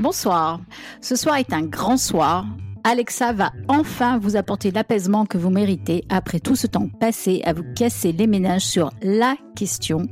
Bonsoir. 0.00 0.60
Ce 1.00 1.16
soir 1.16 1.36
est 1.36 1.52
un 1.52 1.62
grand 1.62 1.96
soir. 1.96 2.44
Alexa 2.84 3.32
va 3.32 3.52
enfin 3.68 4.18
vous 4.18 4.36
apporter 4.36 4.70
l'apaisement 4.70 5.24
que 5.24 5.38
vous 5.38 5.50
méritez 5.50 6.04
après 6.08 6.40
tout 6.40 6.56
ce 6.56 6.66
temps 6.66 6.88
passé 6.88 7.40
à 7.44 7.52
vous 7.52 7.62
casser 7.76 8.12
les 8.12 8.26
ménages 8.26 8.66
sur 8.66 8.90
la 9.02 9.36
question 9.54 10.08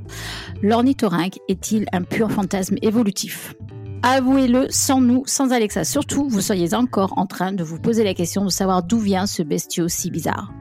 l'ornithorynque 0.62 1.38
est-il 1.48 1.86
un 1.92 2.02
pur 2.02 2.30
fantasme 2.30 2.76
évolutif? 2.82 3.54
Avouez-le, 4.02 4.68
sans 4.70 5.00
nous, 5.00 5.24
sans 5.26 5.52
Alexa 5.52 5.84
surtout, 5.84 6.28
vous 6.28 6.40
seriez 6.40 6.74
encore 6.74 7.18
en 7.18 7.26
train 7.26 7.52
de 7.52 7.64
vous 7.64 7.78
poser 7.78 8.04
la 8.04 8.14
question 8.14 8.44
de 8.44 8.50
savoir 8.50 8.82
d'où 8.82 8.98
vient 8.98 9.26
ce 9.26 9.42
bestiau 9.42 9.88
si 9.88 10.10
bizarre. 10.10 10.52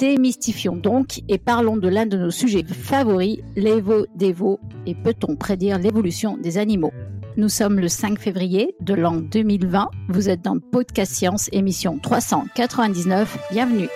Démystifions 0.00 0.76
donc 0.76 1.20
et 1.28 1.36
parlons 1.36 1.76
de 1.76 1.86
l'un 1.86 2.06
de 2.06 2.16
nos 2.16 2.30
sujets 2.30 2.64
favoris, 2.64 3.36
l'évo-dévo, 3.54 4.58
et 4.86 4.94
peut-on 4.94 5.36
prédire 5.36 5.78
l'évolution 5.78 6.38
des 6.38 6.56
animaux 6.56 6.92
nous 7.36 7.48
sommes 7.48 7.78
le 7.78 7.88
5 7.88 8.18
février 8.18 8.74
de 8.80 8.92
l'an 8.92 9.16
2020. 9.16 9.88
Vous 10.08 10.28
êtes 10.28 10.42
dans 10.42 10.58
Podcast 10.58 11.14
Science, 11.14 11.48
émission 11.52 11.98
399. 11.98 13.38
Bienvenue. 13.52 13.88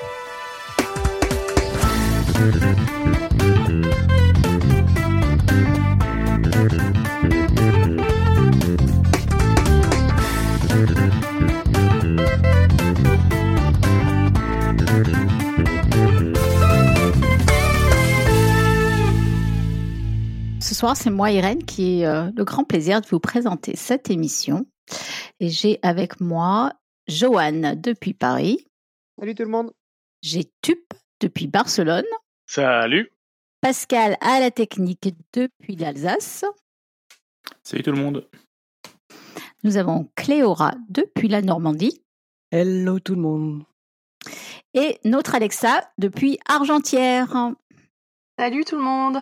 Ce 20.74 20.80
soir, 20.80 20.96
c'est 20.96 21.10
moi, 21.10 21.30
Irène, 21.30 21.64
qui 21.64 22.00
ai 22.00 22.06
euh, 22.06 22.32
le 22.34 22.42
grand 22.42 22.64
plaisir 22.64 23.00
de 23.00 23.06
vous 23.06 23.20
présenter 23.20 23.76
cette 23.76 24.10
émission. 24.10 24.66
Et 25.38 25.48
j'ai 25.48 25.78
avec 25.82 26.20
moi 26.20 26.72
Joanne 27.06 27.80
depuis 27.80 28.12
Paris. 28.12 28.66
Salut 29.16 29.36
tout 29.36 29.44
le 29.44 29.50
monde. 29.50 29.72
J'ai 30.20 30.50
Tup 30.62 30.92
depuis 31.20 31.46
Barcelone. 31.46 32.02
Salut. 32.48 33.12
Pascal 33.60 34.16
à 34.20 34.40
la 34.40 34.50
technique 34.50 35.14
depuis 35.32 35.76
l'Alsace. 35.76 36.44
Salut 37.62 37.84
tout 37.84 37.92
le 37.92 38.02
monde. 38.02 38.28
Nous 39.62 39.76
avons 39.76 40.10
Cléora 40.16 40.74
depuis 40.88 41.28
la 41.28 41.40
Normandie. 41.40 42.02
Hello 42.50 42.98
tout 42.98 43.14
le 43.14 43.20
monde. 43.20 43.62
Et 44.74 44.98
notre 45.04 45.36
Alexa 45.36 45.88
depuis 45.98 46.40
Argentière. 46.48 47.52
Salut 48.36 48.64
tout 48.64 48.74
le 48.74 48.82
monde. 48.82 49.20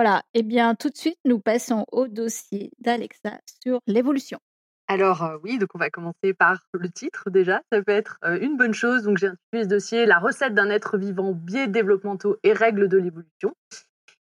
Voilà, 0.00 0.22
et 0.32 0.38
eh 0.38 0.42
bien 0.44 0.76
tout 0.76 0.90
de 0.90 0.96
suite, 0.96 1.18
nous 1.24 1.40
passons 1.40 1.84
au 1.90 2.06
dossier 2.06 2.70
d'Alexa 2.78 3.40
sur 3.64 3.80
l'évolution. 3.88 4.38
Alors 4.86 5.24
euh, 5.24 5.38
oui, 5.42 5.58
donc 5.58 5.70
on 5.74 5.78
va 5.80 5.90
commencer 5.90 6.34
par 6.38 6.68
le 6.72 6.88
titre 6.88 7.30
déjà. 7.30 7.62
Ça 7.72 7.82
peut 7.82 7.90
être 7.90 8.16
euh, 8.24 8.38
une 8.40 8.56
bonne 8.56 8.74
chose. 8.74 9.02
Donc 9.02 9.18
j'ai 9.18 9.26
intitulé 9.26 9.64
ce 9.64 9.68
dossier 9.68 10.06
La 10.06 10.20
recette 10.20 10.54
d'un 10.54 10.70
être 10.70 10.98
vivant, 10.98 11.32
biais 11.32 11.66
développementaux 11.66 12.36
et 12.44 12.52
règles 12.52 12.86
de 12.86 12.96
l'évolution. 12.96 13.56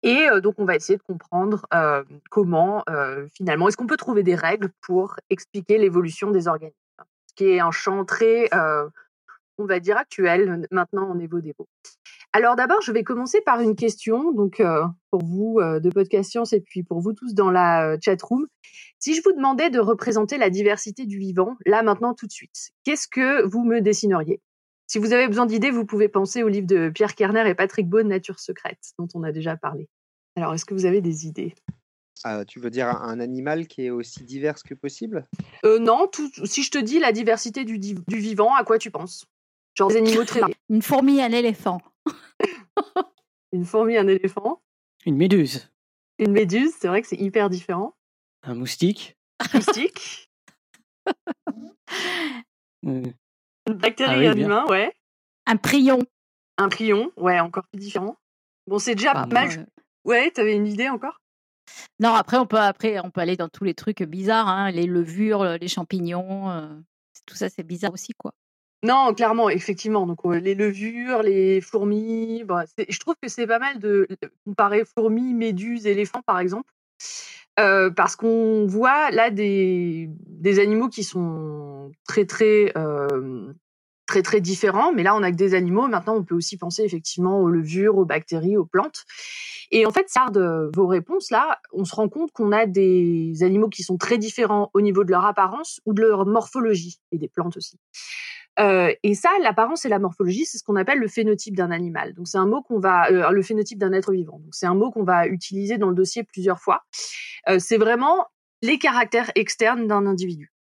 Et 0.03 0.29
euh, 0.29 0.41
donc 0.41 0.57
on 0.59 0.65
va 0.65 0.75
essayer 0.75 0.97
de 0.97 1.05
comprendre 1.05 1.65
comment 2.31 2.83
finalement 3.33 3.69
est-ce 3.69 3.77
qu'on 3.77 3.87
peut 3.87 3.97
trouver 3.97 4.25
des 4.25 4.35
règles 4.35 4.71
pour 4.81 5.15
expliquer 5.31 5.79
l'évolution 5.79 6.33
des 6.33 6.49
organismes. 6.49 6.75
Ce 7.29 7.35
qui 7.37 7.45
est 7.45 7.61
un 7.61 7.71
champ 7.71 8.05
très, 8.05 8.51
on 9.57 9.67
va 9.67 9.79
dire, 9.79 9.97
actuel 9.97 10.67
maintenant 10.73 11.09
en 11.11 11.19
évo-dévo. 11.21 11.69
Alors 12.33 12.57
d'abord, 12.57 12.81
je 12.83 12.91
vais 12.91 13.05
commencer 13.05 13.41
par 13.41 13.61
une 13.61 13.77
question, 13.77 14.33
donc 14.33 14.61
pour 15.11 15.25
vous 15.25 15.59
euh, 15.61 15.81
de 15.81 15.91
Podcast 15.91 16.31
Science 16.31 16.53
et 16.53 16.61
puis 16.61 16.83
pour 16.83 17.01
vous 17.01 17.13
tous 17.13 17.35
dans 17.35 17.51
la 17.51 17.93
euh, 17.93 17.99
chat 18.03 18.21
room. 18.23 18.47
Si 18.99 19.15
je 19.15 19.23
vous 19.25 19.33
demandais 19.33 19.71
de 19.71 19.79
représenter 19.79 20.39
la 20.39 20.51
diversité 20.51 21.07
du 21.07 21.19
vivant, 21.19 21.57
là 21.67 21.83
maintenant 21.83 22.15
tout 22.15 22.27
de 22.27 22.33
suite, 22.33 22.71
qu'est-ce 22.85 23.09
que 23.09 23.47
vous 23.47 23.65
me 23.65 23.81
dessineriez? 23.81 24.41
Si 24.87 24.99
vous 24.99 25.13
avez 25.13 25.29
besoin 25.29 25.47
d'idées, 25.47 25.71
vous 25.71 25.85
pouvez 25.85 26.09
penser 26.09 26.43
au 26.43 26.49
livre 26.49 26.67
de 26.67 26.91
Pierre 26.91 27.15
Kerner 27.15 27.49
et 27.49 27.55
Patrick 27.55 27.89
Beau, 27.89 28.03
Nature 28.03 28.41
secrète, 28.41 28.93
dont 28.99 29.07
on 29.15 29.23
a 29.23 29.31
déjà 29.31 29.57
parlé. 29.57 29.89
Alors, 30.37 30.53
est-ce 30.53 30.65
que 30.65 30.75
vous 30.75 30.85
avez 30.85 31.01
des 31.01 31.27
idées? 31.27 31.55
Ah, 32.25 32.45
tu 32.45 32.59
veux 32.59 32.71
dire 32.71 32.89
un 32.89 33.21
animal 33.21 33.69
qui 33.69 33.87
est 33.87 33.91
aussi 33.91 34.25
divers 34.25 34.57
que 34.63 34.75
possible? 34.75 35.29
Non, 35.65 36.11
si 36.45 36.65
je 36.65 36.71
te 36.71 36.79
dis 36.79 36.99
la 36.99 37.13
diversité 37.13 37.65
du, 37.65 37.79
du 37.79 38.19
vivant, 38.19 38.53
à 38.55 38.65
quoi 38.65 38.79
tu 38.79 38.91
penses? 38.91 39.27
Genre 39.75 39.89
des 39.89 39.97
animaux 39.99 40.25
très... 40.25 40.41
Une 40.69 40.83
fourmi, 40.83 41.23
un 41.23 41.33
éléphant. 41.33 41.81
une 43.53 43.65
fourmi, 43.65 43.97
un 43.97 44.09
éléphant. 44.09 44.61
Une 45.07 45.17
méduse. 45.17 45.71
Une 46.19 46.33
méduse, 46.33 46.73
c'est 46.79 46.89
vrai 46.89 47.03
que 47.03 47.09
c'est 47.09 47.21
hyper 47.21 47.49
différent. 47.51 47.95
Un 48.43 48.55
moustique. 48.55 49.17
Un 49.39 49.59
moustique. 49.59 50.31
Euh. 52.87 53.03
Une 53.67 53.75
bactérie, 53.75 54.27
ah 54.27 54.31
un 54.31 54.37
humain, 54.37 54.65
ouais. 54.71 54.95
Un 55.45 55.57
prion. 55.57 55.99
Un 56.57 56.71
prion, 56.71 57.13
ouais, 57.19 57.39
encore 57.39 57.65
plus 57.71 57.79
différent. 57.79 58.17
Bon, 58.67 58.79
c'est 58.79 58.95
déjà 58.95 59.13
pas 59.13 59.27
mal. 59.27 59.51
Euh 59.51 59.65
ouais, 60.05 60.31
t'avais 60.31 60.55
une 60.55 60.67
idée 60.67 60.89
encore? 60.89 61.21
Non, 62.01 62.15
après 62.15 62.37
on 62.37 62.47
peut 62.47 62.59
après 62.59 62.99
on 63.01 63.11
peut 63.11 63.21
aller 63.21 63.37
dans 63.37 63.49
tous 63.49 63.65
les 63.65 63.75
trucs 63.75 64.03
bizarres, 64.03 64.49
hein, 64.49 64.71
les 64.71 64.87
levures, 64.87 65.45
les 65.59 65.69
champignons, 65.69 66.51
euh, 66.51 66.69
tout 67.27 67.37
ça 67.37 67.49
c'est 67.49 67.63
bizarre 67.63 67.93
aussi 67.93 68.13
quoi. 68.15 68.33
Non, 68.83 69.13
clairement, 69.15 69.51
effectivement. 69.51 70.07
Donc, 70.07 70.19
les 70.25 70.55
levures, 70.55 71.23
les 71.23 71.61
fourmis, 71.61 72.45
bah, 72.45 72.65
je 72.89 72.99
trouve 72.99 73.15
que 73.21 73.29
c'est 73.29 73.47
pas 73.47 73.59
mal 73.59 73.79
de 73.79 74.09
comparer 74.47 74.85
fourmis, 74.85 75.35
méduses, 75.35 75.87
éléphants, 75.87 76.23
par 76.23 76.39
exemple. 76.39 76.71
parce 77.57 78.17
qu'on 78.17 78.67
voit 78.67 79.11
là 79.11 79.31
des, 79.31 80.09
des 80.27 80.59
animaux 80.61 80.89
qui 80.89 81.05
sont 81.05 81.93
très, 82.09 82.25
très, 82.25 82.73
très, 84.07 84.23
très 84.23 84.41
différents. 84.41 84.93
Mais 84.93 85.03
là, 85.03 85.15
on 85.15 85.23
a 85.23 85.31
que 85.31 85.37
des 85.37 85.55
animaux. 85.55 85.89
Maintenant, 85.89 86.17
on 86.17 86.25
peut 86.25 86.35
aussi 86.35 86.57
penser 86.57 86.83
effectivement 86.85 87.41
aux 87.41 87.49
levures, 87.49 87.99
aux 87.99 88.05
bactéries, 88.05 88.57
aux 88.57 88.67
plantes. 88.67 89.05
Et 89.71 89.87
en 89.87 89.93
fait, 89.93 90.07
ça 90.09 90.27
de 90.33 90.71
vos 90.75 90.87
réponses 90.87 91.31
là, 91.31 91.59
on 91.73 91.85
se 91.85 91.95
rend 91.95 92.09
compte 92.09 92.33
qu'on 92.33 92.51
a 92.53 92.67
des 92.67 93.35
animaux 93.43 93.69
qui 93.69 93.85
sont 93.85 93.99
très 93.99 94.19
différents 94.19 94.71
au 94.75 94.81
niveau 94.81 95.05
de 95.05 95.11
leur 95.13 95.25
apparence 95.25 95.81
ou 95.87 95.93
de 95.95 96.03
leur 96.03 96.27
morphologie, 96.27 96.99
et 97.13 97.19
des 97.19 97.29
plantes 97.29 97.57
aussi. 97.57 97.79
Euh, 98.59 98.93
et 99.03 99.15
ça, 99.15 99.31
l'apparence 99.43 99.85
et 99.85 99.89
la 99.89 99.99
morphologie, 99.99 100.45
c'est 100.45 100.59
ce 100.59 100.65
qu'on 100.65 100.77
appelle 100.77 100.99
le 100.99 101.09
phénotype 101.09 101.57
d'un 101.57 101.71
animal. 101.71 102.15
Donc 102.15 102.29
c'est 102.29 102.39
un 102.39 102.47
mot 102.47 102.63
qu'on 102.63 102.79
va, 102.79 103.11
euh, 103.11 103.31
le 103.31 103.43
phénotype 103.43 103.79
d'un 103.79 103.93
être 103.93 104.13
vivant. 104.13 104.39
Donc 104.39 104.55
c'est 104.55 104.67
un 104.67 104.75
mot 104.75 104.91
qu'on 104.91 105.05
va 105.05 105.27
utiliser 105.27 105.79
dans 105.79 105.89
le 105.89 105.95
dossier 105.95 106.25
plusieurs 106.25 106.61
fois. 106.61 106.83
Euh, 107.49 107.59
c'est 107.59 107.79
vraiment 107.79 108.27
les 108.63 108.79
caractères 108.79 109.31
externes 109.35 109.87
d'un 109.87 110.07
individu. 110.07 110.53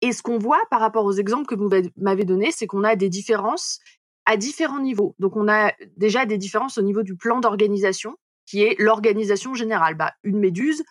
Et 0.00 0.12
ce 0.12 0.22
qu'on 0.22 0.38
voit 0.38 0.60
par 0.70 0.80
rapport 0.80 1.04
aux 1.04 1.12
exemples 1.12 1.46
que 1.46 1.54
vous 1.54 1.70
m'avez 1.96 2.24
donnés, 2.24 2.50
c'est 2.52 2.66
qu'on 2.66 2.84
a 2.84 2.94
des 2.94 3.08
différences 3.08 3.80
à 4.26 4.36
différents 4.36 4.80
niveaux. 4.80 5.14
Donc 5.18 5.36
on 5.36 5.48
a 5.48 5.72
déjà 5.96 6.26
des 6.26 6.38
différences 6.38 6.78
au 6.78 6.82
niveau 6.82 7.02
du 7.02 7.16
plan 7.16 7.40
d'organisation, 7.40 8.16
qui 8.46 8.62
est 8.62 8.76
l'organisation 8.78 9.54
générale. 9.54 9.94
Bah, 9.94 10.12
une 10.22 10.38
méduse, 10.38 10.84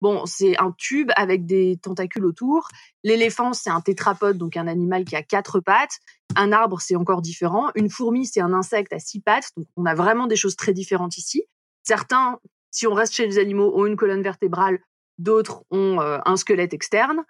Bon, 0.00 0.26
c'est 0.26 0.56
un 0.58 0.72
tube 0.76 1.10
avec 1.16 1.44
des 1.44 1.76
tentacules 1.82 2.24
autour. 2.24 2.68
L'éléphant, 3.02 3.52
c'est 3.52 3.70
un 3.70 3.80
tétrapode, 3.80 4.38
donc 4.38 4.56
un 4.56 4.68
animal 4.68 5.04
qui 5.04 5.16
a 5.16 5.22
quatre 5.22 5.60
pattes. 5.60 5.98
Un 6.36 6.52
arbre, 6.52 6.80
c'est 6.80 6.94
encore 6.94 7.20
différent. 7.20 7.70
Une 7.74 7.90
fourmi, 7.90 8.26
c'est 8.26 8.40
un 8.40 8.52
insecte 8.52 8.92
à 8.92 9.00
six 9.00 9.20
pattes. 9.20 9.50
Donc, 9.56 9.66
on 9.76 9.86
a 9.86 9.94
vraiment 9.94 10.26
des 10.26 10.36
choses 10.36 10.56
très 10.56 10.72
différentes 10.72 11.18
ici. 11.18 11.44
Certains, 11.82 12.38
si 12.70 12.86
on 12.86 12.94
reste 12.94 13.14
chez 13.14 13.26
les 13.26 13.38
animaux, 13.38 13.72
ont 13.74 13.86
une 13.86 13.96
colonne 13.96 14.22
vertébrale. 14.22 14.78
D'autres 15.18 15.64
ont 15.70 16.00
euh, 16.00 16.18
un 16.24 16.36
squelette 16.36 16.74
externe. 16.74 17.24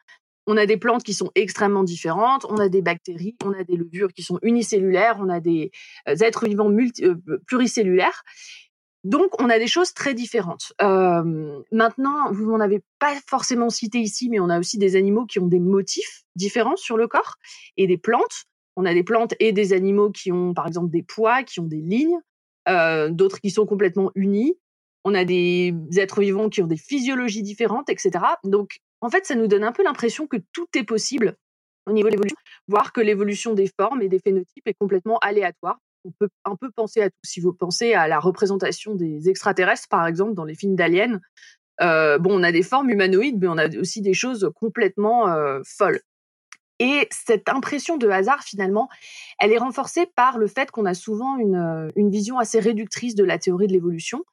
On 0.46 0.56
a 0.56 0.66
des 0.66 0.76
plantes 0.76 1.04
qui 1.04 1.14
sont 1.14 1.30
extrêmement 1.34 1.84
différentes. 1.84 2.46
On 2.48 2.56
a 2.56 2.68
des 2.68 2.82
bactéries, 2.82 3.36
on 3.44 3.52
a 3.52 3.64
des 3.64 3.76
levures 3.76 4.12
qui 4.12 4.22
sont 4.22 4.38
unicellulaires. 4.42 5.16
On 5.20 5.28
a 5.28 5.40
des 5.40 5.70
euh, 6.08 6.16
êtres 6.16 6.46
vivants 6.46 6.70
euh, 6.70 7.40
pluricellulaires. 7.46 8.24
Donc, 9.04 9.40
on 9.40 9.48
a 9.48 9.58
des 9.58 9.66
choses 9.66 9.94
très 9.94 10.12
différentes. 10.12 10.72
Euh, 10.82 11.62
maintenant, 11.70 12.32
vous 12.32 12.46
n'en 12.50 12.60
avez 12.60 12.82
pas 12.98 13.14
forcément 13.26 13.70
cité 13.70 13.98
ici, 14.00 14.28
mais 14.28 14.40
on 14.40 14.48
a 14.48 14.58
aussi 14.58 14.76
des 14.78 14.96
animaux 14.96 15.24
qui 15.24 15.38
ont 15.38 15.46
des 15.46 15.60
motifs 15.60 16.24
différents 16.34 16.76
sur 16.76 16.96
le 16.96 17.06
corps 17.06 17.36
et 17.76 17.86
des 17.86 17.96
plantes. 17.96 18.44
On 18.76 18.84
a 18.84 18.94
des 18.94 19.04
plantes 19.04 19.34
et 19.38 19.52
des 19.52 19.72
animaux 19.72 20.10
qui 20.10 20.32
ont, 20.32 20.52
par 20.52 20.66
exemple, 20.66 20.90
des 20.90 21.02
poids, 21.02 21.42
qui 21.44 21.60
ont 21.60 21.66
des 21.66 21.80
lignes, 21.80 22.18
euh, 22.68 23.08
d'autres 23.10 23.40
qui 23.40 23.50
sont 23.50 23.66
complètement 23.66 24.10
unis. 24.14 24.58
On 25.04 25.14
a 25.14 25.24
des 25.24 25.74
êtres 25.96 26.20
vivants 26.20 26.48
qui 26.48 26.60
ont 26.62 26.66
des 26.66 26.76
physiologies 26.76 27.42
différentes, 27.42 27.88
etc. 27.88 28.24
Donc, 28.44 28.78
en 29.00 29.10
fait, 29.10 29.26
ça 29.26 29.36
nous 29.36 29.46
donne 29.46 29.64
un 29.64 29.72
peu 29.72 29.84
l'impression 29.84 30.26
que 30.26 30.36
tout 30.52 30.66
est 30.74 30.84
possible 30.84 31.36
au 31.86 31.92
niveau 31.92 32.08
de 32.08 32.12
l'évolution, 32.12 32.36
voire 32.66 32.92
que 32.92 33.00
l'évolution 33.00 33.54
des 33.54 33.70
formes 33.80 34.02
et 34.02 34.08
des 34.08 34.18
phénotypes 34.18 34.66
est 34.66 34.74
complètement 34.74 35.18
aléatoire 35.18 35.78
on 36.08 36.12
peut 36.18 36.28
un 36.44 36.56
peu 36.56 36.70
penser 36.70 37.02
à 37.02 37.10
tout. 37.10 37.16
Si 37.24 37.40
vous 37.40 37.52
pensez 37.52 37.94
à 37.94 38.08
la 38.08 38.18
représentation 38.18 38.94
des 38.94 39.28
extraterrestres, 39.28 39.88
par 39.88 40.06
exemple, 40.06 40.34
dans 40.34 40.44
les 40.44 40.54
films 40.54 40.76
d'aliens, 40.76 41.20
euh, 41.80 42.18
bon, 42.18 42.38
on 42.38 42.42
a 42.42 42.52
des 42.52 42.62
formes 42.62 42.90
humanoïdes, 42.90 43.38
mais 43.40 43.48
on 43.48 43.58
a 43.58 43.68
aussi 43.78 44.00
des 44.00 44.14
choses 44.14 44.50
complètement 44.54 45.28
euh, 45.28 45.60
folles. 45.64 46.00
Et 46.80 47.08
cette 47.10 47.48
impression 47.48 47.96
de 47.96 48.08
hasard, 48.08 48.42
finalement, 48.44 48.88
elle 49.40 49.52
est 49.52 49.58
renforcée 49.58 50.06
par 50.14 50.38
le 50.38 50.46
fait 50.46 50.70
qu'on 50.70 50.86
a 50.86 50.94
souvent 50.94 51.36
une, 51.36 51.90
une 51.96 52.10
vision 52.10 52.38
assez 52.38 52.60
réductrice 52.60 53.16
de 53.16 53.24
la 53.24 53.38
théorie 53.38 53.66
de 53.66 53.72
l'évolution, 53.72 54.24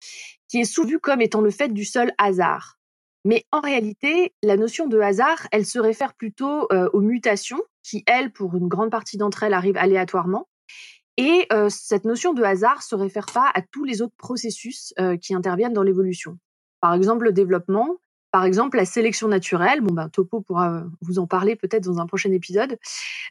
qui 0.47 0.59
est 0.59 0.65
souvent 0.65 0.89
vue 0.89 0.99
comme 0.99 1.21
étant 1.21 1.41
le 1.41 1.49
fait 1.49 1.69
du 1.69 1.85
seul 1.85 2.13
hasard. 2.19 2.77
Mais 3.25 3.43
en 3.51 3.59
réalité, 3.59 4.33
la 4.43 4.55
notion 4.55 4.85
de 4.85 4.99
hasard, 4.99 5.47
elle 5.51 5.65
se 5.65 5.79
réfère 5.79 6.13
plutôt 6.13 6.71
euh, 6.71 6.87
aux 6.93 7.01
mutations, 7.01 7.61
qui, 7.81 8.03
elles, 8.05 8.31
pour 8.31 8.55
une 8.55 8.67
grande 8.67 8.91
partie 8.91 9.17
d'entre 9.17 9.41
elles, 9.41 9.53
arrivent 9.53 9.77
aléatoirement. 9.77 10.47
Et 11.17 11.47
euh, 11.53 11.69
cette 11.69 12.05
notion 12.05 12.33
de 12.33 12.43
hasard 12.43 12.83
se 12.83 12.95
réfère 12.95 13.27
pas 13.27 13.51
à 13.53 13.61
tous 13.61 13.85
les 13.85 14.01
autres 14.01 14.15
processus 14.17 14.93
euh, 14.99 15.17
qui 15.17 15.33
interviennent 15.33 15.73
dans 15.73 15.83
l'évolution. 15.83 16.37
Par 16.81 16.93
exemple, 16.93 17.25
le 17.25 17.31
développement, 17.31 17.97
par 18.35 18.43
exemple, 18.43 18.75
la 18.75 18.83
sélection 18.83 19.29
naturelle, 19.29 19.79
bon 19.79 19.93
ben 19.93 20.09
Topo 20.09 20.41
pourra 20.41 20.83
vous 20.99 21.19
en 21.19 21.25
parler 21.25 21.55
peut-être 21.55 21.85
dans 21.85 21.99
un 21.99 22.05
prochain 22.05 22.33
épisode, 22.33 22.77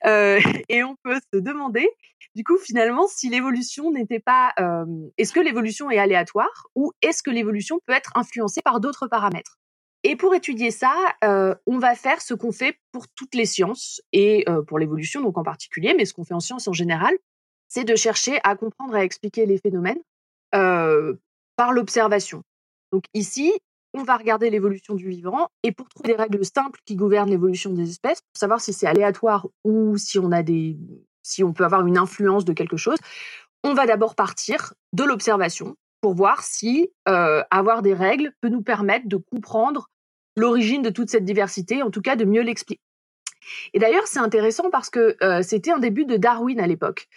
euh, 0.07 0.41
et 0.71 0.83
on 0.83 0.97
peut 1.03 1.21
se 1.31 1.39
demander, 1.41 1.87
du 2.35 2.43
coup, 2.43 2.57
finalement, 2.57 3.07
si 3.07 3.29
l'évolution 3.29 3.91
n'était 3.93 4.19
pas, 4.19 4.55
euh, 4.59 4.87
est-ce 5.19 5.35
que 5.35 5.41
l'évolution 5.41 5.91
est 5.91 5.99
aléatoire 5.99 6.69
ou 6.75 6.91
est-ce 7.03 7.23
que 7.23 7.31
l'évolution 7.31 7.81
peut 7.87 7.93
être 7.93 8.13
influencée 8.15 8.63
par 8.63 8.81
d'autres 8.81 9.07
paramètres? 9.07 9.59
Et 10.05 10.17
pour 10.17 10.35
étudier 10.35 10.71
ça, 10.71 10.95
euh, 11.23 11.55
on 11.67 11.79
va 11.79 11.95
faire 11.95 12.23
ce 12.23 12.33
qu'on 12.33 12.53
fait 12.53 12.79
pour 12.91 13.07
toutes 13.09 13.35
les 13.35 13.45
sciences 13.45 14.01
et 14.15 14.47
pour 14.67 14.79
l'évolution 14.79 15.21
donc 15.21 15.37
en 15.37 15.43
particulier, 15.43 15.93
mais 15.95 16.07
ce 16.07 16.15
qu'on 16.15 16.25
fait 16.25 16.33
en 16.33 16.41
sciences 16.41 16.67
en 16.67 16.73
général, 16.73 17.15
c'est 17.69 17.85
de 17.85 17.97
chercher 17.97 18.39
à 18.45 18.57
comprendre 18.57 18.97
et 18.97 19.01
à 19.01 19.05
expliquer 19.05 19.47
les 19.47 19.59
phénomènes 19.59 20.01
par 20.51 21.73
l'observation. 21.73 22.43
Donc 22.93 23.05
ici, 23.15 23.53
on 23.93 24.03
va 24.03 24.17
regarder 24.17 24.51
l'évolution 24.51 24.95
du 24.95 25.09
vivant 25.09 25.49
et 25.63 25.73
pour 25.73 25.89
trouver 25.89 26.11
des 26.11 26.17
règles 26.17 26.45
simples 26.45 26.81
qui 26.85 26.97
gouvernent 26.97 27.31
l'évolution 27.31 27.73
des 27.73 27.91
espèces, 27.91 28.21
pour 28.23 28.39
savoir 28.39 28.61
si 28.61 28.73
c'est 28.73 28.87
aléatoire 28.87 29.47
ou 29.65 29.97
si 29.97 30.19
on 30.19 30.33
a 30.33 30.43
des, 30.43 30.77
si 31.23 31.45
on 31.45 31.53
peut 31.53 31.65
avoir 31.65 31.87
une 31.87 31.99
influence 31.99 32.45
de 32.45 32.53
quelque 32.53 32.77
chose, 32.77 32.99
on 33.63 33.73
va 33.75 33.87
d'abord 33.87 34.15
partir 34.15 34.75
de 34.93 35.05
l'observation 35.05 35.77
pour 36.01 36.15
voir 36.15 36.43
si 36.43 36.91
avoir 37.07 37.83
des 37.83 37.95
règles 37.95 38.33
peut 38.41 38.49
nous 38.49 38.63
permettre 38.63 39.09
de 39.09 39.17
comprendre 39.17 39.89
l'origine 40.37 40.83
de 40.83 40.91
toute 40.91 41.09
cette 41.09 41.25
diversité, 41.25 41.83
en 41.83 41.91
tout 41.91 42.03
cas 42.03 42.17
de 42.17 42.25
mieux 42.25 42.43
l'expliquer. 42.43 42.83
Et 43.73 43.79
d'ailleurs, 43.79 44.07
c'est 44.07 44.19
intéressant 44.19 44.71
parce 44.71 44.91
que 44.91 45.17
c'était 45.43 45.71
un 45.71 45.79
début 45.79 46.05
de 46.05 46.17
Darwin 46.17 46.61
à 46.61 46.67
l'époque. 46.67 47.09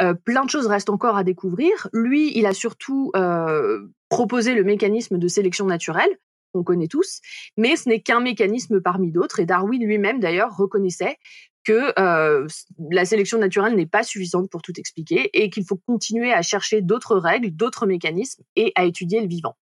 Euh, 0.00 0.14
plein 0.14 0.44
de 0.44 0.50
choses 0.50 0.66
restent 0.66 0.90
encore 0.90 1.16
à 1.16 1.24
découvrir. 1.24 1.88
Lui, 1.92 2.36
il 2.36 2.46
a 2.46 2.54
surtout 2.54 3.10
euh, 3.16 3.86
proposé 4.08 4.54
le 4.54 4.64
mécanisme 4.64 5.18
de 5.18 5.28
sélection 5.28 5.66
naturelle, 5.66 6.10
qu'on 6.52 6.62
connaît 6.62 6.88
tous, 6.88 7.20
mais 7.56 7.76
ce 7.76 7.88
n'est 7.88 8.00
qu'un 8.00 8.20
mécanisme 8.20 8.80
parmi 8.80 9.10
d'autres. 9.12 9.40
Et 9.40 9.46
Darwin 9.46 9.84
lui-même, 9.84 10.20
d'ailleurs, 10.20 10.56
reconnaissait 10.56 11.16
que 11.64 11.92
euh, 11.98 12.46
la 12.90 13.04
sélection 13.04 13.38
naturelle 13.38 13.74
n'est 13.74 13.86
pas 13.86 14.02
suffisante 14.02 14.48
pour 14.50 14.62
tout 14.62 14.72
expliquer 14.78 15.28
et 15.34 15.50
qu'il 15.50 15.66
faut 15.66 15.76
continuer 15.76 16.32
à 16.32 16.42
chercher 16.42 16.80
d'autres 16.80 17.16
règles, 17.16 17.50
d'autres 17.50 17.86
mécanismes 17.86 18.42
et 18.56 18.72
à 18.76 18.84
étudier 18.84 19.20
le 19.20 19.28
vivant. 19.28 19.56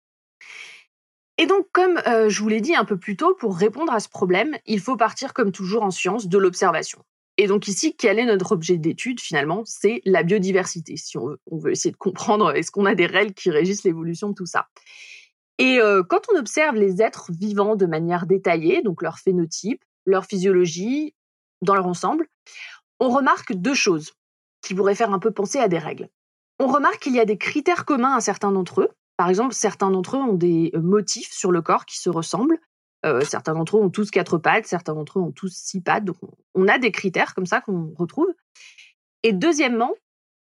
Et 1.37 1.47
donc, 1.47 1.65
comme 1.73 1.99
je 2.05 2.41
vous 2.41 2.47
l'ai 2.47 2.61
dit 2.61 2.75
un 2.75 2.85
peu 2.85 2.97
plus 2.97 3.17
tôt, 3.17 3.35
pour 3.35 3.57
répondre 3.57 3.91
à 3.91 3.99
ce 3.99 4.07
problème, 4.07 4.55
il 4.65 4.79
faut 4.79 4.95
partir, 4.95 5.33
comme 5.33 5.51
toujours 5.51 5.83
en 5.83 5.91
science, 5.91 6.27
de 6.27 6.37
l'observation. 6.37 7.03
Et 7.37 7.47
donc 7.47 7.67
ici, 7.67 7.95
quel 7.95 8.17
est 8.19 8.25
notre 8.25 8.53
objet 8.53 8.77
d'étude 8.77 9.19
finalement? 9.19 9.63
C'est 9.65 10.01
la 10.05 10.23
biodiversité. 10.23 10.95
Si 10.95 11.17
on 11.17 11.37
veut, 11.51 11.71
essayer 11.71 11.91
de 11.91 11.97
comprendre, 11.97 12.55
est-ce 12.55 12.71
qu'on 12.71 12.85
a 12.85 12.95
des 12.95 13.07
règles 13.07 13.33
qui 13.33 13.51
régissent 13.51 13.83
l'évolution 13.83 14.29
de 14.29 14.35
tout 14.35 14.45
ça? 14.45 14.67
Et 15.57 15.79
euh, 15.79 16.03
quand 16.03 16.21
on 16.33 16.37
observe 16.37 16.75
les 16.75 17.01
êtres 17.01 17.31
vivants 17.31 17.75
de 17.75 17.85
manière 17.85 18.25
détaillée, 18.25 18.81
donc 18.81 19.01
leur 19.01 19.19
phénotype, 19.19 19.83
leur 20.05 20.25
physiologie, 20.25 21.13
dans 21.61 21.75
leur 21.75 21.87
ensemble, 21.87 22.27
on 22.99 23.09
remarque 23.09 23.53
deux 23.53 23.73
choses 23.73 24.13
qui 24.61 24.73
pourraient 24.73 24.95
faire 24.95 25.13
un 25.13 25.19
peu 25.19 25.31
penser 25.31 25.59
à 25.59 25.67
des 25.67 25.77
règles. 25.77 26.09
On 26.59 26.67
remarque 26.67 26.99
qu'il 26.99 27.15
y 27.15 27.19
a 27.19 27.25
des 27.25 27.37
critères 27.37 27.85
communs 27.85 28.15
à 28.15 28.21
certains 28.21 28.51
d'entre 28.51 28.81
eux, 28.81 28.89
par 29.17 29.29
exemple, 29.29 29.53
certains 29.53 29.91
d'entre 29.91 30.17
eux 30.17 30.21
ont 30.21 30.33
des 30.33 30.71
euh, 30.75 30.81
motifs 30.81 31.31
sur 31.31 31.51
le 31.51 31.61
corps 31.61 31.85
qui 31.85 31.99
se 31.99 32.09
ressemblent. 32.09 32.59
Euh, 33.05 33.21
certains 33.21 33.53
d'entre 33.53 33.77
eux 33.77 33.81
ont 33.81 33.89
tous 33.89 34.09
quatre 34.09 34.37
pattes, 34.37 34.65
certains 34.65 34.95
d'entre 34.95 35.19
eux 35.19 35.21
ont 35.21 35.31
tous 35.31 35.53
six 35.53 35.81
pattes. 35.81 36.05
Donc, 36.05 36.17
on 36.55 36.67
a 36.67 36.77
des 36.79 36.91
critères 36.91 37.35
comme 37.35 37.45
ça 37.45 37.61
qu'on 37.61 37.93
retrouve. 37.95 38.33
Et 39.23 39.31
deuxièmement, 39.31 39.93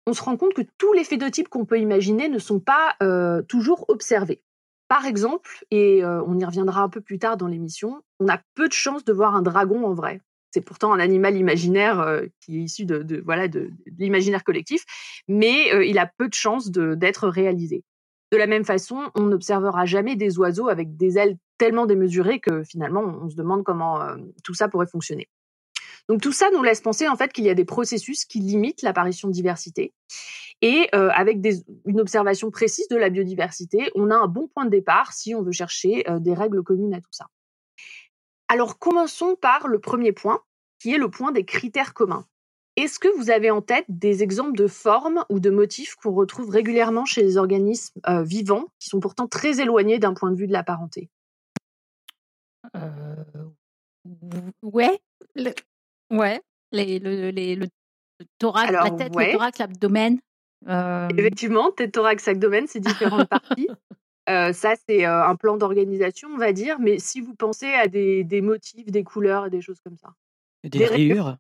on 0.08 0.14
se 0.14 0.24
rend 0.24 0.38
compte 0.38 0.54
que 0.54 0.62
tous 0.78 0.94
les 0.94 1.04
phénotypes 1.04 1.50
qu'on 1.50 1.66
peut 1.66 1.80
imaginer 1.80 2.30
ne 2.30 2.40
sont 2.40 2.60
pas 2.60 2.96
euh, 3.02 3.42
toujours 3.44 3.86
observés. 3.90 4.42
Par 4.88 5.06
exemple, 5.06 5.66
et 5.72 6.04
euh, 6.04 6.22
on 6.26 6.38
y 6.38 6.46
reviendra 6.46 6.82
un 6.82 6.90
peu 6.90 7.02
plus 7.02 7.20
tard 7.20 7.38
dans 7.38 7.48
l'émission, 7.48 8.02
on 8.20 8.28
a 8.28 8.40
peu 8.56 8.68
de 8.68 8.74
chances 8.74 9.04
de 9.04 9.14
voir 9.14 9.36
un 9.36 9.42
dragon 9.42 9.86
en 9.86 9.94
vrai. 9.94 10.22
C'est 10.52 10.62
pourtant 10.62 10.94
un 10.94 11.00
animal 11.00 11.36
imaginaire 11.36 12.22
qui 12.40 12.60
est 12.60 12.62
issu 12.62 12.86
de, 12.86 13.20
voilà 13.26 13.48
de, 13.48 13.72
l'imaginaire 13.98 14.44
collectif, 14.44 14.86
mais 15.28 15.88
il 15.88 15.98
a 15.98 16.06
peu 16.06 16.30
de 16.30 16.36
chances 16.36 16.70
d'être 16.70 17.28
réalisé. 17.28 17.84
De 18.34 18.38
la 18.40 18.48
même 18.48 18.66
façon, 18.66 19.12
on 19.14 19.28
n'observera 19.28 19.86
jamais 19.86 20.16
des 20.16 20.40
oiseaux 20.40 20.68
avec 20.68 20.98
des 20.98 21.20
ailes 21.20 21.38
tellement 21.60 21.86
démesurées 21.86 22.40
que 22.40 22.64
finalement, 22.64 23.02
on 23.02 23.30
se 23.30 23.36
demande 23.36 23.64
comment 23.64 24.02
euh, 24.02 24.16
tout 24.44 24.56
ça 24.56 24.68
pourrait 24.70 24.88
fonctionner. 24.88 25.30
Donc 26.10 26.20
tout 26.20 26.32
ça 26.32 26.50
nous 26.50 26.64
laisse 26.64 26.82
penser 26.82 27.08
en 27.08 27.16
fait 27.16 27.32
qu'il 27.32 27.44
y 27.44 27.52
a 27.52 27.54
des 27.54 27.64
processus 27.64 28.26
qui 28.26 28.40
limitent 28.40 28.82
l'apparition 28.82 29.28
de 29.28 29.34
diversité. 29.34 29.94
Et 30.64 30.90
euh, 30.96 31.12
avec 31.14 31.46
une 31.86 32.02
observation 32.02 32.50
précise 32.50 32.88
de 32.88 32.98
la 32.98 33.12
biodiversité, 33.12 33.92
on 33.94 34.10
a 34.10 34.16
un 34.16 34.28
bon 34.28 34.48
point 34.48 34.66
de 34.66 34.72
départ 34.72 35.14
si 35.14 35.36
on 35.36 35.44
veut 35.44 35.52
chercher 35.52 36.04
euh, 36.10 36.18
des 36.18 36.34
règles 36.34 36.64
communes 36.64 36.96
à 36.96 37.02
tout 37.02 37.12
ça. 37.12 37.28
Alors 38.48 38.80
commençons 38.80 39.36
par 39.40 39.68
le 39.68 39.78
premier 39.78 40.12
point, 40.12 40.42
qui 40.80 40.92
est 40.92 40.98
le 40.98 41.12
point 41.12 41.32
des 41.32 41.46
critères 41.46 41.94
communs. 41.94 42.26
Est-ce 42.76 42.98
que 42.98 43.08
vous 43.18 43.30
avez 43.30 43.52
en 43.52 43.62
tête 43.62 43.86
des 43.88 44.24
exemples 44.24 44.58
de 44.58 44.68
formes 44.68 45.24
ou 45.30 45.40
de 45.40 45.50
motifs 45.52 45.96
qu'on 45.96 46.12
retrouve 46.14 46.50
régulièrement 46.50 47.06
chez 47.06 47.22
les 47.22 47.38
organismes 47.38 48.00
euh, 48.10 48.24
vivants, 48.24 48.66
qui 48.80 48.90
sont 48.90 49.00
pourtant 49.00 49.28
très 49.28 49.60
éloignés 49.62 50.00
d'un 50.00 50.14
point 50.16 50.32
de 50.32 50.36
vue 50.36 50.48
de 50.48 50.54
la 50.54 50.64
parenté? 50.64 51.10
Euh, 52.76 53.16
ouais, 54.64 55.00
le- 55.36 55.54
ouais, 56.10 56.42
les, 56.72 57.00
le, 57.00 57.30
les- 57.30 57.56
le, 57.56 57.68
le 58.20 58.26
thorax, 58.40 58.72
la 58.72 58.82
Alors, 58.84 58.98
tête, 58.98 59.16
ouais. 59.16 59.28
le 59.28 59.34
thorax, 59.34 59.60
l'abdomen. 59.60 60.20
Euh, 60.68 61.10
Effectivement, 61.18 61.72
tête, 61.72 61.92
thorax, 61.92 62.28
abdomen, 62.28 62.66
c'est 62.68 62.80
différentes 62.80 63.28
parties. 63.30 63.68
Euh, 64.30 64.54
ça, 64.54 64.76
c'est 64.88 65.06
euh, 65.06 65.26
un 65.28 65.36
plan 65.36 65.58
d'organisation, 65.58 66.30
on 66.34 66.38
va 66.38 66.54
dire. 66.54 66.80
Mais 66.80 66.98
si 66.98 67.20
vous 67.20 67.36
pensez 67.36 67.68
à 67.74 67.90
des, 67.90 68.24
des 68.24 68.40
motifs, 68.40 68.86
des 68.86 69.04
couleurs 69.04 69.48
et 69.48 69.50
des 69.50 69.60
choses 69.60 69.82
comme 69.84 69.98
ça. 69.98 70.14
Des 70.64 70.70
Des 70.70 70.86
rayures. 70.86 71.26
rayures 71.26 71.38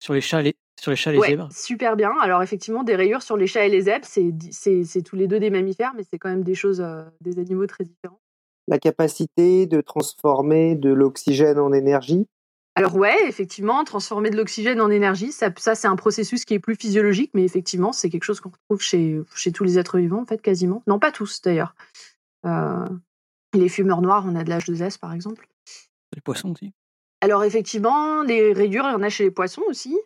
sur 0.00 0.12
les 0.12 0.20
chats, 0.20 0.42
les, 0.42 0.54
sur 0.80 0.90
les 0.90 0.96
chats, 0.96 1.12
les 1.12 1.18
Ouais, 1.18 1.28
zèbres. 1.28 1.48
super 1.52 1.96
bien. 1.96 2.12
Alors 2.20 2.42
effectivement, 2.42 2.82
des 2.84 2.96
rayures 2.96 3.22
sur 3.22 3.36
les 3.36 3.46
chats 3.46 3.64
et 3.64 3.68
les 3.68 3.82
zèbres, 3.82 4.04
c'est 4.06 5.02
tous 5.02 5.16
les 5.16 5.26
deux 5.26 5.40
des 5.40 5.50
mammifères, 5.50 5.92
mais 5.96 6.02
c'est 6.08 6.18
quand 6.18 6.28
même 6.28 6.44
des 6.44 6.54
choses, 6.54 6.80
euh, 6.80 7.02
des 7.20 7.38
animaux 7.38 7.66
très 7.66 7.84
différents. 7.84 8.20
La 8.68 8.78
capacité 8.78 9.66
de 9.66 9.80
transformer 9.80 10.74
de 10.74 10.90
l'oxygène 10.90 11.58
en 11.58 11.72
énergie. 11.72 12.26
Alors 12.74 12.96
ouais, 12.96 13.16
effectivement, 13.26 13.84
transformer 13.84 14.28
de 14.28 14.36
l'oxygène 14.36 14.82
en 14.82 14.90
énergie, 14.90 15.32
ça, 15.32 15.50
ça 15.56 15.74
c'est 15.74 15.88
un 15.88 15.96
processus 15.96 16.44
qui 16.44 16.52
est 16.52 16.58
plus 16.58 16.74
physiologique, 16.76 17.30
mais 17.32 17.44
effectivement, 17.44 17.92
c'est 17.92 18.10
quelque 18.10 18.24
chose 18.24 18.40
qu'on 18.40 18.50
retrouve 18.50 18.82
chez, 18.82 19.18
chez 19.34 19.50
tous 19.50 19.64
les 19.64 19.78
êtres 19.78 19.96
vivants, 19.98 20.20
en 20.20 20.26
fait, 20.26 20.42
quasiment. 20.42 20.82
Non, 20.86 20.98
pas 20.98 21.10
tous, 21.10 21.40
d'ailleurs. 21.40 21.74
Euh, 22.44 22.84
les 23.54 23.70
fumeurs 23.70 24.02
noirs, 24.02 24.24
on 24.26 24.36
a 24.36 24.44
de 24.44 24.50
l'H2S, 24.50 24.98
par 24.98 25.14
exemple. 25.14 25.48
Les 26.14 26.20
poissons 26.20 26.52
aussi. 26.52 26.72
Alors 27.22 27.44
effectivement, 27.44 28.22
les 28.22 28.52
rayures, 28.52 28.84
il 28.88 28.92
y 28.92 28.94
en 28.94 29.02
a 29.02 29.08
chez 29.08 29.24
les 29.24 29.30
poissons 29.30 29.62
aussi. 29.68 29.96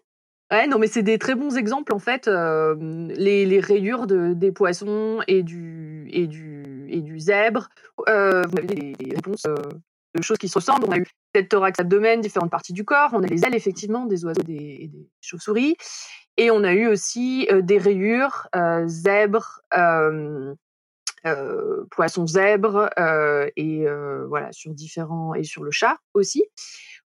Ouais, 0.51 0.67
non, 0.67 0.79
mais 0.79 0.89
c'est 0.89 1.03
des 1.03 1.19
très 1.19 1.35
bons 1.35 1.57
exemples, 1.57 1.93
en 1.93 1.99
fait. 1.99 2.27
euh, 2.27 2.75
les, 3.15 3.61
rayures 3.61 4.07
de, 4.07 4.33
des 4.35 4.51
poissons 4.51 5.21
et 5.29 5.43
du, 5.43 6.09
et 6.13 6.27
du, 6.27 6.87
et 6.89 7.01
du 7.01 7.21
zèbre. 7.21 7.69
Euh, 8.09 8.43
vous 8.43 8.59
avez 8.59 8.67
des, 8.67 9.15
réponses 9.15 9.47
euh, 9.47 9.55
de 10.17 10.23
choses 10.23 10.39
qui 10.39 10.49
se 10.49 10.59
ressemblent. 10.59 10.87
On 10.89 10.93
a 10.93 10.99
eu 10.99 11.07
tête, 11.33 11.49
thorax, 11.49 11.79
abdomen, 11.79 12.21
différentes 12.21 12.51
parties 12.51 12.73
du 12.73 12.85
corps. 12.85 13.11
On 13.13 13.23
a 13.23 13.27
les 13.27 13.45
ailes, 13.45 13.55
effectivement, 13.55 14.07
des 14.07 14.25
oiseaux 14.25 14.41
et 14.49 14.89
des, 14.89 15.09
chauves-souris. 15.21 15.77
Et 16.37 16.51
on 16.51 16.65
a 16.65 16.73
eu 16.73 16.89
aussi 16.89 17.47
des 17.63 17.79
rayures, 17.79 18.49
zèbres, 18.87 19.61
euh, 19.77 20.55
euh, 21.27 21.85
poisson 21.91 22.27
zèbre 22.27 22.89
euh, 22.99 23.47
et 23.57 23.85
voilà 24.29 24.53
sur 24.53 24.73
différents 24.73 25.35
et 25.35 25.45
sur 25.45 25.63
le 25.63 25.71
chat 25.71 25.99
aussi. 26.15 26.45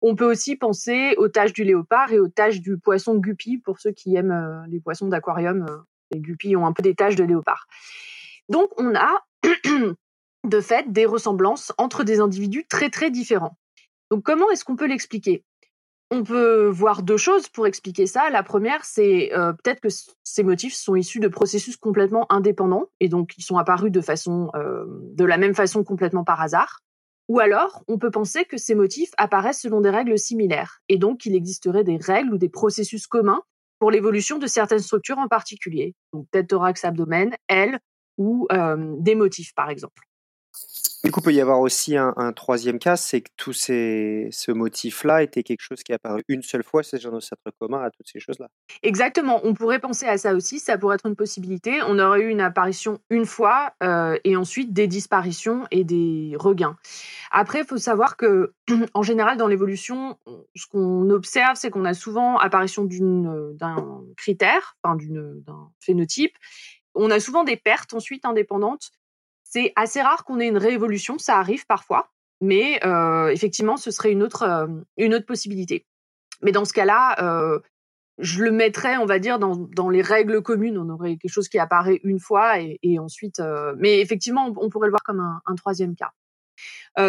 On 0.02 0.14
peut 0.14 0.24
aussi 0.24 0.56
penser 0.56 1.14
aux 1.18 1.28
taches 1.28 1.52
du 1.52 1.64
léopard 1.64 2.12
et 2.12 2.18
aux 2.18 2.28
taches 2.28 2.60
du 2.60 2.78
poisson 2.78 3.16
guppy 3.16 3.58
pour 3.58 3.80
ceux 3.80 3.92
qui 3.92 4.16
aiment 4.16 4.32
euh, 4.32 4.66
les 4.68 4.80
poissons 4.80 5.08
d'aquarium. 5.08 5.66
euh, 5.68 5.76
les 6.10 6.20
guppies 6.20 6.56
ont 6.56 6.66
un 6.66 6.72
peu 6.72 6.82
des 6.82 6.94
taches 6.94 7.16
de 7.16 7.24
léopard. 7.24 7.66
Donc 8.48 8.70
on 8.78 8.94
a 8.96 9.24
de 10.44 10.60
fait 10.60 10.90
des 10.90 11.06
ressemblances 11.06 11.72
entre 11.78 12.02
des 12.02 12.20
individus 12.20 12.66
très 12.68 12.90
très 12.90 13.10
différents. 13.10 13.56
Donc 14.10 14.24
comment 14.24 14.50
est-ce 14.50 14.64
qu'on 14.64 14.76
peut 14.76 14.88
l'expliquer? 14.88 15.44
On 16.10 16.24
peut 16.24 16.66
voir 16.66 17.04
deux 17.04 17.18
choses 17.18 17.48
pour 17.48 17.68
expliquer 17.68 18.08
ça. 18.08 18.30
La 18.30 18.42
première, 18.42 18.84
c'est 18.84 19.32
euh, 19.32 19.52
peut-être 19.52 19.80
que 19.80 19.88
ces 20.24 20.42
motifs 20.42 20.74
sont 20.74 20.96
issus 20.96 21.20
de 21.20 21.28
processus 21.28 21.76
complètement 21.76 22.26
indépendants 22.32 22.86
et 22.98 23.08
donc 23.08 23.38
ils 23.38 23.44
sont 23.44 23.58
apparus 23.58 23.92
de 23.92 24.00
façon, 24.00 24.50
de 24.54 25.24
la 25.24 25.38
même 25.38 25.54
façon 25.54 25.84
complètement 25.84 26.24
par 26.24 26.40
hasard. 26.40 26.80
Ou 27.30 27.38
alors, 27.38 27.84
on 27.86 27.96
peut 27.96 28.10
penser 28.10 28.44
que 28.44 28.56
ces 28.56 28.74
motifs 28.74 29.12
apparaissent 29.16 29.60
selon 29.60 29.80
des 29.80 29.90
règles 29.90 30.18
similaires, 30.18 30.80
et 30.88 30.98
donc 30.98 31.18
qu'il 31.18 31.36
existerait 31.36 31.84
des 31.84 31.96
règles 31.96 32.34
ou 32.34 32.38
des 32.38 32.48
processus 32.48 33.06
communs 33.06 33.40
pour 33.78 33.92
l'évolution 33.92 34.38
de 34.38 34.48
certaines 34.48 34.80
structures 34.80 35.18
en 35.18 35.28
particulier, 35.28 35.94
donc 36.12 36.26
tête, 36.32 36.48
thorax, 36.48 36.84
abdomen, 36.84 37.36
ailes 37.48 37.78
ou 38.18 38.48
euh, 38.50 38.96
des 38.98 39.14
motifs, 39.14 39.54
par 39.54 39.70
exemple. 39.70 40.09
Du 41.02 41.12
coup, 41.12 41.20
il 41.20 41.22
peut 41.22 41.32
y 41.32 41.40
avoir 41.40 41.60
aussi 41.60 41.96
un, 41.96 42.32
troisième 42.34 42.78
cas, 42.78 42.96
c'est 42.96 43.22
que 43.22 43.30
tout 43.38 43.54
ce 43.54 44.50
motif-là 44.50 45.22
était 45.22 45.42
quelque 45.42 45.62
chose 45.62 45.82
qui 45.82 45.92
est 45.92 45.94
apparu 45.94 46.22
une 46.28 46.42
seule 46.42 46.62
fois, 46.62 46.82
c'est 46.82 47.04
un 47.06 47.12
ancêtre 47.14 47.42
commun 47.58 47.82
à 47.82 47.90
toutes 47.90 48.06
ces 48.06 48.20
choses-là. 48.20 48.48
Exactement, 48.82 49.40
on 49.44 49.54
pourrait 49.54 49.78
penser 49.78 50.06
à 50.06 50.18
ça 50.18 50.34
aussi, 50.34 50.58
ça 50.58 50.76
pourrait 50.76 50.96
être 50.96 51.06
une 51.06 51.16
possibilité. 51.16 51.80
On 51.86 51.98
aurait 51.98 52.20
eu 52.20 52.28
une 52.28 52.42
apparition 52.42 53.00
une 53.08 53.24
fois 53.24 53.72
euh, 53.82 54.18
et 54.24 54.36
ensuite 54.36 54.74
des 54.74 54.86
disparitions 54.86 55.66
et 55.70 55.84
des 55.84 56.34
regains. 56.38 56.76
Après, 57.30 57.60
il 57.60 57.66
faut 57.66 57.78
savoir 57.78 58.18
que 58.18 58.52
en 58.94 59.02
général, 59.02 59.38
dans 59.38 59.48
l'évolution, 59.48 60.18
ce 60.54 60.66
qu'on 60.66 61.08
observe, 61.08 61.56
c'est 61.56 61.70
qu'on 61.70 61.86
a 61.86 61.94
souvent 61.94 62.36
apparition 62.36 62.84
d'un 62.84 64.02
critère, 64.18 64.76
enfin 64.82 64.98
d'un 64.98 65.70
phénotype. 65.80 66.36
On 66.94 67.10
a 67.10 67.20
souvent 67.20 67.44
des 67.44 67.56
pertes 67.56 67.94
ensuite 67.94 68.24
indépendantes 68.24 68.90
c'est 69.50 69.72
assez 69.74 70.00
rare 70.00 70.24
qu'on 70.24 70.38
ait 70.38 70.46
une 70.46 70.56
réévolution, 70.56 71.18
ça 71.18 71.38
arrive 71.38 71.66
parfois, 71.66 72.08
mais 72.40 72.80
euh, 72.86 73.28
effectivement, 73.28 73.76
ce 73.76 73.90
serait 73.90 74.12
une 74.12 74.22
autre, 74.22 74.44
euh, 74.44 74.66
une 74.96 75.12
autre 75.12 75.26
possibilité. 75.26 75.86
Mais 76.40 76.52
dans 76.52 76.64
ce 76.64 76.72
cas-là, 76.72 77.16
euh, 77.20 77.58
je 78.18 78.44
le 78.44 78.52
mettrais, 78.52 78.96
on 78.96 79.06
va 79.06 79.18
dire, 79.18 79.40
dans, 79.40 79.90
les 79.90 80.02
règles 80.02 80.40
communes. 80.40 80.78
On 80.78 80.88
aurait 80.88 81.16
quelque 81.16 81.32
chose 81.32 81.48
qui 81.48 81.58
apparaît 81.58 82.00
une 82.04 82.20
fois 82.20 82.60
et, 82.60 82.78
et 82.82 82.98
ensuite. 82.98 83.42
mais 83.76 84.00
effectivement, 84.00 84.52
on, 84.56 84.68
pourrait 84.68 84.88
le 84.88 84.92
voir 84.92 85.02
comme 85.02 85.20
un, 85.20 85.40
un 85.46 85.54
troisième 85.54 85.94
cas. 85.96 86.12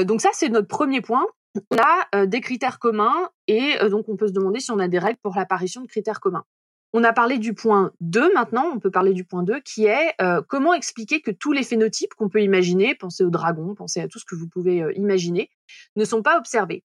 donc 0.03 0.21
ça, 0.21 0.29
c'est 0.33 0.49
notre 0.49 0.67
premier 0.67 1.01
point. 1.01 1.25
On 1.69 1.77
a 1.77 2.25
des 2.25 2.39
critères 2.39 2.79
communs 2.79 3.29
et 3.47 3.77
donc 3.89 4.07
on 4.07 4.15
peut 4.15 4.27
se 4.27 4.33
demander 4.33 4.61
si 4.61 4.71
on 4.71 4.79
a 4.79 4.87
des 4.87 4.99
règles 4.99 5.19
pour 5.21 5.35
l'apparition 5.35 5.81
de 5.81 5.87
critères 5.87 6.21
communs. 6.21 6.45
On 6.93 7.03
a 7.05 7.13
parlé 7.13 7.37
du 7.37 7.53
point 7.53 7.91
2 8.01 8.33
maintenant, 8.33 8.69
on 8.73 8.79
peut 8.79 8.91
parler 8.91 9.13
du 9.13 9.23
point 9.23 9.43
2 9.43 9.61
qui 9.61 9.85
est 9.85 10.13
euh, 10.21 10.41
comment 10.45 10.73
expliquer 10.73 11.21
que 11.21 11.31
tous 11.31 11.53
les 11.53 11.63
phénotypes 11.63 12.13
qu'on 12.15 12.27
peut 12.27 12.41
imaginer, 12.41 12.95
pensez 12.95 13.23
au 13.23 13.29
dragon, 13.29 13.75
pensez 13.75 14.01
à 14.01 14.07
tout 14.09 14.19
ce 14.19 14.25
que 14.25 14.35
vous 14.35 14.47
pouvez 14.47 14.83
euh, 14.83 14.91
imaginer, 14.95 15.49
ne 15.95 16.03
sont 16.03 16.21
pas 16.21 16.37
observés. 16.37 16.83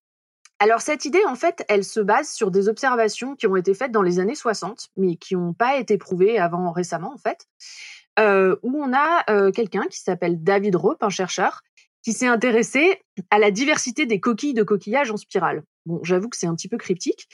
Alors 0.60 0.80
cette 0.80 1.04
idée, 1.04 1.24
en 1.26 1.34
fait, 1.34 1.64
elle 1.68 1.84
se 1.84 2.00
base 2.00 2.30
sur 2.30 2.50
des 2.52 2.68
observations 2.68 3.34
qui 3.34 3.46
ont 3.46 3.56
été 3.56 3.74
faites 3.74 3.90
dans 3.90 4.02
les 4.02 4.20
années 4.20 4.36
60, 4.36 4.90
mais 4.96 5.16
qui 5.16 5.34
n'ont 5.34 5.52
pas 5.52 5.76
été 5.76 5.98
prouvées 5.98 6.38
avant 6.38 6.70
récemment, 6.70 7.12
en 7.12 7.18
fait, 7.18 7.46
euh, 8.18 8.56
où 8.62 8.80
on 8.82 8.94
a 8.94 9.50
quelqu'un 9.50 9.86
qui 9.90 10.00
s'appelle 10.00 10.42
David 10.42 10.76
Rope, 10.76 11.02
un 11.02 11.10
chercheur, 11.10 11.62
qui 12.06 12.12
s'est 12.12 12.28
intéressé 12.28 13.02
à 13.32 13.40
la 13.40 13.50
diversité 13.50 14.06
des 14.06 14.20
coquilles 14.20 14.54
de 14.54 14.62
coquillages 14.62 15.10
en 15.10 15.16
spirale. 15.16 15.64
Bon, 15.86 15.98
j'avoue 16.04 16.28
que 16.28 16.36
c'est 16.36 16.46
un 16.46 16.54
petit 16.54 16.68
peu 16.68 16.76
cryptique. 16.76 17.26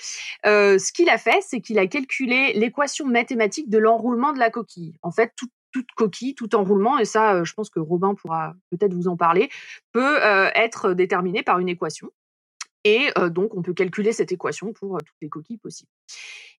Euh, 0.46 0.78
ce 0.78 0.94
qu'il 0.94 1.10
a 1.10 1.18
fait, 1.18 1.42
c'est 1.42 1.60
qu'il 1.60 1.78
a 1.78 1.86
calculé 1.86 2.54
l'équation 2.54 3.04
mathématique 3.04 3.68
de 3.68 3.76
l'enroulement 3.76 4.32
de 4.32 4.38
la 4.38 4.48
coquille. 4.48 4.94
En 5.02 5.10
fait, 5.10 5.34
toute 5.36 5.92
coquille, 5.94 6.34
tout 6.34 6.54
enroulement, 6.54 6.98
et 6.98 7.04
ça, 7.04 7.34
euh, 7.34 7.44
je 7.44 7.52
pense 7.52 7.68
que 7.68 7.80
Robin 7.80 8.14
pourra 8.14 8.54
peut-être 8.70 8.94
vous 8.94 9.08
en 9.08 9.16
parler, 9.18 9.50
peut 9.92 10.24
euh, 10.24 10.48
être 10.54 10.94
déterminé 10.94 11.42
par 11.42 11.58
une 11.58 11.68
équation. 11.68 12.08
Et 12.84 13.10
donc, 13.30 13.54
on 13.54 13.62
peut 13.62 13.74
calculer 13.74 14.12
cette 14.12 14.32
équation 14.32 14.72
pour 14.72 14.98
toutes 14.98 15.16
les 15.20 15.28
coquilles 15.28 15.58
possibles. 15.58 15.90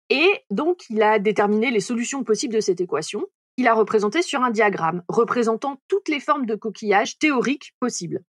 Et 0.09 0.29
donc, 0.51 0.83
il 0.89 1.01
a 1.01 1.17
déterminé 1.17 1.69
les 1.69 1.81
solutions 1.81 2.23
possibles 2.23 2.53
de 2.53 2.61
cette 2.61 2.79
équation. 2.79 3.25
Il 3.57 3.67
a 3.67 3.73
représenté 3.73 4.21
sur 4.21 4.41
un 4.41 4.51
diagramme 4.51 5.03
représentant 5.07 5.79
toutes 5.87 6.09
les 6.09 6.19
formes 6.19 6.45
de 6.45 6.55
coquillage 6.55 7.19
théoriques 7.19 7.75
possibles. 7.79 8.23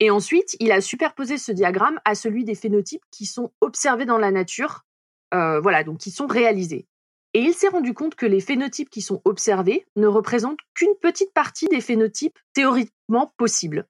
Et 0.00 0.10
ensuite, 0.10 0.56
il 0.60 0.72
a 0.72 0.80
superposé 0.80 1.36
ce 1.36 1.52
diagramme 1.52 2.00
à 2.06 2.14
celui 2.14 2.44
des 2.44 2.54
phénotypes 2.54 3.04
qui 3.10 3.26
sont 3.26 3.52
observés 3.60 4.06
dans 4.06 4.16
la 4.16 4.30
nature, 4.30 4.86
euh, 5.34 5.60
voilà, 5.60 5.84
donc 5.84 5.98
qui 5.98 6.10
sont 6.10 6.26
réalisés. 6.26 6.86
Et 7.34 7.40
il 7.40 7.52
s'est 7.52 7.68
rendu 7.68 7.92
compte 7.92 8.14
que 8.14 8.26
les 8.26 8.40
phénotypes 8.40 8.90
qui 8.90 9.02
sont 9.02 9.20
observés 9.24 9.86
ne 9.96 10.06
représentent 10.06 10.58
qu'une 10.74 10.94
petite 11.00 11.32
partie 11.32 11.68
des 11.68 11.82
phénotypes 11.82 12.38
théoriquement 12.54 13.32
possibles. 13.36 13.86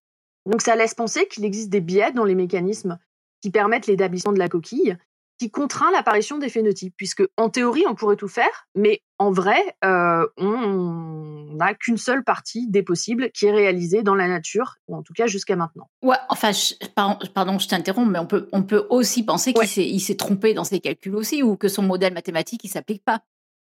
Donc 0.47 0.61
ça 0.63 0.75
laisse 0.75 0.95
penser 0.95 1.27
qu'il 1.29 1.45
existe 1.45 1.71
des 1.71 1.81
biais 1.81 2.13
dans 2.13 2.25
les 2.25 2.35
mécanismes 2.35 2.99
qui 3.41 3.51
permettent 3.51 3.87
l'établissement 3.87 4.33
de 4.33 4.39
la 4.39 4.49
coquille 4.49 4.99
qui 5.41 5.51
contraint 5.51 5.91
l'apparition 5.91 6.37
des 6.37 6.51
phénotypes, 6.51 6.93
puisque 6.99 7.23
en 7.39 7.49
théorie, 7.49 7.85
on 7.89 7.95
pourrait 7.95 8.17
tout 8.17 8.29
faire, 8.29 8.67
mais 8.75 9.01
en 9.19 9.31
vrai, 9.31 9.59
euh, 9.87 10.27
on 10.37 11.49
n'a 11.55 11.73
qu'une 11.73 11.97
seule 11.97 12.23
partie 12.25 12.69
des 12.69 12.83
possibles 12.83 13.31
qui 13.31 13.47
est 13.47 13.51
réalisée 13.51 14.03
dans 14.03 14.15
la 14.15 14.29
nature, 14.29 14.75
ou 14.87 14.97
en 14.97 15.03
tout 15.03 15.15
cas 15.15 15.27
jusqu'à 15.27 15.57
maintenant. 15.57 15.89
Ouais, 16.03 16.19
enfin, 16.29 16.51
pardon, 16.95 17.59
je 17.59 17.69
t'interromps, 17.69 18.11
mais 18.11 18.19
on 18.19 18.27
peut, 18.27 18.51
on 18.53 18.63
peut 18.63 18.87
aussi 18.91 19.25
penser 19.25 19.55
qu'il 19.55 20.01
s'est 20.03 20.17
trompé 20.17 20.53
dans 20.53 20.65
ses 20.65 20.79
calculs 20.79 21.17
aussi, 21.17 21.43
ou 21.43 21.57
que 21.57 21.69
son 21.69 21.85
modèle 21.85 22.13
mathématique, 22.13 22.63
il 22.65 22.69
s'applique 22.69 23.03
pas. 23.03 23.21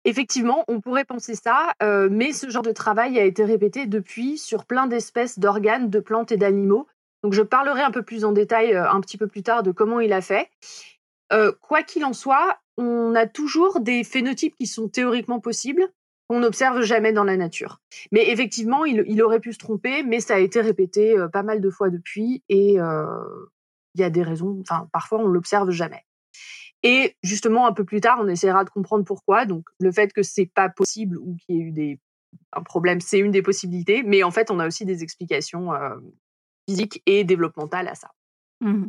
Effectivement, 0.05 0.65
on 0.69 0.83
pourrait 0.83 1.07
penser 1.07 1.35
ça, 1.35 1.73
euh, 1.83 2.09
mais 2.11 2.35
ce 2.35 2.51
genre 2.51 2.63
de 2.63 2.73
travail 2.73 3.19
a 3.19 3.25
été 3.25 3.47
répété 3.47 3.87
depuis 3.87 4.37
sur 4.37 4.67
plein 4.67 4.89
d'espèces 4.89 5.39
d'organes, 5.39 5.89
de 5.89 6.01
plantes 6.01 6.33
et 6.33 6.37
d'animaux. 6.37 6.87
Donc 7.23 7.33
je 7.33 7.43
parlerai 7.43 7.81
un 7.81 7.93
peu 7.93 8.03
plus 8.03 8.27
en 8.27 8.33
détail 8.33 8.75
euh, 8.75 8.91
un 8.91 9.01
petit 9.01 9.17
peu 9.17 9.27
plus 9.27 9.43
tard 9.43 9.63
de 9.63 9.71
comment 9.71 10.01
il 10.01 10.13
a 10.13 10.21
fait. 10.21 10.51
Euh, 11.33 11.53
quoi 11.61 11.83
qu'il 11.83 12.05
en 12.05 12.13
soit, 12.13 12.59
on 12.77 13.15
a 13.15 13.27
toujours 13.27 13.81
des 13.81 14.05
phénotypes 14.05 14.55
qui 14.57 14.67
sont 14.67 14.89
théoriquement 14.89 15.41
possibles 15.41 15.89
qu'on 16.29 16.41
n'observe 16.41 16.83
jamais 16.83 17.13
dans 17.13 17.25
la 17.25 17.37
nature. 17.37 17.81
Mais 18.13 18.31
effectivement, 18.31 18.85
il, 18.85 19.23
aurait 19.23 19.41
pu 19.41 19.53
se 19.53 19.59
tromper, 19.59 20.03
mais 20.03 20.21
ça 20.21 20.35
a 20.35 20.39
été 20.39 20.61
répété 20.61 21.17
euh, 21.17 21.29
pas 21.29 21.43
mal 21.43 21.61
de 21.61 21.71
fois 21.71 21.91
depuis 21.91 22.43
et 22.49 22.81
euh, 22.81 23.07
il 23.95 24.01
y 24.01 24.05
a 24.05 24.11
des 24.11 24.23
raisons. 24.23 24.59
Enfin, 24.61 24.89
parfois 24.93 25.19
on 25.19 25.27
l'observe 25.27 25.71
jamais. 25.71 26.05
Et 26.83 27.17
justement, 27.23 27.67
un 27.67 27.73
peu 27.73 27.85
plus 27.85 28.01
tard, 28.01 28.19
on 28.21 28.29
essaiera 28.29 28.65
de 28.65 28.71
comprendre 28.71 29.05
pourquoi. 29.05 29.47
Donc, 29.47 29.65
le 29.79 29.93
fait 29.93 30.13
que 30.13 30.23
c'est 30.23 30.51
pas 30.53 30.69
possible 30.69 31.17
ou 31.17 31.37
qu'il 31.37 31.57
y 31.57 31.59
ait 31.59 31.63
eu 31.63 31.71
des 31.71 32.01
un 32.55 32.63
problème, 32.63 33.01
c'est 33.01 33.19
une 33.19 33.31
des 33.31 33.43
possibilités. 33.43 34.03
Mais 34.03 34.23
en 34.23 34.31
fait, 34.31 34.51
on 34.51 34.59
a 34.59 34.67
aussi 34.67 34.85
des 34.85 35.03
explications 35.03 35.69
physiques 36.67 37.03
et 37.07 37.25
développementales 37.25 37.89
à 37.89 37.95
ça. 37.95 38.11
Mmh 38.61 38.87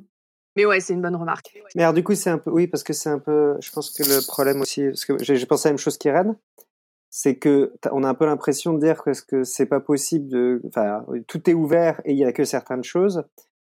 mais 0.55 0.65
ouais, 0.65 0.79
c'est 0.79 0.93
une 0.93 1.01
bonne 1.01 1.15
remarque. 1.15 1.53
Mais 1.75 1.83
alors, 1.83 1.93
du 1.93 2.03
coup, 2.03 2.15
c'est 2.15 2.29
un 2.29 2.37
peu, 2.37 2.51
oui, 2.51 2.67
parce 2.67 2.83
que 2.83 2.93
c'est 2.93 3.09
un 3.09 3.19
peu, 3.19 3.55
je 3.59 3.71
pense 3.71 3.91
que 3.91 4.03
le 4.03 4.25
problème 4.25 4.61
aussi, 4.61 4.85
parce 4.85 5.05
que 5.05 5.17
j'ai 5.23 5.45
pensé 5.45 5.67
à 5.67 5.69
la 5.69 5.73
même 5.73 5.79
chose 5.79 5.97
qu'Irène, 5.97 6.35
c'est 7.15 7.35
que 7.35 7.73
on 7.91 8.03
a 8.03 8.09
un 8.09 8.15
peu 8.15 8.25
l'impression 8.25 8.73
de 8.73 8.79
dire 8.79 9.03
que, 9.03 9.11
que 9.27 9.43
c'est 9.43 9.67
pas 9.67 9.79
possible 9.79 10.27
de, 10.29 10.61
enfin, 10.67 11.05
tout 11.27 11.47
est 11.47 11.53
ouvert 11.53 12.01
et 12.05 12.11
il 12.13 12.17
y 12.17 12.25
a 12.25 12.33
que 12.33 12.43
certaines 12.43 12.83
choses. 12.83 13.23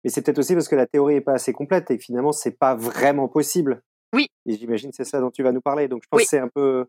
Mais 0.02 0.10
c'est 0.10 0.22
peut-être 0.22 0.38
aussi 0.38 0.54
parce 0.54 0.66
que 0.66 0.74
la 0.74 0.86
théorie 0.86 1.14
est 1.14 1.20
pas 1.20 1.34
assez 1.34 1.52
complète 1.52 1.88
et 1.92 1.98
que 1.98 2.02
finalement 2.02 2.32
c'est 2.32 2.58
pas 2.58 2.74
vraiment 2.74 3.28
possible. 3.28 3.82
Oui. 4.12 4.26
Et 4.46 4.56
j'imagine 4.56 4.90
c'est 4.92 5.04
ça 5.04 5.20
dont 5.20 5.30
tu 5.30 5.44
vas 5.44 5.52
nous 5.52 5.60
parler. 5.60 5.86
Donc 5.86 6.02
je 6.02 6.08
pense 6.08 6.22
que 6.22 6.28
c'est 6.28 6.40
un 6.40 6.48
peu, 6.48 6.86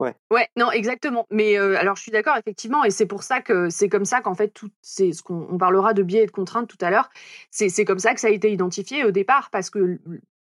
Ouais. 0.00 0.14
Ouais, 0.30 0.48
non, 0.56 0.70
exactement. 0.72 1.26
Mais 1.30 1.56
alors, 1.56 1.94
je 1.94 2.02
suis 2.02 2.10
d'accord, 2.10 2.36
effectivement, 2.38 2.84
et 2.84 2.90
c'est 2.90 3.06
pour 3.06 3.22
ça 3.22 3.42
que 3.42 3.68
c'est 3.68 3.90
comme 3.90 4.06
ça 4.06 4.22
qu'en 4.22 4.34
fait, 4.34 4.48
tout, 4.48 4.70
c'est 4.80 5.12
ce 5.12 5.22
qu'on 5.22 5.58
parlera 5.58 5.92
de 5.92 6.02
biais 6.02 6.22
et 6.22 6.26
de 6.26 6.30
contraintes 6.30 6.68
tout 6.68 6.78
à 6.80 6.90
l'heure. 6.90 7.10
C'est 7.50 7.84
comme 7.84 7.98
ça 7.98 8.14
que 8.14 8.20
ça 8.20 8.28
a 8.28 8.30
été 8.30 8.50
identifié 8.50 9.04
au 9.04 9.10
départ, 9.10 9.50
parce 9.50 9.68
que 9.68 10.00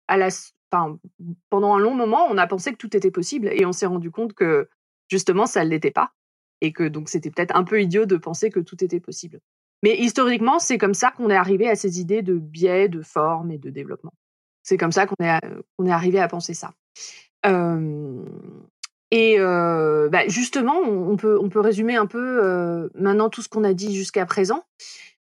à 0.09 0.18
la, 0.18 0.28
pendant 1.49 1.75
un 1.75 1.78
long 1.78 1.94
moment, 1.94 2.26
on 2.28 2.37
a 2.37 2.47
pensé 2.47 2.73
que 2.73 2.76
tout 2.76 2.94
était 2.94 3.11
possible, 3.11 3.49
et 3.52 3.64
on 3.64 3.73
s'est 3.73 3.87
rendu 3.87 4.11
compte 4.11 4.35
que 4.35 4.68
justement, 5.09 5.47
ça 5.47 5.64
ne 5.64 5.70
l'était 5.70 5.90
pas, 5.90 6.12
et 6.61 6.73
que 6.73 6.87
donc 6.87 7.09
c'était 7.09 7.30
peut-être 7.30 7.56
un 7.56 7.64
peu 7.64 7.80
idiot 7.80 8.04
de 8.04 8.18
penser 8.18 8.50
que 8.50 8.61
tout 8.61 8.85
était 8.85 9.00
possible. 9.00 9.40
Mais 9.82 9.97
historiquement, 9.97 10.59
c'est 10.59 10.76
comme 10.76 10.92
ça 10.92 11.11
qu'on 11.12 11.30
est 11.30 11.37
arrivé 11.37 11.66
à 11.70 11.76
ces 11.76 11.99
idées 11.99 12.20
de 12.20 12.35
biais, 12.35 12.88
de 12.88 13.00
forme 13.00 13.50
et 13.50 13.59
de 13.59 13.70
développement. 13.70 14.12
C'est 14.62 14.76
comme 14.76 14.92
ça 14.92 15.06
qu'on 15.06 15.25
est, 15.25 15.40
qu'on 15.78 15.87
est 15.87 15.92
arrivé 15.92 16.20
à 16.20 16.28
penser 16.28 16.52
ça. 16.52 16.75
Euh, 17.47 18.23
et 19.11 19.37
euh, 19.40 20.09
bah 20.09 20.29
justement, 20.29 20.79
on 20.79 21.17
peut, 21.17 21.38
on 21.40 21.49
peut 21.49 21.61
résumer 21.61 21.97
un 21.97 22.07
peu 22.07 22.45
euh, 22.45 22.88
maintenant 22.95 23.29
tout 23.29 23.43
ce 23.43 23.49
qu'on 23.49 23.64
a 23.64 23.73
dit 23.73 23.95
jusqu'à 23.95 24.25
présent. 24.25 24.64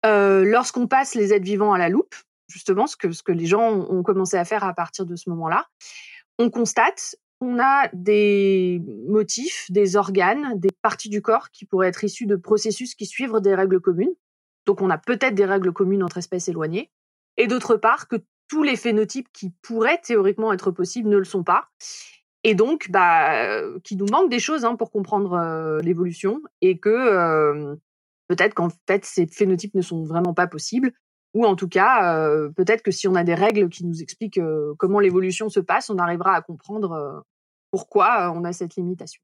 Euh, 0.04 0.44
Lorsqu'on 0.44 0.86
passe 0.86 1.14
les 1.14 1.32
êtres 1.32 1.44
vivants 1.44 1.72
à 1.72 1.78
la 1.78 1.88
loupe, 1.88 2.14
justement, 2.48 2.86
ce 2.86 2.96
que, 2.96 3.12
ce 3.12 3.22
que 3.22 3.32
les 3.32 3.46
gens 3.46 3.72
ont 3.72 4.02
commencé 4.02 4.36
à 4.36 4.44
faire 4.44 4.64
à 4.64 4.74
partir 4.74 5.06
de 5.06 5.16
ce 5.16 5.30
moment-là, 5.30 5.66
on 6.38 6.50
constate 6.50 7.16
qu'on 7.40 7.58
a 7.60 7.88
des 7.94 8.82
motifs, 9.08 9.70
des 9.70 9.96
organes, 9.96 10.58
des 10.58 10.70
parties 10.82 11.08
du 11.08 11.22
corps 11.22 11.50
qui 11.50 11.64
pourraient 11.64 11.88
être 11.88 12.04
issus 12.04 12.26
de 12.26 12.36
processus 12.36 12.94
qui 12.94 13.06
suivent 13.06 13.40
des 13.40 13.54
règles 13.54 13.80
communes. 13.80 14.14
Donc 14.66 14.82
on 14.82 14.90
a 14.90 14.98
peut-être 14.98 15.34
des 15.34 15.46
règles 15.46 15.72
communes 15.72 16.02
entre 16.02 16.18
espèces 16.18 16.48
éloignées. 16.48 16.90
Et 17.38 17.46
d'autre 17.46 17.76
part, 17.76 18.06
que 18.06 18.16
tous 18.48 18.62
les 18.62 18.76
phénotypes 18.76 19.28
qui 19.32 19.50
pourraient 19.62 20.00
théoriquement 20.02 20.52
être 20.52 20.70
possibles 20.70 21.08
ne 21.08 21.16
le 21.16 21.24
sont 21.24 21.42
pas 21.42 21.70
et 22.44 22.54
donc 22.54 22.90
bah, 22.90 23.62
qui 23.84 23.96
nous 23.96 24.06
manque 24.06 24.30
des 24.30 24.38
choses 24.38 24.64
hein, 24.64 24.76
pour 24.76 24.90
comprendre 24.90 25.80
l'évolution 25.82 26.40
et 26.60 26.78
que 26.78 27.76
peut-être 28.28 28.54
qu'en 28.54 28.68
fait 28.86 29.04
ces 29.04 29.26
phénotypes 29.26 29.74
ne 29.74 29.82
sont 29.82 30.04
vraiment 30.04 30.34
pas 30.34 30.46
possibles 30.46 30.92
ou 31.34 31.46
en 31.46 31.56
tout 31.56 31.68
cas 31.68 32.18
peut-être 32.56 32.82
que 32.82 32.90
si 32.90 33.06
on 33.06 33.14
a 33.14 33.24
des 33.24 33.34
règles 33.34 33.68
qui 33.68 33.86
nous 33.86 34.02
expliquent 34.02 34.40
comment 34.78 34.98
l'évolution 34.98 35.48
se 35.48 35.60
passe, 35.60 35.88
on 35.90 35.98
arrivera 35.98 36.34
à 36.34 36.42
comprendre 36.42 37.24
pourquoi 37.70 38.32
on 38.34 38.44
a 38.44 38.52
cette 38.52 38.76
limitation. 38.76 39.22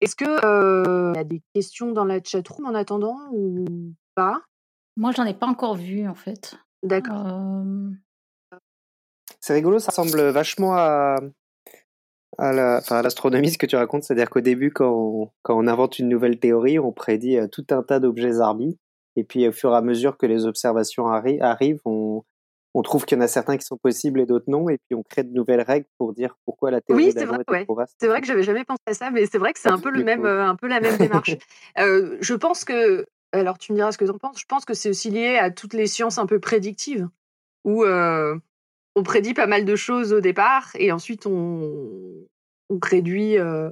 Est-ce 0.00 0.16
que 0.16 1.12
il 1.12 1.16
y 1.16 1.20
a 1.20 1.24
des 1.24 1.42
questions 1.54 1.92
dans 1.92 2.04
la 2.04 2.22
chat 2.22 2.46
room 2.46 2.66
en 2.66 2.74
attendant 2.74 3.16
ou 3.32 3.94
pas? 4.14 4.42
Moi, 4.96 5.12
j'en 5.12 5.24
ai 5.24 5.34
pas 5.34 5.46
encore 5.46 5.76
vu, 5.76 6.06
en 6.06 6.14
fait. 6.14 6.58
D'accord. 6.82 7.26
Euh, 7.26 7.90
C'est 9.40 9.54
rigolo, 9.54 9.78
ça 9.78 9.90
ressemble 9.90 10.20
vachement 10.30 10.74
à, 10.74 11.16
à 12.38 12.52
la- 12.52 12.80
l'astronomie, 13.02 13.50
ce 13.50 13.58
que 13.58 13.66
tu 13.66 13.76
racontes. 13.76 14.04
C'est-à-dire 14.04 14.30
qu'au 14.30 14.40
début, 14.40 14.70
quand 14.72 14.90
on, 14.92 15.30
quand 15.42 15.56
on 15.58 15.66
invente 15.66 15.98
une 15.98 16.08
nouvelle 16.08 16.38
théorie, 16.38 16.78
on 16.78 16.92
prédit 16.92 17.36
euh, 17.38 17.46
tout 17.46 17.66
un 17.70 17.82
tas 17.82 18.00
d'objets 18.00 18.40
arbis. 18.40 18.78
Et 19.16 19.24
puis, 19.24 19.46
au 19.48 19.52
fur 19.52 19.72
et 19.72 19.76
à 19.76 19.82
mesure 19.82 20.16
que 20.16 20.26
les 20.26 20.46
observations 20.46 21.06
arri- 21.08 21.40
arrivent, 21.42 21.80
on, 21.84 22.22
on 22.74 22.82
trouve 22.82 23.04
qu'il 23.04 23.18
y 23.18 23.20
en 23.20 23.24
a 23.24 23.28
certains 23.28 23.56
qui 23.56 23.64
sont 23.64 23.76
possibles 23.76 24.20
et 24.20 24.26
d'autres 24.26 24.48
non. 24.48 24.68
Et 24.68 24.78
puis, 24.78 24.94
on 24.94 25.02
crée 25.02 25.24
de 25.24 25.32
nouvelles 25.32 25.62
règles 25.62 25.86
pour 25.98 26.12
dire 26.14 26.36
pourquoi 26.44 26.70
la 26.70 26.80
théorie 26.80 27.06
Oui, 27.06 27.12
c'est 27.12 27.24
vrai, 27.24 27.38
ouais. 27.48 27.66
C'est 28.00 28.06
vrai 28.06 28.20
que 28.20 28.26
j'avais 28.26 28.44
jamais 28.44 28.64
pensé 28.64 28.80
à 28.86 28.94
ça, 28.94 29.10
mais 29.10 29.26
c'est 29.26 29.38
vrai 29.38 29.52
que 29.52 29.58
c'est 29.58 29.68
Ça 29.68 29.74
un 29.74 29.78
peu 29.80 29.90
le 29.90 30.04
même, 30.04 30.24
euh, 30.24 30.44
un 30.44 30.54
peu 30.56 30.68
la 30.68 30.80
même 30.80 30.96
démarche. 30.96 31.36
Euh, 31.78 32.16
je 32.20 32.34
pense 32.34 32.64
que, 32.64 33.06
alors 33.32 33.56
tu 33.58 33.72
me 33.72 33.76
diras 33.76 33.92
ce 33.92 33.98
que 33.98 34.04
tu 34.04 34.10
en 34.10 34.18
penses. 34.18 34.40
Je 34.40 34.44
pense 34.46 34.64
que 34.64 34.74
c'est 34.74 34.88
aussi 34.90 35.10
lié 35.10 35.36
à 35.36 35.50
toutes 35.50 35.74
les 35.74 35.86
sciences 35.86 36.18
un 36.18 36.26
peu 36.26 36.38
prédictives, 36.40 37.08
où 37.64 37.84
euh, 37.84 38.36
on 38.96 39.02
prédit 39.02 39.34
pas 39.34 39.46
mal 39.46 39.64
de 39.64 39.76
choses 39.76 40.12
au 40.12 40.20
départ 40.20 40.70
et 40.74 40.92
ensuite 40.92 41.26
on, 41.26 42.26
on 42.68 42.78
réduit. 42.82 43.38
euh, 43.38 43.70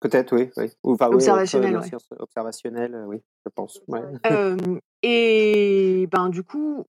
Peut-être, 0.00 0.36
oui. 0.36 0.50
oui. 0.56 0.70
Ou, 0.84 0.92
enfin, 0.94 1.08
oui, 1.08 1.14
Observationnel, 1.16 1.76
autre- 1.76 1.86
ouais. 1.86 1.90
euh, 2.94 3.04
oui, 3.06 3.22
je 3.44 3.50
pense. 3.54 3.80
Ouais. 3.88 4.00
Euh, 4.30 4.56
et 5.02 6.08
ben 6.10 6.28
du 6.28 6.42
coup, 6.42 6.84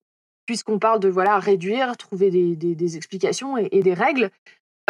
puisqu'on 0.46 0.78
parle 0.78 1.00
de 1.00 1.08
voilà 1.08 1.38
réduire, 1.38 1.96
trouver 1.96 2.30
des, 2.30 2.56
des- 2.56 2.74
des 2.74 2.96
explications 2.96 3.56
et, 3.56 3.68
et 3.72 3.82
des 3.82 3.94
règles, 3.94 4.30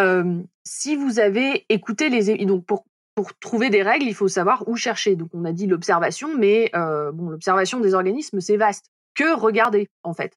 euh, 0.01 0.41
si 0.65 0.97
vous 0.97 1.19
avez 1.21 1.65
écouté 1.69 2.09
les 2.09 2.37
donc 2.47 2.65
pour 2.65 2.85
pour 3.15 3.37
trouver 3.41 3.69
des 3.69 3.83
règles, 3.83 4.07
il 4.07 4.15
faut 4.15 4.29
savoir 4.29 4.63
où 4.69 4.77
chercher. 4.77 5.17
Donc 5.17 5.31
on 5.35 5.45
a 5.45 5.53
dit 5.53 5.67
l'observation, 5.67 6.37
mais 6.39 6.71
euh, 6.77 7.11
bon 7.13 7.31
l'observation 7.31 7.81
des 7.81 7.95
organismes 7.95 8.41
c'est 8.41 8.57
vaste. 8.57 8.87
Que 9.15 9.35
regarder 9.37 9.89
en 10.05 10.15
fait? 10.15 10.33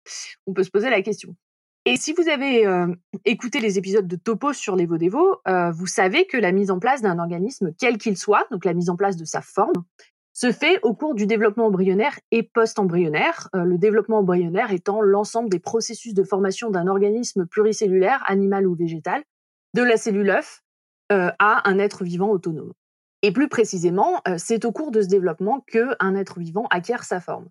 On 0.47 0.53
peut 0.53 0.63
se 0.63 0.71
poser 0.71 0.89
la 0.89 1.01
question. 1.03 1.35
Et 1.85 1.97
si 1.97 2.13
vous 2.13 2.29
avez 2.29 2.67
écouté 3.25 3.59
les 3.59 3.79
épisodes 3.79 4.07
de 4.07 4.15
Topo 4.15 4.53
sur 4.53 4.75
les 4.75 4.87
euh, 4.87 5.71
vous 5.71 5.87
savez 5.87 6.27
que 6.27 6.37
la 6.37 6.51
mise 6.51 6.69
en 6.69 6.79
place 6.79 7.01
d'un 7.01 7.17
organisme, 7.17 7.73
quel 7.79 7.97
qu'il 7.97 8.17
soit, 8.17 8.45
donc 8.51 8.65
la 8.65 8.73
mise 8.73 8.91
en 8.91 8.95
place 8.95 9.17
de 9.17 9.25
sa 9.25 9.41
forme, 9.41 9.83
se 10.33 10.51
fait 10.51 10.79
au 10.83 10.93
cours 10.93 11.15
du 11.15 11.25
développement 11.25 11.65
embryonnaire 11.65 12.19
et 12.29 12.43
post-embryonnaire, 12.43 13.49
le 13.53 13.77
développement 13.77 14.19
embryonnaire 14.19 14.71
étant 14.71 15.01
l'ensemble 15.01 15.49
des 15.49 15.59
processus 15.59 16.13
de 16.13 16.23
formation 16.23 16.69
d'un 16.69 16.87
organisme 16.87 17.45
pluricellulaire, 17.47 18.23
animal 18.27 18.67
ou 18.67 18.75
végétal, 18.75 19.23
de 19.73 19.81
la 19.81 19.97
cellule 19.97 20.29
œuf 20.29 20.63
à 21.09 21.69
un 21.69 21.79
être 21.79 22.03
vivant 22.03 22.29
autonome. 22.29 22.71
Et 23.23 23.33
plus 23.33 23.49
précisément, 23.49 24.21
c'est 24.37 24.63
au 24.65 24.71
cours 24.71 24.91
de 24.91 25.01
ce 25.01 25.07
développement 25.07 25.65
que 25.67 25.95
un 25.99 26.15
être 26.15 26.39
vivant 26.39 26.67
acquiert 26.69 27.03
sa 27.03 27.19
forme. 27.19 27.49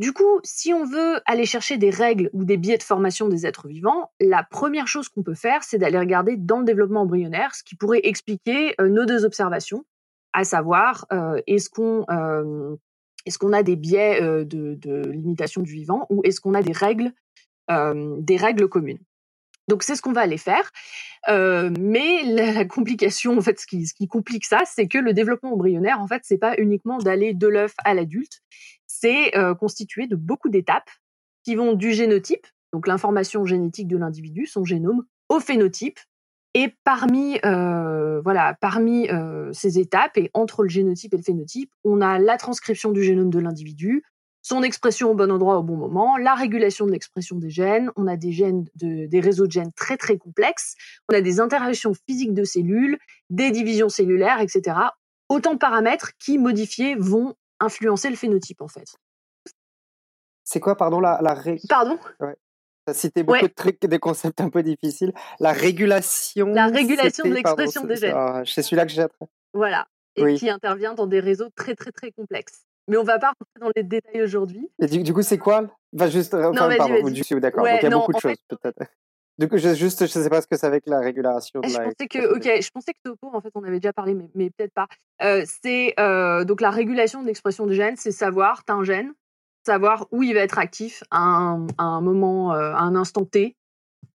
Du 0.00 0.14
coup, 0.14 0.40
si 0.44 0.72
on 0.72 0.86
veut 0.86 1.20
aller 1.26 1.44
chercher 1.44 1.76
des 1.76 1.90
règles 1.90 2.30
ou 2.32 2.46
des 2.46 2.56
biais 2.56 2.78
de 2.78 2.82
formation 2.82 3.28
des 3.28 3.46
êtres 3.46 3.68
vivants, 3.68 4.10
la 4.18 4.42
première 4.42 4.88
chose 4.88 5.10
qu'on 5.10 5.22
peut 5.22 5.34
faire, 5.34 5.62
c'est 5.62 5.76
d'aller 5.76 5.98
regarder 5.98 6.38
dans 6.38 6.60
le 6.60 6.64
développement 6.64 7.02
embryonnaire 7.02 7.54
ce 7.54 7.62
qui 7.62 7.76
pourrait 7.76 8.00
expliquer 8.04 8.74
euh, 8.80 8.88
nos 8.88 9.04
deux 9.04 9.26
observations, 9.26 9.84
à 10.32 10.44
savoir 10.44 11.04
euh, 11.12 11.42
est-ce 11.46 11.68
qu'on 11.68 12.06
euh, 12.10 12.76
est-ce 13.26 13.36
qu'on 13.36 13.52
a 13.52 13.62
des 13.62 13.76
biais 13.76 14.22
de, 14.22 15.02
limitation 15.10 15.60
du 15.60 15.74
vivant 15.74 16.06
ou 16.08 16.22
est-ce 16.24 16.40
qu'on 16.40 16.54
a 16.54 16.62
des 16.62 16.72
règles 16.72 17.12
des 17.68 18.36
règles 18.36 18.68
communes. 18.68 18.98
Donc 19.68 19.84
c'est 19.84 19.94
ce 19.94 20.02
qu'on 20.02 20.12
va 20.12 20.22
aller 20.22 20.38
faire. 20.38 20.72
Mais 21.28 22.22
la, 22.24 22.64
complication, 22.64 23.36
en 23.36 23.42
fait, 23.42 23.60
ce 23.60 23.66
qui, 23.66 23.86
ce 23.86 23.92
qui 23.92 24.08
complique 24.08 24.46
ça, 24.46 24.62
c'est 24.64 24.88
que 24.88 24.98
le 24.98 25.12
développement 25.12 25.52
embryonnaire, 25.52 26.00
en 26.00 26.08
fait, 26.08 26.22
c'est 26.24 26.38
pas 26.38 26.54
uniquement 26.56 26.96
d'aller 26.98 27.34
de 27.34 27.46
l'œuf 27.46 27.74
à 27.84 27.94
l'adulte, 27.94 28.40
c'est 29.00 29.36
euh, 29.36 29.54
constitué 29.54 30.06
de 30.06 30.16
beaucoup 30.16 30.48
d'étapes 30.48 30.90
qui 31.44 31.54
vont 31.54 31.72
du 31.72 31.92
génotype, 31.92 32.46
donc 32.72 32.86
l'information 32.86 33.44
génétique 33.44 33.88
de 33.88 33.96
l'individu, 33.96 34.46
son 34.46 34.64
génome, 34.64 35.04
au 35.28 35.40
phénotype. 35.40 35.98
Et 36.54 36.74
parmi, 36.84 37.38
euh, 37.44 38.20
voilà, 38.22 38.56
parmi 38.60 39.08
euh, 39.08 39.52
ces 39.52 39.78
étapes 39.78 40.18
et 40.18 40.30
entre 40.34 40.64
le 40.64 40.68
génotype 40.68 41.14
et 41.14 41.16
le 41.16 41.22
phénotype, 41.22 41.70
on 41.84 42.00
a 42.00 42.18
la 42.18 42.36
transcription 42.36 42.90
du 42.90 43.04
génome 43.04 43.30
de 43.30 43.38
l'individu, 43.38 44.02
son 44.42 44.62
expression 44.62 45.10
au 45.10 45.14
bon 45.14 45.30
endroit 45.30 45.58
au 45.58 45.62
bon 45.62 45.76
moment, 45.76 46.16
la 46.16 46.34
régulation 46.34 46.86
de 46.86 46.90
l'expression 46.90 47.36
des 47.36 47.50
gènes, 47.50 47.90
on 47.96 48.06
a 48.06 48.16
des 48.16 48.32
gènes 48.32 48.64
de, 48.74 49.06
des 49.06 49.20
réseaux 49.20 49.46
de 49.46 49.52
gènes 49.52 49.72
très 49.76 49.96
très 49.96 50.18
complexes, 50.18 50.74
on 51.08 51.14
a 51.14 51.20
des 51.20 51.40
interactions 51.40 51.92
physiques 52.08 52.34
de 52.34 52.44
cellules, 52.44 52.98
des 53.28 53.50
divisions 53.50 53.88
cellulaires, 53.88 54.40
etc. 54.40 54.76
Autant 55.28 55.52
de 55.52 55.58
paramètres 55.58 56.12
qui, 56.18 56.38
modifiés, 56.38 56.96
vont 56.96 57.36
influencer 57.60 58.10
le 58.10 58.16
phénotype 58.16 58.60
en 58.62 58.68
fait. 58.68 58.86
C'est 60.44 60.60
quoi, 60.60 60.76
pardon, 60.76 61.00
la, 61.00 61.20
la 61.22 61.34
ré... 61.34 61.60
Pardon? 61.68 61.98
T'as 62.86 62.94
cité 62.94 63.22
beaucoup 63.22 63.38
Ouais. 63.40 63.48
de 63.48 63.52
trucs, 63.54 63.80
des 63.80 63.98
concepts 63.98 64.40
un 64.40 64.48
peu 64.48 64.62
difficiles. 64.62 65.12
La 65.38 65.52
régulation. 65.52 66.46
La 66.48 66.66
régulation 66.66 67.24
de 67.24 67.28
c'était- 67.28 67.42
l'expression 67.42 67.84
des 67.84 67.96
gènes. 67.96 68.14
ah, 68.16 68.42
C'est 68.44 68.62
celui-là 68.62 68.86
que 68.86 68.90
j'ai 68.92 69.02
appris. 69.02 69.26
Voilà. 69.52 69.86
Et 70.16 70.24
Oui. 70.24 70.38
qui 70.38 70.50
intervient 70.50 70.94
dans 70.94 71.06
des 71.06 71.20
réseaux 71.20 71.50
très 71.54 71.74
très 71.76 71.92
très 71.92 72.10
complexes. 72.10 72.64
Mais 72.88 72.96
on 72.96 73.04
va 73.04 73.18
pas 73.20 73.28
rentrer 73.28 73.60
dans 73.60 73.70
les 73.76 73.84
détails 73.84 74.22
aujourd'hui. 74.22 74.68
Et 74.80 74.86
du, 74.86 75.02
du 75.04 75.12
coup, 75.12 75.22
c'est 75.22 75.38
quoi? 75.38 75.68
Enfin, 75.94 76.08
juste, 76.08 76.34
enfin, 76.34 76.52
pardon, 76.76 77.08
du 77.10 77.24
coup, 77.24 77.38
d'accord. 77.38 77.62
Ouais, 77.62 77.72
Donc, 77.74 77.80
il 77.82 77.84
y 77.84 77.86
a 77.86 77.90
non, 77.90 77.98
beaucoup 78.00 78.12
de 78.14 78.18
fait- 78.18 78.28
choses, 78.30 78.58
peut-être. 78.58 78.90
Du 79.38 79.48
coup, 79.48 79.56
je, 79.56 79.74
juste, 79.74 80.00
je 80.06 80.06
sais 80.06 80.28
pas 80.28 80.42
ce 80.42 80.46
que 80.46 80.56
c'est 80.56 80.66
avec 80.66 80.86
la 80.86 81.00
régulation. 81.00 81.60
de 81.60 81.68
Je 81.68 81.72
la 81.72 81.84
pensais 81.84 82.08
que, 82.08 82.36
ok, 82.36 82.62
je 82.62 82.70
pensais 82.70 82.92
que 82.92 82.98
Topo, 83.02 83.30
en 83.32 83.40
fait, 83.40 83.50
on 83.54 83.64
avait 83.64 83.80
déjà 83.80 83.92
parlé, 83.92 84.14
mais, 84.14 84.28
mais 84.34 84.50
peut-être 84.50 84.74
pas. 84.74 84.86
Euh, 85.22 85.44
c'est 85.46 85.94
euh, 85.98 86.44
donc 86.44 86.60
la 86.60 86.70
régulation 86.70 87.22
de 87.22 87.26
l'expression 87.26 87.66
des 87.66 87.74
gènes, 87.74 87.96
c'est 87.96 88.10
savoir, 88.12 88.64
t'as 88.64 88.74
un 88.74 88.84
gène, 88.84 89.14
savoir 89.64 90.06
où 90.10 90.22
il 90.22 90.34
va 90.34 90.40
être 90.40 90.58
actif 90.58 91.02
à 91.10 91.20
un, 91.20 91.66
à 91.78 91.84
un 91.84 92.00
moment, 92.02 92.52
euh, 92.52 92.72
à 92.72 92.80
un 92.80 92.94
instant 92.94 93.24
T 93.24 93.56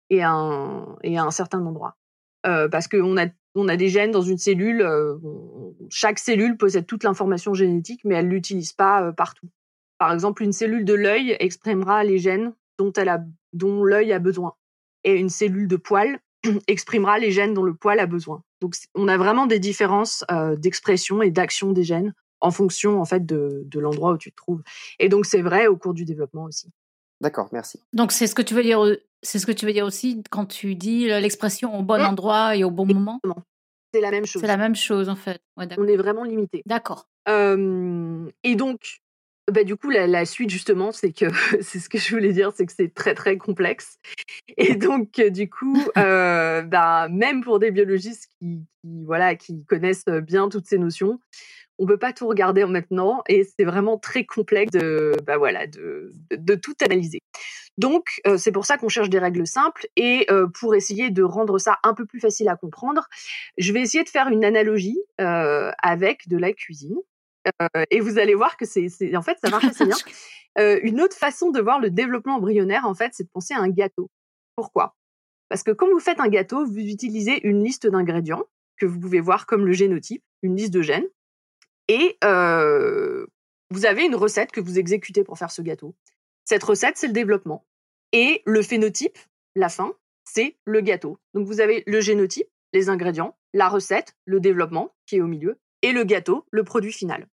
et 0.08 0.22
à 0.22 0.30
un, 0.30 0.96
et 1.02 1.18
à 1.18 1.24
un 1.24 1.30
certain 1.30 1.64
endroit. 1.64 1.96
Parce 2.42 2.88
qu'on 2.88 3.18
a, 3.18 3.26
on 3.54 3.68
a 3.68 3.76
des 3.76 3.90
gènes 3.90 4.12
dans 4.12 4.22
une 4.22 4.38
cellule, 4.38 4.82
chaque 5.90 6.18
cellule 6.18 6.56
possède 6.56 6.86
toute 6.86 7.04
l'information 7.04 7.52
génétique, 7.52 8.00
mais 8.04 8.14
elle 8.14 8.28
l'utilise 8.28 8.72
pas 8.72 9.12
partout. 9.12 9.50
Par 9.98 10.14
exemple, 10.14 10.42
une 10.42 10.54
cellule 10.54 10.86
de 10.86 10.94
l'œil 10.94 11.36
exprimera 11.38 12.02
les 12.02 12.16
gènes 12.16 12.54
dont, 12.78 12.90
elle 12.96 13.10
a, 13.10 13.22
dont 13.52 13.84
l'œil 13.84 14.14
a 14.14 14.18
besoin. 14.18 14.54
Et 15.04 15.14
une 15.14 15.28
cellule 15.28 15.68
de 15.68 15.76
poil 15.76 16.18
exprimera 16.68 17.18
les 17.18 17.30
gènes 17.30 17.54
dont 17.54 17.62
le 17.62 17.74
poil 17.74 17.98
a 18.00 18.06
besoin. 18.06 18.42
Donc, 18.60 18.74
on 18.94 19.08
a 19.08 19.16
vraiment 19.16 19.46
des 19.46 19.58
différences 19.58 20.24
euh, 20.30 20.56
d'expression 20.56 21.22
et 21.22 21.30
d'action 21.30 21.72
des 21.72 21.82
gènes 21.84 22.14
en 22.40 22.50
fonction 22.50 23.00
en 23.00 23.04
fait 23.04 23.24
de, 23.26 23.62
de 23.66 23.80
l'endroit 23.80 24.12
où 24.12 24.18
tu 24.18 24.30
te 24.30 24.36
trouves. 24.36 24.62
Et 24.98 25.08
donc, 25.08 25.26
c'est 25.26 25.42
vrai 25.42 25.66
au 25.66 25.76
cours 25.76 25.94
du 25.94 26.04
développement 26.04 26.44
aussi. 26.44 26.68
D'accord, 27.20 27.48
merci. 27.52 27.78
Donc 27.92 28.12
c'est 28.12 28.26
ce 28.26 28.34
que 28.34 28.40
tu 28.40 28.54
veux 28.54 28.62
dire, 28.62 28.82
c'est 29.22 29.38
ce 29.38 29.44
que 29.46 29.52
tu 29.52 29.66
veux 29.66 29.74
dire 29.74 29.84
aussi 29.84 30.22
quand 30.30 30.46
tu 30.46 30.74
dis 30.74 31.04
l'expression 31.06 31.78
au 31.78 31.82
bon 31.82 31.98
Mm. 32.02 32.06
endroit 32.06 32.56
et 32.56 32.64
au 32.64 32.70
bon 32.70 32.86
moment? 32.86 33.20
C'est 33.92 34.00
la 34.00 34.10
même 34.10 34.24
chose. 34.24 34.40
C'est 34.40 34.48
la 34.48 34.56
même 34.56 34.74
chose 34.74 35.10
en 35.10 35.16
fait. 35.16 35.42
Ouais. 35.58 35.68
On 35.76 35.86
est 35.86 35.98
vraiment 35.98 36.24
limité. 36.24 36.62
D'accord. 36.64 37.08
Euh, 37.28 38.26
et 38.42 38.54
donc, 38.54 39.00
bah, 39.50 39.64
du 39.64 39.76
coup, 39.76 39.90
la, 39.90 40.06
la 40.06 40.24
suite, 40.24 40.50
justement, 40.50 40.92
c'est 40.92 41.12
que 41.12 41.26
c'est 41.62 41.78
ce 41.78 41.88
que 41.88 41.98
je 41.98 42.14
voulais 42.14 42.32
dire, 42.32 42.52
c'est 42.54 42.66
que 42.66 42.72
c'est 42.72 42.92
très, 42.92 43.14
très 43.14 43.36
complexe. 43.36 43.98
Et 44.56 44.74
donc, 44.74 45.18
euh, 45.18 45.30
du 45.30 45.48
coup, 45.48 45.78
euh, 45.98 46.62
bah, 46.62 47.08
même 47.10 47.42
pour 47.42 47.58
des 47.58 47.70
biologistes 47.70 48.28
qui, 48.38 48.64
qui, 48.82 49.04
voilà, 49.04 49.34
qui 49.34 49.64
connaissent 49.64 50.06
bien 50.06 50.48
toutes 50.48 50.66
ces 50.66 50.78
notions, 50.78 51.20
on 51.78 51.86
peut 51.86 51.98
pas 51.98 52.12
tout 52.12 52.28
regarder 52.28 52.62
en 52.62 52.68
maintenant 52.68 53.22
et 53.26 53.42
c'est 53.42 53.64
vraiment 53.64 53.96
très 53.96 54.24
complexe 54.24 54.72
de, 54.72 55.12
bah, 55.26 55.38
voilà, 55.38 55.66
de, 55.66 56.12
de, 56.30 56.36
de 56.36 56.54
tout 56.54 56.74
analyser. 56.84 57.20
Donc, 57.78 58.20
euh, 58.26 58.36
c'est 58.36 58.52
pour 58.52 58.66
ça 58.66 58.76
qu'on 58.76 58.90
cherche 58.90 59.08
des 59.08 59.18
règles 59.18 59.46
simples 59.46 59.86
et 59.96 60.26
euh, 60.30 60.46
pour 60.48 60.74
essayer 60.74 61.10
de 61.10 61.22
rendre 61.22 61.58
ça 61.58 61.78
un 61.82 61.94
peu 61.94 62.04
plus 62.04 62.20
facile 62.20 62.50
à 62.50 62.56
comprendre, 62.56 63.08
je 63.56 63.72
vais 63.72 63.80
essayer 63.80 64.04
de 64.04 64.08
faire 64.10 64.28
une 64.28 64.44
analogie 64.44 64.98
euh, 65.20 65.70
avec 65.82 66.28
de 66.28 66.36
la 66.36 66.52
cuisine. 66.52 66.98
Euh, 67.46 67.84
et 67.90 68.00
vous 68.00 68.18
allez 68.18 68.34
voir 68.34 68.56
que 68.56 68.66
c'est, 68.66 68.88
en 69.16 69.22
fait, 69.22 69.38
ça 69.42 69.50
marche 69.50 69.64
assez 69.64 69.86
bien. 69.86 69.96
Euh, 70.58 70.80
une 70.82 71.00
autre 71.00 71.16
façon 71.16 71.52
de 71.52 71.60
voir 71.60 71.78
le 71.78 71.90
développement 71.90 72.34
embryonnaire, 72.34 72.84
en 72.84 72.92
fait, 72.92 73.12
c'est 73.14 73.22
de 73.22 73.28
penser 73.32 73.54
à 73.54 73.60
un 73.60 73.68
gâteau. 73.68 74.10
Pourquoi? 74.56 74.96
Parce 75.48 75.62
que 75.62 75.70
quand 75.70 75.88
vous 75.88 76.00
faites 76.00 76.18
un 76.18 76.26
gâteau, 76.26 76.66
vous 76.66 76.76
utilisez 76.76 77.46
une 77.46 77.62
liste 77.62 77.86
d'ingrédients 77.86 78.42
que 78.76 78.84
vous 78.84 78.98
pouvez 78.98 79.20
voir 79.20 79.46
comme 79.46 79.64
le 79.64 79.72
génotype, 79.72 80.24
une 80.42 80.56
liste 80.56 80.72
de 80.72 80.82
gènes, 80.82 81.06
et 81.86 82.18
euh, 82.24 83.26
vous 83.70 83.86
avez 83.86 84.04
une 84.04 84.16
recette 84.16 84.50
que 84.50 84.60
vous 84.60 84.80
exécutez 84.80 85.22
pour 85.22 85.38
faire 85.38 85.52
ce 85.52 85.62
gâteau. 85.62 85.94
Cette 86.44 86.64
recette, 86.64 86.96
c'est 86.96 87.06
le 87.06 87.12
développement. 87.12 87.64
Et 88.12 88.42
le 88.44 88.62
phénotype, 88.62 89.18
la 89.54 89.68
fin, 89.68 89.94
c'est 90.24 90.56
le 90.64 90.80
gâteau. 90.80 91.18
Donc 91.34 91.46
vous 91.46 91.60
avez 91.60 91.84
le 91.86 92.00
génotype, 92.00 92.48
les 92.72 92.88
ingrédients, 92.88 93.36
la 93.52 93.68
recette, 93.68 94.16
le 94.24 94.40
développement 94.40 94.92
qui 95.06 95.16
est 95.16 95.20
au 95.20 95.26
milieu, 95.26 95.58
et 95.82 95.92
le 95.92 96.04
gâteau, 96.04 96.46
le 96.50 96.64
produit 96.64 96.92
final. 96.92 97.26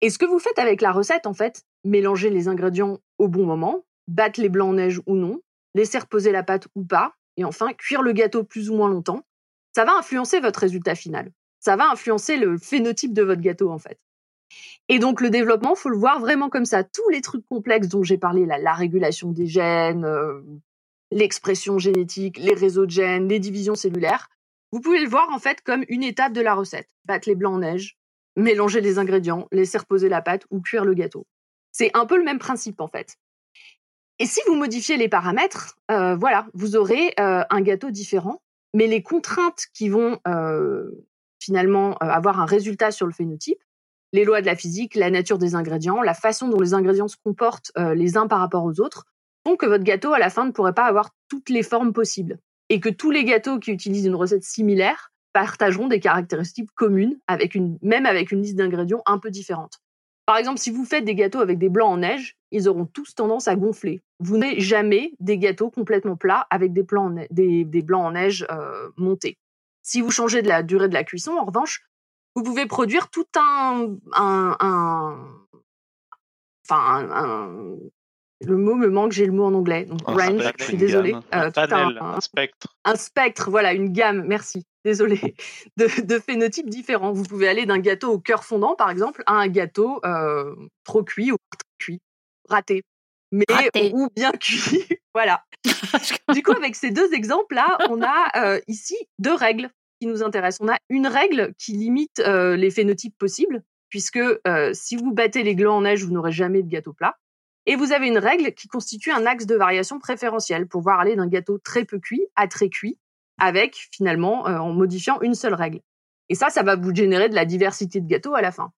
Et 0.00 0.10
ce 0.10 0.18
que 0.18 0.26
vous 0.26 0.38
faites 0.38 0.58
avec 0.58 0.80
la 0.80 0.92
recette, 0.92 1.26
en 1.26 1.34
fait, 1.34 1.62
mélanger 1.84 2.30
les 2.30 2.48
ingrédients 2.48 2.98
au 3.18 3.28
bon 3.28 3.44
moment, 3.44 3.84
battre 4.06 4.40
les 4.40 4.48
blancs 4.48 4.70
en 4.70 4.74
neige 4.74 5.00
ou 5.06 5.14
non, 5.14 5.40
laisser 5.74 5.98
reposer 5.98 6.32
la 6.32 6.42
pâte 6.42 6.68
ou 6.74 6.84
pas, 6.84 7.14
et 7.36 7.44
enfin 7.44 7.72
cuire 7.72 8.02
le 8.02 8.12
gâteau 8.12 8.44
plus 8.44 8.70
ou 8.70 8.76
moins 8.76 8.88
longtemps, 8.88 9.24
ça 9.74 9.84
va 9.84 9.96
influencer 9.96 10.40
votre 10.40 10.60
résultat 10.60 10.94
final. 10.94 11.30
Ça 11.60 11.76
va 11.76 11.90
influencer 11.90 12.36
le 12.36 12.56
phénotype 12.56 13.12
de 13.12 13.22
votre 13.22 13.40
gâteau, 13.40 13.70
en 13.70 13.78
fait. 13.78 13.98
Et 14.88 14.98
donc 14.98 15.20
le 15.20 15.30
développement, 15.30 15.74
faut 15.74 15.90
le 15.90 15.98
voir 15.98 16.20
vraiment 16.20 16.48
comme 16.48 16.64
ça. 16.64 16.82
Tous 16.82 17.08
les 17.10 17.20
trucs 17.20 17.46
complexes 17.46 17.88
dont 17.88 18.02
j'ai 18.02 18.16
parlé, 18.16 18.46
la 18.46 18.72
régulation 18.72 19.30
des 19.30 19.46
gènes, 19.46 20.04
euh, 20.04 20.40
l'expression 21.10 21.78
génétique, 21.78 22.38
les 22.38 22.54
réseaux 22.54 22.86
de 22.86 22.90
gènes, 22.90 23.28
les 23.28 23.38
divisions 23.38 23.74
cellulaires, 23.74 24.30
vous 24.72 24.80
pouvez 24.80 25.00
le 25.00 25.08
voir 25.08 25.28
en 25.30 25.38
fait 25.38 25.62
comme 25.62 25.84
une 25.88 26.02
étape 26.02 26.32
de 26.32 26.40
la 26.40 26.54
recette. 26.54 26.88
Battre 27.04 27.28
les 27.28 27.34
blancs 27.34 27.54
en 27.54 27.58
neige, 27.58 27.98
mélanger 28.36 28.80
les 28.80 28.98
ingrédients, 28.98 29.48
laisser 29.52 29.78
reposer 29.78 30.08
la 30.08 30.22
pâte 30.22 30.44
ou 30.50 30.60
cuire 30.60 30.84
le 30.84 30.94
gâteau. 30.94 31.26
C'est 31.72 31.90
un 31.94 32.06
peu 32.06 32.16
le 32.16 32.24
même 32.24 32.38
principe 32.38 32.80
en 32.80 32.88
fait. 32.88 33.16
Et 34.18 34.26
si 34.26 34.40
vous 34.46 34.54
modifiez 34.54 34.96
les 34.96 35.08
paramètres, 35.08 35.76
euh, 35.90 36.16
voilà, 36.16 36.46
vous 36.54 36.76
aurez 36.76 37.14
euh, 37.20 37.44
un 37.48 37.60
gâteau 37.60 37.90
différent, 37.90 38.42
mais 38.74 38.86
les 38.86 39.02
contraintes 39.02 39.66
qui 39.72 39.88
vont 39.88 40.18
euh, 40.26 40.90
finalement 41.40 41.96
avoir 41.98 42.40
un 42.40 42.44
résultat 42.44 42.90
sur 42.90 43.06
le 43.06 43.12
phénotype, 43.12 43.62
les 44.12 44.24
lois 44.24 44.40
de 44.40 44.46
la 44.46 44.56
physique, 44.56 44.96
la 44.96 45.10
nature 45.10 45.38
des 45.38 45.54
ingrédients, 45.54 46.02
la 46.02 46.14
façon 46.14 46.48
dont 46.48 46.60
les 46.60 46.74
ingrédients 46.74 47.08
se 47.08 47.16
comportent 47.22 47.70
les 47.76 48.16
uns 48.16 48.26
par 48.26 48.40
rapport 48.40 48.64
aux 48.64 48.80
autres, 48.80 49.04
font 49.46 49.56
que 49.56 49.66
votre 49.66 49.84
gâteau 49.84 50.14
à 50.14 50.18
la 50.18 50.30
fin 50.30 50.46
ne 50.46 50.50
pourrait 50.50 50.72
pas 50.72 50.86
avoir 50.86 51.10
toutes 51.28 51.50
les 51.50 51.62
formes 51.62 51.92
possibles, 51.92 52.38
et 52.68 52.80
que 52.80 52.88
tous 52.88 53.10
les 53.10 53.24
gâteaux 53.24 53.58
qui 53.58 53.70
utilisent 53.70 54.06
une 54.06 54.14
recette 54.14 54.44
similaire 54.44 55.12
partageront 55.32 55.88
des 55.88 56.00
caractéristiques 56.00 56.70
communes, 56.74 57.18
même 57.82 58.06
avec 58.06 58.32
une 58.32 58.42
liste 58.42 58.56
d'ingrédients 58.56 59.02
un 59.06 59.18
peu 59.18 59.30
différente. 59.30 59.80
Par 60.26 60.36
exemple, 60.36 60.58
si 60.58 60.70
vous 60.70 60.84
faites 60.84 61.04
des 61.04 61.14
gâteaux 61.14 61.40
avec 61.40 61.58
des 61.58 61.70
blancs 61.70 61.90
en 61.90 61.96
neige, 61.98 62.36
ils 62.50 62.68
auront 62.68 62.84
tous 62.84 63.14
tendance 63.14 63.48
à 63.48 63.56
gonfler. 63.56 64.02
Vous 64.18 64.36
n'avez 64.36 64.60
jamais 64.60 65.12
des 65.20 65.38
gâteaux 65.38 65.70
complètement 65.70 66.16
plats 66.16 66.46
avec 66.50 66.74
des, 66.74 66.82
blancs 66.82 67.14
en 67.90 68.10
neige 68.10 68.46
euh, 68.50 68.90
montés. 68.96 69.38
Si 69.82 70.02
vous 70.02 70.10
changez 70.10 70.42
de 70.42 70.48
la 70.48 70.62
durée 70.62 70.88
de 70.88 70.94
la 70.94 71.04
cuisson, 71.04 71.32
en 71.32 71.46
revanche, 71.46 71.82
vous 72.34 72.42
pouvez 72.42 72.66
produire 72.66 73.08
tout 73.08 73.24
un, 73.36 73.96
le 78.46 78.56
mot 78.56 78.74
me 78.74 78.88
manque, 78.88 79.12
j'ai 79.12 79.26
le 79.26 79.32
mot 79.32 79.44
en 79.44 79.54
anglais. 79.54 79.84
Donc, 79.84 80.00
range, 80.04 80.42
je 80.58 80.64
suis 80.64 80.76
désolée. 80.76 81.14
Euh, 81.34 81.50
un, 81.54 82.20
spectre. 82.20 82.76
Un 82.84 82.94
spectre, 82.94 83.50
voilà, 83.50 83.72
une 83.72 83.92
gamme, 83.92 84.24
merci, 84.26 84.64
désolée, 84.84 85.34
de, 85.76 86.18
phénotypes 86.18 86.70
différents. 86.70 87.12
Vous 87.12 87.24
pouvez 87.24 87.48
aller 87.48 87.66
d'un 87.66 87.78
gâteau 87.78 88.12
au 88.12 88.18
cœur 88.18 88.44
fondant, 88.44 88.76
par 88.76 88.90
exemple, 88.90 89.22
à 89.26 89.34
un 89.34 89.48
gâteau 89.48 90.00
euh, 90.04 90.54
trop 90.84 91.02
cuit 91.02 91.32
ou 91.32 91.36
trop 91.36 91.68
cuit, 91.78 92.00
raté, 92.48 92.82
mais 93.32 93.44
ou 93.92 94.08
bien 94.14 94.30
cuit. 94.40 94.86
voilà. 95.14 95.42
du 96.32 96.42
coup, 96.42 96.52
avec 96.52 96.76
ces 96.76 96.90
deux 96.90 97.12
exemples-là, 97.12 97.78
on 97.90 98.02
a 98.02 98.28
euh, 98.36 98.60
ici 98.68 98.96
deux 99.18 99.34
règles 99.34 99.68
qui 100.00 100.06
nous 100.06 100.22
intéressent. 100.22 100.64
On 100.64 100.72
a 100.72 100.78
une 100.90 101.08
règle 101.08 101.54
qui 101.58 101.72
limite 101.72 102.22
les 102.24 102.70
phénotypes 102.70 103.18
possibles, 103.18 103.64
puisque 103.88 104.20
si 104.74 104.94
vous 104.94 105.12
battez 105.12 105.42
les 105.42 105.56
glands 105.56 105.78
en 105.78 105.80
neige, 105.80 106.04
vous 106.04 106.12
n'aurez 106.12 106.30
jamais 106.30 106.62
de 106.62 106.68
gâteau 106.68 106.92
plat. 106.92 107.16
Et 107.68 107.76
vous 107.76 107.92
avez 107.92 108.08
une 108.08 108.16
règle 108.16 108.54
qui 108.54 108.66
constitue 108.66 109.12
un 109.12 109.26
axe 109.26 109.44
de 109.44 109.54
variation 109.54 109.98
préférentiel 109.98 110.66
pour 110.66 110.80
voir 110.80 111.00
aller 111.00 111.16
d'un 111.16 111.26
gâteau 111.26 111.58
très 111.58 111.84
peu 111.84 111.98
cuit 111.98 112.26
à 112.34 112.48
très 112.48 112.70
cuit, 112.70 112.96
avec 113.38 113.76
finalement 113.92 114.48
euh, 114.48 114.56
en 114.56 114.72
modifiant 114.72 115.20
une 115.20 115.34
seule 115.34 115.52
règle. 115.52 115.82
Et 116.30 116.34
ça, 116.34 116.48
ça 116.48 116.62
va 116.62 116.76
vous 116.76 116.94
générer 116.94 117.28
de 117.28 117.34
la 117.34 117.44
diversité 117.44 118.00
de 118.00 118.08
gâteaux 118.08 118.34
à 118.34 118.40
la 118.40 118.52
fin. 118.52 118.72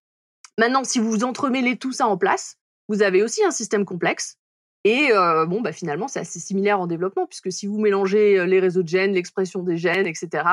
Maintenant, 0.57 0.83
si 0.83 0.99
vous 0.99 1.23
entremêlez 1.23 1.77
tout 1.77 1.93
ça 1.93 2.05
en 2.05 2.17
place, 2.17 2.57
vous 2.89 3.01
avez 3.01 3.23
aussi 3.23 3.41
un 3.45 3.51
système 3.51 3.85
complexe. 3.85 4.35
Et 4.83 5.13
euh, 5.13 5.45
bon, 5.45 5.61
bah, 5.61 5.71
finalement, 5.71 6.09
c'est 6.09 6.19
assez 6.19 6.41
similaire 6.41 6.81
en 6.81 6.87
développement, 6.87 7.27
puisque 7.27 7.49
si 7.49 7.67
vous 7.67 7.79
mélangez 7.79 8.39
euh, 8.39 8.45
les 8.45 8.59
réseaux 8.59 8.83
de 8.83 8.89
gènes, 8.89 9.13
l'expression 9.13 9.63
des 9.63 9.77
gènes, 9.77 10.05
etc., 10.05 10.43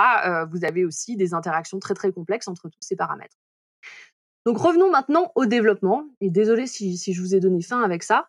vous 0.49 0.65
avez 0.65 0.85
aussi 0.85 1.17
des 1.17 1.35
interactions 1.35 1.81
très 1.81 1.95
très 1.95 2.13
complexes 2.13 2.47
entre 2.47 2.69
tous 2.69 2.79
ces 2.83 2.95
paramètres. 2.95 3.37
Donc 4.47 4.59
revenons 4.59 4.91
maintenant 4.91 5.33
au 5.35 5.47
développement. 5.47 6.05
Et 6.21 6.31
désolé 6.31 6.67
si, 6.67 6.97
je 6.97 7.21
vous 7.21 7.35
ai 7.35 7.41
donné 7.41 7.63
faim 7.63 7.83
avec 7.83 8.03
ça. 8.03 8.29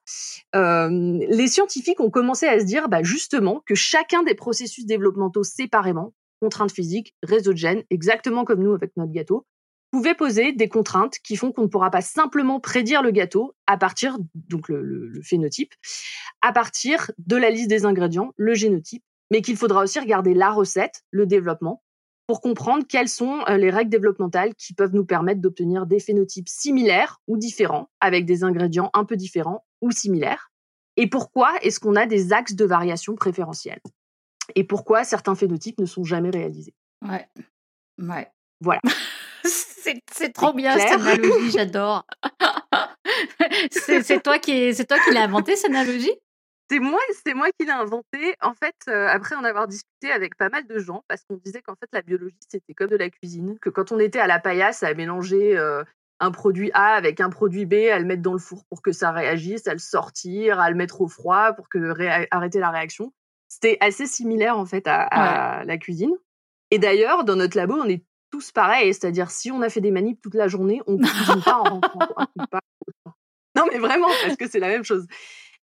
Euh, 0.55 0.89
les 1.29 1.47
scientifiques 1.47 1.99
ont 1.99 2.09
commencé 2.09 2.47
à 2.47 2.59
se 2.59 2.65
dire 2.65 2.89
bah, 2.89 3.03
justement 3.03 3.61
que 3.65 3.75
chacun 3.75 4.23
des 4.23 4.35
processus 4.35 4.85
développementaux 4.85 5.43
séparément, 5.43 6.13
contraintes 6.41 6.71
physiques, 6.71 7.15
réseau 7.23 7.53
de 7.53 7.57
gènes, 7.57 7.83
exactement 7.89 8.45
comme 8.45 8.63
nous 8.63 8.73
avec 8.73 8.91
notre 8.97 9.11
gâteau, 9.11 9.45
pouvait 9.91 10.13
poser 10.13 10.51
des 10.51 10.69
contraintes 10.69 11.17
qui 11.23 11.35
font 11.35 11.51
qu'on 11.51 11.63
ne 11.63 11.67
pourra 11.67 11.89
pas 11.89 12.01
simplement 12.01 12.59
prédire 12.59 13.01
le 13.01 13.11
gâteau 13.11 13.55
à 13.65 13.77
partir, 13.77 14.17
donc 14.35 14.69
le 14.69 15.21
phénotype, 15.23 15.73
à 16.41 16.53
partir 16.53 17.09
de 17.17 17.35
la 17.35 17.49
liste 17.49 17.69
des 17.69 17.85
ingrédients, 17.85 18.33
le 18.37 18.53
génotype, 18.53 19.03
mais 19.31 19.41
qu'il 19.41 19.57
faudra 19.57 19.83
aussi 19.83 19.99
regarder 19.99 20.33
la 20.33 20.51
recette, 20.51 21.03
le 21.11 21.25
développement, 21.25 21.81
pour 22.29 22.41
comprendre 22.41 22.85
quelles 22.87 23.09
sont 23.09 23.41
euh, 23.49 23.57
les 23.57 23.71
règles 23.71 23.89
développementales 23.89 24.53
qui 24.53 24.75
peuvent 24.75 24.93
nous 24.93 25.03
permettre 25.03 25.41
d'obtenir 25.41 25.87
des 25.87 25.99
phénotypes 25.99 26.47
similaires 26.47 27.19
ou 27.27 27.37
différents, 27.37 27.89
avec 28.01 28.27
des 28.27 28.43
ingrédients 28.43 28.91
un 28.93 29.03
peu 29.03 29.15
différents 29.15 29.65
ou 29.81 29.89
similaires. 29.89 30.51
Et 30.95 31.07
pourquoi 31.09 31.51
est-ce 31.63 31.79
qu'on 31.79 31.95
a 31.95 32.05
des 32.05 32.31
axes 32.31 32.53
de 32.53 32.65
variation 32.65 33.15
préférentiels? 33.15 33.79
Et 34.53 34.63
pourquoi 34.63 35.03
certains 35.05 35.33
phénotypes 35.33 35.79
ne 35.79 35.87
sont 35.87 36.03
jamais 36.03 36.29
réalisés? 36.29 36.75
Ouais. 37.01 37.27
Ouais. 37.97 38.27
Voilà. 38.61 38.81
c'est 39.43 40.31
trop 40.31 40.53
bien 40.53 40.77
cette 40.77 41.01
analogie, 41.01 41.49
j'adore. 41.57 42.05
c'est 43.71 44.21
toi 44.21 44.37
qui, 44.37 44.75
c'est 44.75 44.85
toi 44.85 44.99
qui 45.03 45.15
l'as 45.15 45.23
inventé 45.23 45.55
cette 45.55 45.71
analogie? 45.71 46.13
C'est 46.69 46.79
moi, 46.79 46.99
c'est 47.25 47.33
moi 47.33 47.47
qui 47.57 47.65
l'ai 47.65 47.71
inventé. 47.71 48.35
En 48.41 48.53
fait, 48.53 48.75
euh, 48.87 49.07
après 49.07 49.35
en 49.35 49.43
avoir 49.43 49.67
discuté 49.67 50.11
avec 50.11 50.35
pas 50.35 50.49
mal 50.49 50.67
de 50.67 50.79
gens, 50.79 51.03
parce 51.07 51.23
qu'on 51.23 51.37
disait 51.37 51.61
qu'en 51.61 51.75
fait 51.75 51.89
la 51.91 52.01
biologie 52.01 52.37
c'était 52.47 52.73
comme 52.73 52.89
de 52.89 52.95
la 52.95 53.09
cuisine, 53.09 53.57
que 53.59 53.69
quand 53.69 53.91
on 53.91 53.99
était 53.99 54.19
à 54.19 54.27
la 54.27 54.39
paillasse 54.39 54.83
à 54.83 54.93
mélanger 54.93 55.57
euh, 55.57 55.83
un 56.19 56.31
produit 56.31 56.69
A 56.73 56.93
avec 56.93 57.21
un 57.21 57.29
produit 57.29 57.65
B, 57.65 57.73
à 57.91 57.97
le 57.97 58.05
mettre 58.05 58.21
dans 58.21 58.33
le 58.33 58.39
four 58.39 58.65
pour 58.69 58.81
que 58.81 58.91
ça 58.91 59.11
réagisse, 59.11 59.67
à 59.67 59.73
le 59.73 59.79
sortir, 59.79 60.59
à 60.59 60.69
le 60.69 60.75
mettre 60.75 61.01
au 61.01 61.07
froid 61.07 61.53
pour 61.53 61.69
que 61.69 61.93
arrêter 62.31 62.59
la 62.59 62.69
réaction, 62.69 63.13
c'était 63.47 63.77
assez 63.79 64.05
similaire 64.05 64.57
en 64.57 64.65
fait 64.65 64.83
à, 64.85 65.63
la 65.65 65.77
cuisine. 65.77 66.13
Et 66.71 66.77
d'ailleurs, 66.77 67.23
dans 67.23 67.35
notre 67.35 67.57
labo, 67.57 67.73
on 67.73 67.89
est 67.89 68.03
tous 68.29 68.51
pareils, 68.51 68.93
c'est-à-dire 68.93 69.31
si 69.31 69.51
on 69.51 69.63
a 69.63 69.69
fait 69.69 69.81
des 69.81 69.89
manips 69.89 70.21
toute 70.21 70.35
la 70.35 70.47
journée, 70.47 70.81
on 70.85 70.97
ne 70.97 71.07
cuisine 71.07 71.41
pas 71.41 71.57
en 71.57 71.63
rentrant. 71.63 71.99
Non 73.55 73.65
mais 73.71 73.79
vraiment, 73.79 74.07
parce 74.23 74.37
que 74.37 74.47
c'est 74.47 74.59
la 74.59 74.67
même 74.67 74.83
chose. 74.83 75.07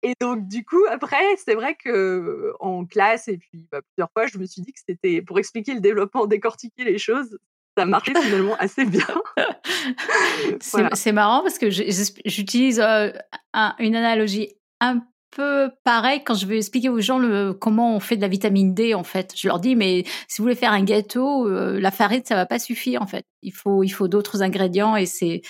Et 0.04 0.12
donc, 0.20 0.46
du 0.46 0.64
coup, 0.64 0.84
après, 0.90 1.24
c'est 1.44 1.54
vrai 1.54 1.74
que 1.74 2.52
en 2.60 2.84
classe 2.84 3.26
et 3.26 3.38
puis 3.38 3.66
bah, 3.72 3.80
plusieurs 3.80 4.10
fois, 4.12 4.26
je 4.26 4.36
me 4.36 4.44
suis 4.44 4.60
dit 4.60 4.72
que 4.72 4.80
c'était 4.86 5.22
pour 5.22 5.38
expliquer 5.38 5.72
le 5.72 5.80
développement, 5.80 6.26
décortiquer 6.26 6.84
les 6.84 6.98
choses, 6.98 7.38
ça 7.76 7.86
marchait 7.86 8.12
finalement 8.14 8.54
assez 8.58 8.84
bien. 8.84 9.06
c'est 10.60 11.12
marrant 11.12 11.42
parce 11.42 11.58
que 11.58 11.70
j'utilise 11.70 12.80
une 12.80 13.96
analogie 13.96 14.54
un 14.80 15.02
peu 15.30 15.70
pareille 15.84 16.22
quand 16.22 16.34
je 16.34 16.46
veux 16.46 16.56
expliquer 16.56 16.90
aux 16.90 17.00
gens 17.00 17.18
le, 17.18 17.54
comment 17.54 17.96
on 17.96 18.00
fait 18.00 18.16
de 18.16 18.20
la 18.20 18.28
vitamine 18.28 18.74
D 18.74 18.92
en 18.92 19.04
fait. 19.04 19.32
Je 19.34 19.48
leur 19.48 19.58
dis 19.58 19.74
mais 19.74 20.04
si 20.28 20.38
vous 20.38 20.44
voulez 20.44 20.54
faire 20.54 20.72
un 20.72 20.84
gâteau, 20.84 21.48
la 21.48 21.90
farine 21.90 22.22
ça 22.24 22.34
va 22.34 22.44
pas 22.44 22.58
suffire 22.58 23.00
en 23.00 23.06
fait. 23.06 23.24
Il 23.40 23.54
faut 23.54 23.82
il 23.82 23.88
faut 23.88 24.06
d'autres 24.06 24.42
ingrédients 24.42 24.96
et 24.96 25.06
c'est 25.06 25.40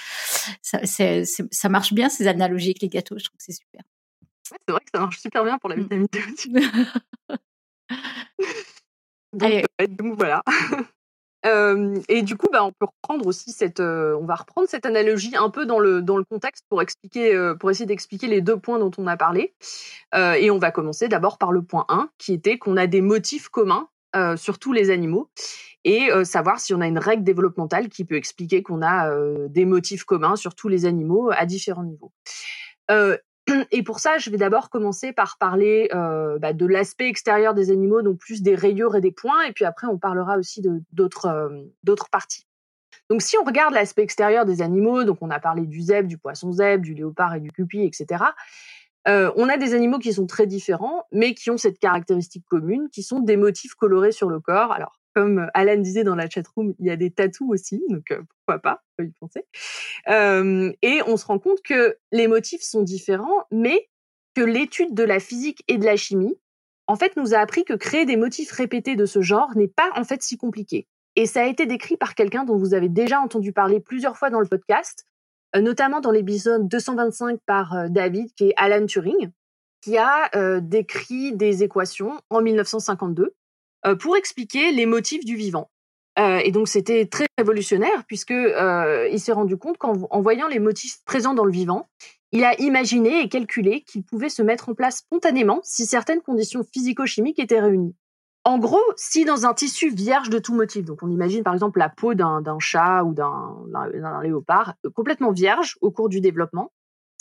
ça, 0.62 0.79
ça 0.87 1.69
marche 1.69 1.93
bien 1.93 2.09
ces 2.09 2.29
analogies 2.29 2.69
avec 2.69 2.83
les 2.83 2.88
gâteaux. 2.88 3.19
Je 3.19 3.25
trouve 3.25 3.37
que 3.37 3.45
c'est 3.45 3.53
super 3.53 3.83
c'est 4.45 4.73
vrai 4.73 4.81
que 4.81 4.91
ça 4.95 5.01
marche 5.01 5.19
super 5.19 5.45
bien 5.45 5.59
pour 5.59 5.71
la 5.71 5.77
mmh. 5.77 5.81
vitamine 5.81 6.07
D 6.13 6.21
aussi. 6.33 6.53
donc, 9.33 9.67
voilà. 10.17 10.43
et 12.09 12.23
du 12.23 12.37
coup, 12.37 12.49
bah, 12.53 12.65
on 12.65 12.73
peut 12.73 12.87
reprendre 12.87 13.27
aussi 13.27 13.53
cette, 13.53 13.81
on 13.81 14.25
va 14.25 14.35
reprendre 14.35 14.69
cette 14.69 14.87
analogie 14.87 15.37
un 15.37 15.51
peu 15.51 15.67
dans 15.67 15.79
le 15.79 16.03
dans 16.03 16.17
le 16.17 16.25
contexte 16.25 16.65
pour 16.69 16.81
expliquer, 16.81 17.53
pour 17.61 17.71
essayer 17.71 17.87
d'expliquer 17.87 18.27
les 18.27 18.41
deux 18.41 18.59
points 18.59 18.79
dont 18.79 18.91
on 18.97 19.07
a 19.07 19.17
parlé. 19.17 19.55
et 20.15 20.51
on 20.51 20.59
va 20.59 20.71
commencer 20.71 21.09
d'abord 21.09 21.39
par 21.39 21.53
le 21.53 21.63
point 21.63 21.85
1, 21.89 22.09
qui 22.19 22.33
était 22.33 22.59
qu'on 22.59 22.77
a 22.77 22.87
des 22.87 23.03
motifs 23.03 23.49
communs 23.49 23.89
sur 24.37 24.59
tous 24.59 24.73
les 24.73 24.91
animaux 24.91 25.31
et 25.85 26.09
savoir 26.25 26.61
si 26.61 26.73
on 26.73 26.81
a 26.81 26.87
une 26.87 26.99
règle 26.99 27.25
développementale 27.25 27.91
qui 27.91 28.07
peut 28.07 28.17
expliquer 28.17 28.63
qu'on 28.63 28.81
a 28.81 29.15
des 29.49 29.67
motifs 29.67 30.05
communs 30.05 30.37
sur 30.37 30.55
tous 30.55 30.69
les 30.69 30.87
animaux 30.87 31.31
à 31.31 31.45
différents 31.45 31.85
niveaux. 31.85 32.13
Et 33.71 33.83
pour 33.83 34.01
ça, 34.01 34.19
je 34.19 34.31
vais 34.31 34.37
d'abord 34.37 34.71
commencer 34.71 35.13
par 35.13 35.37
parler 35.39 35.89
euh, 35.95 36.39
bah, 36.39 36.53
de 36.53 36.67
l'aspect 36.67 37.09
extérieur 37.09 37.55
des 37.55 37.71
animaux, 37.71 38.03
donc 38.03 38.19
plus 38.19 38.43
des 38.43 38.55
rayures 38.55 38.97
et 38.97 39.01
des 39.01 39.13
points, 39.13 39.43
et 39.43 39.53
puis 39.53 39.65
après 39.65 39.87
on 39.87 39.99
parlera 39.99 40.39
aussi 40.39 40.63
euh, 40.67 40.81
d'autres 40.93 42.09
parties. 42.11 42.47
Donc 43.11 43.21
si 43.21 43.37
on 43.37 43.45
regarde 43.45 43.75
l'aspect 43.75 44.03
extérieur 44.03 44.47
des 44.47 44.63
animaux, 44.63 45.05
donc 45.05 45.19
on 45.21 45.31
a 45.31 45.41
parlé 45.41 45.67
du 45.67 45.81
zèbre, 45.83 46.09
du 46.09 46.17
poisson 46.17 46.53
zèbre, 46.53 46.83
du 46.83 46.95
léopard 46.95 47.35
et 47.35 47.41
du 47.41 47.53
cupi, 47.53 47.83
etc. 47.83 48.25
Euh, 49.07 49.31
on 49.37 49.49
a 49.49 49.59
des 49.59 49.75
animaux 49.75 49.99
qui 49.99 50.15
sont 50.15 50.27
très 50.27 50.47
différents, 50.47 51.05
mais 51.13 51.35
qui 51.35 51.51
ont 51.51 51.59
cette 51.59 51.79
caractéristique 51.79 52.45
commune, 52.49 52.89
qui 52.91 53.03
sont 53.03 53.21
des 53.21 53.37
motifs 53.37 53.75
colorés 53.75 54.13
sur 54.13 54.31
le 54.31 54.41
corps. 54.41 54.73
Alors 54.73 54.99
comme 55.14 55.48
Alan 55.55 55.77
disait 55.79 56.05
dans 56.05 56.16
la 56.16 56.29
chatroom, 56.29 56.74
il 56.79 56.87
y 56.87 56.90
a 56.90 56.96
des 56.96 57.11
tatous 57.11 57.48
aussi, 57.50 57.83
donc 57.88 58.07
pourquoi 58.09 58.59
pas, 58.61 58.83
faut 58.98 59.07
y 59.07 59.12
penser. 59.20 59.44
et 60.09 61.03
on 61.07 61.16
se 61.16 61.27
rend 61.27 61.38
compte 61.38 61.62
que 61.62 61.96
les 62.12 62.27
motifs 62.27 62.62
sont 62.62 62.83
différents, 62.83 63.44
mais 63.50 63.88
que 64.35 64.42
l'étude 64.42 64.94
de 64.94 65.05
la 65.05 65.20
physique 65.20 65.62
et 65.68 65.79
de 65.79 65.85
la 65.85 65.96
chimie, 65.96 66.37
en 66.87 66.96
fait, 66.96 67.16
nous 67.16 67.35
a 67.35 67.38
appris 67.38 67.64
que 67.64 67.74
créer 67.74 68.05
des 68.05 68.16
motifs 68.16 68.50
répétés 68.50 68.96
de 68.96 69.07
ce 69.07 69.22
genre 69.22 69.57
n'est 69.57 69.68
pas 69.68 69.90
en 69.96 70.05
fait 70.05 70.22
si 70.22 70.37
compliqué. 70.37 70.87
Et 71.16 71.27
ça 71.27 71.42
a 71.42 71.46
été 71.46 71.66
décrit 71.66 71.96
par 71.96 72.14
quelqu'un 72.14 72.44
dont 72.44 72.57
vous 72.57 72.74
avez 72.74 72.88
déjà 72.88 73.20
entendu 73.20 73.53
parler 73.53 73.81
plusieurs 73.81 74.18
fois 74.18 74.31
dans 74.31 74.40
le 74.40 74.48
podcast, 74.48 75.07
notamment 75.57 76.00
dans 76.00 76.11
l'épisode 76.11 76.68
225 76.68 77.38
par 77.46 77.88
David, 77.88 78.35
qui 78.35 78.48
est 78.48 78.55
Alan 78.57 78.85
Turing, 78.85 79.31
qui 79.81 79.96
a 79.96 80.61
décrit 80.61 81.33
des 81.35 81.62
équations 81.62 82.20
en 82.31 82.42
1952 82.42 83.35
pour 84.01 84.16
expliquer 84.16 84.73
les 84.73 84.87
motifs 84.87 85.25
du 85.25 85.37
vivant. 85.37 85.70
et 86.16 86.51
donc 86.53 86.68
c'était 86.68 87.07
très 87.07 87.27
révolutionnaire 87.38 88.05
puisque 88.07 88.31
il 88.33 89.20
s'est 89.20 89.33
rendu 89.33 89.57
compte 89.57 89.79
qu'en 89.79 90.20
voyant 90.20 90.49
les 90.49 90.59
motifs 90.59 90.99
présents 91.05 91.35
dans 91.35 91.44
le 91.44 91.53
vivant, 91.53 91.88
il 92.35 92.44
a 92.44 92.61
imaginé 92.61 93.20
et 93.20 93.29
calculé 93.29 93.83
qu'il 93.83 94.03
pouvait 94.03 94.29
se 94.29 94.42
mettre 94.42 94.68
en 94.68 94.75
place 94.75 94.99
spontanément 94.99 95.61
si 95.62 95.87
certaines 95.87 96.20
conditions 96.20 96.64
physico-chimiques 96.64 97.38
étaient 97.38 97.61
réunies. 97.61 97.94
En 98.42 98.59
gros, 98.59 98.83
si 98.97 99.25
dans 99.25 99.47
un 99.47 99.55
tissu 99.55 99.88
vierge 99.88 100.29
de 100.29 100.38
tout 100.38 100.53
motif, 100.53 100.85
donc 100.85 101.03
on 101.03 101.09
imagine 101.09 101.42
par 101.42 101.55
exemple 101.55 101.79
la 101.79 101.88
peau 101.88 102.12
d'un 102.14 102.59
chat 102.59 103.03
ou 103.05 103.14
d'un 103.14 104.23
léopard, 104.23 104.75
euh, 104.85 104.90
complètement 104.90 105.31
vierge 105.33 105.79
au 105.81 105.90
cours 105.90 106.11
du 106.11 106.20
développement, 106.20 106.73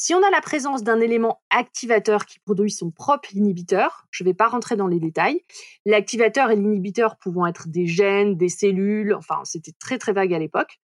si 0.04 0.14
on 0.14 0.22
a 0.22 0.30
la 0.30 0.42
présence 0.42 0.84
d'un 0.84 1.00
élément 1.00 1.42
activateur 1.50 2.26
qui 2.26 2.38
produit 2.40 2.70
son 2.70 2.92
propre 2.92 3.34
inhibiteur, 3.34 4.06
je 4.12 4.26
ne 4.26 4.30
vais 4.30 4.34
pas 4.34 4.50
rentrer 4.50 4.76
dans 4.76 4.88
les 4.88 5.00
détails, 5.00 5.40
l'activateur 5.86 6.52
et 6.52 6.58
l'inhibiteur 6.58 7.16
pouvant 7.16 7.46
être 7.46 7.70
des 7.70 7.88
gènes, 7.88 8.36
des 8.36 8.50
cellules, 8.50 9.14
enfin 9.14 9.40
c'était 9.46 9.72
très 9.80 9.98
très 9.98 10.12
vague 10.12 10.34
à 10.34 10.40
l'époque, 10.40 10.82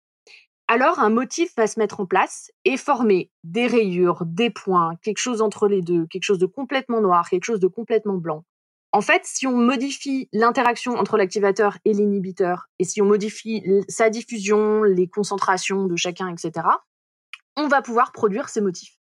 alors 0.66 0.98
un 0.98 1.10
motif 1.10 1.54
va 1.56 1.68
se 1.68 1.78
mettre 1.78 2.00
en 2.00 2.06
place 2.06 2.50
et 2.64 2.76
former 2.76 3.30
des 3.44 3.68
rayures, 3.68 4.24
des 4.26 4.50
points, 4.50 4.96
quelque 5.00 5.18
chose 5.18 5.42
entre 5.42 5.68
les 5.68 5.80
deux, 5.80 6.08
quelque 6.08 6.24
chose 6.24 6.40
de 6.40 6.46
complètement 6.46 7.00
noir, 7.00 7.30
quelque 7.30 7.44
chose 7.44 7.60
de 7.60 7.68
complètement 7.68 8.16
blanc. 8.16 8.44
En 8.90 9.00
fait, 9.00 9.22
si 9.26 9.46
on 9.46 9.56
modifie 9.56 10.28
l'interaction 10.32 10.94
entre 10.94 11.18
l'activateur 11.18 11.78
et 11.84 11.92
l'inhibiteur, 11.92 12.66
et 12.80 12.84
si 12.84 13.00
on 13.00 13.06
modifie 13.06 13.62
sa 13.88 14.10
diffusion, 14.10 14.82
les 14.82 15.06
concentrations 15.06 15.86
de 15.86 15.94
chacun, 15.94 16.34
etc., 16.34 16.66
on 17.56 17.68
va 17.68 17.80
pouvoir 17.80 18.10
produire 18.10 18.48
ces 18.48 18.60
motifs. 18.60 18.96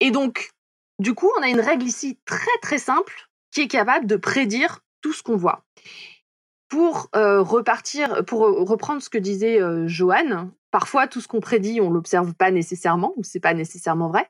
Et 0.00 0.10
donc, 0.10 0.50
du 0.98 1.14
coup, 1.14 1.30
on 1.38 1.42
a 1.42 1.48
une 1.48 1.60
règle 1.60 1.84
ici 1.84 2.18
très 2.24 2.58
très 2.60 2.78
simple 2.78 3.28
qui 3.50 3.62
est 3.62 3.68
capable 3.68 4.06
de 4.06 4.16
prédire 4.16 4.80
tout 5.00 5.12
ce 5.12 5.22
qu'on 5.22 5.36
voit 5.36 5.64
pour 6.68 7.10
repartir, 7.12 8.24
pour 8.24 8.40
reprendre 8.40 9.02
ce 9.02 9.10
que 9.10 9.18
disait 9.18 9.60
euh, 9.60 9.86
Joanne, 9.86 10.50
parfois 10.70 11.06
tout 11.06 11.20
ce 11.20 11.28
qu'on 11.28 11.40
prédit, 11.40 11.82
on 11.82 11.90
l'observe 11.90 12.32
pas 12.32 12.50
nécessairement 12.50 13.12
ou 13.16 13.22
c'est 13.24 13.40
pas 13.40 13.52
nécessairement 13.52 14.08
vrai. 14.08 14.26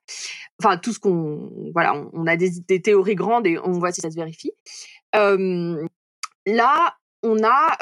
Enfin, 0.59 0.77
tout 0.77 0.93
ce 0.93 0.99
qu'on, 0.99 1.71
voilà, 1.73 1.95
on, 2.13 2.27
a 2.27 2.37
des, 2.37 2.83
théories 2.83 3.15
grandes 3.15 3.47
et 3.47 3.59
on 3.59 3.71
voit 3.71 3.93
si 3.93 4.01
ça 4.01 4.11
se 4.11 4.17
vérifie. 4.17 4.53
là, 5.15 6.97
on 7.23 7.45
a, 7.45 7.77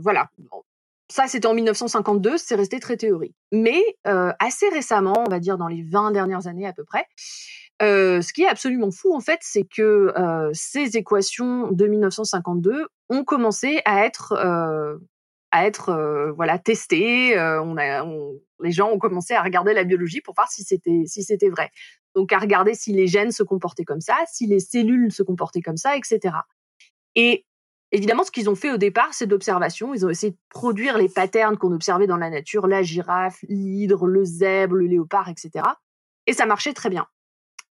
voilà, 0.00 0.28
ça 1.16 1.28
c'était 1.28 1.46
en 1.46 1.54
1952, 1.54 2.36
c'est 2.36 2.56
resté 2.56 2.78
très 2.78 2.98
théorique. 2.98 3.34
Mais 3.50 3.82
assez 4.04 4.68
récemment, 4.68 5.24
on 5.26 5.30
va 5.30 5.40
dire 5.40 5.56
dans 5.56 5.68
les 5.68 5.82
20 5.82 6.10
dernières 6.10 6.46
années 6.46 6.66
à 6.66 6.74
peu 6.74 6.84
près, 6.84 7.06
ce 7.80 8.32
qui 8.34 8.42
est 8.42 8.48
absolument 8.48 8.90
fou, 8.90 9.14
en 9.14 9.20
fait, 9.20 9.38
c'est 9.40 9.64
que 9.64 10.12
ces 10.52 10.98
équations 10.98 11.70
de 11.70 11.86
1952 11.86 12.86
ont 13.08 13.24
commencé 13.24 13.80
à 13.86 14.04
être 14.04 14.34
à 15.52 15.66
être 15.66 16.34
voilà 16.36 16.58
testées. 16.58 17.34
les 18.60 18.72
gens 18.72 18.90
ont 18.90 18.98
commencé 18.98 19.32
à 19.32 19.42
regarder 19.42 19.72
la 19.72 19.84
biologie 19.84 20.20
pour 20.20 20.34
voir 20.34 20.50
si 20.50 20.64
c'était 20.64 21.04
si 21.06 21.22
c'était 21.22 21.48
vrai. 21.48 21.70
Donc 22.14 22.30
à 22.34 22.38
regarder 22.38 22.74
si 22.74 22.92
les 22.92 23.06
gènes 23.06 23.32
se 23.32 23.42
comportaient 23.42 23.84
comme 23.84 24.02
ça, 24.02 24.16
si 24.30 24.46
les 24.46 24.60
cellules 24.60 25.12
se 25.12 25.22
comportaient 25.22 25.62
comme 25.62 25.78
ça, 25.78 25.96
etc. 25.96 26.34
Et 27.14 27.45
évidemment, 27.92 28.24
ce 28.24 28.30
qu'ils 28.30 28.50
ont 28.50 28.54
fait 28.54 28.70
au 28.70 28.76
départ, 28.76 29.12
c'est 29.12 29.26
de 29.26 29.30
l'observation. 29.30 29.94
Ils 29.94 30.04
ont 30.04 30.10
essayé 30.10 30.32
de 30.32 30.38
produire 30.48 30.98
les 30.98 31.08
patterns 31.08 31.56
qu'on 31.56 31.72
observait 31.72 32.06
dans 32.06 32.16
la 32.16 32.30
nature, 32.30 32.66
la 32.66 32.82
girafe, 32.82 33.44
l'hydre, 33.48 34.06
le 34.06 34.24
zèbre, 34.24 34.74
le 34.74 34.86
léopard, 34.86 35.28
etc. 35.28 35.64
Et 36.26 36.32
ça 36.32 36.46
marchait 36.46 36.72
très 36.72 36.90
bien. 36.90 37.06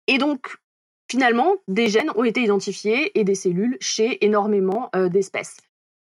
Et 0.08 0.17
donc, 0.17 0.58
finalement, 1.10 1.56
des 1.67 1.88
gènes 1.88 2.12
ont 2.15 2.24
été 2.24 2.41
identifiés 2.41 3.17
et 3.19 3.24
des 3.24 3.36
cellules 3.36 3.78
chez 3.80 4.24
énormément 4.26 4.89
euh, 4.95 5.10
d'espèces. 5.10 5.58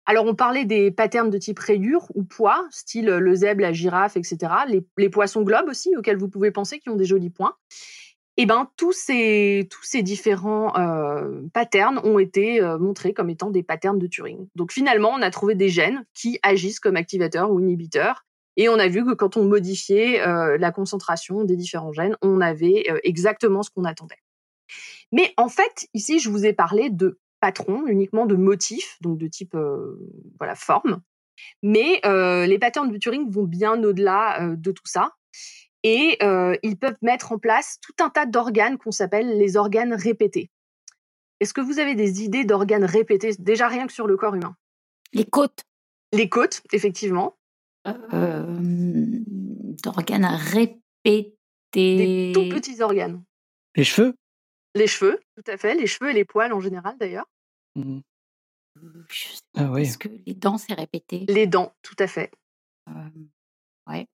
Alors, 0.07 0.27
on 0.27 0.35
parlait 0.35 0.65
des 0.65 0.91
patterns 0.91 1.31
de 1.31 1.39
type 1.39 1.59
rayure 1.59 2.09
ou 2.15 2.25
poids, 2.25 2.67
style 2.71 3.07
le 3.07 3.35
zèbre, 3.35 3.61
la 3.61 3.73
girafe, 3.73 4.17
etc. 4.17 4.39
Les, 4.97 5.09
poissons 5.09 5.43
globes 5.43 5.69
aussi, 5.69 5.95
auxquels 5.97 6.17
vous 6.17 6.29
pouvez 6.29 6.51
penser, 6.51 6.81
qui 6.81 6.89
ont 6.89 6.97
des 6.97 7.05
jolis 7.05 7.31
points. 7.31 7.55
Eh 8.42 8.46
ben, 8.46 8.70
tous 8.79 8.92
ces, 8.92 9.68
différents 10.03 10.74
euh, 10.74 11.42
patterns 11.53 12.00
ont 12.05 12.18
été 12.18 12.62
euh, 12.62 12.79
montrés 12.79 13.12
comme 13.12 13.29
étant 13.29 13.50
des 13.50 13.62
patterns 13.62 13.98
de 13.98 14.07
Turing. 14.07 14.48
Donc, 14.55 14.72
finalement, 14.72 15.11
on 15.11 15.20
a 15.20 15.31
trouvé 15.31 15.55
des 15.55 15.68
gènes 15.68 16.07
qui 16.14 16.38
agissent 16.42 16.81
comme 16.81 16.96
activateurs 16.96 17.50
ou 17.50 17.61
inhibiteurs 17.61 18.24
et 18.57 18.70
on 18.70 18.79
a 18.79 18.88
vu 18.88 19.05
que 19.05 19.12
quand 19.12 19.37
on 19.37 19.44
modifiait 19.44 20.26
euh, 20.26 20.57
la 20.57 20.72
concentration 20.72 21.44
des 21.44 21.55
différents 21.55 21.92
gènes, 21.92 22.16
on 22.22 22.40
avait 22.40 22.87
exactement 23.05 23.62
ce 23.62 23.68
qu'on 23.68 23.85
attendait. 23.85 24.22
Mais 25.12 25.35
en 25.37 25.50
fait, 25.50 25.88
ici, 25.92 26.18
je 26.18 26.31
vous 26.31 26.46
ai 26.46 26.55
parlé 26.55 26.88
de 26.88 27.18
patrons, 27.40 27.87
uniquement 27.88 28.24
de 28.24 28.37
motifs, 28.37 28.96
donc 29.03 29.18
de 29.18 29.26
type 29.26 29.55
voilà 30.38 30.55
forme. 30.55 31.03
Mais 31.62 32.00
les 32.46 32.59
patterns 32.59 32.90
de 32.90 32.96
Turing 32.96 33.31
vont 33.31 33.44
bien 33.44 33.83
au-delà 33.85 34.57
de 34.57 34.72
tout 34.72 34.87
ça. 34.87 35.12
Et 35.83 36.19
ils 36.62 36.77
peuvent 36.79 36.99
mettre 37.03 37.33
en 37.33 37.38
place 37.38 37.79
tout 37.81 38.05
un 38.05 38.11
tas 38.11 38.27
d'organes 38.27 38.79
qu'on 38.79 38.93
s'appelle 38.93 39.38
les 39.38 39.57
organes 39.57 39.95
répétés. 39.95 40.51
Est-ce 41.40 41.55
que 41.55 41.61
vous 41.62 41.79
avez 41.79 41.95
des 41.95 42.23
idées 42.23 42.45
d'organes 42.45 42.85
répétés, 42.85 43.35
déjà 43.38 43.66
rien 43.66 43.87
que 43.87 43.93
sur 43.93 44.07
le 44.07 44.16
corps 44.19 44.35
humain 44.35 44.55
Les 45.14 45.25
côtes. 45.25 45.64
Les 46.12 46.29
côtes, 46.29 46.62
effectivement 46.73 47.37
d'organes 49.83 50.25
à 50.25 50.37
répéter. 50.37 51.35
Des 51.73 52.33
tout 52.35 52.49
petits 52.49 52.83
organes. 52.83 53.23
Les 53.77 53.85
cheveux? 53.85 54.14
Les 54.75 54.87
cheveux, 54.87 55.21
tout 55.37 55.51
à 55.51 55.57
fait. 55.57 55.75
Les 55.75 55.87
cheveux 55.87 56.11
et 56.11 56.12
les 56.12 56.25
poils 56.25 56.53
en 56.53 56.61
général 56.61 56.97
d'ailleurs. 56.99 57.27
Mmh. 57.77 58.01
Ah 59.57 59.71
oui. 59.71 59.83
Est-ce 59.83 59.99
que 59.99 60.09
les 60.27 60.35
dents, 60.35 60.59
c'est 60.59 60.75
répété? 60.75 61.25
Les 61.29 61.47
dents, 61.47 61.73
tout 61.83 61.97
à 61.99 62.07
fait. 62.07 62.31
ouais. 63.88 64.07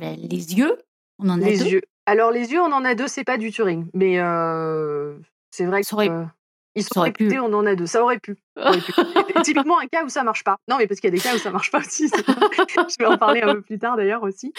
Les 0.00 0.54
yeux, 0.54 0.76
on 1.18 1.28
en 1.28 1.40
a 1.40 1.44
les 1.44 1.58
deux. 1.58 1.66
yeux. 1.66 1.82
Alors 2.06 2.30
les 2.30 2.52
yeux, 2.52 2.60
on 2.60 2.72
en 2.72 2.84
a 2.84 2.94
deux, 2.94 3.08
c'est 3.08 3.24
pas 3.24 3.38
du 3.38 3.50
Turing, 3.50 3.86
mais 3.94 4.16
c'est 5.50 5.66
vrai 5.66 5.82
que 5.82 6.26
ils 6.76 6.84
sont 6.84 7.00
réputés, 7.00 7.40
on 7.40 7.52
en 7.54 7.64
a 7.64 7.74
deux. 7.74 7.86
Ça 7.86 8.02
aurait 8.02 8.18
pu. 8.18 8.36
typiquement 9.42 9.80
un 9.80 9.86
cas 9.86 10.04
où 10.04 10.10
ça 10.10 10.22
marche 10.22 10.44
pas. 10.44 10.58
Non, 10.68 10.76
mais 10.76 10.86
parce 10.86 11.00
qu'il 11.00 11.08
y 11.08 11.12
a 11.12 11.16
des 11.16 11.22
cas 11.22 11.34
où 11.34 11.38
ça 11.38 11.50
marche 11.50 11.70
pas 11.70 11.78
aussi. 11.78 12.08
Je 12.08 12.98
vais 12.98 13.06
en 13.06 13.16
parler 13.16 13.40
un 13.40 13.54
peu 13.54 13.62
plus 13.62 13.78
tard 13.78 13.96
d'ailleurs 13.96 14.22
aussi. 14.22 14.52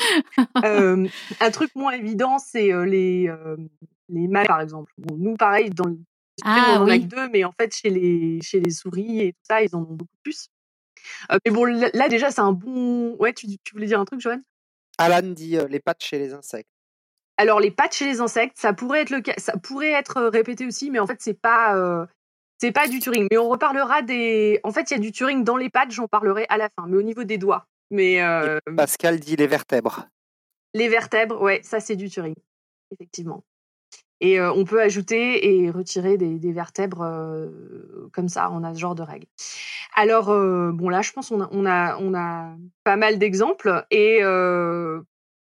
Euh, 0.66 1.08
un 1.40 1.52
truc 1.52 1.70
moins 1.76 1.92
évident, 1.92 2.40
c'est 2.40 2.72
les 2.86 3.30
euh, 3.30 3.56
les 4.10 4.28
mâles 4.28 4.48
par 4.48 4.62
exemple. 4.62 4.92
Bon, 4.98 5.16
nous, 5.16 5.36
pareil, 5.36 5.70
dans 5.70 5.88
le 5.88 5.98
ah, 6.44 6.78
on 6.80 6.84
en 6.84 6.88
a 6.88 6.98
deux, 6.98 7.30
mais 7.30 7.44
en 7.44 7.52
fait, 7.52 7.74
chez 7.76 7.90
les 7.90 8.42
chez 8.42 8.60
les 8.60 8.72
souris 8.72 9.22
et 9.22 9.34
tout 9.34 9.40
ça, 9.44 9.62
ils 9.62 9.76
en 9.76 9.80
ont 9.80 9.94
beaucoup 9.94 10.18
plus. 10.24 10.50
mais 11.46 11.52
bon, 11.52 11.66
là, 11.66 12.10
déjà, 12.10 12.32
c'est 12.32 12.42
un 12.42 12.52
bon. 12.52 13.16
Ouais, 13.20 13.34
tu, 13.34 13.48
tu 13.64 13.74
voulais 13.74 13.88
dire 13.88 14.00
un 14.00 14.06
truc, 14.06 14.22
Joanne? 14.22 14.44
Alan 14.98 15.22
dit 15.22 15.58
les 15.70 15.80
pattes 15.80 16.04
chez 16.04 16.20
les 16.20 16.34
insectes. 16.34 16.70
Alors 17.38 17.60
les 17.60 17.72
pattes 17.72 17.94
chez 17.94 18.06
les 18.06 18.20
insectes, 18.20 18.58
ça 18.58 18.74
pourrait 18.74 19.02
être 19.02 19.12
le 19.12 19.22
cas, 19.22 19.34
ça 19.38 19.54
pourrait 19.58 19.92
être 19.92 20.22
répété 20.24 20.66
aussi, 20.66 20.90
mais 20.90 21.00
en 21.00 21.06
fait 21.06 21.18
c'est 21.20 21.40
pas 21.40 21.76
euh, 21.76 22.06
c'est 22.58 22.72
pas 22.72 22.88
du 22.88 23.00
Turing. 23.00 23.28
Mais 23.30 23.38
on 23.38 23.50
reparlera 23.50 24.02
des. 24.02 24.60
En 24.64 24.72
fait, 24.72 24.90
il 24.90 24.96
y 24.96 24.98
a 24.98 25.00
du 25.00 25.12
Turing 25.12 25.44
dans 25.44 25.58
les 25.58 25.70
pattes, 25.70 25.92
j'en 25.92 26.08
parlerai 26.08 26.46
à 26.50 26.58
la 26.58 26.70
fin, 26.70 26.88
mais 26.88 26.98
au 26.98 27.04
niveau 27.04 27.24
des 27.24 27.38
doigts. 27.38 27.68
Mais 27.92 28.22
euh, 28.22 28.60
Pascal 28.76 29.20
dit 29.20 29.36
les 29.36 29.48
vertèbres. 29.48 30.08
Les 30.74 30.90
vertèbres, 30.90 31.42
ouais, 31.42 31.62
ça 31.64 31.80
c'est 31.80 31.96
du 31.96 32.10
Turing, 32.10 32.36
effectivement. 32.92 33.44
Et 34.20 34.40
euh, 34.40 34.52
on 34.52 34.66
peut 34.66 34.82
ajouter 34.82 35.64
et 35.64 35.70
retirer 35.70 36.18
des, 36.18 36.52
vertèbres 36.52 37.06
comme 38.14 38.30
ça, 38.30 38.50
on 38.52 38.64
a 38.64 38.74
ce 38.74 38.80
genre 38.80 38.96
de 38.96 39.04
règles. 39.04 39.28
Alors, 39.96 40.28
bon, 40.28 40.90
là, 40.90 41.02
je 41.02 41.12
pense 41.12 41.30
qu'on 41.30 41.42
a, 41.42 41.50
on 41.52 41.66
a, 41.66 41.98
on 41.98 42.14
a 42.16 42.56
pas 42.84 42.96
mal 42.96 43.20
d'exemples. 43.20 43.86
Et 43.92 44.24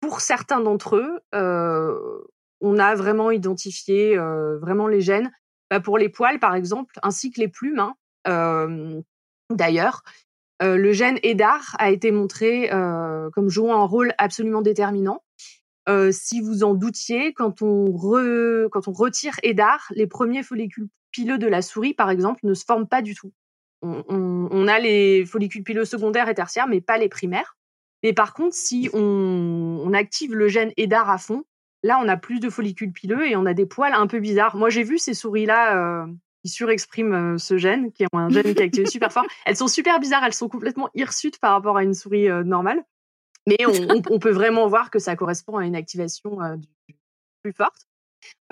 pour 0.00 0.20
certains 0.20 0.60
d'entre 0.60 0.96
eux, 0.96 1.20
euh, 1.34 2.20
on 2.60 2.78
a 2.78 2.94
vraiment 2.94 3.30
identifié 3.30 4.16
euh, 4.16 4.58
vraiment 4.58 4.88
les 4.88 5.00
gènes. 5.00 5.30
Bah, 5.70 5.80
pour 5.80 5.98
les 5.98 6.08
poils, 6.08 6.40
par 6.40 6.54
exemple, 6.54 6.94
ainsi 7.02 7.30
que 7.30 7.40
les 7.40 7.48
plumes, 7.48 7.78
hein, 7.78 7.94
euh, 8.26 9.00
d'ailleurs, 9.50 10.02
le 10.62 10.92
gène 10.92 11.18
EDAR 11.22 11.74
a 11.78 11.90
été 11.90 12.10
montré 12.10 12.68
comme 13.32 13.48
jouant 13.48 13.80
un 13.80 13.86
rôle 13.86 14.12
absolument 14.18 14.60
déterminant. 14.60 15.22
Si 16.12 16.40
vous 16.40 16.62
en 16.62 16.74
doutiez, 16.74 17.32
quand 17.32 17.62
on, 17.62 17.86
on 17.92 18.92
retire 18.92 19.34
EDAR, 19.42 19.86
les 19.94 20.06
premiers 20.06 20.42
follicules 20.42 20.88
pileux 21.10 21.38
de 21.38 21.46
la 21.46 21.62
souris, 21.62 21.94
par 21.94 22.10
exemple, 22.10 22.40
ne 22.44 22.54
se 22.54 22.64
forment 22.64 22.88
pas 22.88 23.02
du 23.02 23.14
tout. 23.14 23.32
on 23.82 24.68
a 24.68 24.78
les 24.78 25.24
follicules 25.26 25.64
pileux 25.64 25.84
secondaires 25.84 26.28
et 26.28 26.34
tertiaires, 26.34 26.68
mais 26.68 26.80
pas 26.80 26.98
les 26.98 27.08
primaires. 27.08 27.56
Mais 28.02 28.12
par 28.12 28.32
contre, 28.34 28.54
si 28.54 28.88
on, 28.92 29.92
active 29.92 30.34
le 30.34 30.48
gène 30.48 30.72
EDAR 30.76 31.10
à 31.10 31.18
fond, 31.18 31.42
là, 31.82 32.00
on 32.02 32.08
a 32.08 32.16
plus 32.16 32.40
de 32.40 32.48
follicules 32.48 32.92
pileux 32.92 33.28
et 33.28 33.36
on 33.36 33.46
a 33.46 33.54
des 33.54 33.66
poils 33.66 33.92
un 33.92 34.06
peu 34.06 34.20
bizarres. 34.20 34.56
Moi, 34.56 34.70
j'ai 34.70 34.82
vu 34.82 34.98
ces 34.98 35.14
souris-là 35.14 35.76
euh, 35.76 36.06
qui 36.42 36.48
surexpriment 36.48 37.34
euh, 37.34 37.38
ce 37.38 37.58
gène, 37.58 37.92
qui 37.92 38.04
ont 38.12 38.18
un 38.18 38.30
gène 38.30 38.54
qui 38.54 38.62
est 38.62 38.62
activé 38.62 38.86
super 38.86 39.12
fort. 39.12 39.26
Elles 39.44 39.56
sont 39.56 39.68
super 39.68 40.00
bizarres, 40.00 40.24
elles 40.24 40.32
sont 40.32 40.48
complètement 40.48 40.88
hirsutes 40.94 41.38
par 41.38 41.52
rapport 41.52 41.76
à 41.76 41.82
une 41.82 41.94
souris 41.94 42.28
euh, 42.28 42.42
normale. 42.42 42.82
Mais 43.50 43.66
on, 43.66 44.02
on, 44.14 44.18
peut 44.18 44.30
vraiment 44.30 44.68
voir 44.68 44.90
que 44.90 44.98
ça 44.98 45.16
correspond 45.16 45.56
à 45.56 45.66
une 45.66 45.76
activation 45.76 46.38
plus 47.42 47.52
forte. 47.52 47.86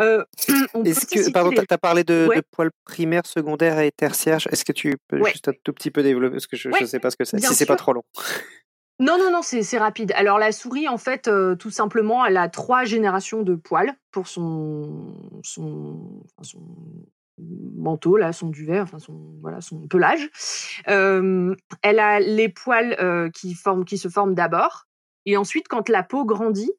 Euh, 0.00 0.24
Est-ce 0.84 1.06
que, 1.06 1.30
pardon, 1.30 1.50
tu 1.50 1.60
as 1.68 1.78
parlé 1.78 2.04
de, 2.04 2.28
poils 2.50 2.70
primaires, 2.84 3.26
secondaires 3.26 3.78
et 3.80 3.90
tertiaires. 3.90 4.38
Est-ce 4.50 4.64
que 4.64 4.72
tu 4.72 4.96
peux 5.08 5.24
juste 5.24 5.48
un 5.48 5.52
tout 5.64 5.72
petit 5.72 5.90
peu 5.90 6.02
développer 6.02 6.34
Parce 6.34 6.46
que 6.46 6.56
je 6.56 6.68
ne 6.68 6.86
sais 6.86 7.00
pas 7.00 7.10
ce 7.10 7.16
que 7.16 7.24
c'est, 7.24 7.38
si 7.38 7.54
c'est 7.54 7.66
pas 7.66 7.76
trop 7.76 7.92
long. 7.92 8.04
Non, 9.00 9.16
non, 9.16 9.30
non, 9.30 9.42
c'est 9.42 9.78
rapide. 9.78 10.12
Alors 10.16 10.38
la 10.38 10.50
souris, 10.50 10.88
en 10.88 10.98
fait, 10.98 11.28
euh, 11.28 11.54
tout 11.54 11.70
simplement, 11.70 12.26
elle 12.26 12.36
a 12.36 12.48
trois 12.48 12.84
générations 12.84 13.42
de 13.42 13.54
poils 13.54 13.92
pour 14.10 14.26
son, 14.26 15.14
son, 15.44 16.24
son 16.42 16.60
manteau, 17.76 18.16
là, 18.16 18.32
son 18.32 18.48
duvet, 18.48 18.80
enfin 18.80 18.98
son, 18.98 19.36
voilà, 19.40 19.60
son 19.60 19.86
pelage. 19.86 20.28
Euh, 20.88 21.54
elle 21.82 22.00
a 22.00 22.18
les 22.18 22.48
poils 22.48 23.30
qui, 23.32 23.54
forment, 23.54 23.84
qui 23.84 23.98
se 23.98 24.08
forment 24.08 24.34
d'abord. 24.34 24.87
Et 25.28 25.36
ensuite, 25.36 25.68
quand 25.68 25.90
la 25.90 26.02
peau 26.02 26.24
grandit, 26.24 26.72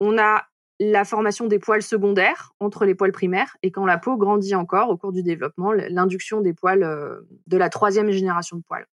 on 0.00 0.18
a 0.18 0.42
la 0.80 1.04
formation 1.04 1.46
des 1.46 1.60
poils 1.60 1.84
secondaires 1.84 2.52
entre 2.58 2.84
les 2.84 2.96
poils 2.96 3.12
primaires 3.12 3.56
et 3.62 3.70
quand 3.70 3.86
la 3.86 3.96
peau 3.96 4.16
grandit 4.16 4.56
encore 4.56 4.90
au 4.90 4.96
cours 4.96 5.12
du 5.12 5.22
développement, 5.22 5.70
l'induction 5.70 6.40
des 6.40 6.52
poils 6.52 6.82
euh, 6.82 7.20
de 7.46 7.56
la 7.56 7.68
troisième 7.68 8.10
génération 8.10 8.56
de 8.56 8.62
poils. 8.62 8.88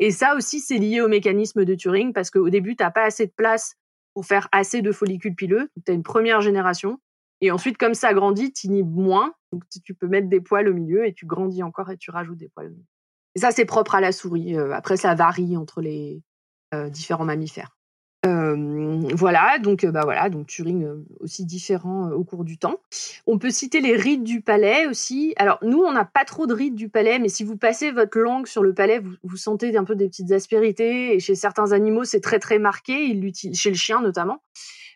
Et 0.00 0.10
ça 0.10 0.36
aussi, 0.36 0.60
c'est 0.60 0.76
lié 0.76 1.00
au 1.00 1.08
mécanisme 1.08 1.64
de 1.64 1.74
Turing 1.74 2.12
parce 2.12 2.30
qu'au 2.30 2.50
début, 2.50 2.76
tu 2.76 2.84
n'as 2.84 2.90
pas 2.90 3.04
assez 3.04 3.26
de 3.26 3.32
place 3.34 3.76
pour 4.12 4.26
faire 4.26 4.48
assez 4.52 4.82
de 4.82 4.92
follicules 4.92 5.34
pileux. 5.34 5.70
Tu 5.86 5.90
as 5.90 5.94
une 5.94 6.02
première 6.02 6.42
génération. 6.42 6.98
Et 7.40 7.50
ensuite, 7.50 7.78
comme 7.78 7.94
ça 7.94 8.12
grandit, 8.12 8.52
tu 8.52 8.66
inhibes 8.66 8.94
moins. 8.94 9.32
Donc, 9.50 9.62
tu 9.82 9.94
peux 9.94 10.08
mettre 10.08 10.28
des 10.28 10.42
poils 10.42 10.68
au 10.68 10.74
milieu 10.74 11.06
et 11.06 11.14
tu 11.14 11.24
grandis 11.24 11.62
encore 11.62 11.90
et 11.90 11.96
tu 11.96 12.10
rajoutes 12.10 12.36
des 12.36 12.50
poils. 12.50 12.74
Et 13.34 13.38
ça, 13.38 13.50
c'est 13.50 13.64
propre 13.64 13.94
à 13.94 14.02
la 14.02 14.12
souris. 14.12 14.58
Euh, 14.58 14.72
après, 14.72 14.98
ça 14.98 15.14
varie 15.14 15.56
entre 15.56 15.80
les 15.80 16.22
euh, 16.74 16.90
différents 16.90 17.24
mammifères 17.24 17.74
voilà, 18.24 19.58
donc 19.58 19.84
bah 19.86 20.02
voilà, 20.04 20.30
donc 20.30 20.46
Turing 20.46 20.86
aussi 21.20 21.44
différent 21.44 22.10
au 22.10 22.24
cours 22.24 22.44
du 22.44 22.56
temps. 22.56 22.80
On 23.26 23.38
peut 23.38 23.50
citer 23.50 23.80
les 23.80 23.96
rides 23.96 24.22
du 24.22 24.40
palais 24.40 24.86
aussi. 24.86 25.34
Alors 25.36 25.58
nous, 25.62 25.78
on 25.78 25.92
n'a 25.92 26.04
pas 26.04 26.24
trop 26.24 26.46
de 26.46 26.54
rides 26.54 26.74
du 26.74 26.88
palais, 26.88 27.18
mais 27.18 27.28
si 27.28 27.42
vous 27.44 27.56
passez 27.56 27.90
votre 27.90 28.18
langue 28.18 28.46
sur 28.46 28.62
le 28.62 28.74
palais, 28.74 29.00
vous, 29.22 29.36
sentez 29.36 29.76
un 29.76 29.84
peu 29.84 29.96
des 29.96 30.08
petites 30.08 30.32
aspérités. 30.32 31.14
Et 31.14 31.20
chez 31.20 31.34
certains 31.34 31.72
animaux, 31.72 32.04
c'est 32.04 32.20
très 32.20 32.38
très 32.38 32.58
marqué. 32.58 33.18
Chez 33.54 33.70
le 33.70 33.76
chien 33.76 34.00
notamment. 34.00 34.42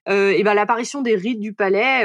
et 0.07 0.43
ben 0.45 0.55
l'apparition 0.55 1.03
des 1.03 1.17
rides 1.17 1.41
du 1.41 1.53
palais, 1.53 2.05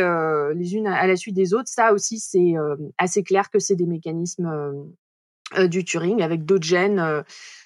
les 0.56 0.76
unes 0.76 0.88
à 0.88 1.06
la 1.06 1.16
suite 1.16 1.36
des 1.36 1.54
autres, 1.54 1.70
ça 1.70 1.94
aussi 1.94 2.20
c'est 2.20 2.54
assez 2.98 3.24
clair 3.24 3.52
que 3.52 3.60
c'est 3.60 3.76
des 3.76 3.86
mécanismes 3.86 4.50
du 5.68 5.84
Turing 5.84 6.22
avec 6.22 6.46
d'autres 6.46 6.66
gènes 6.66 7.24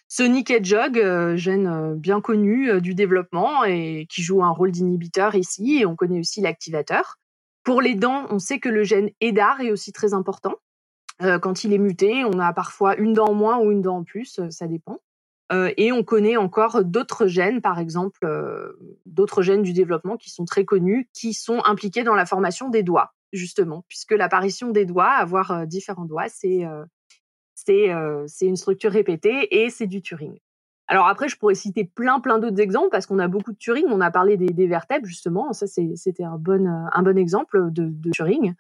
Sonic 0.08 0.52
Hedgehog, 0.52 1.00
euh, 1.00 1.36
gène 1.36 1.68
euh, 1.68 1.96
bien 1.96 2.22
connu 2.22 2.70
euh, 2.70 2.80
du 2.80 2.94
développement 2.94 3.64
et 3.64 4.06
qui 4.10 4.22
joue 4.22 4.44
un 4.44 4.52
rôle 4.52 4.72
d'inhibiteur 4.72 5.36
ici, 5.36 5.80
et 5.80 5.86
on 5.86 5.96
connaît 5.96 6.20
aussi 6.20 6.42
l'activateur. 6.42 7.16
Pour 7.64 7.82
les 7.82 7.96
dents, 7.96 8.28
on 8.30 8.38
sait 8.38 8.60
que 8.60 8.70
le 8.70 8.84
gène 8.84 9.10
EDAR 9.22 9.62
est 9.62 9.72
aussi 9.72 9.92
très 9.92 10.14
important. 10.14 10.56
quand 11.20 11.64
il 11.64 11.74
est 11.74 11.80
muté, 11.80 12.24
on 12.26 12.40
a 12.40 12.54
parfois 12.54 12.96
une 12.98 13.14
dent 13.14 13.30
en 13.30 13.34
moins 13.34 13.58
ou 13.58 13.72
une 13.72 13.82
dent 13.82 13.98
en 13.98 14.04
plus, 14.04 14.40
ça 14.50 14.68
dépend. 14.68 15.00
et 15.52 15.92
on 15.92 16.04
connaît 16.04 16.38
encore 16.38 16.84
d'autres 16.84 17.26
gènes, 17.26 17.62
par 17.62 17.80
exemple, 17.80 18.28
d'autres 19.08 19.42
gènes 19.42 19.64
du 19.64 19.74
développement 19.74 20.18
qui 20.18 20.30
sont 20.30 20.46
très 20.46 20.66
connus, 20.66 21.10
qui 21.14 21.34
sont 21.34 21.64
impliqués 21.66 22.04
dans 22.04 22.14
la 22.14 22.28
formation 22.28 22.70
des 22.70 22.84
doigts, 22.84 23.16
justement, 23.34 23.84
puisque 23.88 24.12
l'apparition 24.12 24.70
des 24.70 24.86
doigts, 24.86 25.10
avoir 25.10 25.66
différents 25.66 26.06
doigts, 26.06 26.30
c'est 26.30 26.68
c'est 27.66 28.46
une 28.46 28.56
structure 28.56 28.92
répétée 28.92 29.64
et 29.64 29.70
c'est 29.70 29.88
du 29.88 30.02
Turing. 30.02 30.38
Alors 30.88 31.08
après, 31.08 31.28
je 31.28 31.36
pourrais 31.36 31.56
citer 31.56 31.84
plein 31.84 32.20
plein 32.20 32.38
d'autres 32.38 32.60
exemples 32.60 32.90
parce 32.92 33.08
qu'on 33.08 33.20
a 33.20 33.28
beaucoup 33.28 33.52
de 33.52 33.58
Turing. 33.58 33.86
On 33.90 34.02
a 34.02 34.12
parlé 34.12 34.38
des, 34.38 34.68
vertèbres 34.68 35.08
justement. 35.08 35.52
Ça, 35.54 35.66
c'était 35.68 36.24
un 36.24 36.38
bon 36.38 36.68
un 36.68 37.02
bon 37.02 37.18
exemple 37.18 37.72
de, 37.72 37.92
Turing. 38.12 38.54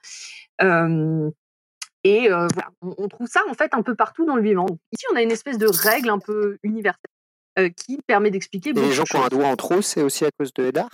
et 0.59 2.27
voilà, 2.29 2.69
on, 2.81 3.07
trouve 3.07 3.27
ça 3.27 3.41
en 3.49 3.53
fait 3.53 3.73
un 3.73 3.83
peu 3.83 3.95
partout 3.95 4.25
dans 4.25 4.35
le 4.35 4.41
vivant. 4.41 4.65
ici, 4.91 5.05
on 5.13 5.15
a 5.15 5.21
une 5.21 5.31
espèce 5.31 5.57
de 5.57 5.67
règle 5.67 6.09
un 6.09 6.19
peu 6.19 6.57
universelle 6.63 7.73
qui 7.77 7.99
permet 8.07 8.31
d'expliquer. 8.31 8.73
Les 8.73 8.91
gens 8.91 9.03
qui 9.03 9.15
ont 9.15 9.23
un 9.23 9.29
doigt 9.29 9.47
en 9.47 9.55
trop, 9.55 9.81
c'est 9.81 10.01
aussi 10.01 10.25
à 10.25 10.29
cause 10.37 10.53
de 10.53 10.65
Edar 10.65 10.89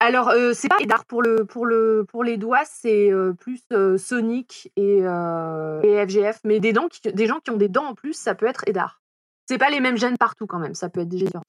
alors, 0.00 0.28
euh, 0.28 0.52
c'est 0.54 0.68
pas 0.68 0.76
Edar 0.80 1.04
pour 1.04 1.22
le 1.22 1.44
pour 1.44 1.66
le 1.66 2.04
pour 2.08 2.22
les 2.22 2.36
doigts, 2.36 2.64
c'est 2.64 3.12
euh, 3.12 3.32
plus 3.32 3.60
euh, 3.72 3.98
Sonic 3.98 4.70
et, 4.76 5.00
FGF. 5.02 6.40
Mais 6.44 6.60
des 6.60 6.72
des 7.12 7.26
gens 7.26 7.40
qui 7.40 7.50
ont 7.50 7.56
des 7.56 7.68
dents 7.68 7.86
en 7.86 7.94
plus, 7.94 8.14
ça 8.14 8.34
peut 8.34 8.46
être 8.46 8.62
Edar. 8.66 9.00
C'est 9.46 9.58
pas 9.58 9.70
les 9.70 9.80
mêmes 9.80 9.96
gènes 9.96 10.18
partout 10.18 10.46
quand 10.46 10.58
même, 10.58 10.74
ça 10.74 10.88
peut 10.88 11.00
être 11.00 11.08
différent. 11.08 11.42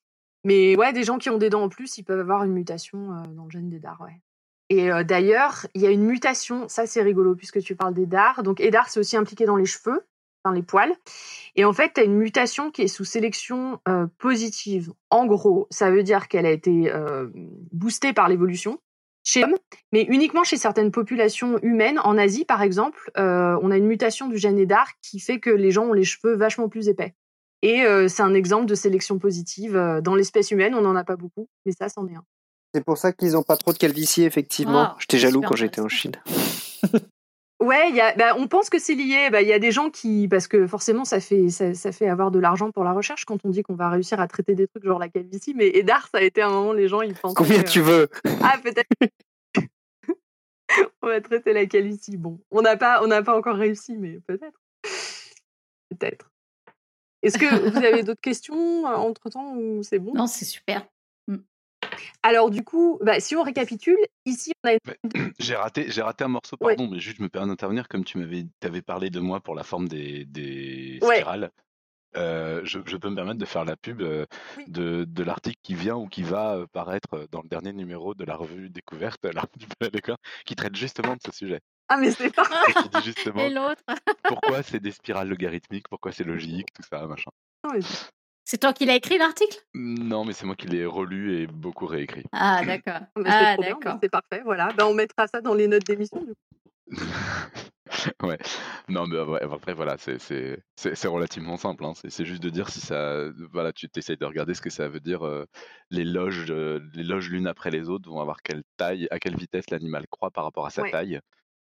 Mais 0.46 0.76
ouais, 0.78 0.94
des 0.94 1.04
gens 1.04 1.18
qui 1.18 1.30
ont 1.30 1.38
des 1.38 1.50
dents 1.50 1.64
en 1.64 1.70
plus, 1.70 1.98
ils 1.98 2.04
peuvent 2.04 2.20
avoir 2.20 2.44
une 2.44 2.54
mutation 2.54 3.24
dans 3.36 3.44
le 3.44 3.50
gène 3.52 3.70
d'Edar, 3.70 4.00
ouais. 4.02 4.20
Et 4.70 4.90
d'ailleurs, 5.04 5.66
il 5.74 5.82
y 5.82 5.88
a 5.88 5.90
une 5.90 6.04
mutation, 6.04 6.68
ça 6.70 6.86
c'est 6.86 7.02
rigolo 7.02 7.36
puisque 7.36 7.60
tu 7.60 7.76
parles 7.76 7.94
d'Edar. 7.94 8.42
Donc 8.44 8.62
Edar, 8.62 8.88
c'est 8.88 9.00
aussi 9.00 9.18
impliqué 9.18 9.46
dans 9.46 9.58
les 9.58 9.66
cheveux 9.66 10.06
dans 10.46 10.52
les 10.52 10.62
poils. 10.62 10.94
Et 11.56 11.66
en 11.66 11.74
fait, 11.74 11.94
tu 11.96 12.02
as 12.02 12.04
une 12.04 12.16
mutation 12.16 12.72
qui 12.72 12.84
est 12.84 12.88
sous 12.88 13.06
sélection 13.06 13.80
euh, 13.88 14.08
positive. 14.18 14.92
En 15.10 15.26
gros, 15.26 15.68
ça 15.70 15.92
veut 15.92 16.04
dire 16.04 16.28
qu'elle 16.28 16.46
a 16.46 16.52
été 16.52 16.92
euh, 16.92 17.28
boostée 17.72 18.14
par 18.14 18.30
l'évolution 18.30 18.80
chez 19.24 19.42
l'homme, 19.42 19.58
mais 19.92 20.04
uniquement 20.04 20.44
chez 20.44 20.58
certaines 20.58 20.92
populations 20.92 21.60
humaines. 21.62 22.00
En 22.04 22.18
Asie, 22.18 22.46
par 22.46 22.62
exemple, 22.62 23.12
euh, 23.18 23.60
on 23.62 23.70
a 23.70 23.78
une 23.78 23.86
mutation 23.86 24.28
du 24.28 24.38
gène 24.38 24.58
EDAR 24.58 24.88
qui 25.02 25.20
fait 25.20 25.40
que 25.40 25.50
les 25.50 25.72
gens 25.72 25.88
ont 25.88 25.94
les 25.94 26.06
cheveux 26.06 26.36
vachement 26.36 26.70
plus 26.70 26.88
épais. 26.88 27.14
Et 27.62 27.84
c'est 28.08 28.24
un 28.24 28.34
exemple 28.34 28.68
de 28.68 28.74
sélection 28.74 29.20
positive. 29.20 29.74
Dans 30.02 30.16
l'espèce 30.16 30.50
humaine, 30.52 30.74
on 30.76 30.82
n'en 30.82 30.96
a 30.96 31.04
pas 31.04 31.18
beaucoup, 31.18 31.50
mais 31.66 31.74
ça, 31.74 31.90
c'en 31.90 32.08
est 32.08 32.16
un. 32.16 32.24
C'est 32.74 32.86
pour 32.86 32.98
ça 32.98 33.12
qu'ils 33.12 33.34
n'ont 33.34 33.44
pas 33.44 33.58
trop 33.58 33.74
de 33.74 33.78
calvitie, 33.78 34.24
effectivement. 34.24 34.96
J'étais 34.98 35.18
jaloux 35.18 35.42
quand 35.42 35.58
j'étais 35.58 35.82
en 35.82 35.90
Chine. 35.90 36.14
Ouais, 37.60 37.92
y 37.92 38.00
a, 38.00 38.16
bah, 38.16 38.36
on 38.38 38.48
pense 38.48 38.70
que 38.70 38.80
c'est 38.80 38.96
lié. 38.96 39.30
Bah, 39.32 39.42
il 39.42 39.48
y 39.48 39.54
a 39.54 39.60
des 39.60 39.72
gens 39.72 39.90
qui, 39.90 40.28
parce 40.30 40.48
que 40.48 40.66
forcément, 40.66 41.04
ça 41.04 41.20
fait, 41.20 41.50
ça, 41.50 41.74
ça 41.74 41.92
fait 41.92 42.08
avoir 42.08 42.32
de 42.32 42.40
l'argent 42.40 42.72
pour 42.72 42.86
la 42.86 42.94
recherche 42.94 43.26
quand 43.26 43.40
on 43.44 43.50
dit 43.50 43.64
qu'on 43.64 43.76
va 43.76 43.90
réussir 43.90 44.22
à 44.22 44.28
traiter 44.28 44.56
des 44.56 44.68
trucs 44.68 44.86
genre 44.86 45.00
la 45.00 45.10
calvitie. 45.10 45.54
Mais 45.54 45.68
Edar, 45.76 46.08
ça 46.08 46.20
a 46.20 46.22
été 46.22 46.42
un 46.42 46.50
moment, 46.50 46.72
les 46.72 46.88
gens, 46.88 47.02
ils 47.02 47.14
pensent. 47.16 47.34
Combien 47.34 47.64
tu 47.64 47.82
veux? 47.82 48.10
Ah, 48.42 48.58
peut-être. 48.64 48.90
on 51.02 51.08
va 51.08 51.20
traiter 51.20 51.52
la 51.52 51.66
calvitie. 51.66 52.16
Bon, 52.16 52.40
on 52.52 52.62
n'a 52.62 52.78
pas, 52.78 53.04
on 53.04 53.08
n'a 53.08 53.22
pas 53.22 53.38
encore 53.38 53.58
réussi, 53.58 53.98
mais 53.98 54.20
peut-être. 54.26 54.62
Peut-être. 55.90 56.32
Est-ce 57.22 57.38
que 57.38 57.70
vous 57.70 57.78
avez 57.78 58.04
d'autres 58.04 58.22
questions 58.22 58.88
euh, 58.88 58.96
entre 58.96 59.30
temps 59.30 59.56
ou 59.56 59.84
c'est 59.84 60.00
bon? 60.00 60.14
Non, 60.14 60.28
c'est 60.28 60.46
super. 60.46 60.88
Alors 62.24 62.50
du 62.50 62.64
coup, 62.64 63.00
bah, 63.02 63.20
si 63.20 63.36
on 63.36 63.44
récapitule, 63.44 64.00
ici 64.26 64.52
on 64.64 64.70
a 64.70 64.78
J'ai 65.40 65.56
raté, 65.56 65.90
j'ai 65.90 66.02
raté 66.02 66.24
un 66.24 66.30
morceau, 66.30 66.58
pardon, 66.58 66.90
mais 66.90 67.00
juste 67.00 67.18
je 67.18 67.24
me 67.24 67.30
permets 67.30 67.48
d'intervenir 67.48 67.88
comme 67.88 68.04
tu 68.04 68.18
m'avais, 68.18 68.46
avais 68.64 68.82
parlé 68.82 69.10
de 69.10 69.20
moi 69.20 69.40
pour 69.40 69.56
la 69.56 69.64
forme 69.64 69.88
des, 69.88 70.26
des 70.26 71.00
spirales. 71.02 71.52
Euh, 72.16 72.62
je, 72.64 72.80
peux 72.98 73.10
me 73.10 73.16
permettre 73.16 73.38
de 73.38 73.46
faire 73.46 73.66
la 73.66 73.76
pub 73.76 74.02
euh, 74.02 74.26
de, 74.68 75.04
de 75.04 75.24
l'article 75.24 75.60
qui 75.62 75.76
vient 75.76 75.96
ou 75.96 76.08
qui 76.08 76.24
va 76.24 76.56
euh, 76.56 76.66
paraître 76.72 77.28
dans 77.32 77.42
le 77.44 77.48
dernier 77.48 77.72
numéro 77.72 78.16
de 78.16 78.26
la 78.26 78.36
revue 78.36 78.70
Découverte, 78.70 79.24
la 79.26 79.44
du 79.56 79.68
qui 80.46 80.56
traite 80.56 80.76
justement 80.76 81.14
de 81.14 81.22
ce 81.24 81.32
sujet. 81.32 81.62
Ah 81.88 81.98
mais 81.98 82.12
c'est 82.12 82.34
pas. 82.34 82.48
Et 83.38 83.50
l'autre. 83.50 83.84
pourquoi 84.24 84.64
c'est 84.64 84.80
des 84.80 84.92
spirales 84.92 85.30
logarithmiques, 85.30 85.88
pourquoi 85.88 86.12
c'est 86.12 86.24
logique, 86.24 86.74
tout 86.74 86.84
ça, 86.84 87.06
machin. 87.06 87.32
C'est 88.52 88.58
toi 88.58 88.74
qui 88.74 88.88
l'as 88.88 88.96
écrit 88.96 89.20
l'article? 89.20 89.60
Non, 89.76 90.26
mais 90.26 90.34
c'est 90.34 90.48
moi 90.48 90.56
qui 90.56 90.66
l'ai 90.66 90.84
relu 90.84 91.38
et 91.38 91.46
beaucoup 91.46 91.86
réécrit. 91.86 92.24
Ah 92.32 92.62
d'accord. 92.66 93.02
ah 93.24 93.56
d'accord. 93.58 94.00
C'est 94.02 94.10
parfait, 94.10 94.42
voilà. 94.44 94.74
Ben, 94.76 94.86
on 94.86 94.96
mettra 94.96 95.28
ça 95.28 95.40
dans 95.40 95.54
les 95.54 95.68
notes 95.68 95.86
d'émission. 95.86 96.26
ouais. 98.24 98.40
Non, 98.88 99.06
mais 99.06 99.20
après, 99.20 99.76
voilà, 99.76 99.98
c'est 100.00 101.08
relativement 101.08 101.58
simple. 101.58 101.86
Hein. 101.86 101.94
C'est 101.94 102.26
juste 102.26 102.42
de 102.42 102.50
dire 102.50 102.70
si 102.70 102.80
ça. 102.80 103.30
Voilà, 103.54 103.72
tu 103.72 103.88
essayes 103.96 104.18
de 104.18 104.26
regarder 104.26 104.56
ce 104.56 104.62
que 104.62 104.72
ça 104.72 104.90
veut 104.90 105.00
dire. 105.00 105.28
Euh, 105.28 105.46
les 105.92 106.04
loges, 106.04 106.48
euh, 106.50 106.80
les 106.96 107.04
loges 107.04 107.30
l'une 107.30 107.46
après 107.46 107.70
les 107.70 107.88
autres 107.88 108.10
vont 108.10 108.20
avoir 108.20 108.42
quelle 108.42 108.64
taille, 108.78 109.08
à 109.12 109.20
quelle 109.20 109.38
vitesse 109.38 109.70
l'animal 109.70 110.08
croît 110.10 110.32
par 110.32 110.44
rapport 110.44 110.66
à 110.66 110.72
sa 110.72 110.90
taille 110.90 111.20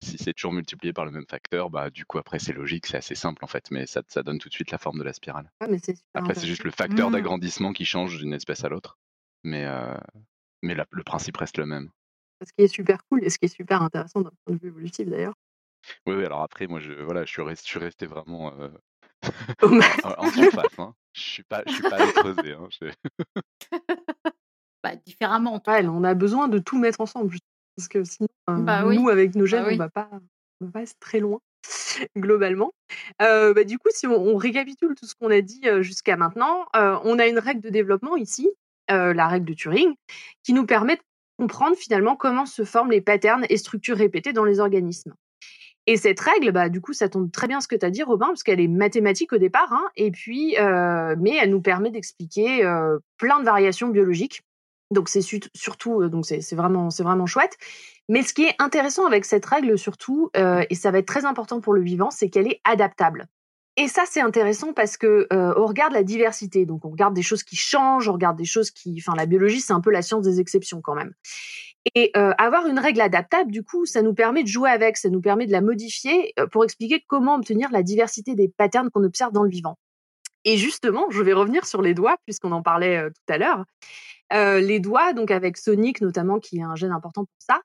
si 0.03 0.19
c'est 0.19 0.35
toujours 0.35 0.53
multiplié 0.53 0.93
par 0.93 1.05
le 1.05 1.11
même 1.11 1.27
facteur, 1.29 1.71
bah 1.71 1.91
du 1.91 2.05
coup 2.05 2.19
après 2.19 2.39
c'est 2.39 2.53
logique, 2.53 2.87
c'est 2.87 2.99
assez 2.99 3.15
simple 3.15 3.45
en 3.45 3.49
fait, 3.49 3.71
mais 3.71 3.87
ça, 3.87 4.03
ça 4.09 4.23
donne 4.23 4.39
tout 4.39 4.49
de 4.49 4.55
suite 4.55 4.71
la 4.71 4.79
forme 4.79 4.99
de 4.99 5.05
la 5.05 5.13
spirale. 5.13 5.51
après 6.15 6.35
c'est 6.35 6.47
juste 6.47 6.65
le 6.65 6.71
facteur 6.71 7.11
mmh. 7.11 7.13
d'agrandissement 7.13 7.73
qui 7.73 7.85
change 7.85 8.19
d'une 8.19 8.35
espèce 8.35 8.65
à 8.65 8.69
l'autre, 8.69 8.99
mais 9.43 9.65
euh, 9.65 9.97
mais 10.63 10.75
le 10.75 11.03
principe 11.03 11.37
reste 11.37 11.59
le 11.59 11.67
même. 11.67 11.91
Ce 12.45 12.53
qui 12.53 12.65
est 12.65 12.69
super 12.69 13.01
cool 13.11 13.25
et 13.25 13.31
ce 13.31 13.39
qui 13.39 13.47
est 13.47 13.57
super 13.57 13.83
intéressant 13.83 14.21
d'un 14.21 14.33
point 14.45 14.55
de 14.55 14.61
vue 14.61 14.69
évolutif 14.69 15.09
d'ailleurs. 15.09 15.35
Oui, 16.07 16.17
oui, 16.17 16.25
alors 16.25 16.43
après 16.43 16.67
moi 16.67 16.81
je 16.81 16.93
voilà 16.93 17.25
je 17.25 17.31
suis 17.31 17.43
resté, 17.43 17.65
je 17.65 17.71
suis 17.71 17.79
resté 17.79 18.07
vraiment 18.07 18.53
euh, 18.59 18.69
en, 20.19 20.31
surface, 20.31 20.79
hein. 20.79 20.95
Je 21.13 21.21
suis 21.21 21.43
pas 21.43 21.63
je 21.67 21.73
suis 21.73 21.83
pas 21.83 21.97
allé 21.97 22.13
creuser. 22.13 22.53
Hein, 22.53 22.69
bah, 24.83 24.97
différemment. 24.97 25.63
Ouais, 25.67 25.87
on 25.87 26.05
a 26.05 26.15
besoin 26.15 26.49
de 26.49 26.59
tout 26.59 26.79
mettre 26.79 27.01
ensemble. 27.01 27.37
Parce 27.77 27.89
que 27.89 28.05
sinon, 28.05 28.29
bah 28.47 28.83
nous, 28.83 29.09
avec 29.09 29.35
nos 29.35 29.45
bah 29.45 29.49
gènes, 29.49 29.67
on 29.75 29.77
va 29.77 29.89
pas 29.89 30.09
va 30.61 30.71
pas 30.71 30.83
être 30.83 30.99
très 30.99 31.21
loin 31.21 31.41
globalement. 32.17 32.73
bah, 33.19 33.65
du 33.65 33.79
coup, 33.79 33.89
si 33.93 34.07
on, 34.07 34.37
récapitule 34.37 34.95
tout 34.95 35.07
ce 35.07 35.15
qu'on 35.15 35.31
a 35.31 35.41
dit 35.41 35.63
jusqu'à 35.81 36.17
maintenant, 36.17 36.67
on 36.75 37.19
a 37.19 37.27
une 37.27 37.39
règle 37.39 37.61
de 37.61 37.71
développement 37.71 38.17
ici 38.17 38.49
la 38.89 39.29
règle 39.29 39.47
de 39.47 39.55
Turing, 39.55 39.95
qui 40.45 40.53
nous 40.53 40.65
permet 40.65 40.97
de 40.97 41.03
comprendre 41.39 41.77
finalement 41.77 42.17
comment 42.17 42.47
se 42.47 42.65
forment 42.65 42.93
les 42.93 43.01
patterns 43.01 43.45
et 43.51 43.57
structures 43.57 43.97
répétées 43.97 44.33
dans 44.33 44.45
les 44.45 44.61
organismes. 44.61 45.15
Et 45.87 45.97
cette 45.97 46.19
règle, 46.19 46.51
bah, 46.51 46.69
du 46.69 46.81
coup, 46.81 46.93
ça 46.93 47.09
tombe 47.09 47.31
très 47.31 47.47
bien 47.47 47.61
ce 47.61 47.69
que 47.69 47.77
tu 47.77 47.87
as 47.87 47.91
dit, 47.91 48.03
Robin, 48.03 48.27
parce 48.27 48.43
qu'elle 48.43 48.61
est 48.61 48.69
mathématique 48.69 49.33
au 49.33 49.39
départ, 49.39 49.73
hein, 49.73 49.89
et 49.95 50.11
puis, 50.11 50.57
euh, 50.59 51.15
mais 51.19 51.37
elle 51.41 51.51
nous 51.51 51.63
permet 51.63 51.91
d'expliquer 51.91 52.65
euh, 52.65 52.99
plein 53.19 53.39
de 53.39 53.45
variations 53.45 53.89
biologiques. 53.89 54.43
Donc 54.91 55.09
c'est 55.09 55.23
surtout, 55.55 56.03
euh, 56.03 56.09
donc 56.09 56.27
c'est 56.27 56.55
vraiment, 56.55 56.91
c'est 56.91 57.03
vraiment 57.03 57.27
chouette. 57.27 57.57
Mais 58.09 58.23
ce 58.23 58.33
qui 58.33 58.45
est 58.45 58.55
intéressant 58.59 59.07
avec 59.07 59.25
cette 59.25 59.45
règle 59.45 59.77
surtout, 59.77 60.31
et 60.35 60.75
ça 60.77 60.93
va 60.93 60.99
être 60.99 61.07
très 61.07 61.25
important 61.25 61.61
pour 61.61 61.75
le 61.75 61.83
vivant, 61.83 62.13
c'est 62.13 62.31
qu'elle 62.31 62.47
est 62.47 62.61
adaptable. 62.63 63.27
Et 63.77 63.89
ça, 63.89 64.05
c'est 64.09 64.21
intéressant 64.21 64.73
parce 64.73 64.97
que 64.97 65.27
on 65.33 65.67
regarde 65.67 65.93
la 65.93 66.05
diversité, 66.05 66.67
donc 66.67 66.85
on 66.85 66.91
regarde 66.91 67.15
des 67.15 67.23
choses 67.23 67.43
qui 67.43 67.57
changent, 67.57 68.09
on 68.09 68.13
regarde 68.13 68.39
des 68.39 68.45
choses 68.45 68.71
qui, 68.71 68.95
enfin, 69.01 69.17
la 69.17 69.27
biologie, 69.27 69.61
c'est 69.61 69.73
un 69.73 69.81
peu 69.81 69.91
la 69.91 70.03
science 70.03 70.23
des 70.23 70.39
exceptions 70.39 70.81
quand 70.81 70.95
même. 70.95 71.15
Et 71.95 72.11
euh, 72.17 72.33
avoir 72.39 72.67
une 72.67 72.79
règle 72.79 73.01
adaptable, 73.01 73.53
du 73.53 73.63
coup, 73.63 73.87
ça 73.87 74.03
nous 74.03 74.15
permet 74.15 74.43
de 74.43 74.49
jouer 74.49 74.71
avec, 74.71 74.97
ça 74.97 75.09
nous 75.09 75.21
permet 75.21 75.47
de 75.47 75.53
la 75.53 75.61
modifier 75.61 76.33
euh, 76.39 76.47
pour 76.47 76.65
expliquer 76.65 77.05
comment 77.07 77.37
obtenir 77.37 77.71
la 77.71 77.83
diversité 77.83 78.35
des 78.35 78.49
patterns 78.49 78.91
qu'on 78.91 79.05
observe 79.05 79.33
dans 79.33 79.45
le 79.45 79.51
vivant. 79.51 79.79
Et 80.47 80.57
justement, 80.57 81.11
je 81.11 81.23
vais 81.23 81.35
revenir 81.35 81.67
sur 81.67 81.83
les 81.83 81.93
doigts, 81.93 82.17
puisqu'on 82.25 82.53
en 82.53 82.63
parlait 82.63 83.11
tout 83.11 83.33
à 83.33 83.37
l'heure. 83.37 83.65
les 84.33 84.81
doigts, 84.81 85.13
donc 85.13 85.31
avec 85.31 85.59
Sonic 85.59 86.01
notamment, 86.01 86.39
qui 86.39 86.59
est 86.59 86.63
un 86.63 86.77
gène 86.77 86.93
important 86.93 87.25
pour 87.25 87.39
ça, 87.41 87.61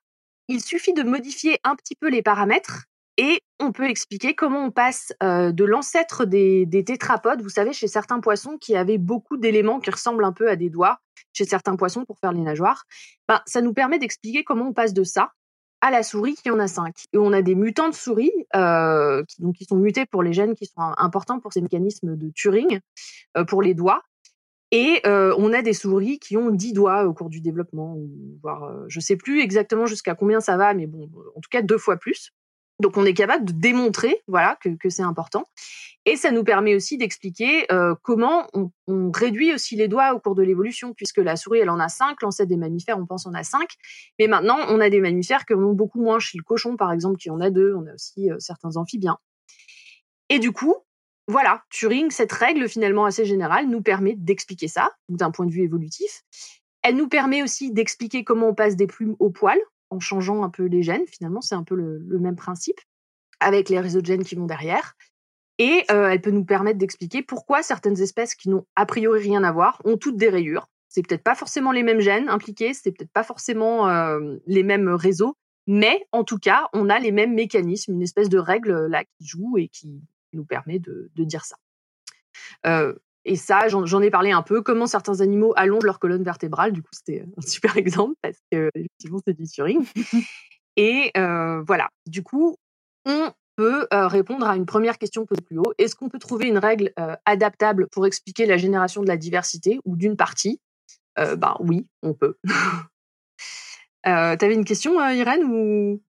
il 0.48 0.60
suffit 0.60 0.92
de 0.92 1.02
modifier 1.02 1.58
un 1.64 1.76
petit 1.76 1.94
peu 1.94 2.10
les 2.10 2.22
paramètres 2.22 2.86
et 3.18 3.40
on 3.60 3.72
peut 3.72 3.88
expliquer 3.88 4.34
comment 4.34 4.64
on 4.64 4.70
passe 4.70 5.12
de 5.20 5.64
l'ancêtre 5.64 6.24
des, 6.24 6.66
des, 6.66 6.84
tétrapodes, 6.84 7.40
vous 7.40 7.48
savez, 7.48 7.72
chez 7.72 7.86
certains 7.86 8.20
poissons 8.20 8.58
qui 8.58 8.74
avaient 8.74 8.98
beaucoup 8.98 9.36
d'éléments 9.36 9.80
qui 9.80 9.90
ressemblent 9.90 10.24
un 10.24 10.32
peu 10.32 10.48
à 10.48 10.56
des 10.56 10.68
doigts, 10.68 10.98
chez 11.32 11.44
certains 11.44 11.76
poissons 11.76 12.04
pour 12.04 12.18
faire 12.18 12.32
les 12.32 12.40
nageoires. 12.40 12.84
Ben, 13.28 13.40
ça 13.46 13.60
nous 13.60 13.72
permet 13.72 13.98
d'expliquer 13.98 14.44
comment 14.44 14.66
on 14.66 14.72
passe 14.72 14.92
de 14.92 15.04
ça 15.04 15.30
à 15.82 15.90
la 15.90 16.02
souris 16.02 16.36
qui 16.36 16.48
en 16.48 16.58
a 16.58 16.68
cinq. 16.68 17.04
Et 17.12 17.18
on 17.18 17.34
a 17.34 17.42
des 17.42 17.54
mutants 17.54 17.90
de 17.90 17.94
souris 17.94 18.32
qui, 19.28 19.42
donc, 19.42 19.56
qui 19.56 19.66
sont 19.66 19.76
mutés 19.76 20.06
pour 20.06 20.22
les 20.22 20.32
gènes 20.32 20.54
qui 20.54 20.64
sont 20.64 20.94
importants 20.96 21.40
pour 21.40 21.52
ces 21.52 21.60
mécanismes 21.60 22.16
de 22.16 22.30
Turing, 22.34 22.80
pour 23.48 23.60
les 23.60 23.74
doigts. 23.74 24.00
Et 24.70 25.02
on 25.04 25.52
a 25.52 25.60
des 25.60 25.74
souris 25.74 26.18
qui 26.18 26.38
ont 26.38 26.50
dix 26.50 26.72
doigts 26.72 27.04
au 27.04 27.12
cours 27.12 27.28
du 27.28 27.42
développement, 27.42 27.98
voire 28.42 28.88
je 28.88 29.00
sais 29.00 29.16
plus 29.16 29.42
exactement 29.42 29.84
jusqu'à 29.84 30.14
combien 30.14 30.40
ça 30.40 30.56
va, 30.56 30.72
mais 30.72 30.86
bon, 30.86 31.10
en 31.36 31.40
tout 31.40 31.50
cas 31.50 31.60
deux 31.60 31.76
fois 31.76 31.98
plus. 31.98 32.32
Donc 32.80 32.96
on 32.96 33.04
est 33.04 33.14
capable 33.14 33.44
de 33.44 33.52
démontrer 33.52 34.22
voilà 34.26 34.58
que, 34.60 34.90
c'est 34.90 35.02
important. 35.02 35.44
Et 36.04 36.16
ça 36.16 36.32
nous 36.32 36.42
permet 36.42 36.74
aussi 36.74 36.98
d'expliquer 36.98 37.70
euh, 37.70 37.94
comment 38.02 38.48
on, 38.54 38.70
réduit 39.12 39.54
aussi 39.54 39.76
les 39.76 39.86
doigts 39.86 40.14
au 40.14 40.18
cours 40.18 40.34
de 40.34 40.42
l'évolution, 40.42 40.94
puisque 40.94 41.18
la 41.18 41.36
souris, 41.36 41.60
elle 41.60 41.70
en 41.70 41.78
a 41.78 41.88
cinq, 41.88 42.22
l'ancêtre 42.22 42.48
des 42.48 42.56
mammifères, 42.56 42.98
on 42.98 43.06
pense 43.06 43.24
en 43.26 43.34
a 43.34 43.44
cinq. 43.44 43.68
Mais 44.18 44.26
maintenant, 44.26 44.58
on 44.68 44.80
a 44.80 44.90
des 44.90 45.00
mammifères 45.00 45.44
qui 45.44 45.54
en 45.54 45.62
ont 45.62 45.74
beaucoup 45.74 46.02
moins. 46.02 46.18
Chez 46.18 46.38
le 46.38 46.42
cochon, 46.42 46.76
par 46.76 46.92
exemple, 46.92 47.18
qui 47.18 47.30
en 47.30 47.40
a 47.40 47.50
deux. 47.50 47.74
On 47.76 47.86
a 47.86 47.94
aussi 47.94 48.30
euh, 48.30 48.36
certains 48.40 48.76
amphibiens. 48.76 49.18
Et 50.28 50.40
du 50.40 50.50
coup, 50.50 50.74
voilà, 51.28 51.62
Turing, 51.70 52.10
cette 52.10 52.32
règle 52.32 52.68
finalement 52.68 53.04
assez 53.04 53.24
générale, 53.24 53.68
nous 53.68 53.82
permet 53.82 54.14
d'expliquer 54.16 54.66
ça, 54.66 54.90
d'un 55.08 55.30
point 55.30 55.46
de 55.46 55.52
vue 55.52 55.62
évolutif. 55.62 56.22
Elle 56.82 56.96
nous 56.96 57.08
permet 57.08 57.42
aussi 57.42 57.72
d'expliquer 57.72 58.24
comment 58.24 58.48
on 58.48 58.54
passe 58.54 58.74
des 58.74 58.88
plumes 58.88 59.14
au 59.20 59.30
poil 59.30 59.58
en 59.92 60.00
changeant 60.00 60.42
un 60.42 60.50
peu 60.50 60.64
les 60.64 60.82
gènes. 60.82 61.06
Finalement, 61.06 61.40
c'est 61.40 61.54
un 61.54 61.62
peu 61.62 61.74
le, 61.74 62.18
même 62.18 62.36
principe 62.36 62.80
avec 63.40 63.68
les 63.68 63.78
réseaux 63.78 64.00
de 64.00 64.06
gènes 64.06 64.24
qui 64.24 64.34
vont 64.34 64.46
derrière. 64.46 64.94
Et 65.58 65.84
euh, 65.90 66.08
elle 66.08 66.20
peut 66.20 66.30
nous 66.30 66.44
permettre 66.44 66.78
d'expliquer 66.78 67.22
pourquoi 67.22 67.62
certaines 67.62 68.00
espèces 68.00 68.34
qui 68.34 68.48
n'ont 68.48 68.66
a 68.74 68.86
priori 68.86 69.20
rien 69.20 69.44
à 69.44 69.52
voir 69.52 69.80
ont 69.84 69.96
toutes 69.96 70.16
des 70.16 70.30
rayures. 70.30 70.68
C'est 70.88 71.06
peut-être 71.06 71.22
pas 71.22 71.34
forcément 71.34 71.72
les 71.72 71.82
mêmes 71.82 72.00
gènes 72.00 72.28
impliqués, 72.28 72.74
c'est 72.74 72.92
peut-être 72.92 73.12
pas 73.12 73.22
forcément 73.22 73.88
euh, 73.88 74.36
les 74.46 74.62
mêmes 74.62 74.88
réseaux, 74.88 75.36
mais 75.66 76.06
en 76.12 76.24
tout 76.24 76.38
cas, 76.38 76.68
on 76.72 76.90
a 76.90 76.98
les 76.98 77.12
mêmes 77.12 77.34
mécanismes, 77.34 77.92
une 77.92 78.02
espèce 78.02 78.28
de 78.28 78.38
règle 78.38 78.86
là 78.86 79.04
qui 79.04 79.26
joue 79.26 79.56
et 79.58 79.68
qui 79.68 80.02
nous 80.32 80.44
permet 80.44 80.78
de, 80.78 81.10
dire 81.16 81.44
ça. 81.44 81.56
Euh, 82.66 82.94
et 83.24 83.36
ça, 83.36 83.68
j'en 83.68 84.02
ai 84.02 84.10
parlé 84.10 84.32
un 84.32 84.42
peu, 84.42 84.62
comment 84.62 84.86
certains 84.86 85.20
animaux 85.20 85.52
allongent 85.56 85.84
leur 85.84 85.98
colonne 85.98 86.24
vertébrale. 86.24 86.72
Du 86.72 86.82
coup, 86.82 86.90
c'était 86.92 87.24
un 87.36 87.40
super 87.46 87.76
exemple 87.76 88.14
parce 88.20 88.38
que, 88.50 88.70
effectivement, 88.74 89.20
c'est 89.26 89.34
du 89.34 89.46
Turing. 89.46 89.84
Et 90.76 91.10
euh, 91.16 91.62
voilà. 91.62 91.88
Du 92.06 92.22
coup, 92.22 92.56
on 93.04 93.30
peut 93.56 93.86
euh, 93.92 94.08
répondre 94.08 94.46
à 94.46 94.56
une 94.56 94.66
première 94.66 94.98
question 94.98 95.26
posée 95.26 95.42
plus 95.42 95.58
haut. 95.58 95.72
Est-ce 95.78 95.94
qu'on 95.94 96.08
peut 96.08 96.18
trouver 96.18 96.48
une 96.48 96.58
règle 96.58 96.92
euh, 96.98 97.14
adaptable 97.26 97.88
pour 97.92 98.06
expliquer 98.06 98.46
la 98.46 98.56
génération 98.56 99.02
de 99.02 99.08
la 99.08 99.16
diversité 99.16 99.78
ou 99.84 99.96
d'une 99.96 100.16
partie? 100.16 100.60
Ben 101.16 101.54
oui, 101.60 101.86
on 102.02 102.14
peut. 102.14 102.36
T'avais 104.02 104.54
une 104.54 104.64
question, 104.64 104.98
Irène 105.10 105.44
ou? 105.44 106.02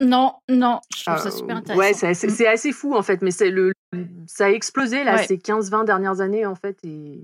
Non, 0.00 0.34
non, 0.48 0.80
je 0.96 1.04
trouve 1.04 1.18
ça 1.18 1.30
super 1.30 1.58
intéressant. 1.58 1.78
Ouais, 1.78 1.92
c'est 2.14 2.46
assez, 2.46 2.72
fou 2.72 2.94
en 2.94 3.02
fait, 3.02 3.20
mais 3.22 3.30
c'est 3.30 3.50
le, 3.50 3.72
ça 4.26 4.46
a 4.46 4.50
explosé 4.50 5.04
là 5.04 5.18
ces 5.18 5.36
15-20 5.36 5.84
dernières 5.84 6.20
années 6.20 6.46
en 6.46 6.54
fait. 6.54 6.78
Et 6.84 7.20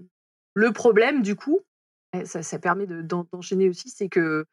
le 0.54 0.72
problème 0.72 1.22
du 1.22 1.36
coup, 1.36 1.60
ça, 2.24 2.42
ça 2.42 2.58
permet 2.58 2.86
d'enchaîner 2.86 3.68
aussi, 3.68 3.90
c'est 3.90 4.08
que 4.08 4.44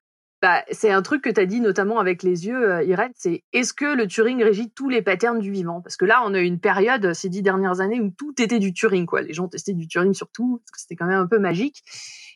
bah, 0.43 0.61
c'est 0.71 0.91
un 0.91 1.01
truc 1.01 1.23
que 1.23 1.29
tu 1.29 1.39
as 1.39 1.45
dit 1.45 1.61
notamment 1.61 1.99
avec 1.99 2.21
les 2.21 2.47
yeux, 2.47 2.69
euh, 2.69 2.83
Irène, 2.83 3.13
c'est 3.15 3.45
est-ce 3.53 3.73
que 3.73 3.85
le 3.85 4.07
Turing 4.07 4.43
régit 4.43 4.69
tous 4.71 4.89
les 4.89 5.01
patterns 5.01 5.39
du 5.39 5.49
vivant? 5.49 5.79
Parce 5.79 5.95
que 5.95 6.03
là, 6.03 6.21
on 6.25 6.33
a 6.33 6.41
eu 6.41 6.43
une 6.43 6.59
période 6.59 7.13
ces 7.13 7.29
dix 7.29 7.41
dernières 7.41 7.79
années 7.79 8.01
où 8.01 8.09
tout 8.09 8.33
était 8.41 8.59
du 8.59 8.73
Turing, 8.73 9.05
quoi. 9.05 9.21
Les 9.21 9.31
gens 9.33 9.47
testaient 9.47 9.71
du 9.71 9.87
Turing 9.87 10.13
sur 10.13 10.29
tout, 10.31 10.57
parce 10.57 10.71
que 10.71 10.81
c'était 10.81 10.97
quand 10.97 11.05
même 11.05 11.21
un 11.21 11.27
peu 11.27 11.39
magique. 11.39 11.81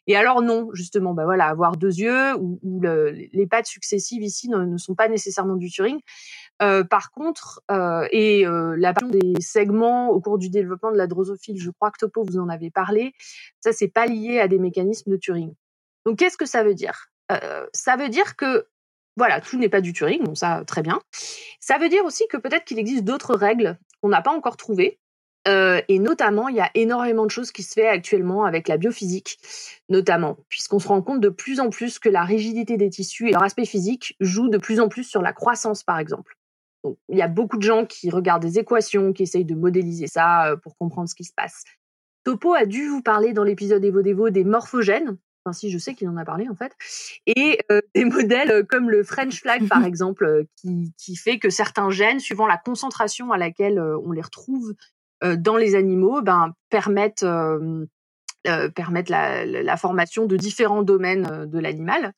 Et 0.08 0.16
alors 0.16 0.42
non, 0.42 0.70
justement, 0.74 1.14
bah 1.14 1.26
voilà, 1.26 1.48
avoir 1.48 1.76
deux 1.76 2.00
yeux 2.00 2.34
ou, 2.38 2.82
les 2.82 3.48
pattes 3.48 3.68
successives 3.68 4.24
ici 4.24 4.50
ne, 4.50 4.78
sont 4.78 4.96
pas 4.96 5.10
nécessairement 5.10 5.56
du 5.56 5.70
Turing. 5.70 6.00
Euh, 6.62 6.84
par 6.84 7.12
contre, 7.12 7.62
euh, 7.70 8.08
et 8.12 8.48
euh, 8.48 8.76
la 8.78 8.94
part 8.94 9.10
des 9.10 9.34
segments 9.42 10.10
au 10.10 10.22
cours 10.22 10.38
du 10.38 10.50
développement 10.50 10.92
de 10.92 10.98
la 10.98 11.08
drosophile, 11.08 11.60
je 11.60 11.70
crois 11.70 11.92
que 11.92 11.98
Topo 12.00 12.24
vous 12.24 12.40
en 12.40 12.50
avez 12.50 12.72
parlé, 12.72 13.14
ça 13.60 13.74
c'est 13.74 13.90
pas 13.90 14.08
lié 14.08 14.40
à 14.40 14.48
des 14.48 14.58
mécanismes 14.58 15.12
de 15.12 15.18
Turing. 15.18 15.54
Donc 16.06 16.18
qu'est-ce 16.18 16.38
que 16.38 16.46
ça 16.46 16.64
veut 16.64 16.74
dire? 16.74 17.10
Ça 17.74 17.98
veut 17.98 18.08
dire 18.08 18.38
que 18.38 18.68
voilà, 19.18 19.42
tout 19.42 19.58
n'est 19.58 19.68
pas 19.68 19.82
du 19.82 19.92
Turing, 19.92 20.24
bon 20.24 20.36
ça 20.36 20.64
très 20.66 20.82
bien. 20.82 21.02
Ça 21.60 21.78
veut 21.78 21.90
dire 21.90 22.06
aussi 22.06 22.26
que 22.30 22.38
peut-être 22.38 22.64
qu'il 22.64 22.80
existe 22.80 23.04
d'autres 23.04 23.36
règles 23.36 23.78
qu'on 24.02 24.10
n'a 24.10 24.22
pas 24.22 24.32
encore 24.32 24.56
trouvées 24.56 25.00
euh, 25.48 25.82
et 25.88 26.00
notamment, 26.00 26.50
il 26.50 26.56
y 26.56 26.62
a 26.62 26.70
énormément 26.74 27.26
de 27.26 27.32
choses 27.32 27.52
qui 27.52 27.64
se 27.64 27.74
fait 27.74 27.88
actuellement 27.88 28.46
avec 28.46 28.68
la 28.68 28.78
biophysique, 28.78 29.40
notamment, 29.90 30.38
puisqu'on 30.50 30.80
se 30.80 30.88
rend 30.88 31.02
compte 31.02 31.22
de 31.22 31.30
plus 31.30 31.60
en 31.60 31.70
plus 31.70 32.00
que 32.00 32.10
la 32.10 32.24
rigidité 32.24 32.78
des 32.78 32.90
tissus 32.90 33.30
et 33.30 33.32
leur 33.32 33.44
aspect 33.44 33.66
physique 33.66 34.16
jouent 34.20 34.50
de 34.50 34.58
plus 34.58 34.80
en 34.80 34.90
plus 34.90 35.04
sur 35.04 35.22
la 35.22 35.34
croissance, 35.34 35.84
par 35.84 36.00
exemple. 36.00 36.36
Donc, 36.84 36.98
il 37.10 37.18
y 37.18 37.22
a 37.22 37.28
beaucoup 37.28 37.58
de 37.58 37.64
gens 37.64 37.86
qui 37.86 38.10
regardent 38.10 38.44
des 38.44 38.60
équations, 38.60 39.14
qui 39.14 39.24
essayent 39.24 39.46
de 39.46 39.56
modéliser 39.56 40.08
ça 40.08 40.52
euh, 40.52 40.58
pour 40.58 40.78
comprendre 40.78 41.10
ce 41.10 41.16
qui 41.16 41.24
se 41.24 41.34
passe. 41.34 41.64
Topo 42.24 42.54
a 42.54 42.66
dû 42.66 42.88
vous 42.88 43.02
parler 43.02 43.32
dans 43.32 43.44
l'épisode 43.44 43.84
EvoDevo 43.84 44.30
des 44.30 44.44
morphogènes, 44.44 45.18
enfin 45.46 45.54
si 45.54 45.72
je 45.72 45.78
sais 45.78 45.94
qu'il 45.94 46.10
en 46.10 46.18
a 46.18 46.26
parlé 46.26 46.50
en 46.50 46.56
fait, 46.56 46.74
et 47.26 47.60
euh, 47.72 47.80
des 47.96 48.04
modèles 48.04 48.66
comme 48.68 48.90
le 48.90 49.04
French 49.04 49.40
flag 49.40 49.66
par 49.70 49.84
exemple, 49.86 50.46
qui, 50.58 50.94
qui, 50.98 51.16
fait 51.16 51.40
que 51.40 51.50
certains 51.50 51.90
gènes, 51.90 52.20
suivant 52.20 52.48
la 52.48 52.58
concentration 52.58 53.32
à 53.32 53.38
laquelle 53.38 53.80
on 53.80 54.12
les 54.12 54.22
retrouve 54.22 54.76
dans 55.22 55.58
les 55.58 55.76
animaux 55.76 56.22
ben, 56.22 56.54
permettent, 56.70 57.24
euh, 57.24 57.86
euh, 58.48 58.70
permettent 58.70 59.10
la, 59.10 59.46
la, 59.46 59.78
formation 59.78 60.26
de 60.26 60.38
différents 60.38 60.84
domaines 60.84 61.46
de 61.46 61.60
l'animal. 61.60 62.14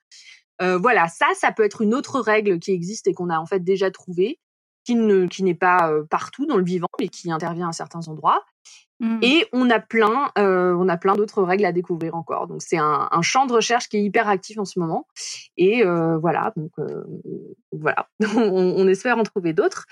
voilà, 0.59 1.07
ça, 1.07 1.27
ça 1.35 1.51
peut 1.51 1.63
être 1.63 1.81
une 1.81 1.93
autre 1.93 2.19
règle 2.19 2.59
qui 2.59 2.71
existe 2.71 3.07
et 3.07 3.13
qu'on 3.13 3.29
a 3.29 3.39
en 3.39 3.45
fait 3.45 3.63
déjà 3.63 3.91
trouvée, 3.91 4.39
qui 4.85 4.95
ne, 4.95 5.27
qui 5.27 5.43
n'est 5.43 5.55
pas 5.55 5.91
partout 6.09 6.45
dans 6.45 6.57
le 6.57 6.63
vivant, 6.63 6.89
mais 6.99 7.07
qui 7.07 7.31
intervient 7.31 7.69
à 7.69 7.73
certains 7.73 8.07
endroits. 8.07 8.43
Mmh. 9.01 9.19
Et 9.21 9.47
on 9.53 9.69
a 9.69 9.79
plein, 9.79 10.29
euh, 10.37 10.75
on 10.77 10.89
a 10.89 10.97
plein 10.97 11.15
d'autres 11.15 11.41
règles 11.41 11.63
à 11.65 11.71
découvrir 11.71 12.15
encore. 12.15 12.47
Donc 12.47 12.61
c'est 12.61 12.77
un, 12.77 13.07
un, 13.09 13.21
champ 13.21 13.45
de 13.45 13.53
recherche 13.53 13.87
qui 13.87 13.97
est 13.97 14.03
hyper 14.03 14.27
actif 14.27 14.57
en 14.59 14.65
ce 14.65 14.77
moment. 14.77 15.07
Et 15.55 15.85
euh, 15.85 16.17
voilà, 16.17 16.51
donc 16.57 16.71
euh, 16.79 17.05
voilà, 17.71 18.09
on, 18.35 18.73
on, 18.77 18.87
espère 18.87 19.17
en 19.17 19.23
trouver 19.23 19.53
d'autres. 19.53 19.85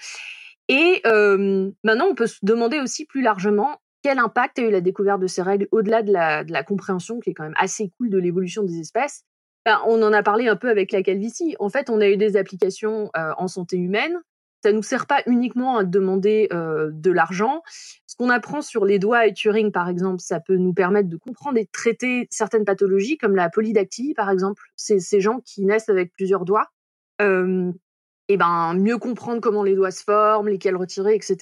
Et 0.70 1.02
euh, 1.06 1.72
maintenant, 1.84 2.08
on 2.10 2.16
peut 2.16 2.28
se 2.28 2.40
demander 2.44 2.80
aussi 2.80 3.06
plus 3.06 3.22
largement 3.22 3.80
quel 4.04 4.20
impact 4.20 4.60
a 4.60 4.64
eu 4.64 4.72
la 4.72 4.82
découverte 4.82 5.22
de 5.22 5.28
ces 5.28 5.42
règles 5.42 5.68
au-delà 5.72 6.04
de 6.04 6.12
la, 6.12 6.44
de 6.44 6.52
la, 6.52 6.64
compréhension 6.64 7.20
qui 7.20 7.32
est 7.32 7.34
quand 7.34 7.44
même 7.44 7.54
assez 7.58 7.92
cool 7.98 8.10
de 8.10 8.18
l'évolution 8.18 8.64
des 8.64 8.80
espèces. 8.80 9.24
Ben, 9.66 9.80
on 9.86 10.02
en 10.02 10.14
a 10.14 10.24
parlé 10.24 10.48
un 10.48 10.56
peu 10.56 10.70
avec 10.70 10.92
la 10.92 11.04
calvitie. 11.04 11.56
En 11.60 11.70
fait, 11.70 11.90
on 11.90 12.00
a 12.00 12.08
eu 12.08 12.18
des 12.18 12.38
applications 12.38 13.10
euh, 13.18 13.32
en 13.38 13.48
santé 13.48 13.78
humaine. 13.78 14.18
Ça 14.64 14.72
nous 14.72 14.82
sert 14.82 15.06
pas 15.06 15.22
uniquement 15.28 15.78
à 15.78 15.84
demander 15.84 16.48
euh, 16.52 16.90
de 16.92 17.12
l'argent. 17.12 17.62
Ce 18.08 18.16
qu'on 18.16 18.30
apprend 18.30 18.62
sur 18.62 18.86
les 18.86 18.98
doigts 18.98 19.28
et 19.28 19.34
Turing, 19.34 19.72
par 19.72 19.90
exemple, 19.90 20.20
ça 20.20 20.40
peut 20.40 20.56
nous 20.56 20.74
permettre 20.74 21.10
de 21.10 21.18
comprendre 21.18 21.58
et 21.58 21.66
de 21.66 21.70
traiter 21.72 22.28
certaines 22.32 22.66
pathologies 22.66 23.18
comme 23.18 23.36
la 23.36 23.50
polydactylie, 23.50 24.14
par 24.14 24.30
exemple. 24.30 24.64
C'est 24.76 25.00
ces 25.00 25.22
gens 25.22 25.40
qui 25.42 25.66
naissent 25.66 25.90
avec 25.90 26.12
plusieurs 26.14 26.46
doigts. 26.46 26.68
Euh, 27.22 27.72
et 28.30 28.38
ben 28.38 28.74
mieux 28.74 28.98
comprendre 28.98 29.40
comment 29.42 29.64
les 29.64 29.76
doigts 29.76 29.92
se 29.92 30.04
forment, 30.04 30.50
lesquels 30.50 30.76
retirer, 30.76 31.16
etc. 31.16 31.38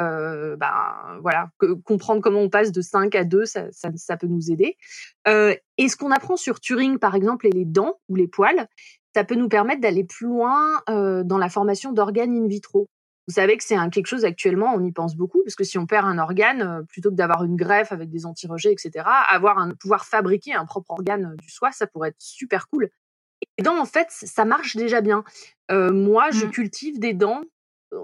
Euh, 0.00 0.56
ben 0.56 0.72
voilà, 1.22 1.48
comprendre 1.84 2.20
comment 2.20 2.40
on 2.40 2.50
passe 2.50 2.72
de 2.72 2.80
5 2.80 3.14
à 3.14 3.24
2, 3.24 3.44
ça, 3.44 3.70
ça, 3.70 3.90
ça 3.94 4.16
peut 4.16 4.26
nous 4.26 4.50
aider. 4.50 4.76
Euh, 5.28 5.54
et 5.78 5.88
ce 5.88 5.96
qu'on 5.96 6.10
apprend 6.10 6.36
sur 6.36 6.60
Turing, 6.60 6.98
par 6.98 7.14
exemple, 7.14 7.46
et 7.46 7.50
les 7.50 7.64
dents 7.64 8.00
ou 8.08 8.16
les 8.16 8.28
poils, 8.28 8.66
ça 9.14 9.24
peut 9.24 9.36
nous 9.36 9.48
permettre 9.48 9.80
d'aller 9.80 10.04
plus 10.04 10.26
loin 10.26 10.82
euh, 10.88 11.22
dans 11.22 11.38
la 11.38 11.48
formation 11.48 11.92
d'organes 11.92 12.36
in 12.36 12.48
vitro. 12.48 12.88
Vous 13.26 13.34
savez 13.34 13.56
que 13.56 13.64
c'est 13.64 13.76
quelque 13.90 14.06
chose 14.06 14.24
actuellement, 14.24 14.74
on 14.74 14.84
y 14.84 14.92
pense 14.92 15.16
beaucoup, 15.16 15.42
parce 15.44 15.54
que 15.54 15.64
si 15.64 15.78
on 15.78 15.86
perd 15.86 16.06
un 16.06 16.18
organe, 16.18 16.62
euh, 16.62 16.82
plutôt 16.82 17.10
que 17.10 17.14
d'avoir 17.14 17.44
une 17.44 17.56
greffe 17.56 17.90
avec 17.90 18.10
des 18.10 18.26
anti-rejets, 18.26 18.72
etc., 18.72 19.06
avoir 19.30 19.58
un 19.58 19.70
pouvoir 19.70 20.04
fabriquer 20.04 20.52
un 20.52 20.66
propre 20.66 20.90
organe 20.90 21.34
du 21.36 21.48
soi, 21.48 21.70
ça 21.72 21.86
pourrait 21.86 22.10
être 22.10 22.20
super 22.20 22.68
cool. 22.68 22.90
Et 23.58 23.62
dents, 23.62 23.78
en 23.78 23.84
fait, 23.84 24.08
ça 24.10 24.44
marche 24.44 24.76
déjà 24.76 25.00
bien. 25.00 25.24
Euh, 25.70 25.92
moi, 25.92 26.30
je 26.30 26.46
Mmh. 26.46 26.50
cultive 26.50 26.98
des 26.98 27.14
dents 27.14 27.42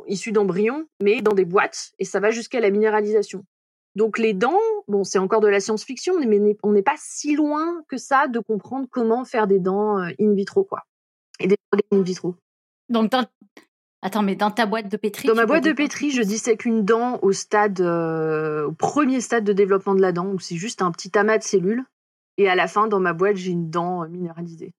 issues 0.07 0.33
d'embryons, 0.33 0.87
mais 1.03 1.21
dans 1.21 1.33
des 1.33 1.45
boîtes, 1.45 1.93
et 1.99 2.05
ça 2.05 2.21
va 2.21 2.31
jusqu'à 2.31 2.61
la 2.61 2.71
minéralisation. 2.71 3.45
Donc 3.97 4.19
les 4.19 4.35
dents, 4.35 4.61
bon, 4.87 5.03
c'est 5.03 5.19
encore 5.19 5.41
de 5.41 5.49
la 5.49 5.59
science-fiction, 5.59 6.15
mais 6.21 6.57
on 6.63 6.73
n'est 6.73 6.83
pas 6.83 6.95
si 6.97 7.35
loin 7.35 7.83
que 7.89 7.97
ça 7.97 8.29
de 8.29 8.39
comprendre 8.39 8.87
comment 8.89 9.25
faire 9.25 9.49
des 9.49 9.59
dents 9.59 9.99
in 9.99 10.33
vitro, 10.35 10.63
quoi. 10.63 10.83
Et 11.41 11.49
des 11.49 11.57
organes 11.73 12.01
in 12.01 12.05
vitro. 12.05 12.37
Donc, 12.89 13.11
dans... 13.11 13.27
attends, 14.03 14.23
mais 14.23 14.37
dans 14.37 14.53
ta 14.53 14.67
boîte 14.67 14.89
de 14.89 14.97
pétri. 14.97 15.27
Dans 15.27 15.35
ma 15.35 15.47
boîte 15.47 15.65
de 15.65 15.73
pétri, 15.73 16.13
je 16.13 16.23
dissèque 16.23 16.65
une 16.65 16.85
dent 16.85 17.19
au 17.23 17.33
stade, 17.33 17.81
euh, 17.81 18.67
au 18.69 18.73
premier 18.73 19.21
stade 19.21 19.43
de 19.43 19.53
développement 19.53 19.97
de 19.97 20.03
la 20.03 20.13
dent, 20.13 20.27
où 20.27 20.39
c'est 20.39 20.57
juste 20.57 20.83
un 20.83 20.93
petit 20.93 21.19
amas 21.19 21.39
de 21.39 21.43
cellules. 21.43 21.85
Et 22.37 22.49
à 22.49 22.55
la 22.55 22.69
fin, 22.69 22.87
dans 22.87 23.01
ma 23.01 23.13
boîte, 23.13 23.37
j'ai 23.37 23.51
une 23.51 23.71
dent 23.71 24.09
minéralisée. 24.09 24.73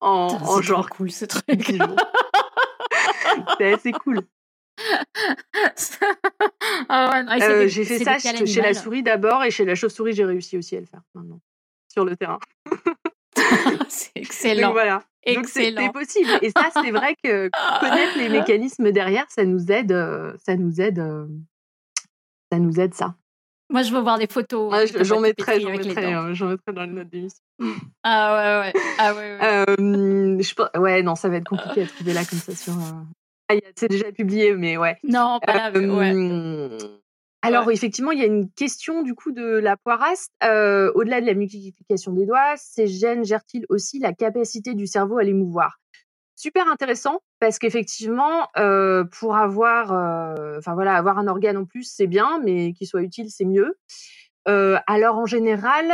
En, 0.00 0.28
en 0.40 0.62
genre 0.62 0.88
cool 0.90 1.10
ce 1.10 1.24
truc. 1.24 1.44
10 1.48 1.76
jours. 1.78 1.96
C'est 3.58 3.72
assez 3.72 3.92
cool. 3.92 4.20
ah 6.88 7.24
ouais, 7.26 7.42
Euh, 7.42 7.68
j'ai 7.68 7.84
fait 7.84 7.98
ça 8.02 8.18
chez 8.18 8.46
chez 8.46 8.60
la 8.60 8.74
souris 8.74 9.02
d'abord 9.02 9.44
et 9.44 9.50
chez 9.50 9.64
la 9.64 9.74
chauve-souris, 9.74 10.12
j'ai 10.14 10.24
réussi 10.24 10.58
aussi 10.58 10.76
à 10.76 10.80
le 10.80 10.86
faire 10.86 11.00
maintenant 11.14 11.40
sur 11.92 12.04
le 12.04 12.16
terrain. 12.16 12.38
c'est 13.88 14.10
excellent. 14.16 14.72
voilà. 14.72 15.02
Donc 15.26 15.38
Excellent. 15.38 15.80
c'est 15.86 15.92
possible. 15.92 16.30
Et 16.42 16.50
ça, 16.50 16.70
c'est 16.74 16.90
vrai 16.90 17.14
que 17.22 17.48
connaître 17.80 18.18
les 18.18 18.28
mécanismes 18.28 18.90
derrière, 18.92 19.24
ça 19.30 19.44
nous 19.44 19.70
aide. 19.70 19.92
euh, 19.92 20.34
Ça 20.44 20.56
nous 20.56 20.80
aide. 20.80 20.98
euh, 20.98 21.26
Ça 22.52 22.58
nous 22.58 22.78
aide 22.80 22.94
ça. 22.94 23.14
Moi, 23.70 23.82
je 23.82 23.92
veux 23.92 24.00
voir 24.00 24.18
des 24.18 24.26
photos. 24.26 24.70
Ouais, 24.72 24.86
ta 24.86 24.98
je- 24.98 25.04
J'en 25.04 25.20
mettrai, 25.20 25.60
j'en 25.60 25.70
les 25.70 25.78
mettrai, 25.78 26.14
euh, 26.14 26.56
dans 26.72 26.82
les 26.82 26.92
notes 26.92 27.08
d'émission. 27.08 27.40
Ah 28.02 28.62
ouais, 28.62 28.72
ouais. 28.72 28.82
Ah 28.98 29.14
ouais, 29.14 29.38
ouais. 29.38 29.38
Euh, 29.42 30.38
je 30.40 30.78
ouais, 30.78 31.02
non, 31.02 31.14
ça 31.14 31.28
va 31.28 31.36
être 31.36 31.48
compliqué 31.48 31.82
à 31.82 31.86
trouver 31.86 32.12
là 32.12 32.24
comme 32.24 32.38
ça 32.38 32.54
sur. 32.54 32.74
euh, 32.74 33.02
ah, 33.48 33.54
c'est 33.76 33.88
déjà 33.88 34.12
publié, 34.12 34.54
mais 34.54 34.76
ouais. 34.76 34.96
non, 35.02 35.38
pas 35.44 35.54
là, 35.54 35.70
mais 35.70 35.86
ouais. 35.86 36.12
Euh, 36.14 36.78
Alors 37.42 37.70
effectivement, 37.70 38.10
il 38.10 38.18
y 38.18 38.22
a 38.22 38.26
une 38.26 38.50
question 38.50 39.02
du 39.02 39.14
coup 39.14 39.32
de 39.32 39.44
la 39.58 39.76
poirasse. 39.76 40.28
Euh, 40.44 40.90
Au-delà 40.94 41.20
de 41.20 41.26
la 41.26 41.34
multiplication 41.34 42.12
des 42.12 42.26
doigts, 42.26 42.54
ces 42.56 42.86
gènes 42.86 43.24
gèrent-ils 43.24 43.66
aussi 43.68 43.98
la 43.98 44.12
capacité 44.12 44.74
du 44.74 44.86
cerveau 44.86 45.18
à 45.18 45.24
les 45.24 45.34
mouvoir 45.34 45.78
Super 46.44 46.68
intéressant 46.68 47.22
parce 47.40 47.58
qu'effectivement, 47.58 48.48
euh, 48.58 49.04
pour 49.04 49.34
avoir, 49.34 49.94
euh, 49.94 50.58
enfin 50.58 50.74
voilà, 50.74 50.94
avoir 50.94 51.16
un 51.16 51.26
organe 51.26 51.56
en 51.56 51.64
plus, 51.64 51.90
c'est 51.90 52.06
bien, 52.06 52.38
mais 52.44 52.74
qu'il 52.74 52.86
soit 52.86 53.00
utile, 53.00 53.30
c'est 53.30 53.46
mieux. 53.46 53.78
Euh, 54.46 54.76
alors 54.86 55.16
en 55.16 55.24
général, 55.24 55.86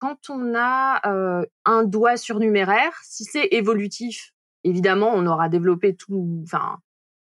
quand 0.00 0.28
on 0.28 0.56
a 0.56 1.44
un 1.64 1.84
doigt 1.84 2.16
surnuméraire, 2.16 2.90
si 3.04 3.22
c'est 3.22 3.46
évolutif, 3.52 4.32
évidemment, 4.64 5.12
on 5.14 5.24
aura 5.24 5.48
développé 5.48 5.94
tout. 5.94 6.40
Enfin, 6.42 6.78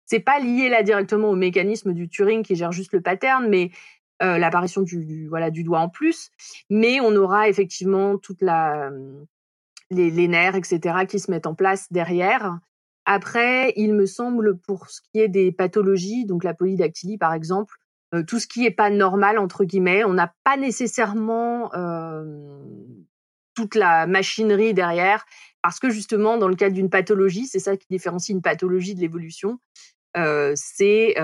c'est 0.06 0.22
pas 0.22 0.40
lié 0.40 0.70
là 0.70 0.84
directement 0.84 1.30
au 1.32 1.36
mécanisme 1.36 1.92
du 1.92 2.08
Turing 2.08 2.44
qui 2.44 2.56
gère 2.56 2.72
juste 2.72 2.94
le 2.94 3.02
pattern, 3.02 3.46
mais 3.50 3.72
l'apparition 4.22 4.84
du- 4.84 5.28
voilà 5.28 5.52
du 5.52 5.66
doigt 5.66 5.80
en 5.80 5.90
plus. 5.90 6.30
Mais 6.70 7.02
on 7.02 7.14
aura 7.18 7.50
effectivement 7.50 8.18
toute 8.18 8.42
la 8.42 8.90
les, 9.92 10.28
nerfs, 10.28 10.56
etc., 10.56 11.06
qui 11.08 11.20
se 11.20 11.30
mettent 11.32 11.48
en 11.48 11.56
place 11.56 11.92
derrière. 11.92 12.60
Après, 13.06 13.74
il 13.76 13.94
me 13.94 14.06
semble, 14.06 14.58
pour 14.58 14.90
ce 14.90 15.02
qui 15.02 15.20
est 15.20 15.28
des 15.28 15.52
pathologies, 15.52 16.26
donc 16.26 16.44
la 16.44 16.54
polydactylie 16.54 17.18
par 17.18 17.34
exemple, 17.34 17.76
euh, 18.14 18.24
tout 18.24 18.40
ce 18.40 18.48
qui 18.48 18.66
est 18.66 18.72
pas 18.72 18.90
normal 18.90 19.38
entre 19.38 19.64
guillemets, 19.64 20.04
on 20.04 20.14
n'a 20.14 20.34
pas 20.44 20.58
nécessairement 20.58 21.74
euh, 21.76 22.24
toute 23.54 23.76
la 23.76 24.08
machinerie 24.08 24.74
derrière, 24.74 25.26
parce 25.62 25.80
que 25.80 25.90
justement, 25.90 26.38
dans 26.38 26.48
le 26.48 26.56
cadre 26.56 26.76
d'une 26.76 26.90
pathologie, 26.90 27.46
c'est 27.46 27.60
ça 27.60 27.78
qui 27.78 27.88
différencie 27.90 28.36
une 28.36 28.42
pathologie 28.42 28.96
de 28.96 29.02
l'évolution, 29.02 29.60
euh, 30.18 30.54
c'est 30.56 31.16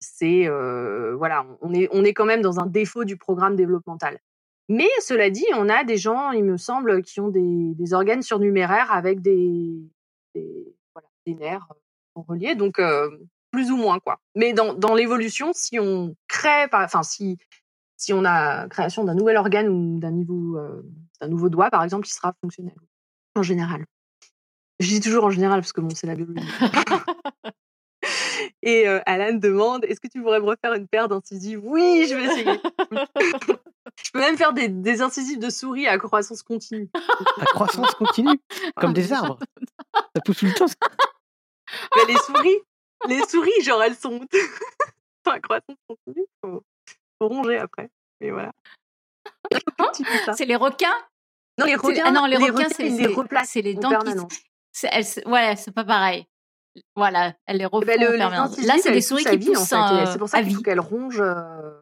c'est 0.00 0.48
voilà, 0.48 1.46
on 1.60 1.72
est 1.72 1.88
on 1.92 2.04
est 2.04 2.14
quand 2.14 2.24
même 2.24 2.42
dans 2.42 2.60
un 2.60 2.66
défaut 2.66 3.04
du 3.04 3.16
programme 3.16 3.56
développemental. 3.56 4.18
Mais 4.68 4.88
cela 5.00 5.30
dit, 5.30 5.46
on 5.54 5.68
a 5.68 5.84
des 5.84 5.96
gens, 5.96 6.30
il 6.30 6.44
me 6.44 6.56
semble, 6.56 7.02
qui 7.02 7.20
ont 7.20 7.28
des, 7.28 7.94
organes 7.94 8.22
surnuméraires 8.22 8.92
avec 8.92 9.20
des, 9.22 9.80
nerfs 11.26 11.66
euh, 12.16 12.20
reliés, 12.26 12.54
donc 12.54 12.78
euh, 12.78 13.10
plus 13.50 13.70
ou 13.70 13.76
moins 13.76 13.98
quoi. 13.98 14.18
Mais 14.34 14.52
dans, 14.52 14.94
l'évolution, 14.94 15.52
si 15.54 15.78
on 15.78 16.16
crée, 16.26 16.66
enfin 16.72 17.02
si 17.02 17.38
on 18.12 18.24
a 18.24 18.66
création 18.68 19.04
d'un 19.04 19.14
nouvel 19.14 19.36
organe 19.36 19.68
ou 19.68 19.98
d'un 19.98 20.10
niveau 20.10 20.56
euh, 20.56 20.82
d'un 21.20 21.28
nouveau 21.28 21.48
doigt, 21.48 21.70
par 21.70 21.84
exemple, 21.84 22.06
il 22.06 22.12
sera 22.12 22.34
fonctionnel 22.40 22.74
en 23.34 23.42
général. 23.42 23.84
Je 24.80 24.88
dis 24.88 25.00
toujours 25.00 25.24
en 25.24 25.30
général 25.30 25.60
parce 25.60 25.72
que 25.72 25.80
bon, 25.80 25.90
c'est 25.90 26.06
la 26.06 26.14
biologie. 26.14 26.46
Et 28.62 28.88
euh, 28.88 29.00
Alan 29.06 29.34
demande 29.34 29.84
est-ce 29.84 30.00
que 30.00 30.08
tu 30.08 30.20
pourrais 30.20 30.40
me 30.40 30.46
refaire 30.46 30.74
une 30.74 30.88
paire 30.88 31.08
d'incisives? 31.08 31.60
Oui, 31.62 32.06
je 32.08 32.14
vais 32.14 32.24
essayer. 32.24 32.60
je 34.04 34.10
peux 34.12 34.18
même 34.18 34.36
faire 34.36 34.52
des, 34.52 34.68
des 34.68 35.00
incisives 35.00 35.38
de 35.38 35.48
souris 35.50 35.86
à 35.86 35.96
croissance 35.98 36.42
continue. 36.42 36.88
La 37.36 37.44
croissance 37.46 37.94
continue, 37.94 38.40
comme 38.76 38.92
des 38.92 39.12
arbres. 39.12 39.38
Ça 39.94 40.22
pousse 40.24 40.38
tout 40.38 40.46
le 40.46 40.54
temps. 40.54 40.66
Mais 41.96 42.12
les 42.12 42.18
souris, 42.18 42.58
les 43.08 43.22
souris, 43.28 43.62
genre 43.62 43.82
elles 43.82 43.94
sont 43.96 44.20
à 45.26 45.38
croissance 45.40 45.76
continue. 45.88 46.26
Faut, 46.44 46.62
faut 47.20 47.28
ronger 47.28 47.58
après. 47.58 47.90
Mais 48.20 48.30
voilà. 48.30 48.52
C'est 50.34 50.46
les 50.46 50.56
requins? 50.56 50.88
Non, 51.58 51.66
les 51.66 51.72
C'est- 51.72 51.76
requins, 51.86 52.02
ah 52.06 52.10
non, 52.10 52.26
les 52.26 52.36
requins, 52.36 52.52
requins, 52.54 52.68
c'est 52.70 52.86
ils 52.86 52.96
les 52.96 53.14
c'est- 53.44 53.62
les 53.62 53.76
en 53.76 53.80
dents 53.80 54.26
qui. 54.26 55.24
Ouais, 55.26 55.56
c'est 55.56 55.72
pas 55.72 55.84
pareil. 55.84 56.26
Voilà, 56.96 57.34
elles 57.46 57.58
les 57.58 57.66
Eh 57.70 57.84
ben, 57.84 58.00
le, 58.00 58.20
en 58.20 58.32
incisives, 58.32 58.66
Là, 58.66 58.74
c'est 58.82 58.92
des 58.92 59.00
souris 59.00 59.24
qui 59.24 59.36
vie, 59.36 59.50
en 59.50 59.60
poussent 59.60 59.68
fait, 59.68 59.76
et 59.76 59.78
euh, 59.78 60.06
C'est 60.12 60.18
pour 60.18 60.28
ça 60.28 60.42
qu'il 60.42 60.54
faut 60.54 60.62
qu'elles 60.62 60.80
rongent 60.80 61.20
euh, 61.20 61.80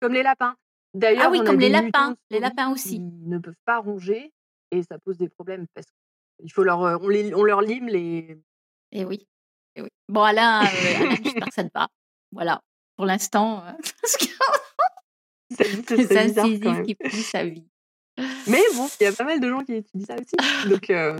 comme 0.00 0.12
les 0.12 0.22
lapins. 0.22 0.56
D'ailleurs, 0.94 1.24
Ah 1.26 1.30
oui, 1.30 1.38
on 1.40 1.42
a 1.42 1.46
comme 1.46 1.60
les 1.60 1.68
lapins. 1.68 2.16
Les 2.30 2.40
lapins 2.40 2.70
aussi. 2.70 2.96
qui 2.96 3.00
ne 3.00 3.38
peuvent 3.38 3.54
pas 3.64 3.78
ronger 3.78 4.32
et 4.70 4.82
ça 4.82 4.98
pose 4.98 5.16
des 5.16 5.28
problèmes 5.28 5.66
parce 5.74 5.86
qu'il 6.40 6.52
faut 6.52 6.64
leur, 6.64 6.82
euh, 6.82 6.96
on, 7.00 7.08
les, 7.08 7.34
on 7.34 7.44
leur 7.44 7.60
lime 7.62 7.86
les. 7.88 8.38
Et 8.90 9.04
oui. 9.04 9.26
Et 9.76 9.82
oui. 9.82 9.88
Bon, 10.08 10.22
Alain, 10.22 10.64
euh, 10.64 10.66
Alain, 10.66 11.16
j'espère 11.22 11.46
que 11.46 11.54
ça 11.54 11.64
te 11.64 11.70
va. 11.74 11.88
Voilà. 12.32 12.60
Pour 12.96 13.06
l'instant, 13.06 13.64
euh, 13.64 13.72
parce 14.02 14.16
que 14.16 14.26
Ça 15.56 15.64
dit, 15.64 15.84
ce 15.88 15.94
les 15.94 16.04
serait 16.04 16.24
bizarre 16.26 16.44
quand 16.44 16.50
incisives 16.50 16.64
même. 16.64 16.86
qui 16.86 16.94
poussent 16.94 17.34
à 17.34 17.44
vie. 17.44 17.66
Mais 18.48 18.62
bon, 18.74 18.88
il 19.00 19.04
y 19.04 19.06
a 19.06 19.12
pas 19.12 19.24
mal 19.24 19.40
de 19.40 19.48
gens 19.48 19.62
qui 19.64 19.74
étudient 19.74 20.06
ça 20.06 20.14
aussi. 20.16 20.68
Donc, 20.68 20.90
euh, 20.90 21.18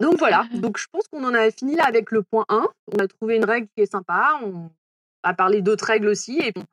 donc 0.00 0.18
voilà. 0.18 0.44
Donc 0.54 0.78
je 0.78 0.86
pense 0.90 1.06
qu'on 1.08 1.24
en 1.24 1.34
a 1.34 1.50
fini 1.50 1.76
là 1.76 1.84
avec 1.86 2.10
le 2.10 2.22
point 2.22 2.44
1. 2.48 2.66
On 2.92 2.98
a 2.98 3.06
trouvé 3.06 3.36
une 3.36 3.44
règle 3.44 3.68
qui 3.76 3.82
est 3.82 3.90
sympa. 3.90 4.40
On 4.42 4.70
a 5.22 5.34
parlé 5.34 5.62
d'autres 5.62 5.86
règles 5.86 6.08
aussi. 6.08 6.38
Et 6.38 6.52
on, 6.56 6.64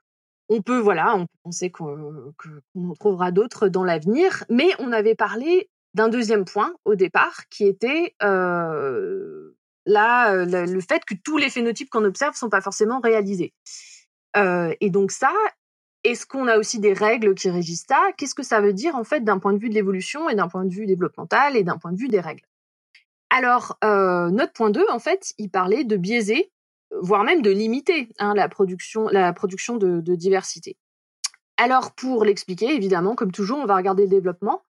on 0.50 0.62
peut, 0.62 0.80
voilà, 0.80 1.16
on 1.16 1.26
peut 1.26 1.40
penser 1.44 1.70
qu'on 1.70 2.34
en 2.76 2.94
trouvera 2.94 3.32
d'autres 3.32 3.68
dans 3.68 3.84
l'avenir. 3.84 4.44
Mais 4.50 4.70
on 4.80 4.92
avait 4.92 5.16
parlé 5.16 5.70
d'un 5.94 6.10
deuxième 6.10 6.46
point 6.46 6.74
au 6.86 6.96
départ 6.96 7.48
qui 7.50 7.66
était 7.66 8.16
euh, 8.24 9.52
là, 9.86 10.34
euh, 10.34 10.46
le, 10.46 10.72
le 10.72 10.82
fait 10.82 11.04
que 11.06 11.16
tous 11.16 11.38
les 11.38 11.50
phénotypes 11.50 11.90
qu'on 11.90 12.06
observe 12.06 12.34
ne 12.34 12.38
sont 12.38 12.50
pas 12.50 12.62
forcément 12.62 13.00
réalisés. 13.00 13.54
Euh, 14.36 14.74
et 14.82 14.90
donc 14.90 15.12
ça, 15.12 15.32
est-ce 16.04 16.26
qu'on 16.26 16.48
a 16.48 16.58
aussi 16.58 16.80
des 16.80 16.94
règles 16.94 17.34
qui 17.36 17.50
régissent 17.50 17.86
ça? 17.88 18.12
Qu'est-ce 18.18 18.36
que 18.36 18.44
ça 18.44 18.62
veut 18.62 18.74
dire 18.74 18.96
en 18.96 19.04
fait 19.04 19.22
d'un 19.22 19.40
point 19.40 19.54
de 19.54 19.58
vue 19.58 19.70
de 19.70 19.74
l'évolution 19.74 20.30
et 20.30 20.36
d'un 20.36 20.48
point 20.48 20.66
de 20.66 20.74
vue 20.74 20.86
développemental 20.86 21.58
et 21.58 21.64
d'un 21.64 21.78
point 21.78 21.92
de 21.92 21.98
vue 21.98 22.08
des 22.08 22.20
règles? 22.20 22.44
Alors, 23.30 23.78
euh, 23.84 24.30
notre 24.30 24.54
point 24.54 24.70
2, 24.70 24.86
en 24.90 25.00
fait, 25.00 25.34
il 25.38 25.50
parlait 25.50 25.84
de 25.84 25.98
biaiser, 25.98 26.52
voire 27.02 27.24
même 27.24 27.42
de 27.42 27.50
limiter 27.52 28.10
hein, 28.20 28.34
la 28.34 28.48
production, 28.50 29.08
la 29.10 29.34
production 29.34 29.76
de, 29.78 30.00
de 30.00 30.16
diversité. 30.16 30.78
Alors, 31.58 31.94
pour 31.94 32.24
l'expliquer, 32.24 32.74
évidemment, 32.74 33.16
comme 33.16 33.32
toujours, 33.32 33.58
on 33.60 33.66
va 33.66 33.76
regarder 33.76 34.04
le 34.04 34.10
développement 34.10 34.64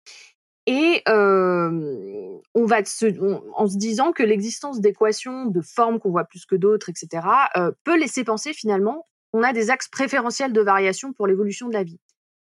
et 0.66 1.02
euh, 1.08 2.38
on 2.54 2.64
va 2.64 2.84
se, 2.84 3.06
on- 3.20 3.42
en 3.54 3.66
se 3.66 3.76
disant 3.76 4.12
que 4.12 4.22
l'existence 4.22 4.80
d'équations 4.80 5.46
de 5.46 5.60
formes 5.60 5.98
qu'on 5.98 6.10
voit 6.10 6.24
plus 6.24 6.46
que 6.46 6.54
d'autres, 6.56 6.88
etc., 6.88 7.26
euh, 7.56 7.72
peut 7.84 7.98
laisser 7.98 8.24
penser 8.24 8.52
finalement 8.52 9.06
qu'on 9.32 9.42
a 9.42 9.52
des 9.52 9.70
axes 9.70 9.88
préférentiels 9.88 10.52
de 10.52 10.60
variation 10.60 11.12
pour 11.12 11.26
l'évolution 11.26 11.68
de 11.68 11.72
la 11.74 11.82
vie. 11.82 11.98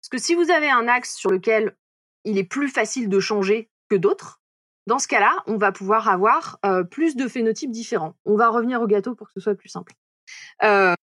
Parce 0.00 0.08
que 0.10 0.18
si 0.18 0.34
vous 0.34 0.50
avez 0.50 0.68
un 0.70 0.86
axe 0.88 1.16
sur 1.16 1.30
lequel 1.30 1.76
il 2.24 2.36
est 2.38 2.44
plus 2.44 2.68
facile 2.68 3.08
de 3.08 3.18
changer 3.18 3.70
que 3.88 3.96
d'autres, 3.96 4.40
Dans 4.86 4.98
ce 4.98 5.08
cas-là, 5.08 5.34
on 5.46 5.56
va 5.56 5.72
pouvoir 5.72 6.08
avoir 6.08 6.58
euh, 6.64 6.84
plus 6.84 7.16
de 7.16 7.26
phénotypes 7.28 7.70
différents. 7.70 8.14
On 8.24 8.36
va 8.36 8.48
revenir 8.48 8.80
au 8.80 8.86
gâteau 8.86 9.14
pour 9.14 9.26
que 9.26 9.32
ce 9.34 9.40
soit 9.40 9.54
plus 9.54 9.68
simple. 9.68 9.92
Euh, 10.62 10.94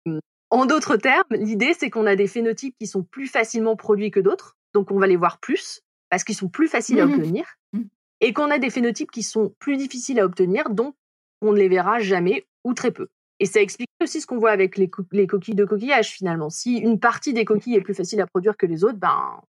en 0.50 0.66
d'autres 0.66 0.96
termes, 0.98 1.24
l'idée, 1.32 1.74
c'est 1.78 1.90
qu'on 1.90 2.06
a 2.06 2.16
des 2.16 2.28
phénotypes 2.28 2.76
qui 2.80 2.88
sont 2.88 3.04
plus 3.04 3.28
facilement 3.28 3.76
produits 3.76 4.12
que 4.12 4.20
d'autres, 4.20 4.58
donc 4.74 4.92
on 4.92 5.00
va 5.00 5.08
les 5.08 5.16
voir 5.18 5.40
plus, 5.40 5.82
parce 6.10 6.24
qu'ils 6.24 6.36
sont 6.36 6.50
plus 6.50 6.68
faciles 6.68 7.00
à 7.00 7.06
Mhm. 7.08 7.14
obtenir, 7.14 7.46
Mhm. 7.74 7.88
et 8.22 8.34
qu'on 8.34 8.52
a 8.52 8.58
des 8.60 8.70
phénotypes 8.70 9.12
qui 9.12 9.24
sont 9.24 9.54
plus 9.60 9.78
difficiles 9.78 10.20
à 10.20 10.26
obtenir, 10.26 10.70
donc 10.70 10.96
on 11.42 11.52
ne 11.52 11.58
les 11.58 11.68
verra 11.70 12.00
jamais 12.00 12.46
ou 12.64 12.74
très 12.74 12.92
peu. 12.92 13.08
Et 13.40 13.46
ça 13.46 13.60
explique 13.62 13.90
aussi 14.02 14.22
ce 14.22 14.28
qu'on 14.28 14.38
voit 14.38 14.52
avec 14.52 14.78
les, 14.78 14.90
co- 14.90 15.04
les 15.12 15.28
coquilles 15.28 15.56
de 15.56 15.66
coquillage, 15.66 16.12
finalement. 16.12 16.50
Si 16.50 16.78
une 16.78 17.00
partie 17.00 17.34
des 17.34 17.44
coquilles 17.46 17.76
est 17.76 17.82
plus 17.82 17.96
facile 17.96 18.22
à 18.22 18.28
produire 18.28 18.56
que 18.56 18.66
les 18.66 18.84
autres, 18.86 18.98
ben, 19.00 19.42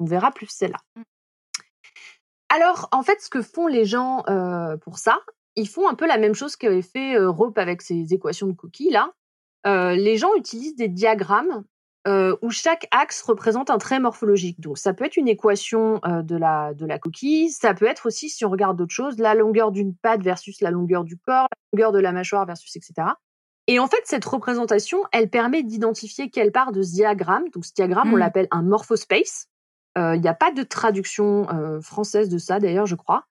on 0.00 0.04
verra 0.04 0.30
plus 0.32 0.48
celle-là. 0.50 0.78
Alors, 2.48 2.88
en 2.92 3.02
fait, 3.02 3.20
ce 3.20 3.28
que 3.28 3.42
font 3.42 3.66
les 3.66 3.84
gens 3.84 4.24
euh, 4.28 4.76
pour 4.78 4.98
ça, 4.98 5.18
ils 5.56 5.68
font 5.68 5.88
un 5.88 5.94
peu 5.94 6.06
la 6.06 6.18
même 6.18 6.34
chose 6.34 6.56
qu'avait 6.56 6.82
fait 6.82 7.16
euh, 7.16 7.30
Rope 7.30 7.58
avec 7.58 7.82
ses 7.82 8.14
équations 8.14 8.46
de 8.46 8.52
coquilles, 8.52 8.90
là. 8.90 9.12
Euh, 9.66 9.94
les 9.94 10.16
gens 10.16 10.34
utilisent 10.36 10.76
des 10.76 10.88
diagrammes 10.88 11.64
euh, 12.06 12.36
où 12.42 12.50
chaque 12.50 12.86
axe 12.90 13.20
représente 13.22 13.70
un 13.70 13.78
trait 13.78 13.98
morphologique. 13.98 14.60
Donc, 14.60 14.78
ça 14.78 14.94
peut 14.94 15.04
être 15.04 15.16
une 15.16 15.28
équation 15.28 16.00
euh, 16.06 16.22
de, 16.22 16.36
la, 16.36 16.72
de 16.74 16.86
la 16.86 16.98
coquille, 16.98 17.50
ça 17.50 17.74
peut 17.74 17.86
être 17.86 18.06
aussi, 18.06 18.30
si 18.30 18.44
on 18.44 18.50
regarde 18.50 18.78
d'autres 18.78 18.94
choses, 18.94 19.18
la 19.18 19.34
longueur 19.34 19.72
d'une 19.72 19.94
patte 19.94 20.22
versus 20.22 20.60
la 20.60 20.70
longueur 20.70 21.04
du 21.04 21.18
corps, 21.18 21.48
la 21.50 21.76
longueur 21.76 21.92
de 21.92 21.98
la 21.98 22.12
mâchoire 22.12 22.46
versus 22.46 22.74
etc. 22.76 23.08
Et 23.66 23.78
en 23.78 23.88
fait, 23.88 24.00
cette 24.04 24.24
représentation, 24.24 25.02
elle 25.12 25.28
permet 25.28 25.62
d'identifier 25.62 26.30
quelle 26.30 26.52
part 26.52 26.72
de 26.72 26.82
ce 26.82 26.92
diagramme, 26.92 27.44
donc 27.52 27.66
ce 27.66 27.74
diagramme, 27.74 28.14
on 28.14 28.16
Mm. 28.16 28.20
l'appelle 28.20 28.48
un 28.52 28.62
morphospace. 28.62 29.48
Il 29.96 30.20
n'y 30.20 30.28
a 30.28 30.34
pas 30.34 30.52
de 30.52 30.62
traduction 30.62 31.46
française 31.82 32.28
de 32.28 32.38
ça, 32.38 32.60
d'ailleurs, 32.60 32.86
je 32.86 32.94
crois. 32.94 33.24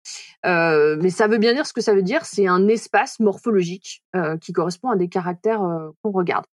Mais 0.43 1.09
ça 1.09 1.27
veut 1.27 1.37
bien 1.37 1.53
dire 1.53 1.65
ce 1.65 1.73
que 1.73 1.81
ça 1.81 1.93
veut 1.93 2.01
dire. 2.01 2.25
C'est 2.25 2.47
un 2.47 2.67
espace 2.67 3.19
morphologique 3.19 4.03
qui 4.41 4.53
correspond 4.53 4.89
à 4.89 4.95
des 4.95 5.07
caractères 5.07 5.61
qu'on 6.01 6.11
regarde. 6.11 6.45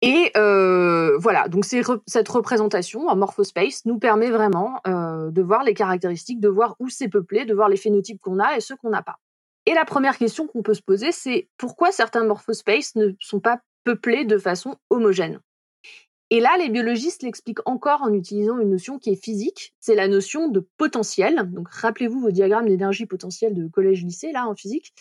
Et 0.00 0.32
voilà, 0.34 1.48
donc 1.48 1.64
cette 1.64 2.28
représentation 2.28 3.08
en 3.08 3.16
morphospace 3.16 3.84
nous 3.84 3.98
permet 3.98 4.30
vraiment 4.30 4.80
de 4.86 5.42
voir 5.42 5.64
les 5.64 5.74
caractéristiques, 5.74 6.40
de 6.40 6.48
voir 6.48 6.76
où 6.78 6.88
c'est 6.88 7.08
peuplé, 7.08 7.44
de 7.44 7.54
voir 7.54 7.68
les 7.68 7.76
phénotypes 7.76 8.20
qu'on 8.20 8.38
a 8.38 8.56
et 8.56 8.60
ceux 8.60 8.76
qu'on 8.76 8.90
n'a 8.90 9.02
pas. 9.02 9.16
Et 9.66 9.72
la 9.72 9.86
première 9.86 10.18
question 10.18 10.46
qu'on 10.46 10.62
peut 10.62 10.74
se 10.74 10.82
poser, 10.82 11.10
c'est 11.10 11.48
pourquoi 11.56 11.90
certains 11.90 12.24
morphospaces 12.24 12.96
ne 12.96 13.12
sont 13.18 13.40
pas 13.40 13.60
peuplés 13.84 14.26
de 14.26 14.36
façon 14.36 14.76
homogène? 14.90 15.40
Et 16.30 16.40
là, 16.40 16.56
les 16.58 16.68
biologistes 16.68 17.22
l'expliquent 17.22 17.66
encore 17.66 18.02
en 18.02 18.12
utilisant 18.12 18.58
une 18.58 18.70
notion 18.70 18.98
qui 18.98 19.10
est 19.10 19.22
physique, 19.22 19.74
c'est 19.78 19.94
la 19.94 20.08
notion 20.08 20.48
de 20.48 20.60
potentiel. 20.78 21.50
Donc 21.52 21.68
rappelez-vous 21.68 22.20
vos 22.20 22.30
diagrammes 22.30 22.66
d'énergie 22.66 23.06
potentielle 23.06 23.54
de 23.54 23.68
collège-lycée, 23.68 24.32
là, 24.32 24.48
en 24.48 24.54
physique. 24.54 24.92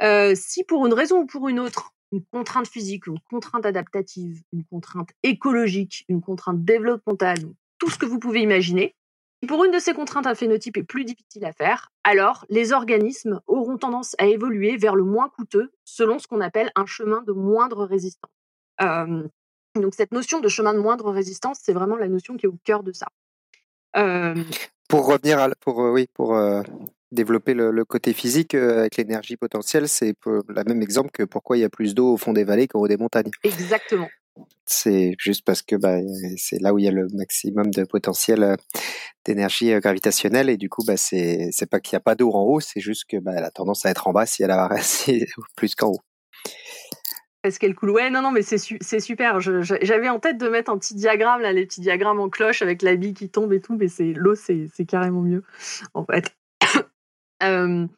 Euh, 0.00 0.34
si 0.36 0.64
pour 0.64 0.86
une 0.86 0.94
raison 0.94 1.22
ou 1.22 1.26
pour 1.26 1.48
une 1.48 1.60
autre, 1.60 1.92
une 2.12 2.24
contrainte 2.24 2.68
physique, 2.68 3.06
une 3.06 3.20
contrainte 3.30 3.66
adaptative, 3.66 4.42
une 4.52 4.64
contrainte 4.64 5.10
écologique, 5.22 6.04
une 6.08 6.20
contrainte 6.20 6.64
développementale, 6.64 7.38
tout 7.78 7.90
ce 7.90 7.98
que 7.98 8.06
vous 8.06 8.18
pouvez 8.18 8.40
imaginer, 8.40 8.94
si 9.42 9.46
pour 9.46 9.64
une 9.64 9.72
de 9.72 9.78
ces 9.78 9.94
contraintes 9.94 10.26
un 10.26 10.34
phénotype 10.34 10.76
est 10.76 10.82
plus 10.82 11.04
difficile 11.04 11.46
à 11.46 11.52
faire, 11.52 11.90
alors 12.04 12.44
les 12.50 12.72
organismes 12.72 13.40
auront 13.46 13.78
tendance 13.78 14.14
à 14.18 14.26
évoluer 14.26 14.76
vers 14.76 14.94
le 14.94 15.04
moins 15.04 15.30
coûteux 15.30 15.72
selon 15.84 16.18
ce 16.18 16.26
qu'on 16.26 16.42
appelle 16.42 16.70
un 16.76 16.84
chemin 16.84 17.22
de 17.22 17.32
moindre 17.32 17.86
résistance. 17.86 18.30
Euh, 18.82 19.26
donc 19.74 19.94
cette 19.94 20.12
notion 20.12 20.40
de 20.40 20.48
chemin 20.48 20.74
de 20.74 20.78
moindre 20.78 21.10
résistance, 21.12 21.58
c'est 21.62 21.72
vraiment 21.72 21.96
la 21.96 22.08
notion 22.08 22.36
qui 22.36 22.46
est 22.46 22.48
au 22.48 22.58
cœur 22.64 22.82
de 22.82 22.92
ça. 22.92 23.08
Euh, 23.96 24.34
Pour 24.88 25.06
revenir 25.06 25.38
à, 25.40 25.48
pour, 25.60 25.78
oui, 25.78 26.06
pour 26.14 26.36
euh, 26.36 26.62
développer 27.12 27.54
le, 27.54 27.70
le 27.70 27.84
côté 27.84 28.12
physique 28.12 28.54
euh, 28.54 28.80
avec 28.80 28.96
l'énergie 28.96 29.36
potentielle, 29.36 29.88
c'est 29.88 30.14
le 30.26 30.64
même 30.64 30.82
exemple 30.82 31.10
que 31.12 31.22
pourquoi 31.24 31.56
il 31.56 31.60
y 31.60 31.64
a 31.64 31.68
plus 31.70 31.94
d'eau 31.94 32.14
au 32.14 32.16
fond 32.16 32.32
des 32.32 32.44
vallées 32.44 32.68
qu'au 32.68 32.80
haut 32.80 32.88
des 32.88 32.96
montagnes. 32.96 33.30
exactement. 33.42 34.08
C'est 34.64 35.16
juste 35.18 35.44
parce 35.44 35.60
que 35.60 35.74
bah, 35.74 35.98
c'est 36.36 36.60
là 36.60 36.72
où 36.72 36.78
il 36.78 36.84
y 36.84 36.88
a 36.88 36.92
le 36.92 37.08
maximum 37.12 37.70
de 37.72 37.82
potentiel 37.84 38.56
d'énergie 39.24 39.72
gravitationnelle 39.80 40.48
et 40.48 40.56
du 40.56 40.68
coup 40.68 40.84
bah, 40.84 40.96
c'est 40.96 41.48
c'est 41.50 41.68
pas 41.68 41.80
qu'il 41.80 41.96
n'y 41.96 41.98
a 41.98 42.00
pas 42.00 42.14
d'eau 42.14 42.30
en 42.32 42.42
haut, 42.44 42.60
c'est 42.60 42.80
juste 42.80 43.04
que 43.08 43.16
bah, 43.18 43.32
elle 43.36 43.44
a 43.44 43.50
tendance 43.50 43.84
à 43.84 43.90
être 43.90 44.06
en 44.06 44.12
bas 44.12 44.26
si 44.26 44.42
elle 44.44 44.52
a 44.52 44.68
si- 44.82 45.26
plus 45.56 45.74
qu'en 45.74 45.88
haut. 45.88 45.98
Coule 47.76 47.90
Ouais, 47.90 48.10
non, 48.10 48.22
non, 48.22 48.30
mais 48.30 48.42
c'est 48.42 48.58
su- 48.58 48.78
c'est 48.80 49.00
super. 49.00 49.40
J'avais 49.40 50.08
en 50.08 50.18
tête 50.18 50.36
de 50.38 50.48
mettre 50.48 50.70
un 50.70 50.78
petit 50.78 50.94
diagramme, 50.94 51.40
là, 51.40 51.52
les 51.52 51.64
petits 51.66 51.80
diagrammes 51.80 52.20
en 52.20 52.28
cloche 52.28 52.60
avec 52.62 52.82
la 52.82 52.96
bille 52.96 53.14
qui 53.14 53.30
tombe 53.30 53.52
et 53.52 53.60
tout, 53.60 53.76
mais 53.76 53.88
c'est 53.88 54.12
l'eau, 54.12 54.34
c'est 54.34 54.68
carrément 54.86 55.22
mieux, 55.22 55.42
en 55.94 56.04
fait. 56.04 56.36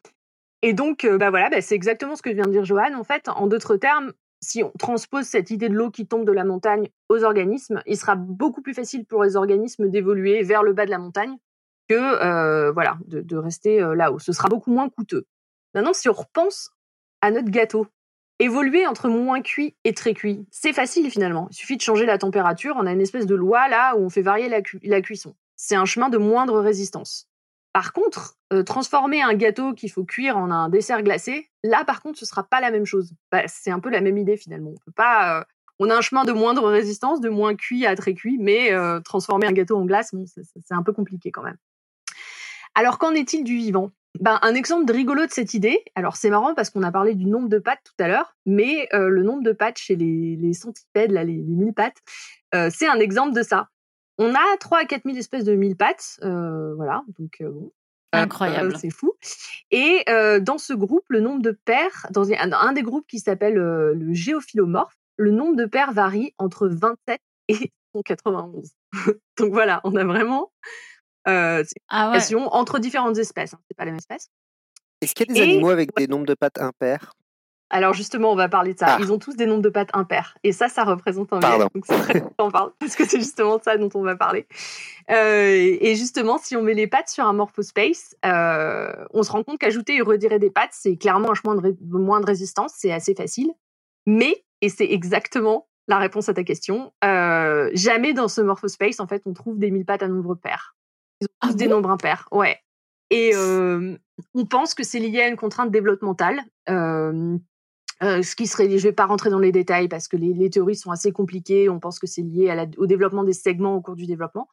Et 0.65 0.71
donc, 0.71 1.03
euh, 1.03 1.17
bah 1.17 1.29
voilà, 1.29 1.49
bah, 1.49 1.59
c'est 1.59 1.75
exactement 1.75 2.15
ce 2.15 2.21
que 2.21 2.29
vient 2.29 2.45
de 2.45 2.51
dire 2.51 2.63
Johan. 2.63 2.93
En 2.95 3.03
fait, 3.03 3.27
en 3.27 3.47
d'autres 3.47 3.75
termes, 3.75 4.13
si 4.41 4.63
on 4.63 4.71
transpose 4.79 5.25
cette 5.25 5.51
idée 5.51 5.67
de 5.67 5.73
l'eau 5.75 5.91
qui 5.91 6.07
tombe 6.07 6.25
de 6.25 6.31
la 6.31 6.45
montagne 6.45 6.87
aux 7.09 7.23
organismes, 7.25 7.81
il 7.85 7.97
sera 7.97 8.15
beaucoup 8.15 8.61
plus 8.61 8.73
facile 8.73 9.05
pour 9.05 9.25
les 9.25 9.35
organismes 9.35 9.89
d'évoluer 9.89 10.41
vers 10.43 10.63
le 10.63 10.71
bas 10.71 10.85
de 10.85 10.89
la 10.91 10.99
montagne 10.99 11.35
que 11.89 11.95
euh, 11.95 12.71
voilà, 12.71 12.97
de, 13.07 13.19
de 13.19 13.35
rester 13.35 13.81
euh, 13.81 13.93
là-haut. 13.93 14.19
Ce 14.19 14.31
sera 14.31 14.47
beaucoup 14.47 14.71
moins 14.71 14.87
coûteux. 14.87 15.25
Maintenant, 15.73 15.91
si 15.91 16.07
on 16.07 16.13
repense 16.13 16.71
à 17.21 17.29
notre 17.31 17.49
gâteau, 17.49 17.85
évoluer 18.39 18.87
entre 18.87 19.09
moins 19.09 19.41
cuit 19.41 19.75
et 19.83 19.93
très 19.93 20.13
cuit, 20.13 20.45
c'est 20.51 20.73
facile 20.73 21.09
finalement. 21.11 21.47
Il 21.51 21.55
suffit 21.55 21.77
de 21.77 21.81
changer 21.81 22.05
la 22.05 22.17
température. 22.17 22.75
On 22.77 22.85
a 22.85 22.91
une 22.91 23.01
espèce 23.01 23.25
de 23.25 23.35
loi 23.35 23.67
là 23.67 23.95
où 23.95 23.99
on 24.03 24.09
fait 24.09 24.21
varier 24.21 24.49
la, 24.49 24.61
cu- 24.61 24.79
la 24.83 25.01
cuisson. 25.01 25.35
C'est 25.55 25.75
un 25.75 25.85
chemin 25.85 26.09
de 26.09 26.17
moindre 26.17 26.59
résistance. 26.59 27.27
Par 27.71 27.93
contre, 27.93 28.35
euh, 28.51 28.63
transformer 28.63 29.21
un 29.21 29.33
gâteau 29.33 29.73
qu'il 29.73 29.91
faut 29.91 30.03
cuire 30.03 30.37
en 30.37 30.51
un 30.51 30.69
dessert 30.69 31.01
glacé, 31.03 31.49
là 31.63 31.83
par 31.85 32.01
contre, 32.01 32.19
ce 32.19 32.25
sera 32.25 32.43
pas 32.43 32.59
la 32.61 32.69
même 32.69 32.85
chose. 32.85 33.13
Bah, 33.31 33.43
c'est 33.47 33.71
un 33.71 33.79
peu 33.79 33.89
la 33.89 34.01
même 34.01 34.17
idée 34.17 34.37
finalement. 34.37 34.71
On 34.71 34.85
peut 34.85 34.91
pas. 34.91 35.39
euh, 35.39 35.43
on 35.79 35.89
a 35.89 35.95
un 35.95 36.01
chemin 36.01 36.23
de 36.23 36.31
moindre 36.31 36.69
résistance, 36.69 37.19
de 37.19 37.29
moins 37.29 37.55
cuit 37.55 37.85
à 37.87 37.95
très 37.95 38.13
cuit, 38.13 38.37
mais 38.39 38.71
euh, 38.71 38.99
transformer 38.99 39.47
un 39.47 39.51
gâteau 39.53 39.77
en 39.77 39.85
glace, 39.85 40.13
c'est 40.25 40.73
un 40.73 40.83
peu 40.83 40.93
compliqué 40.93 41.31
quand 41.31 41.41
même. 41.41 41.57
Alors 42.75 42.99
qu'en 42.99 43.13
est-il 43.13 43.43
du 43.43 43.55
vivant? 43.55 43.91
Ben, 44.19 44.39
un 44.41 44.53
exemple 44.53 44.85
de 44.85 44.93
rigolo 44.93 45.25
de 45.25 45.31
cette 45.31 45.53
idée, 45.53 45.83
alors 45.95 46.15
c'est 46.15 46.29
marrant 46.29 46.53
parce 46.53 46.69
qu'on 46.69 46.83
a 46.83 46.91
parlé 46.91 47.15
du 47.15 47.25
nombre 47.25 47.49
de 47.49 47.57
pattes 47.57 47.81
tout 47.83 48.03
à 48.03 48.07
l'heure, 48.07 48.35
mais 48.45 48.87
euh, 48.93 49.09
le 49.09 49.23
nombre 49.23 49.43
de 49.43 49.51
pattes 49.51 49.77
chez 49.77 49.95
les, 49.95 50.35
les 50.35 50.53
centipèdes, 50.53 51.11
là, 51.11 51.23
les, 51.23 51.33
les 51.33 51.55
mille 51.55 51.73
pattes, 51.73 51.97
euh, 52.53 52.69
c'est 52.71 52.87
un 52.87 52.99
exemple 52.99 53.33
de 53.33 53.41
ça. 53.41 53.69
On 54.19 54.35
a 54.35 54.57
3 54.59 54.79
à 54.79 54.85
4 54.85 55.03
000 55.05 55.17
espèces 55.17 55.45
de 55.45 55.55
mille 55.55 55.75
pattes, 55.75 56.19
euh, 56.23 56.75
voilà, 56.75 57.03
donc 57.17 57.37
euh, 57.41 57.49
bon. 57.49 57.71
Incroyable. 58.11 58.75
Euh, 58.75 58.77
c'est 58.77 58.91
fou. 58.91 59.13
Et 59.71 60.03
euh, 60.07 60.39
dans 60.39 60.59
ce 60.59 60.73
groupe, 60.73 61.05
le 61.09 61.19
nombre 61.19 61.41
de 61.41 61.49
paires, 61.65 62.05
dans 62.11 62.31
un, 62.31 62.73
des 62.73 62.83
groupes 62.83 63.07
qui 63.07 63.17
s'appelle 63.17 63.55
le 63.55 64.13
géophilomorphe, 64.13 64.95
le 65.17 65.31
nombre 65.31 65.55
de 65.55 65.65
paires 65.65 65.93
varie 65.93 66.33
entre 66.37 66.67
27 66.67 67.19
et 67.47 67.71
191. 67.95 68.69
donc 69.39 69.51
voilà, 69.51 69.81
on 69.83 69.95
a 69.95 70.03
vraiment 70.03 70.51
euh, 71.27 71.63
Ah 71.89 72.11
ouais. 72.11 72.35
entre 72.51 72.79
différentes 72.79 73.17
espèces, 73.17 73.53
hein, 73.53 73.59
c'est 73.67 73.77
pas 73.77 73.85
la 73.85 73.91
même 73.91 73.99
espèce. 73.99 74.29
Est-ce 75.01 75.13
qu'il 75.15 75.27
y 75.27 75.31
a 75.31 75.33
des 75.33 75.39
Et- 75.39 75.43
animaux 75.53 75.69
avec 75.69 75.95
des 75.95 76.07
nombres 76.07 76.25
de 76.25 76.33
pattes 76.33 76.59
impairs 76.61 77.13
Alors 77.69 77.93
justement, 77.93 78.31
on 78.31 78.35
va 78.35 78.47
parler 78.49 78.73
de 78.73 78.79
ça. 78.79 78.85
Ah. 78.89 78.97
Ils 79.01 79.11
ont 79.11 79.19
tous 79.19 79.35
des 79.35 79.45
nombres 79.45 79.61
de 79.61 79.69
pattes 79.69 79.89
impairs. 79.93 80.37
Et 80.43 80.51
ça, 80.51 80.69
ça 80.69 80.83
représente 80.83 81.33
un 81.33 81.39
Pardon. 81.39 81.67
Donc 81.73 81.85
c'est 81.87 81.99
très 81.99 82.23
en 82.37 82.51
parle, 82.51 82.71
parce 82.79 82.95
que 82.95 83.05
c'est 83.05 83.19
justement 83.19 83.59
ça 83.61 83.77
dont 83.77 83.89
on 83.95 84.01
va 84.03 84.15
parler. 84.15 84.47
Euh, 85.11 85.77
et 85.81 85.95
justement, 85.95 86.37
si 86.37 86.55
on 86.55 86.61
met 86.61 86.73
les 86.73 86.87
pattes 86.87 87.09
sur 87.09 87.25
un 87.25 87.33
morphospace, 87.33 88.15
euh, 88.25 88.93
on 89.11 89.23
se 89.23 89.31
rend 89.31 89.43
compte 89.43 89.59
qu'ajouter 89.59 89.95
et 89.97 90.01
retirer 90.01 90.39
des 90.39 90.51
pattes, 90.51 90.71
c'est 90.73 90.95
clairement 90.95 91.31
un 91.31 91.35
chemin 91.35 91.55
de, 91.55 91.61
ré- 91.61 91.77
de 91.79 91.97
moins 91.97 92.21
de 92.21 92.25
résistance, 92.25 92.73
c'est 92.77 92.91
assez 92.91 93.13
facile. 93.15 93.51
Mais, 94.05 94.43
et 94.61 94.69
c'est 94.69 94.89
exactement 94.89 95.67
la 95.89 95.97
réponse 95.97 96.29
à 96.29 96.33
ta 96.33 96.43
question, 96.45 96.93
euh, 97.03 97.69
jamais 97.73 98.13
dans 98.13 98.29
ce 98.29 98.39
morphospace, 98.39 99.01
en 99.01 99.07
fait, 99.07 99.23
on 99.25 99.33
trouve 99.33 99.59
des 99.59 99.69
mille 99.69 99.83
pattes 99.85 100.01
à 100.03 100.07
nombre 100.07 100.35
pair. 100.35 100.75
Ils 101.23 101.47
ont 101.47 101.47
tous 101.47 101.49
Ah 101.49 101.53
des 101.53 101.65
bon? 101.65 101.71
nombres 101.71 101.89
impairs. 101.91 102.27
Ouais. 102.31 102.57
Et 103.09 103.31
euh, 103.35 103.97
on 104.33 104.45
pense 104.45 104.73
que 104.73 104.83
c'est 104.83 104.99
lié 104.99 105.21
à 105.21 105.27
une 105.27 105.35
contrainte 105.35 105.69
développementale. 105.71 106.39
Euh, 106.69 107.37
euh, 108.01 108.21
ce 108.23 108.35
qui 108.35 108.47
serait, 108.47 108.69
je 108.77 108.83
vais 108.83 108.91
pas 108.91 109.05
rentrer 109.05 109.29
dans 109.29 109.39
les 109.39 109.51
détails 109.51 109.87
parce 109.87 110.07
que 110.07 110.17
les, 110.17 110.33
les 110.33 110.49
théories 110.49 110.75
sont 110.75 110.91
assez 110.91 111.11
compliquées. 111.11 111.69
On 111.69 111.79
pense 111.79 111.99
que 111.99 112.07
c'est 112.07 112.21
lié 112.23 112.49
à 112.49 112.55
la- 112.55 112.65
au 112.77 112.85
développement 112.87 113.23
des 113.23 113.33
segments 113.33 113.75
au 113.75 113.81
cours 113.81 113.95
du 113.95 114.05
développement, 114.07 114.49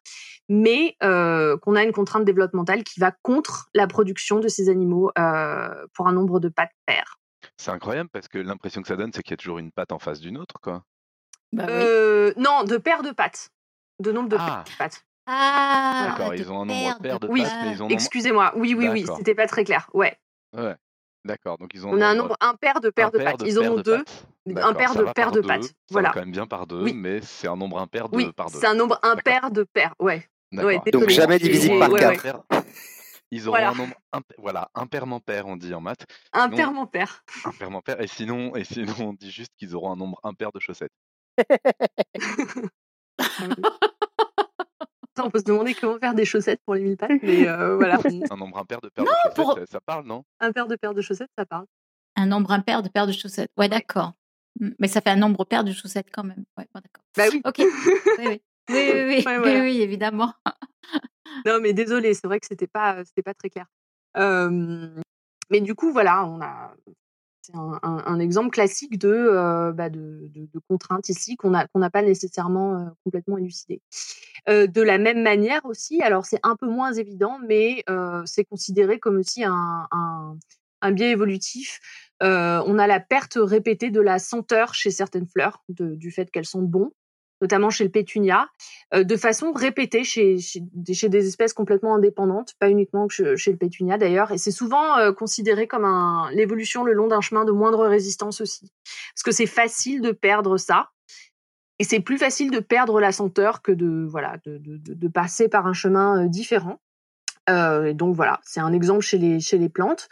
mais 0.48 0.94
euh, 1.02 1.56
qu'on 1.58 1.74
a 1.74 1.82
une 1.82 1.92
contrainte 1.92 2.24
développementale 2.24 2.84
qui 2.84 3.00
va 3.00 3.12
contre 3.22 3.68
la 3.74 3.86
production 3.86 4.40
de 4.40 4.48
ces 4.48 4.68
animaux 4.68 5.10
euh, 5.18 5.86
pour 5.94 6.06
un 6.06 6.12
nombre 6.12 6.38
de 6.38 6.48
pattes 6.48 6.72
paires. 6.86 7.16
C'est 7.56 7.70
incroyable 7.70 8.10
parce 8.12 8.28
que 8.28 8.38
l'impression 8.38 8.82
que 8.82 8.88
ça 8.88 8.96
donne, 8.96 9.12
c'est 9.14 9.22
qu'il 9.22 9.32
y 9.32 9.34
a 9.34 9.38
toujours 9.38 9.58
une 9.58 9.72
patte 9.72 9.92
en 9.92 9.98
face 9.98 10.20
d'une 10.20 10.36
autre, 10.36 10.56
quoi. 10.62 10.84
Bah 11.52 11.64
oui. 11.66 11.72
Euh, 11.74 12.32
non, 12.36 12.64
de 12.64 12.76
paires 12.76 13.02
de 13.02 13.10
pattes, 13.10 13.50
de 14.00 14.12
nombre 14.12 14.28
de 14.28 14.36
Ah. 14.38 14.64
pattes. 14.78 15.04
Ah, 15.32 16.08
D'accord, 16.10 16.30
de 16.32 16.36
ils 16.36 16.50
ont 16.50 16.62
un 16.62 16.64
nombre 16.64 16.80
paires 16.82 16.98
pair 16.98 17.20
de 17.20 17.28
Oui, 17.28 17.42
pattes, 17.42 17.52
mais 17.62 17.70
ils 17.72 17.74
ont 17.74 17.86
un 17.86 17.88
nombre... 17.88 17.92
Excusez-moi, 17.92 18.52
oui, 18.56 18.74
oui, 18.74 18.88
oui, 18.88 19.06
c'était 19.16 19.34
pas 19.36 19.46
très 19.46 19.62
clair. 19.64 19.88
Ouais, 19.94 20.16
Ouais, 20.56 20.74
d'accord. 21.24 21.56
Donc 21.58 21.70
ils 21.74 21.86
ont 21.86 21.90
on 21.92 22.00
a 22.00 22.06
un 22.08 22.14
nombre 22.16 22.36
impair 22.40 22.80
de 22.80 22.90
paires 22.90 23.12
de 23.12 23.18
impair 23.18 23.32
pattes. 23.36 23.46
Ils 23.46 23.56
en 23.58 23.62
paires 23.62 23.72
ont 23.72 23.76
de 23.76 23.82
deux, 23.82 24.04
un 24.56 24.74
paire 24.74 24.94
de 24.96 25.04
paires 25.14 25.30
de 25.30 25.40
pattes. 25.40 25.62
Ça 25.64 25.70
Voilà. 25.90 26.08
va 26.08 26.14
quand 26.14 26.20
même 26.20 26.32
bien 26.32 26.46
par 26.48 26.66
deux, 26.66 26.82
Oui. 26.82 26.92
mais 26.94 27.20
c'est 27.22 27.46
un 27.46 27.54
nombre 27.56 27.78
impair 27.78 28.08
de 28.08 28.16
Oui, 28.16 28.32
par 28.32 28.50
deux. 28.50 28.58
c'est 28.58 28.66
un 28.66 28.74
nombre 28.74 28.98
impair 29.04 29.50
de 29.52 29.62
paires. 29.62 29.94
Ouais. 30.00 30.26
Ouais, 30.52 30.80
Donc 30.92 31.08
jamais 31.10 31.38
divisible 31.38 31.78
par 31.78 31.90
quatre. 31.92 32.24
ouais. 32.50 32.60
ils 33.30 33.42
auront 33.46 33.56
Voilà. 33.58 33.70
un 33.70 33.74
nombre 33.76 33.94
imp- 34.12 34.34
voilà, 34.38 34.68
impair-mampair, 34.74 35.46
on 35.46 35.56
dit 35.56 35.72
en 35.72 35.80
maths. 35.80 36.04
Impair 36.32 36.72
mon 36.72 36.86
père. 36.86 37.22
Impair-mampair. 37.44 38.00
Et 38.00 38.08
sinon, 38.08 38.56
et 38.56 38.64
sinon, 38.64 38.94
on 38.98 39.12
dit 39.12 39.30
juste 39.30 39.52
qu'ils 39.56 39.76
auront 39.76 39.92
un 39.92 39.96
nombre 39.96 40.18
impair 40.24 40.50
de 40.50 40.58
chaussettes. 40.58 40.90
on 45.24 45.30
peut 45.30 45.38
se 45.40 45.44
demander 45.44 45.74
comment 45.74 45.98
faire 45.98 46.14
des 46.14 46.24
chaussettes 46.24 46.60
pour 46.64 46.74
les 46.74 46.82
mille 46.82 46.96
pattes, 46.96 47.10
mais 47.22 47.48
euh, 47.48 47.76
voilà. 47.76 47.98
Un 48.30 48.36
nombre 48.36 48.58
impair 48.58 48.80
de 48.80 48.88
paires 48.88 49.04
Non, 49.04 49.10
de 49.10 49.16
chaussettes, 49.30 49.34
pour- 49.36 49.54
ça, 49.58 49.66
ça 49.66 49.80
parle, 49.80 50.06
non? 50.06 50.24
Un 50.40 50.52
paire 50.52 50.66
de 50.66 50.76
paires 50.76 50.94
de 50.94 51.00
chaussettes, 51.02 51.30
ça 51.38 51.46
parle. 51.46 51.66
Un 52.16 52.26
nombre 52.26 52.50
impair 52.52 52.82
de 52.82 52.88
paires 52.88 53.06
de 53.06 53.12
chaussettes. 53.12 53.50
Ouais, 53.56 53.68
d'accord. 53.68 54.12
Mm, 54.60 54.70
Mais 54.78 54.88
ça 54.88 55.00
fait 55.00 55.10
un 55.10 55.16
nombre 55.16 55.44
pair 55.44 55.64
de 55.64 55.72
chaussettes 55.72 56.08
quand 56.12 56.24
même. 56.24 56.44
Ouais, 56.58 56.66
bon, 56.74 56.80
d'accord. 56.80 57.04
Bah 57.16 57.24
oui. 57.32 57.40
Ok. 57.44 57.58
Oui, 57.58 57.66
oui. 58.18 58.26
Oui, 58.28 58.42
oui, 58.68 58.92
oui, 58.92 59.22
Ouais, 59.24 59.24
oui, 59.26 59.38
voilà. 59.38 59.60
oui, 59.60 59.80
évidemment. 59.82 60.32
Non, 61.46 61.60
mais 61.60 61.72
désolé, 61.72 62.14
c'est 62.14 62.26
vrai 62.26 62.40
que 62.40 62.46
c'était 62.46 62.66
pas, 62.66 63.04
c'était 63.04 63.22
pas 63.22 63.34
très 63.34 63.50
clair. 63.50 63.66
Euh, 64.16 64.88
mais 65.50 65.60
du 65.60 65.74
coup, 65.74 65.92
voilà, 65.92 66.24
on 66.26 66.40
a, 66.40 66.74
c'est 67.52 67.58
un, 67.82 68.18
exemple 68.18 68.50
classique 68.50 68.98
de, 68.98 69.08
euh, 69.08 69.72
bah, 69.72 69.90
de, 69.90 70.30
contraintes 70.68 71.08
ici 71.08 71.36
qu'on 71.36 71.50
n'a 71.50 71.90
pas 71.90 72.02
nécessairement 72.02 72.76
euh, 72.76 72.84
complètement 73.04 73.38
élucidées. 73.38 73.82
Euh, 74.48 74.66
de 74.66 74.82
la 74.82 74.98
même 74.98 75.22
manière 75.22 75.64
aussi, 75.64 76.02
alors 76.02 76.26
c'est 76.26 76.40
un 76.42 76.56
peu 76.56 76.66
moins 76.66 76.92
évident, 76.92 77.38
mais 77.46 77.82
euh, 77.88 78.22
c'est 78.26 78.44
considéré 78.44 78.98
comme 78.98 79.18
aussi 79.18 79.44
un, 79.44 79.88
un, 80.80 80.92
biais 80.92 81.10
évolutif. 81.10 81.80
On 82.20 82.78
a 82.78 82.86
la 82.86 83.00
perte 83.00 83.38
répétée 83.40 83.90
de 83.90 84.00
la 84.00 84.18
senteur 84.18 84.74
chez 84.74 84.90
certaines 84.90 85.26
fleurs, 85.26 85.62
du 85.68 86.10
fait 86.10 86.30
qu'elles 86.30 86.46
sentent 86.46 86.68
bon, 86.70 86.92
notamment 87.40 87.70
chez 87.70 87.84
le 87.84 87.90
pétunia 87.90 88.48
euh, 88.94 89.04
de 89.04 89.16
façon 89.16 89.52
répétée 89.52 90.04
chez, 90.04 90.36
des- 90.72 91.26
espèces 91.26 91.52
complètement 91.52 91.94
indépendantes, 91.94 92.54
pas 92.58 92.68
uniquement 92.70 93.06
que 93.06 93.36
chez, 93.36 93.50
le 93.52 93.56
pétunia 93.56 93.98
d'ailleurs. 93.98 94.32
Et 94.32 94.38
c'est 94.38 94.50
souvent 94.50 94.98
euh, 94.98 95.12
considéré 95.12 95.66
comme 95.66 95.86
l'évolution 96.32 96.84
le 96.84 96.92
long 96.92 97.08
d'un 97.08 97.20
chemin 97.20 97.44
de 97.44 97.52
moindre 97.52 97.86
résistance 97.86 98.40
aussi. 98.40 98.72
Parce 99.14 99.22
que 99.24 99.32
c'est 99.32 99.46
facile 99.46 100.00
de 100.00 100.12
perdre 100.12 100.56
ça. 100.56 100.90
Et 101.78 101.84
c'est 101.84 102.00
plus 102.00 102.18
facile 102.18 102.50
de 102.50 102.58
perdre 102.58 103.00
la 103.00 103.10
senteur 103.10 103.62
que 103.62 103.72
de, 103.72 105.08
passer 105.08 105.48
par 105.48 105.66
un 105.66 105.72
chemin 105.72 106.24
euh, 106.24 106.28
différent. 106.28 106.80
Et 107.48 107.94
donc 107.94 108.14
voilà, 108.14 108.38
c'est 108.44 108.60
un 108.60 108.72
exemple 108.72 109.00
chez 109.00 109.18
les, 109.18 109.68
plantes. 109.68 110.08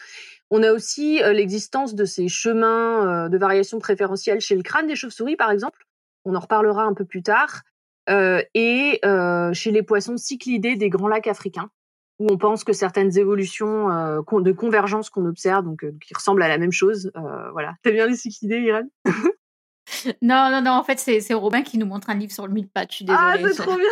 On 0.50 0.64
a 0.64 0.72
aussi 0.72 1.20
l'existence 1.22 1.94
de 1.94 2.04
ces 2.04 2.26
chemins 2.26 3.28
de 3.28 3.38
variation 3.38 3.78
préférentielle 3.78 4.40
chez 4.40 4.56
le 4.56 4.62
crâne 4.64 4.88
des 4.88 4.96
chauves-souris, 4.96 5.36
par 5.36 5.52
exemple. 5.52 5.86
On 6.28 6.34
en 6.34 6.40
reparlera 6.40 6.84
un 6.84 6.92
peu 6.92 7.06
plus 7.06 7.22
tard. 7.22 7.62
Euh, 8.08 8.42
et 8.54 9.00
euh, 9.04 9.52
chez 9.52 9.70
les 9.70 9.82
poissons 9.82 10.16
cyclidés 10.16 10.76
des 10.76 10.88
grands 10.88 11.08
lacs 11.08 11.26
africains, 11.26 11.70
où 12.18 12.26
on 12.30 12.38
pense 12.38 12.64
que 12.64 12.72
certaines 12.72 13.16
évolutions 13.18 13.90
euh, 13.90 14.20
de 14.40 14.52
convergence 14.52 15.10
qu'on 15.10 15.26
observe, 15.26 15.64
donc 15.64 15.84
qui 16.00 16.14
ressemblent 16.14 16.42
à 16.42 16.48
la 16.48 16.58
même 16.58 16.72
chose, 16.72 17.10
voilà. 17.52 17.74
T'as 17.82 17.90
bien 17.90 18.06
les 18.06 18.16
cyclidés, 18.16 18.60
Irène? 18.60 18.90
Non, 20.20 20.50
non, 20.50 20.60
non, 20.60 20.72
en 20.72 20.84
fait, 20.84 20.98
c'est 20.98 21.32
Robin 21.32 21.62
qui 21.62 21.78
nous 21.78 21.86
montre 21.86 22.10
un 22.10 22.14
livre 22.14 22.30
sur 22.30 22.46
le 22.46 22.52
mille 22.52 22.68
pattes. 22.68 22.90
Je 22.90 22.96
suis 22.96 23.06
Ah, 23.08 23.36
c'est 23.40 23.54
trop 23.54 23.74
bien. 23.74 23.86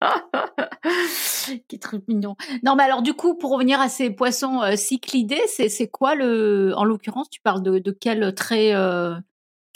Qui 1.68 1.78
truc 1.78 2.08
mignon. 2.08 2.36
Non, 2.62 2.74
mais 2.74 2.84
alors 2.84 3.02
du 3.02 3.12
coup, 3.12 3.34
pour 3.34 3.50
revenir 3.50 3.78
à 3.78 3.90
ces 3.90 4.08
poissons 4.08 4.62
cyclidés, 4.76 5.42
c'est 5.46 5.68
c'est 5.68 5.88
quoi 5.88 6.14
le, 6.14 6.72
en 6.74 6.84
l'occurrence, 6.84 7.28
tu 7.28 7.42
parles 7.42 7.62
de, 7.62 7.78
de 7.78 7.90
quel 7.90 8.34
trait 8.34 8.72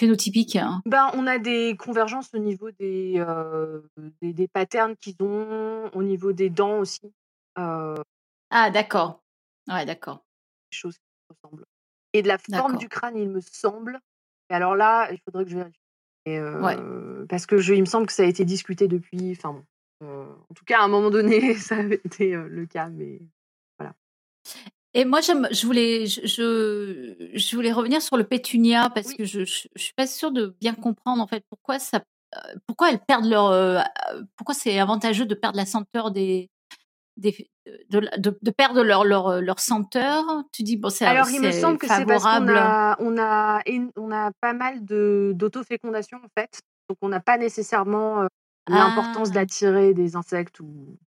euh, 0.01 0.07
phénotypique 0.07 0.57
hein 0.57 0.83
Ben, 0.87 1.11
on 1.15 1.27
a 1.27 1.39
des 1.39 1.77
convergences 1.77 2.31
au 2.35 2.39
niveau 2.39 2.71
des, 2.73 3.15
euh, 3.17 3.81
des, 4.23 4.33
des 4.33 4.49
patterns 4.49 4.97
qu'ils 4.97 5.17
ont, 5.21 5.91
au 5.93 6.03
niveau 6.03 6.33
des 6.33 6.51
dents 6.51 6.79
aussi. 6.79 7.13
Euh, 7.59 7.97
Ah, 8.51 8.71
d'accord. 8.71 9.23
Ouais, 9.69 9.85
d'accord. 9.85 10.25
des 10.73 10.77
choses 10.77 10.97
qui 10.97 11.05
ressemblent. 11.29 11.65
Et 12.13 12.23
de 12.23 12.29
la 12.29 12.39
forme 12.39 12.77
du 12.77 12.89
crâne, 12.89 13.17
il 13.17 13.29
me 13.29 13.41
semble. 13.41 14.01
Et 14.51 14.55
alors 14.55 14.75
là, 14.75 15.11
il 15.13 15.21
faudrait 15.21 15.45
que 15.45 15.51
je 15.51 15.57
vérifie. 15.57 15.79
Et, 16.27 16.39
euh, 16.39 17.25
Parce 17.29 17.47
que 17.47 17.59
je, 17.59 17.73
il 17.73 17.81
me 17.81 17.87
semble 17.87 18.07
que 18.07 18.13
ça 18.13 18.25
a 18.25 18.27
été 18.27 18.45
discuté 18.45 18.89
depuis. 18.89 19.33
Enfin 19.33 19.53
bon. 20.01 20.37
en 20.51 20.55
tout 20.55 20.65
cas, 20.65 20.81
à 20.81 20.85
un 20.85 20.89
moment 20.89 21.11
donné, 21.11 21.55
ça 21.55 21.77
avait 21.77 22.01
été 22.05 22.33
le 22.33 22.67
cas, 22.67 22.89
mais 22.89 23.21
Et 24.95 25.05
moi, 25.05 25.21
je 25.21 25.67
voulais, 25.67 26.07
je, 26.07 26.27
je, 26.27 27.15
je 27.35 27.57
voulais 27.57 27.73
revenir 27.73 28.03
sur 28.03 28.17
le 28.17 28.25
pétunia 28.25 28.91
parce 28.91 29.09
Oui. 29.09 29.17
que 29.19 29.25
je, 29.25 29.45
je, 29.45 29.69
je 29.75 29.83
suis 29.83 29.95
pas 29.95 30.07
sûre 30.07 30.33
de 30.33 30.57
bien 30.61 30.75
comprendre 30.75 31.23
en 31.23 31.27
fait 31.29 31.45
pourquoi 31.49 31.79
ça, 31.79 32.03
euh, 32.37 32.41
pourquoi 32.67 32.91
elles 32.91 32.99
perdent 32.99 33.27
leur, 33.27 33.47
euh, 33.47 33.79
euh, 34.13 34.23
pourquoi 34.37 34.55
c'est 34.55 34.79
avantageux 34.81 35.27
de 35.27 35.35
perdre 35.35 35.57
la 35.57 35.67
senteur 35.67 36.11
des, 36.11 36.51
des 37.17 37.49
de, 37.91 38.01
de, 38.19 38.37
de 38.41 38.51
perdre 38.51 38.83
leur, 38.83 39.05
leur, 39.05 39.41
leur 39.41 39.61
senteur. 39.61 40.25
Tu 40.53 40.65
dis 40.65 40.77
bon, 40.77 40.91
c'est 40.91 41.07
Alors, 41.07 41.31
il 41.31 41.41
me 41.41 41.53
semble 41.53 41.79
que 41.79 41.87
c'est 41.87 42.05
parce 42.05 42.25
qu'on 42.25 42.49
a, 42.49 42.97
on 42.99 43.17
a, 43.17 43.63
on 43.97 44.11
a 44.11 44.33
pas 44.41 44.55
mal 44.55 44.85
de- 44.85 45.33
d'autofécondation, 45.37 46.19
en 46.19 46.29
fait. 46.37 46.61
Donc, 46.89 46.99
on 47.03 47.09
n'a 47.09 47.21
pas 47.21 47.39
nécessairement 47.39 48.23
euh, 48.23 48.27
l'importance 48.69 49.29
Ah. 49.31 49.35
d'attirer 49.35 49.95
des 49.95 50.17
insectes. 50.17 50.59
ou 50.59 50.99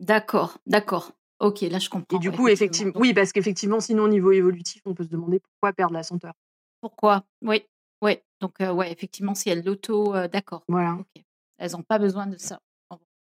D'accord, 0.00 0.58
d'accord. 0.66 1.12
Ok, 1.42 1.60
là 1.62 1.78
je 1.80 1.88
comprends. 1.88 2.16
Et 2.16 2.20
du 2.20 2.30
coup, 2.30 2.46
effectivement, 2.48 2.92
oui, 2.94 3.12
parce 3.12 3.32
qu'effectivement, 3.32 3.80
sinon, 3.80 4.04
au 4.04 4.08
niveau 4.08 4.30
évolutif, 4.30 4.80
on 4.84 4.94
peut 4.94 5.02
se 5.04 5.08
demander 5.08 5.40
pourquoi 5.40 5.72
perdre 5.72 5.92
la 5.94 6.04
senteur. 6.04 6.34
Pourquoi? 6.80 7.24
Oui, 7.42 7.64
oui. 8.00 8.18
Donc 8.40 8.60
euh, 8.60 8.72
ouais, 8.72 8.92
effectivement, 8.92 9.34
si 9.34 9.50
elles 9.50 9.64
l'auto, 9.64 10.14
euh, 10.14 10.28
d'accord. 10.28 10.62
Voilà. 10.68 10.98
Elles 11.58 11.72
n'ont 11.72 11.82
pas 11.82 11.98
besoin 11.98 12.26
de 12.28 12.36
ça. 12.38 12.60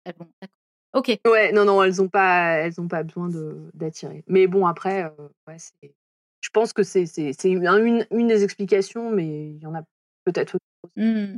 Elles- 0.05 0.13
d'accord. 0.41 0.59
Ok. 0.93 1.19
Ouais, 1.27 1.51
non, 1.51 1.65
non, 1.65 1.83
elles 1.83 1.95
n'ont 1.97 2.07
pas, 2.07 2.53
elles 2.59 2.79
ont 2.79 2.87
pas 2.87 3.03
besoin 3.03 3.27
de- 3.27 3.69
d'attirer. 3.73 4.23
Mais 4.27 4.47
bon, 4.47 4.65
après, 4.65 5.03
euh, 5.03 5.09
ouais, 5.47 5.57
c'est- 5.57 5.93
je 6.39 6.49
pense 6.51 6.71
que 6.71 6.83
c'est 6.83 7.05
c'est- 7.05 7.33
c'est 7.37 7.49
une, 7.51 8.05
une, 8.11 8.27
des 8.27 8.43
explications, 8.45 9.11
mais 9.11 9.49
il 9.51 9.57
y 9.61 9.65
en 9.65 9.75
a 9.75 9.81
peut-être 10.23 10.55
autres. 10.55 10.93
Hmm. 10.95 11.37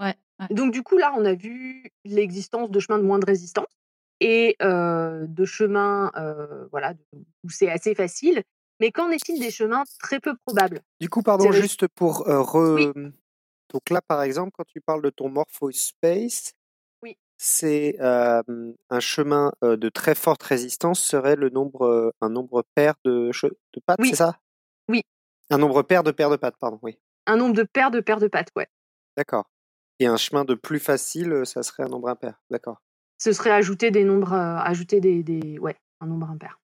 Ouais, 0.00 0.14
ouais. 0.40 0.46
Donc 0.50 0.72
du 0.72 0.82
coup, 0.82 0.96
là, 0.96 1.12
on 1.18 1.24
a 1.26 1.34
vu 1.34 1.90
l'existence 2.06 2.70
de 2.70 2.80
chemins 2.80 2.98
de 2.98 3.04
moindre 3.04 3.26
résistance 3.26 3.66
et 4.20 4.56
euh, 4.62 5.26
de 5.28 5.44
chemins 5.44 6.10
euh, 6.16 6.66
voilà, 6.70 6.94
où 7.42 7.50
c'est 7.50 7.70
assez 7.70 7.94
facile. 7.94 8.42
Mais 8.80 8.90
qu'en 8.90 9.10
est-il 9.10 9.38
des 9.40 9.50
chemins 9.50 9.84
très 10.00 10.18
peu 10.20 10.34
probables? 10.44 10.80
Du 11.00 11.08
coup, 11.08 11.22
pardon, 11.22 11.52
juste 11.52 11.86
pour 11.88 12.28
euh, 12.28 12.40
re- 12.42 12.92
Oui. 12.94 13.12
Donc 13.72 13.90
là, 13.90 14.00
par 14.02 14.22
exemple, 14.22 14.50
quand 14.56 14.64
tu 14.66 14.80
parles 14.80 15.02
de 15.02 15.10
ton 15.10 15.28
morphospace, 15.28 16.52
Oui. 17.02 17.16
c'est 17.38 17.96
un 18.00 19.00
chemin 19.00 19.52
de 19.62 19.88
très 19.88 20.14
forte 20.14 20.42
résistance 20.42 21.00
serait 21.02 21.36
le 21.36 21.50
nombre, 21.50 22.12
un 22.20 22.28
nombre 22.28 22.64
pair 22.74 22.94
de, 23.04 23.30
pattes, 23.86 23.98
Oui. 24.00 24.10
c'est 24.10 24.16
ça? 24.16 24.38
Oui. 24.88 25.02
Un 25.50 25.58
nombre 25.58 25.82
pair 25.82 26.02
de 26.02 26.10
paires 26.10 26.30
de 26.30 26.36
pattes, 26.36 26.56
pardon, 26.58 26.78
oui. 26.82 26.98
Un 27.26 27.36
nombre 27.36 27.54
de 27.54 27.62
paires 27.62 27.90
de 27.90 28.00
paires 28.00 28.20
de 28.20 28.28
pattes, 28.28 28.50
ouais. 28.56 28.68
D'accord. 29.16 29.48
Et 29.98 30.06
un 30.06 30.16
chemin 30.16 30.44
de 30.44 30.54
plus 30.54 30.78
facile, 30.80 31.42
ça 31.44 31.62
serait 31.62 31.84
un 31.84 31.88
nombre 31.88 32.08
impair. 32.08 32.40
D'accord. 32.50 32.82
Ce 33.18 33.32
serait 33.32 33.50
ajouter 33.50 33.90
des 33.90 34.04
nombres, 34.04 34.32
euh, 34.32 34.56
ajouter 34.58 35.00
des, 35.00 35.22
des, 35.22 35.58
ouais, 35.58 35.76
un 36.00 36.06
nombre 36.06 36.30
impair. 36.30 36.58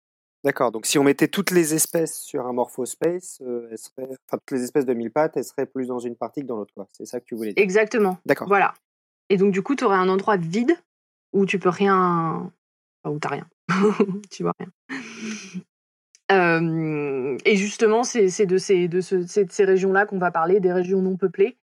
D'accord. 0.44 0.72
Donc 0.72 0.86
si 0.86 0.98
on 0.98 1.04
mettait 1.04 1.28
toutes 1.28 1.50
les 1.50 1.74
espèces 1.74 2.18
sur 2.20 2.46
un 2.46 2.52
morphospace, 2.52 3.40
euh, 3.42 3.68
elles 3.70 3.78
seraient, 3.78 4.08
enfin 4.26 4.38
toutes 4.38 4.50
les 4.52 4.64
espèces 4.64 4.86
de 4.86 4.94
mille 4.94 5.10
pattes, 5.10 5.36
elles 5.36 5.44
seraient 5.44 5.66
plus 5.66 5.86
dans 5.88 5.98
une 5.98 6.16
partie 6.16 6.40
que 6.40 6.46
dans 6.46 6.56
l'autre, 6.56 6.72
quoi. 6.74 6.86
C'est 6.92 7.04
ça 7.04 7.20
que 7.20 7.24
tu 7.26 7.34
voulais 7.34 7.52
dire. 7.52 7.62
Exactement. 7.62 8.18
D'accord. 8.26 8.48
Voilà. 8.48 8.72
Et 9.28 9.36
donc 9.36 9.52
du 9.52 9.62
coup, 9.62 9.76
tu 9.76 9.84
aurais 9.84 9.98
un 9.98 10.08
endroit 10.08 10.36
vide 10.38 10.72
où 11.32 11.44
tu 11.46 11.58
peux 11.58 11.68
rien, 11.68 12.50
enfin, 13.04 13.14
où 13.14 13.18
t'as 13.18 13.28
rien, 13.28 13.48
tu 14.30 14.42
vois 14.42 14.54
rien. 14.58 14.68
Euh, 16.32 17.36
et 17.44 17.56
justement, 17.56 18.02
c'est 18.04 18.46
de 18.46 18.56
ces, 18.58 18.88
de 18.88 19.00
ce- 19.00 19.16
de 19.44 19.50
ces 19.50 19.64
régions-là 19.64 20.06
qu'on 20.06 20.18
va 20.18 20.30
parler, 20.30 20.60
des 20.60 20.72
régions 20.72 21.02
non 21.02 21.16
peuplées. 21.16 21.58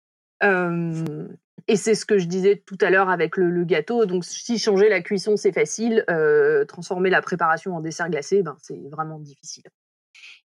Euh, 0.44 1.28
et 1.68 1.78
c'est 1.78 1.96
ce 1.96 2.06
que 2.06 2.20
je 2.20 2.28
disais 2.28 2.62
tout 2.66 2.78
à 2.82 2.90
l'heure 2.90 3.10
avec 3.10 3.38
le, 3.38 3.64
gâteau. 3.64 4.06
Donc, 4.06 4.24
si 4.24 4.60
changer 4.60 4.88
la 4.88 5.02
cuisson, 5.02 5.36
c'est 5.36 5.52
facile, 5.52 6.06
euh, 6.10 6.64
transformer 6.66 7.10
la 7.10 7.22
préparation 7.22 7.76
en 7.76 7.82
dessert 7.82 8.10
glacé, 8.10 8.44
ben, 8.44 8.56
c'est 8.62 8.80
vraiment 8.92 9.20
difficile. 9.20 9.64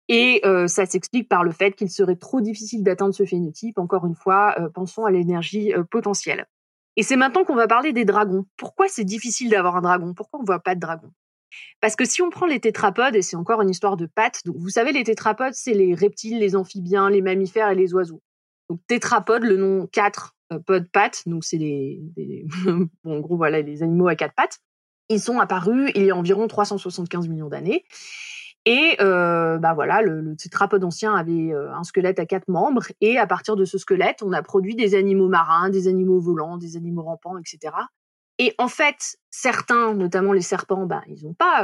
Et 0.08 0.40
euh, 0.44 0.66
ça 0.66 0.86
s'explique 0.86 1.28
par 1.28 1.44
le 1.44 1.52
fait 1.52 1.72
qu'il 1.72 1.90
serait 1.90 2.16
trop 2.16 2.40
difficile 2.40 2.82
d'atteindre 2.82 3.14
ce 3.14 3.24
phénotype. 3.24 3.78
Encore 3.78 4.06
une 4.06 4.14
fois, 4.14 4.54
euh, 4.58 4.70
pensons 4.70 5.04
à 5.04 5.10
l'énergie 5.10 5.72
potentielle. 5.90 6.46
Et 6.96 7.02
c'est 7.02 7.16
maintenant 7.16 7.44
qu'on 7.44 7.54
va 7.54 7.68
parler 7.68 7.92
des 7.92 8.04
dragons. 8.04 8.46
Pourquoi 8.56 8.88
c'est 8.88 9.04
difficile 9.04 9.50
d'avoir 9.50 9.76
un 9.76 9.82
dragon? 9.82 10.14
Pourquoi 10.14 10.40
on 10.40 10.42
ne 10.42 10.46
voit 10.46 10.60
pas 10.60 10.74
de 10.74 10.80
dragon? 10.80 11.12
Parce 11.80 11.96
que 11.96 12.04
si 12.04 12.22
on 12.22 12.30
prend 12.30 12.46
les 12.46 12.60
tétrapodes, 12.60 13.14
et 13.14 13.22
c'est 13.22 13.36
encore 13.36 13.62
une 13.62 13.70
histoire 13.70 13.96
de 13.96 14.06
pattes, 14.06 14.40
donc 14.44 14.56
vous 14.56 14.70
savez, 14.70 14.92
les 14.92 15.04
tétrapodes, 15.04 15.54
c'est 15.54 15.74
les 15.74 15.94
reptiles, 15.94 16.38
les 16.38 16.56
amphibiens, 16.56 17.10
les 17.10 17.22
mammifères 17.22 17.70
et 17.70 17.74
les 17.74 17.94
oiseaux. 17.94 18.22
Donc 18.68 18.80
tétrapodes, 18.86 19.44
le 19.44 19.56
nom 19.56 19.86
4, 19.86 20.34
euh, 20.52 20.58
pod 20.58 20.88
pattes, 20.90 21.22
donc 21.26 21.44
c'est 21.44 21.58
des- 21.58 22.00
bon, 22.64 22.88
en 23.04 23.20
gros, 23.20 23.36
voilà, 23.36 23.60
les 23.60 23.82
animaux 23.82 24.08
à 24.08 24.14
quatre 24.16 24.34
pattes. 24.34 24.58
Ils 25.08 25.20
sont 25.20 25.38
apparus 25.40 25.90
il 25.94 26.04
y 26.04 26.10
a 26.10 26.16
environ 26.16 26.46
375 26.46 27.28
millions 27.28 27.48
d'années. 27.48 27.84
Et 28.66 28.96
euh, 29.00 29.56
bah 29.58 29.72
voilà, 29.72 30.02
le, 30.02 30.20
le 30.20 30.36
tétrapode 30.36 30.84
ancien 30.84 31.14
avait 31.14 31.52
euh, 31.52 31.72
un 31.74 31.82
squelette 31.82 32.18
à 32.18 32.26
quatre 32.26 32.48
membres, 32.48 32.82
et 33.00 33.18
à 33.18 33.26
partir 33.26 33.56
de 33.56 33.64
ce 33.64 33.78
squelette, 33.78 34.22
on 34.22 34.32
a 34.32 34.42
produit 34.42 34.74
des 34.76 34.94
animaux 34.94 35.28
marins, 35.28 35.70
des 35.70 35.88
animaux 35.88 36.20
volants, 36.20 36.58
des 36.58 36.76
animaux 36.76 37.02
rampants, 37.02 37.38
etc. 37.38 37.74
Et 38.38 38.54
en 38.58 38.68
fait, 38.68 39.16
certains, 39.30 39.94
notamment 39.94 40.32
les 40.32 40.42
serpents, 40.42 40.86
bah, 40.86 41.02
ils 41.08 41.24
n'ont 41.24 41.34
pas 41.34 41.62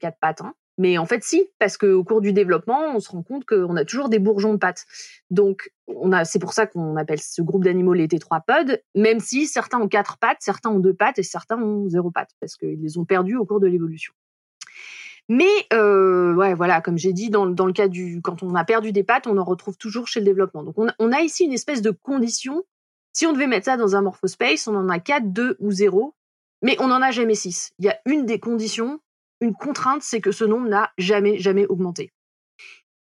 quatre 0.00 0.18
pattes. 0.18 0.40
Hein. 0.40 0.54
Mais 0.80 0.96
en 0.96 1.04
fait, 1.04 1.22
si, 1.22 1.46
parce 1.58 1.76
qu'au 1.76 2.02
cours 2.04 2.22
du 2.22 2.32
développement, 2.32 2.94
on 2.94 3.00
se 3.00 3.10
rend 3.10 3.22
compte 3.22 3.44
qu'on 3.44 3.76
a 3.76 3.84
toujours 3.84 4.08
des 4.08 4.18
bourgeons 4.18 4.54
de 4.54 4.58
pattes. 4.58 4.86
Donc, 5.28 5.70
on 5.86 6.10
a, 6.10 6.24
c'est 6.24 6.38
pour 6.38 6.54
ça 6.54 6.66
qu'on 6.66 6.96
appelle 6.96 7.20
ce 7.20 7.42
groupe 7.42 7.64
d'animaux 7.64 7.92
les 7.92 8.08
tétrapodes, 8.08 8.82
même 8.94 9.20
si 9.20 9.46
certains 9.46 9.78
ont 9.78 9.88
quatre 9.88 10.16
pattes, 10.16 10.38
certains 10.40 10.70
ont 10.70 10.78
deux 10.78 10.94
pattes 10.94 11.18
et 11.18 11.22
certains 11.22 11.62
ont 11.62 11.86
zéro 11.90 12.10
pattes, 12.10 12.30
parce 12.40 12.56
qu'ils 12.56 12.80
les 12.80 12.96
ont 12.96 13.04
perdus 13.04 13.36
au 13.36 13.44
cours 13.44 13.60
de 13.60 13.66
l'évolution. 13.66 14.14
Mais 15.28 15.50
euh, 15.74 16.32
voilà, 16.54 16.80
comme 16.80 16.96
j'ai 16.96 17.12
dit, 17.12 17.28
dans, 17.28 17.44
le 17.44 17.72
cas 17.74 17.88
du 17.88 18.22
quand 18.22 18.42
on 18.42 18.54
a 18.54 18.64
perdu 18.64 18.90
des 18.90 19.04
pattes, 19.04 19.26
on 19.26 19.36
en 19.36 19.44
retrouve 19.44 19.76
toujours 19.76 20.08
chez 20.08 20.20
le 20.20 20.24
développement. 20.24 20.62
Donc 20.62 20.78
on 20.78 20.88
a, 20.88 20.94
on 20.98 21.12
a 21.12 21.20
ici 21.20 21.44
une 21.44 21.52
espèce 21.52 21.82
de 21.82 21.90
condition. 21.90 22.64
Si 23.12 23.26
on 23.26 23.34
devait 23.34 23.46
mettre 23.46 23.66
ça 23.66 23.76
dans 23.76 23.96
un 23.96 24.00
morphospace, 24.00 24.66
on 24.66 24.74
en 24.74 24.88
a 24.88 24.98
4, 24.98 25.30
2 25.30 25.58
ou 25.60 25.70
0, 25.72 26.14
mais 26.62 26.74
on 26.80 26.88
n'en 26.88 27.02
a 27.02 27.10
jamais 27.10 27.34
6. 27.34 27.74
Il 27.80 27.84
y 27.84 27.90
a 27.90 27.98
une 28.06 28.24
des 28.24 28.40
conditions 28.40 28.98
une 29.40 29.54
contrainte, 29.54 30.02
c'est 30.02 30.20
que 30.20 30.32
ce 30.32 30.44
nombre 30.44 30.68
n'a 30.68 30.90
jamais, 30.98 31.38
jamais 31.38 31.66
augmenté. 31.66 32.12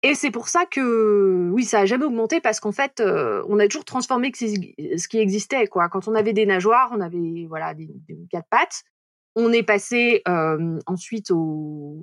Et 0.03 0.15
c'est 0.15 0.31
pour 0.31 0.47
ça 0.47 0.65
que, 0.65 1.49
oui, 1.53 1.63
ça 1.63 1.81
a 1.81 1.85
jamais 1.85 2.05
augmenté 2.05 2.41
parce 2.41 2.59
qu'en 2.59 2.71
fait, 2.71 2.99
euh, 2.99 3.43
on 3.47 3.59
a 3.59 3.67
toujours 3.67 3.85
transformé 3.85 4.31
ce 4.33 5.07
qui 5.07 5.19
existait. 5.19 5.67
Quand 5.67 6.07
on 6.07 6.15
avait 6.15 6.33
des 6.33 6.47
nageoires, 6.47 6.89
on 6.91 7.01
avait, 7.01 7.45
voilà, 7.47 7.75
des, 7.75 7.87
quatre 8.31 8.47
pattes. 8.49 8.83
On 9.35 9.53
est 9.53 9.63
passé 9.63 10.23
euh, 10.27 10.79
ensuite 10.87 11.31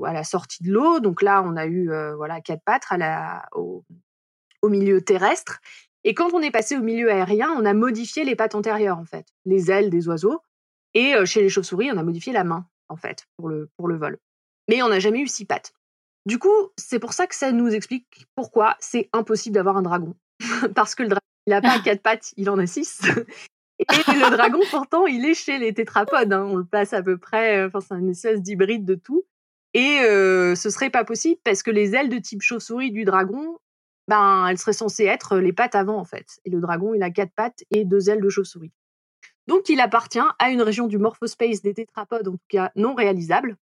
à 0.06 0.12
la 0.12 0.22
sortie 0.22 0.62
de 0.62 0.72
l'eau. 0.72 1.00
Donc 1.00 1.22
là, 1.22 1.42
on 1.44 1.56
a 1.56 1.66
eu, 1.66 1.90
euh, 1.90 2.14
voilà, 2.14 2.40
quatre 2.40 2.62
pattes 2.64 2.86
à 2.90 2.96
la, 2.96 3.48
au 3.56 3.84
milieu 4.62 5.00
terrestre. 5.00 5.60
Et 6.04 6.14
quand 6.14 6.32
on 6.32 6.40
est 6.40 6.52
passé 6.52 6.76
au 6.76 6.82
milieu 6.82 7.10
aérien, 7.10 7.50
on 7.58 7.64
a 7.64 7.74
modifié 7.74 8.24
les 8.24 8.36
pattes 8.36 8.54
antérieures, 8.54 8.98
en 8.98 9.04
fait, 9.04 9.26
les 9.44 9.72
ailes 9.72 9.90
des 9.90 10.06
oiseaux. 10.06 10.40
Et 10.94 11.14
chez 11.26 11.42
les 11.42 11.48
chauves-souris, 11.48 11.90
on 11.92 11.98
a 11.98 12.02
modifié 12.04 12.32
la 12.32 12.44
main 12.44 12.64
en 12.88 12.96
fait, 12.96 13.26
pour 13.36 13.48
le, 13.48 13.70
pour 13.76 13.88
le 13.88 13.96
vol. 13.96 14.18
Mais 14.68 14.82
on 14.82 14.88
n'a 14.88 15.00
jamais 15.00 15.20
eu 15.20 15.26
six 15.26 15.44
pattes. 15.44 15.72
Du 16.26 16.38
coup, 16.38 16.72
c'est 16.76 16.98
pour 16.98 17.12
ça 17.12 17.26
que 17.26 17.34
ça 17.34 17.52
nous 17.52 17.68
explique 17.68 18.26
pourquoi 18.34 18.76
c'est 18.80 19.08
impossible 19.12 19.54
d'avoir 19.54 19.76
un 19.76 19.82
dragon. 19.82 20.14
Parce 20.74 20.94
que 20.94 21.02
le 21.02 21.08
dragon, 21.08 21.26
il 21.46 21.50
n'a 21.50 21.62
pas 21.62 21.78
quatre 21.84 22.02
pattes, 22.02 22.34
il 22.36 22.50
en 22.50 22.58
a 22.58 22.66
six. 22.66 23.00
Et 23.78 23.84
le 23.88 24.36
dragon, 24.36 24.60
pourtant, 24.70 25.06
il 25.06 25.24
est 25.24 25.34
chez 25.34 25.58
les 25.58 25.72
tétrapodes. 25.72 26.32
Hein. 26.32 26.44
On 26.44 26.56
le 26.56 26.64
place 26.64 26.92
à 26.92 27.02
peu 27.02 27.16
près, 27.16 27.64
enfin, 27.64 27.80
c'est 27.80 27.94
une 27.94 28.10
espèce 28.10 28.42
d'hybride 28.42 28.84
de 28.84 28.94
tout. 28.94 29.24
Et 29.74 30.00
euh, 30.02 30.54
ce 30.54 30.70
serait 30.70 30.90
pas 30.90 31.04
possible 31.04 31.40
parce 31.44 31.62
que 31.62 31.70
les 31.70 31.94
ailes 31.94 32.08
de 32.08 32.18
type 32.18 32.42
chauve-souris 32.42 32.90
du 32.90 33.04
dragon, 33.04 33.58
ben, 34.08 34.46
elles 34.48 34.58
seraient 34.58 34.72
censées 34.72 35.04
être 35.04 35.38
les 35.38 35.52
pattes 35.52 35.74
avant, 35.74 35.98
en 35.98 36.04
fait. 36.04 36.40
Et 36.44 36.50
le 36.50 36.60
dragon, 36.60 36.94
il 36.94 37.02
a 37.02 37.10
quatre 37.10 37.32
pattes 37.32 37.62
et 37.70 37.84
deux 37.84 38.10
ailes 38.10 38.22
de 38.22 38.28
chauve-souris. 38.28 38.72
Donc, 39.48 39.68
il 39.68 39.80
appartient 39.80 40.20
à 40.38 40.50
une 40.50 40.62
région 40.62 40.86
du 40.86 40.98
morphospace 40.98 41.62
des 41.62 41.74
tétrapodes, 41.74 42.28
en 42.28 42.32
tout 42.32 42.48
cas 42.48 42.70
non 42.76 42.94
réalisable. 42.94 43.56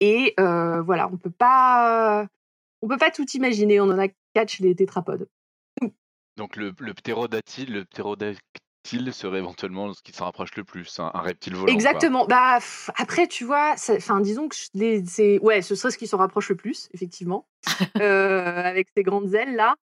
Et 0.00 0.34
euh, 0.40 0.80
voilà, 0.80 1.08
on 1.12 1.16
peut 1.16 1.30
pas, 1.30 2.26
on 2.82 2.88
peut 2.88 2.96
pas 2.96 3.10
tout 3.10 3.26
imaginer. 3.34 3.80
On 3.80 3.90
en 3.90 3.98
a 3.98 4.08
chez 4.46 4.62
les 4.62 4.74
tétrapodes. 4.74 5.28
Donc 6.36 6.56
le, 6.56 6.72
le 6.78 6.94
ptérodactyle, 6.94 7.72
le 7.72 7.84
ptérodactyle 7.84 9.12
serait 9.12 9.38
éventuellement 9.38 9.92
ce 9.92 10.02
qui 10.02 10.12
s'en 10.12 10.26
rapproche 10.26 10.54
le 10.56 10.64
plus, 10.64 11.00
un, 11.00 11.10
reptile 11.14 11.56
volant. 11.56 11.72
Exactement. 11.72 12.26
Bah 12.26 12.58
après, 12.96 13.26
tu 13.26 13.44
vois, 13.44 13.74
enfin 13.90 14.20
disons 14.20 14.48
que 14.48 14.54
c'est, 15.04 15.38
ouais, 15.40 15.62
ce 15.62 15.74
serait 15.74 15.90
ce 15.90 15.98
qui 15.98 16.06
s'en 16.06 16.18
rapproche 16.18 16.48
le 16.48 16.56
plus, 16.56 16.88
effectivement, 16.94 17.48
euh, 18.00 18.62
avec 18.64 18.88
ces 18.96 19.02
grandes 19.02 19.34
ailes 19.34 19.56
là. 19.56 19.74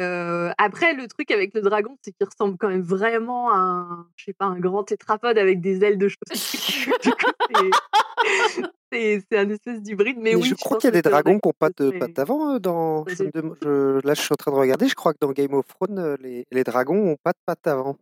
Euh, 0.00 0.50
après, 0.58 0.94
le 0.94 1.06
truc 1.06 1.30
avec 1.30 1.54
le 1.54 1.60
dragon, 1.60 1.96
c'est 2.02 2.12
qu'il 2.12 2.26
ressemble 2.26 2.56
quand 2.58 2.68
même 2.68 2.82
vraiment 2.82 3.52
à 3.52 3.56
un, 3.56 4.06
je 4.16 4.24
sais 4.24 4.32
pas, 4.32 4.46
un 4.46 4.58
grand 4.58 4.84
tétrapode 4.84 5.36
avec 5.36 5.60
des 5.60 5.84
ailes 5.84 5.98
de 5.98 6.08
chaussures. 6.08 6.96
c'est 8.92 9.24
un 9.32 9.50
espèce 9.50 9.82
d'hybride, 9.82 10.16
mais, 10.18 10.34
oui. 10.34 10.44
Je 10.44 10.54
crois 10.54 10.78
qu'il 10.78 10.88
y 10.88 10.88
a 10.88 10.92
des 10.92 11.02
dragons 11.02 11.38
qui 11.38 11.48
n'ont 11.48 11.54
pas 11.58 11.70
de 11.70 11.90
pattes 11.90 12.18
avant. 12.18 12.54
Euh, 12.54 12.58
dans... 12.58 13.04
Je, 13.06 14.00
là, 14.06 14.14
je 14.14 14.20
suis 14.20 14.32
en 14.32 14.36
train 14.36 14.52
de 14.52 14.56
regarder. 14.56 14.88
Je 14.88 14.94
crois 14.94 15.12
que 15.12 15.18
dans 15.20 15.32
Game 15.32 15.52
of 15.52 15.66
Thrones, 15.66 15.98
euh, 15.98 16.16
les, 16.20 16.46
les 16.50 16.64
dragons 16.64 17.04
n'ont 17.04 17.18
pas 17.22 17.32
de 17.32 17.38
pattes 17.44 17.66
avant. 17.66 17.96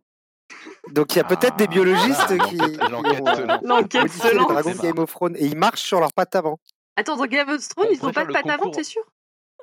Donc 0.91 1.13
il 1.13 1.17
y 1.17 1.21
a 1.21 1.23
peut-être 1.23 1.57
des 1.57 1.65
ah. 1.65 1.67
biologistes 1.67 2.37
qui, 2.47 2.57
l'enquête 3.63 4.09
se 4.09 4.35
lance. 4.35 4.47
Les 4.49 4.53
dragons 4.53 4.71
de 4.71 4.81
Game 4.81 4.99
of 4.99 5.11
Thrones 5.11 5.35
et 5.35 5.45
ils 5.45 5.57
marchent 5.57 5.83
sur 5.83 5.99
leurs 5.99 6.13
pattes 6.13 6.35
avant. 6.35 6.59
Attends, 6.95 7.17
dans 7.17 7.27
Game 7.27 7.49
of 7.49 7.67
Thrones, 7.67 7.89
ils 7.91 8.03
n'ont 8.03 8.11
pas 8.11 8.25
de 8.25 8.33
pattes 8.33 8.49
avant, 8.49 8.71
t'es 8.71 8.83
sûr? 8.83 9.03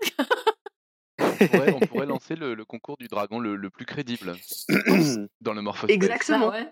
on 1.41 1.81
pourrait, 1.81 2.07
lancer 2.07 2.37
le, 2.37 2.65
concours 2.65 2.97
du 2.97 3.09
dragon 3.09 3.39
le, 3.39 3.71
plus 3.71 3.87
crédible 3.87 4.35
dans 5.41 5.55
le 5.55 5.63
morphospace. 5.63 5.95
Exactement. 5.95 6.53
Ah 6.53 6.65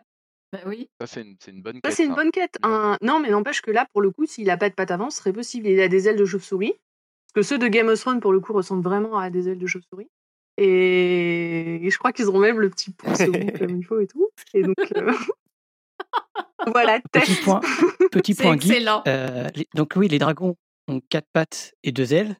bah 0.52 0.60
oui. 0.66 0.88
Ça, 1.00 1.06
c'est 1.06 1.22
une, 1.22 1.62
bonne 1.62 1.80
quête. 1.80 1.90
Ça, 1.90 1.96
c'est 1.96 2.04
une 2.04 2.14
bonne 2.14 2.30
quête. 2.30 2.58
Non, 2.62 3.20
mais 3.20 3.30
n'empêche 3.30 3.60
que 3.60 3.70
là, 3.70 3.86
pour 3.92 4.02
le 4.02 4.10
coup, 4.10 4.26
s'il 4.26 4.50
a 4.50 4.56
pas 4.56 4.68
de 4.68 4.74
pattes 4.74 4.90
avant, 4.90 5.10
ce 5.10 5.18
serait 5.18 5.32
possible. 5.32 5.66
Il 5.66 5.80
a 5.80 5.88
des 5.88 6.08
ailes 6.08 6.16
de 6.16 6.24
chauve-souris. 6.24 6.74
Parce 7.34 7.48
que 7.48 7.54
ceux 7.54 7.58
de 7.58 7.66
Game 7.66 7.88
of 7.88 7.98
Thrones, 7.98 8.20
pour 8.20 8.32
le 8.32 8.40
coup, 8.40 8.52
ressemblent 8.52 8.84
vraiment 8.84 9.18
à 9.18 9.30
des 9.30 9.48
ailes 9.48 9.58
de 9.58 9.66
chauve-souris. 9.66 10.08
Et... 10.56 11.80
je 11.90 11.98
crois 11.98 12.12
qu'ils 12.12 12.30
ont 12.30 12.38
même 12.38 12.60
le 12.60 12.70
petit 12.70 12.92
pouce 12.92 13.18
comme 13.58 13.76
il 13.76 13.84
faut 13.84 13.98
et 13.98 14.06
tout. 14.06 14.28
Et 14.52 14.62
donc. 14.62 14.76
Euh, 14.96 15.12
voilà, 16.68 17.00
test. 17.12 17.26
Petit 17.26 17.42
point, 17.42 17.60
petit 18.12 18.34
point 18.34 18.54
excellent. 18.54 19.02
Euh, 19.08 19.48
donc 19.74 19.94
oui, 19.96 20.08
les 20.08 20.18
dragons 20.18 20.56
ont 20.88 21.00
quatre 21.08 21.28
pattes 21.32 21.74
et 21.82 21.92
deux 21.92 22.14
ailes. 22.14 22.36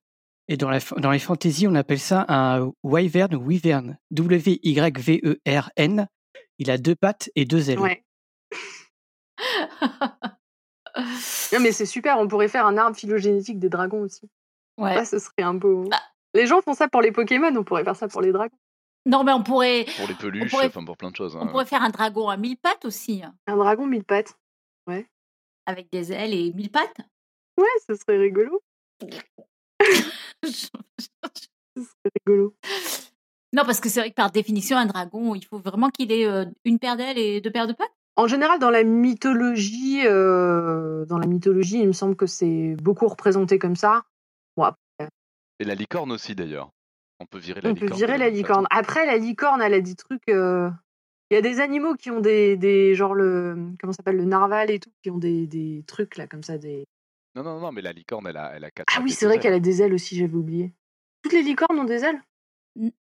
Et 0.49 0.57
dans, 0.57 0.69
la, 0.69 0.79
dans 0.99 1.11
les 1.11 1.19
fantaisies, 1.19 1.67
on 1.67 1.75
appelle 1.75 1.99
ça 1.99 2.27
un 2.29 2.71
wyvern 2.83 3.35
ou 3.35 3.43
wyvern. 3.43 3.99
W-Y-V-E-R-N. 4.11 6.09
Il 6.59 6.71
a 6.71 6.79
deux 6.79 6.95
pattes 6.95 7.31
et 7.35 7.45
deux 7.45 7.71
ailes. 7.71 7.81
Ouais. 7.81 8.05
non, 11.53 11.61
mais 11.61 11.73
c'est 11.73 11.87
super, 11.87 12.19
on 12.19 12.29
pourrait 12.29 12.49
faire 12.49 12.67
un 12.67 12.77
arbre 12.77 12.97
phylogénétique 12.97 13.59
des 13.59 13.69
dragons 13.69 14.03
aussi. 14.03 14.29
Ouais. 14.79 15.05
ce 15.05 15.19
serait 15.19 15.43
un 15.43 15.55
beau. 15.55 15.85
Bah 15.89 16.01
les 16.35 16.47
gens 16.47 16.61
font 16.61 16.75
ça 16.75 16.89
pour 16.89 17.01
les 17.01 17.13
Pokémon, 17.13 17.55
on 17.57 17.65
pourrait 17.65 17.85
faire 17.85 17.97
ça 17.97 18.09
pour 18.09 18.21
les 18.21 18.33
dragons. 18.33 18.57
Non, 19.07 19.23
mais 19.23 19.33
on 19.33 19.43
pourrait. 19.43 19.87
Pour 19.97 20.09
les 20.09 20.15
peluches, 20.15 20.55
enfin 20.55 20.85
pour 20.85 20.97
plein 20.97 21.11
de 21.11 21.17
choses. 21.17 21.37
On 21.37 21.43
hein. 21.43 21.47
pourrait 21.47 21.67
faire 21.67 21.83
un 21.83 21.91
dragon 21.91 22.29
à 22.29 22.37
mille 22.37 22.57
pattes 22.57 22.85
aussi. 22.85 23.23
Hein. 23.23 23.35
Un 23.47 23.57
dragon 23.57 23.87
mille 23.87 24.05
pattes. 24.05 24.35
Ouais. 24.87 25.07
Avec 25.67 25.91
des 25.93 26.13
ailes 26.13 26.35
et 26.35 26.53
mille 26.53 26.71
pattes 26.71 27.01
Ouais, 27.59 27.67
ce 27.89 27.95
serait 27.95 28.19
rigolo. 28.19 28.61
C'est 31.77 32.11
rigolo. 32.27 32.55
Non, 33.53 33.65
parce 33.65 33.81
que 33.81 33.89
c'est 33.89 34.01
vrai 34.01 34.11
que 34.11 34.15
par 34.15 34.31
définition, 34.31 34.77
un 34.77 34.87
dragon, 34.87 35.35
il 35.35 35.45
faut 35.45 35.59
vraiment 35.59 35.89
qu'il 35.89 36.11
ait 36.13 36.27
euh, 36.27 36.45
une 36.65 36.79
paire 36.79 36.97
d'ailes 36.97 37.19
et 37.19 37.41
deux 37.41 37.51
paires 37.51 37.67
de 37.67 37.73
pattes. 37.73 37.93
En 38.17 38.27
général, 38.29 38.59
dans 38.61 38.71
la 38.71 38.85
mythologie, 38.85 40.07
euh, 40.07 41.05
dans 41.07 41.19
la 41.19 41.27
mythologie, 41.27 41.81
il 41.81 41.89
me 41.89 41.93
semble 41.93 42.15
que 42.15 42.27
c'est 42.27 42.77
beaucoup 42.77 43.09
représenté 43.09 43.59
comme 43.59 43.77
ça. 43.77 44.03
Et 45.61 45.65
la 45.65 45.75
licorne 45.75 46.13
aussi, 46.13 46.35
d'ailleurs. 46.35 46.71
On 47.21 47.27
peut 47.27 47.39
virer 47.39 47.61
la 47.61 47.71
On 47.71 47.73
licorne. 47.75 47.91
peut 47.91 47.97
virer 47.97 48.19
la 48.19 48.29
licorne. 48.29 48.67
Après, 48.71 49.07
la 49.07 49.17
licorne, 49.17 49.63
elle 49.63 49.75
a 49.75 49.81
des 49.81 49.95
trucs. 49.95 50.29
Euh, 50.29 50.69
il 51.31 51.35
y 51.35 51.39
a 51.39 51.43
des 51.43 51.61
animaux 51.61 51.95
qui 51.95 52.11
ont 52.11 52.21
des, 52.21 52.57
des 52.57 52.95
genre 52.95 53.15
le 53.15 53.57
comment 53.81 53.93
s'appelle 53.93 54.17
le 54.17 54.25
narval 54.25 54.71
et 54.71 54.81
tout, 54.81 54.91
qui 55.03 55.11
ont 55.11 55.19
des, 55.19 55.47
des 55.47 55.85
trucs 55.87 56.17
là 56.17 56.27
comme 56.27 56.43
ça, 56.43 56.59
des 56.59 56.85
non, 57.35 57.43
non, 57.43 57.61
non, 57.61 57.73
mais 57.73 57.83
la 57.83 57.93
licorne, 57.93 58.27
elle 58.29 58.37
a, 58.37 58.53
elle 58.55 58.65
a 58.65 58.71
quatre 58.71 58.93
Ah 58.97 59.01
oui, 59.03 59.11
c'est 59.11 59.27
vrai 59.27 59.39
qu'elle 59.39 59.55
a 59.55 59.61
des 59.61 59.83
ailes 59.83 59.95
aussi, 59.95 60.17
j'avais 60.17 60.35
oublié. 60.35 60.73
Toutes 61.23 61.33
les 61.33 61.43
licornes 61.43 61.79
ont 61.79 61.85
des 61.85 62.05
ailes? 62.05 62.21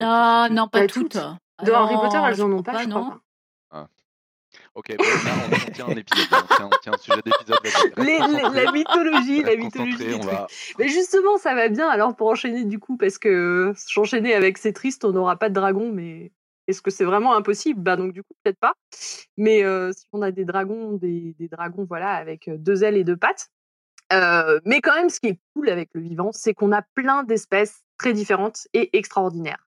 Ah 0.01 0.49
non, 0.51 0.69
pas, 0.69 0.87
toutes. 0.87 1.17
Dans 1.17 1.75
Harry 1.75 1.95
Potter, 1.95 2.19
elles 2.27 2.43
en 2.43 2.53
ont 2.53 2.63
pas, 2.63 2.83
je 2.83 2.89
non. 2.89 3.13
Ah. 3.71 3.89
Ok, 4.75 4.95
bon, 4.97 5.05
là, 5.05 5.33
on, 5.69 5.71
tient 5.73 5.87
un 5.87 5.97
épisode, 5.97 6.27
on 6.33 6.55
tient, 6.55 6.67
on 6.67 6.79
tient 6.83 6.93
un 6.93 6.99
sujet 6.99 7.21
d'épisode. 7.25 8.55
la 8.55 8.73
mythologie, 8.73 9.43
la 9.43 9.57
mythologie. 9.57 10.21
Mais 10.79 10.89
justement, 10.89 11.39
ça 11.39 11.55
va 11.55 11.69
bien 11.69 11.89
alors 11.89 12.17
pour 12.17 12.29
enchaîner 12.29 12.65
du 12.65 12.79
coup, 12.79 12.97
parce 12.97 13.19
que 13.19 13.73
j'enchaînais 13.89 14.35
avec 14.35 14.59
c'est 14.59 14.73
triste, 14.73 15.05
on 15.05 15.13
n'aura 15.13 15.37
pas 15.37 15.49
de 15.49 15.55
dragon, 15.55 15.91
mais 15.93 16.33
est-ce 16.67 16.83
que 16.83 16.91
c'est 16.91 17.05
vraiment 17.05 17.35
impossible? 17.35 17.81
Bah 17.81 17.97
donc 17.97 18.13
du 18.13 18.23
coup 18.23 18.35
peut-être 18.43 18.59
pas. 18.59 18.75
Mais 19.37 19.65
euh, 19.65 19.93
si 19.93 20.07
on 20.13 20.23
a 20.23 20.31
des 20.31 20.45
dragons, 20.45 20.93
des, 20.93 21.35
des 21.39 21.49
dragons 21.49 21.85
voilà 21.85 22.13
avec 22.13 22.49
euh, 22.49 22.57
deux 22.57 22.85
ailes 22.85 22.97
et 22.97 23.05
deux 23.05 23.17
pattes, 23.17 23.51
euh, 24.15 24.61
mais 24.65 24.81
quand 24.81 24.95
même, 24.95 25.11
ce 25.11 25.21
qui 25.21 25.29
est 25.29 25.39
cool 25.55 25.69
avec 25.69 25.91
le 25.93 26.01
vivant, 26.01 26.31
c'est 26.33 26.55
qu'on 26.55 26.73
a 26.73 26.83
plein 26.95 27.25
d'espèces 27.25 27.83
très 27.99 28.13
différentes 28.13 28.67
et 28.73 28.97
extraordinaires. 28.97 29.69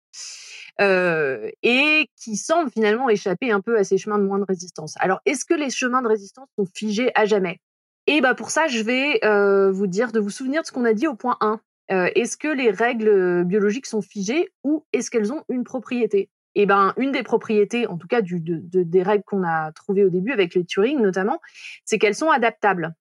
Euh, 0.81 1.51
et 1.63 2.09
qui 2.17 2.37
semblent 2.37 2.71
finalement 2.71 3.09
échapper 3.09 3.53
un 3.53 3.61
peu 3.61 3.79
à 3.79 3.85
ces 3.85 3.97
chemins 3.97 4.19
de 4.19 4.25
moins 4.25 4.39
de 4.39 4.45
résistance. 4.47 4.95
Alors, 4.99 5.21
est-ce 5.25 5.45
que 5.45 5.55
les 5.55 5.71
chemins 5.71 6.03
de 6.03 6.09
résistance 6.09 6.49
sont 6.59 6.67
figés 6.67 7.11
à 7.15 7.27
jamais? 7.27 7.61
Et 8.07 8.21
bah 8.21 8.35
pour 8.35 8.51
ça, 8.51 8.67
je 8.67 8.83
vais 8.83 9.25
euh, 9.25 9.71
vous 9.71 9.87
dire 9.87 10.13
de 10.13 10.21
vous 10.21 10.31
souvenir 10.31 10.63
de 10.63 10.67
ce 10.67 10.73
qu'on 10.73 10.85
a 10.85 10.93
dit 10.93 11.07
au 11.07 11.15
point 11.15 11.37
1. 11.41 11.61
est-ce 11.89 12.37
que 12.37 12.49
les 12.49 12.71
règles 12.71 13.45
biologiques 13.45 13.87
sont 13.87 14.03
figées 14.03 14.53
ou 14.63 14.85
est-ce 14.93 15.11
qu'elles 15.11 15.33
ont 15.33 15.45
une 15.49 15.65
propriété? 15.65 16.29
Eh 16.57 16.67
ben, 16.67 16.93
une 16.97 17.13
des 17.13 17.23
propriétés, 17.23 17.87
en 17.87 17.97
tout 17.97 18.07
cas 18.07 18.21
des 18.23 19.03
règles 19.03 19.25
qu'on 19.25 19.45
a 19.45 19.73
trouvées 19.73 20.05
au 20.05 20.11
début 20.11 20.33
avec 20.33 20.55
les 20.55 20.65
Turing 20.65 21.01
notamment, 21.01 21.41
c'est 21.85 21.99
qu'elles 21.99 22.15
sont 22.15 22.31
adaptables 22.31 22.95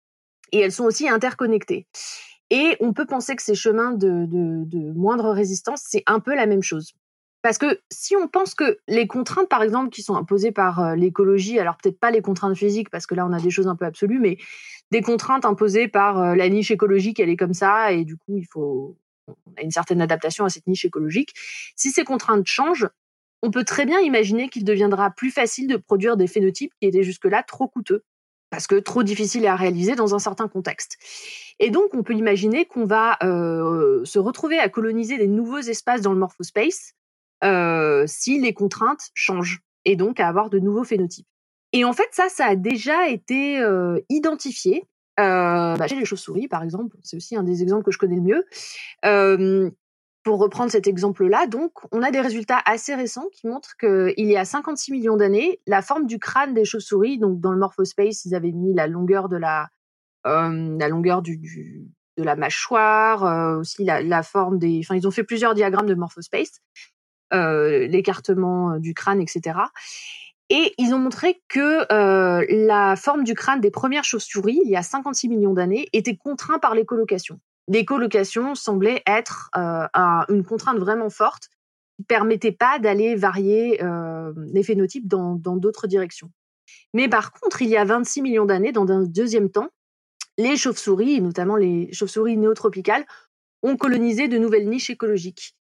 et 0.54 0.60
elles 0.60 0.72
sont 0.72 0.86
aussi 0.86 1.10
interconnectées. 1.10 1.88
Et 2.50 2.78
on 2.80 2.94
peut 2.94 3.06
penser 3.06 3.36
que 3.36 3.42
ces 3.42 3.56
chemins 3.56 3.92
de, 3.92 4.94
moindre 4.94 5.32
résistance, 5.32 5.82
c'est 5.86 6.04
un 6.06 6.20
peu 6.20 6.36
la 6.36 6.46
même 6.46 6.62
chose. 6.62 6.94
Parce 7.42 7.58
que 7.58 7.82
si 7.92 8.16
on 8.16 8.28
pense 8.30 8.56
que 8.56 8.78
les 8.88 9.08
contraintes, 9.08 9.50
par 9.50 9.64
exemple, 9.64 9.90
qui 9.90 10.02
sont 10.02 10.16
imposées 10.16 10.54
par 10.54 10.80
euh, 10.80 10.96
l'écologie, 10.96 11.60
alors 11.60 11.76
peut-être 11.76 12.00
pas 12.00 12.10
les 12.10 12.22
contraintes 12.22 12.56
physiques, 12.56 12.90
parce 12.90 13.06
que 13.06 13.16
là 13.16 13.26
on 13.26 13.34
a 13.34 13.40
des 13.42 13.50
choses 13.50 13.68
un 13.68 13.76
peu 13.76 13.84
absolues, 13.84 14.20
mais 14.20 14.38
des 14.92 15.02
contraintes 15.02 15.44
imposées 15.44 15.90
par 15.90 16.22
euh, 16.22 16.36
la 16.36 16.48
niche 16.48 16.72
écologique, 16.72 17.20
elle 17.20 17.28
est 17.28 17.36
comme 17.36 17.54
ça, 17.54 17.92
et 17.92 18.06
du 18.06 18.16
coup 18.16 18.38
il 18.38 18.46
faut 18.46 18.98
on 19.28 19.34
a 19.58 19.62
une 19.62 19.72
certaine 19.72 20.02
adaptation 20.02 20.46
à 20.46 20.50
cette 20.50 20.68
niche 20.68 20.86
écologique. 20.86 21.34
Si 21.76 21.92
ces 21.92 22.06
contraintes 22.06 22.46
changent, 22.46 22.88
on 23.42 23.52
peut 23.52 23.66
très 23.66 23.86
bien 23.86 24.00
imaginer 24.00 24.48
qu'il 24.48 24.64
deviendra 24.64 25.12
plus 25.12 25.32
facile 25.32 25.68
de 25.68 25.76
produire 25.76 26.16
des 26.16 26.28
phénotypes 26.28 26.72
qui 26.80 26.88
étaient 26.88 27.04
jusque-là 27.04 27.44
trop 27.44 27.68
coûteux, 27.68 28.04
parce 28.54 28.68
que 28.68 28.76
trop 28.76 29.02
difficiles 29.02 29.48
à 29.48 29.56
réaliser 29.56 29.96
dans 29.96 30.14
un 30.14 30.20
certain 30.20 30.48
contexte. 30.48 31.00
Et 31.58 31.72
donc, 31.72 31.96
on 31.96 32.04
peut 32.04 32.14
imaginer 32.14 32.66
qu'on 32.66 32.86
va 32.86 33.18
euh, 33.24 34.06
se 34.06 34.20
retrouver 34.20 34.60
à 34.60 34.70
coloniser 34.70 35.18
des 35.18 35.26
nouveaux 35.26 35.58
espaces 35.58 36.02
dans 36.02 36.14
le 36.14 36.20
morphospace 36.20 36.94
euh, 37.44 38.04
si 38.06 38.40
les 38.40 38.54
contraintes 38.54 39.10
changent, 39.16 39.62
et 39.86 39.96
donc 39.96 40.20
à 40.20 40.28
avoir 40.28 40.52
de 40.52 40.60
nouveaux 40.60 40.84
phénotypes. 40.84 41.26
Et 41.72 41.84
en 41.84 41.94
fait, 41.94 42.10
ça, 42.12 42.30
ça 42.30 42.46
a 42.46 42.56
déjà 42.56 43.10
été 43.10 43.58
euh, 43.58 44.00
identifié 44.10 44.84
euh, 45.20 45.76
bah, 45.76 45.88
chez 45.88 45.96
les 45.96 46.06
chauves-souris, 46.06 46.48
par 46.48 46.62
exemple, 46.62 46.96
c'est 47.02 47.18
aussi 47.18 47.36
un 47.36 47.42
des 47.42 47.64
exemples 47.64 47.84
que 47.84 47.92
je 47.92 47.98
connais 47.98 48.18
le 48.18 48.22
mieux. 48.22 48.46
Euh, 50.24 50.30
pour 50.30 50.40
reprendre 50.40 50.72
cet 50.72 50.88
exemple-là, 50.88 51.48
donc, 51.48 51.72
on 51.92 52.02
a 52.02 52.12
des 52.12 52.22
résultats 52.22 52.60
assez 52.66 52.96
récents 52.96 53.28
qui 53.32 53.48
montrent 53.48 53.76
qu'il 53.78 54.28
y 54.28 54.38
a 54.38 54.46
56 54.46 54.92
millions 54.92 55.18
d'années, 55.18 55.60
la 55.68 55.82
forme 55.82 56.08
du 56.08 56.20
crâne 56.20 56.54
des 56.54 56.66
chauves-souris, 56.66 57.18
donc 57.18 57.40
dans 57.40 57.52
le 57.52 57.60
morphospace, 57.60 58.26
ils 58.26 58.36
avaient 58.36 58.52
mis 58.52 58.74
la 58.74 58.88
longueur 58.88 59.30
de 59.30 59.38
la, 59.38 59.70
euh, 60.26 60.78
la 60.80 60.88
longueur 60.88 61.22
du, 61.22 61.38
du, 61.38 61.88
de 62.18 62.24
la 62.24 62.36
mâchoire, 62.36 63.26
euh, 63.26 63.60
aussi 63.60 63.84
la, 63.84 64.02
la, 64.02 64.24
forme 64.24 64.60
des, 64.60 64.80
enfin, 64.84 64.96
ils 64.96 65.08
ont 65.08 65.12
fait 65.12 65.24
plusieurs 65.24 65.54
diagrammes 65.54 65.88
de 65.88 65.96
morphospace, 65.96 66.62
euh, 67.34 67.88
l'écartement 67.88 68.78
du 68.78 68.94
crâne, 68.94 69.22
etc. 69.22 69.60
Et 70.50 70.74
ils 70.78 70.94
ont 70.94 71.00
montré 71.00 71.42
que 71.48 71.92
euh, 71.92 72.46
la 72.50 72.96
forme 72.96 73.24
du 73.24 73.34
crâne 73.34 73.62
des 73.62 73.72
premières 73.72 74.04
chauves-souris, 74.04 74.60
il 74.64 74.70
y 74.70 74.76
a 74.76 74.84
56 74.84 75.30
millions 75.30 75.54
d'années, 75.54 75.88
était 75.94 76.16
contrainte 76.16 76.62
par 76.62 76.76
l'écolocation. 77.68 78.42
L'écolocation 78.42 78.56
semblait 78.56 79.04
être 79.08 79.50
euh, 79.56 79.88
un, 79.94 80.26
une 80.30 80.44
contrainte 80.44 80.78
vraiment 80.78 81.10
forte 81.10 81.50
qui 81.98 82.04
permettait 82.06 82.52
pas 82.52 82.80
d'aller 82.80 83.16
varier 83.16 83.84
euh, 83.84 84.34
les 84.52 84.64
phénotypes 84.64 85.08
dans 85.08 85.36
d'autres 85.36 85.88
directions. 85.88 86.32
Mais 86.94 87.08
par 87.08 87.32
contre, 87.32 87.62
il 87.62 87.70
y 87.70 87.78
a 87.78 87.86
26 87.86 88.22
millions 88.22 88.46
d'années, 88.46 88.72
dans 88.72 88.90
un 88.90 89.04
deuxième 89.04 89.50
temps, 89.50 89.70
les 90.38 90.58
chauves-souris, 90.58 91.22
notamment 91.22 91.56
les 91.56 91.92
chauves-souris 91.94 92.38
néotropicales, 92.38 93.06
ont 93.62 93.78
colonisé 93.78 94.28
de 94.28 94.38
nouvelles 94.38 94.68
niches 94.68 94.90
écologiques. 94.90 95.56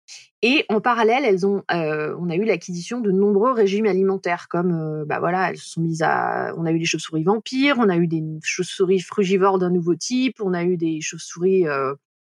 Et 0.43 0.65
en 0.69 0.81
parallèle, 0.81 1.25
elles 1.25 1.47
ont, 1.47 1.63
euh, 1.71 2.17
on 2.19 2.31
a 2.31 2.37
eu 2.37 2.45
l'acquisition 2.45 3.01
de 3.01 3.11
nombreux 3.11 3.53
régimes 3.53 3.87
alimentaires, 3.87 4.49
comme, 4.49 4.73
euh, 4.73 5.05
bah 5.05 5.19
voilà, 5.19 5.51
elles 5.51 5.59
se 5.59 5.71
sont 5.71 5.83
mises 5.83 6.03
à, 6.03 6.55
on 6.57 6.65
a 6.65 6.73
eu 6.73 6.79
des 6.79 6.87
chauves-souris 6.87 7.25
vampires, 7.25 7.77
on 7.79 7.89
a 7.89 7.97
eu 7.97 8.07
des 8.07 8.23
chauves-souris 8.43 9.01
frugivores 9.01 9.59
d'un 9.59 9.71
nouveau 9.71 9.95
type, 9.95 10.41
on 10.41 10.55
a 10.55 10.65
eu 10.65 10.77
des 10.79 11.01
chauves-souris 11.03 11.69
euh, 11.69 11.95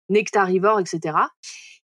nectarivores, 0.08 0.80
etc. 0.80 1.16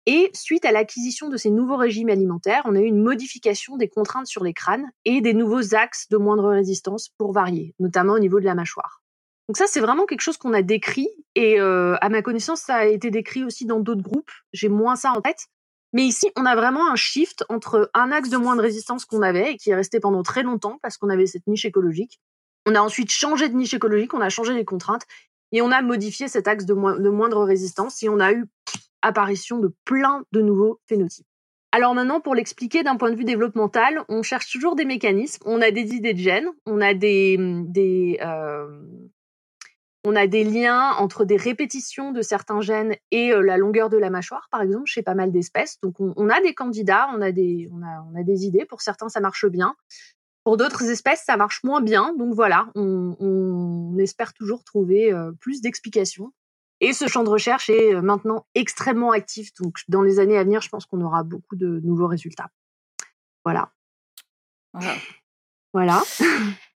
Et 0.06 0.30
suite 0.34 0.66
à 0.66 0.72
l'acquisition 0.72 1.30
de 1.30 1.38
ces 1.38 1.50
nouveaux 1.50 1.78
régimes 1.78 2.10
alimentaires, 2.10 2.62
on 2.66 2.76
a 2.76 2.80
eu 2.80 2.86
une 2.86 3.02
modification 3.02 3.78
des 3.78 3.88
contraintes 3.88 4.28
sur 4.28 4.44
les 4.44 4.54
crânes 4.54 4.86
et 5.06 5.22
des 5.22 5.34
nouveaux 5.34 5.74
axes 5.74 6.10
de 6.10 6.18
moindre 6.18 6.50
résistance 6.50 7.10
pour 7.18 7.32
varier, 7.32 7.74
notamment 7.80 8.14
au 8.14 8.20
niveau 8.20 8.40
de 8.40 8.46
la 8.46 8.54
mâchoire. 8.54 9.02
Donc 9.48 9.58
ça, 9.58 9.66
c'est 9.68 9.82
vraiment 9.82 10.06
quelque 10.06 10.22
chose 10.22 10.38
qu'on 10.38 10.54
a 10.54 10.62
décrit 10.62 11.10
et 11.36 11.60
euh, 11.60 11.96
à 12.02 12.10
ma 12.10 12.22
connaissance, 12.22 12.62
ça 12.62 12.76
a 12.76 12.86
été 12.86 13.12
décrit 13.12 13.44
aussi 13.44 13.66
dans 13.66 13.80
d'autres 13.80 14.02
groupes. 14.02 14.32
J'ai 14.54 14.70
moins 14.70 14.96
ça 14.96 15.12
en 15.12 15.22
tête. 15.22 15.48
Mais 15.94 16.04
ici, 16.04 16.32
on 16.36 16.46
a 16.46 16.56
vraiment 16.56 16.92
un 16.92 16.96
shift 16.96 17.46
entre 17.50 17.90
un 17.94 18.12
axe 18.12 18.30
de 18.30 18.38
moins 18.38 18.56
de 18.56 18.62
résistance 18.62 19.06
qu'on 19.06 19.22
avait 19.22 19.54
et 19.54 19.58
qui 19.58 19.70
est 19.70 19.76
resté 19.76 20.00
pendant 20.00 20.24
très 20.24 20.44
longtemps 20.44 20.80
parce 20.82 20.98
qu'on 20.98 21.10
avait 21.10 21.28
cette 21.28 21.48
niche 21.48 21.66
écologique. 21.66 22.20
On 22.66 22.76
a 22.76 22.82
ensuite 22.82 23.12
changé 23.12 23.48
de 23.48 23.56
niche 23.56 23.74
écologique, 23.74 24.14
on 24.14 24.22
a 24.22 24.30
changé 24.30 24.54
les 24.54 24.66
contraintes 24.66 25.04
et 25.52 25.62
on 25.62 25.72
a 25.72 25.82
modifié 25.82 26.28
cet 26.28 26.48
axe 26.48 26.66
de, 26.66 26.74
de 26.74 27.10
moindre 27.10 27.44
résistance 27.44 28.02
et 28.02 28.10
on 28.10 28.20
a 28.20 28.34
eu 28.34 28.46
apparition 29.04 29.60
de 29.60 29.74
plein 29.86 30.24
de 30.32 30.42
nouveaux 30.42 30.80
phénotypes. 30.88 31.28
Alors 31.72 31.96
maintenant, 31.96 32.22
pour 32.22 32.36
l'expliquer 32.36 32.84
d'un 32.84 32.98
point 32.98 33.10
de 33.10 33.16
vue 33.16 33.26
développemental, 33.26 34.04
on 34.08 34.22
cherche 34.22 34.52
toujours 34.52 34.76
des 34.76 34.86
mécanismes. 34.86 35.44
On 35.46 35.62
a 35.62 35.72
des 35.72 35.94
idées 35.94 36.14
de 36.14 36.20
gènes, 36.20 36.50
on 36.66 36.82
a 36.82 36.94
des, 36.94 37.36
des 37.40 38.20
euh, 38.22 38.68
on 40.04 40.16
a 40.16 40.28
des 40.28 40.44
liens 40.44 40.92
entre 40.98 41.26
des 41.26 41.38
répétitions 41.38 42.12
de 42.12 42.22
certains 42.22 42.62
gènes 42.62 42.96
et 43.12 43.32
euh, 43.32 43.42
la 43.42 43.58
longueur 43.58 43.90
de 43.90 43.98
la 43.98 44.10
mâchoire, 44.10 44.48
par 44.52 44.62
exemple, 44.62 44.86
chez 44.86 45.02
pas 45.02 45.16
mal 45.16 45.32
d'espèces. 45.32 45.80
Donc, 45.82 46.00
on, 46.00 46.14
on, 46.18 46.30
a 46.30 46.42
des 46.42 46.54
candidats, 46.54 47.08
on 47.16 47.22
a 47.22 47.32
des, 47.32 47.70
on 47.72 47.82
a, 47.82 48.06
on 48.12 48.20
a 48.20 48.24
des 48.24 48.46
idées. 48.46 48.66
Pour 48.66 48.82
certains, 48.82 49.10
ça 49.10 49.20
marche 49.20 49.46
bien. 49.46 49.76
Pour 50.44 50.58
d'autres 50.58 50.84
espèces, 50.84 51.24
ça 51.26 51.38
marche 51.38 51.64
moins 51.64 51.82
bien. 51.82 52.14
Donc 52.18 52.34
voilà, 52.34 52.68
on, 52.76 53.16
on 53.20 53.98
espère 53.98 54.34
toujours 54.34 54.64
trouver 54.66 55.14
euh, 55.14 55.32
plus 55.40 55.62
d'explications. 55.62 56.34
Et 56.82 56.92
ce 56.92 57.08
champ 57.08 57.24
de 57.24 57.30
recherche 57.30 57.70
est 57.70 57.96
euh, 57.96 58.02
maintenant 58.02 58.46
extrêmement 58.56 59.12
actif. 59.12 59.54
Donc, 59.62 59.80
dans 59.88 60.02
les 60.02 60.20
années 60.20 60.38
à 60.38 60.44
venir, 60.44 60.62
je 60.62 60.68
pense 60.68 60.86
qu'on 60.86 61.00
aura 61.00 61.24
beaucoup 61.24 61.56
de 61.56 61.80
nouveaux 61.82 62.08
résultats. 62.08 62.50
Voilà. 63.46 63.72
Voilà. 64.74 64.96
voilà. 65.72 66.04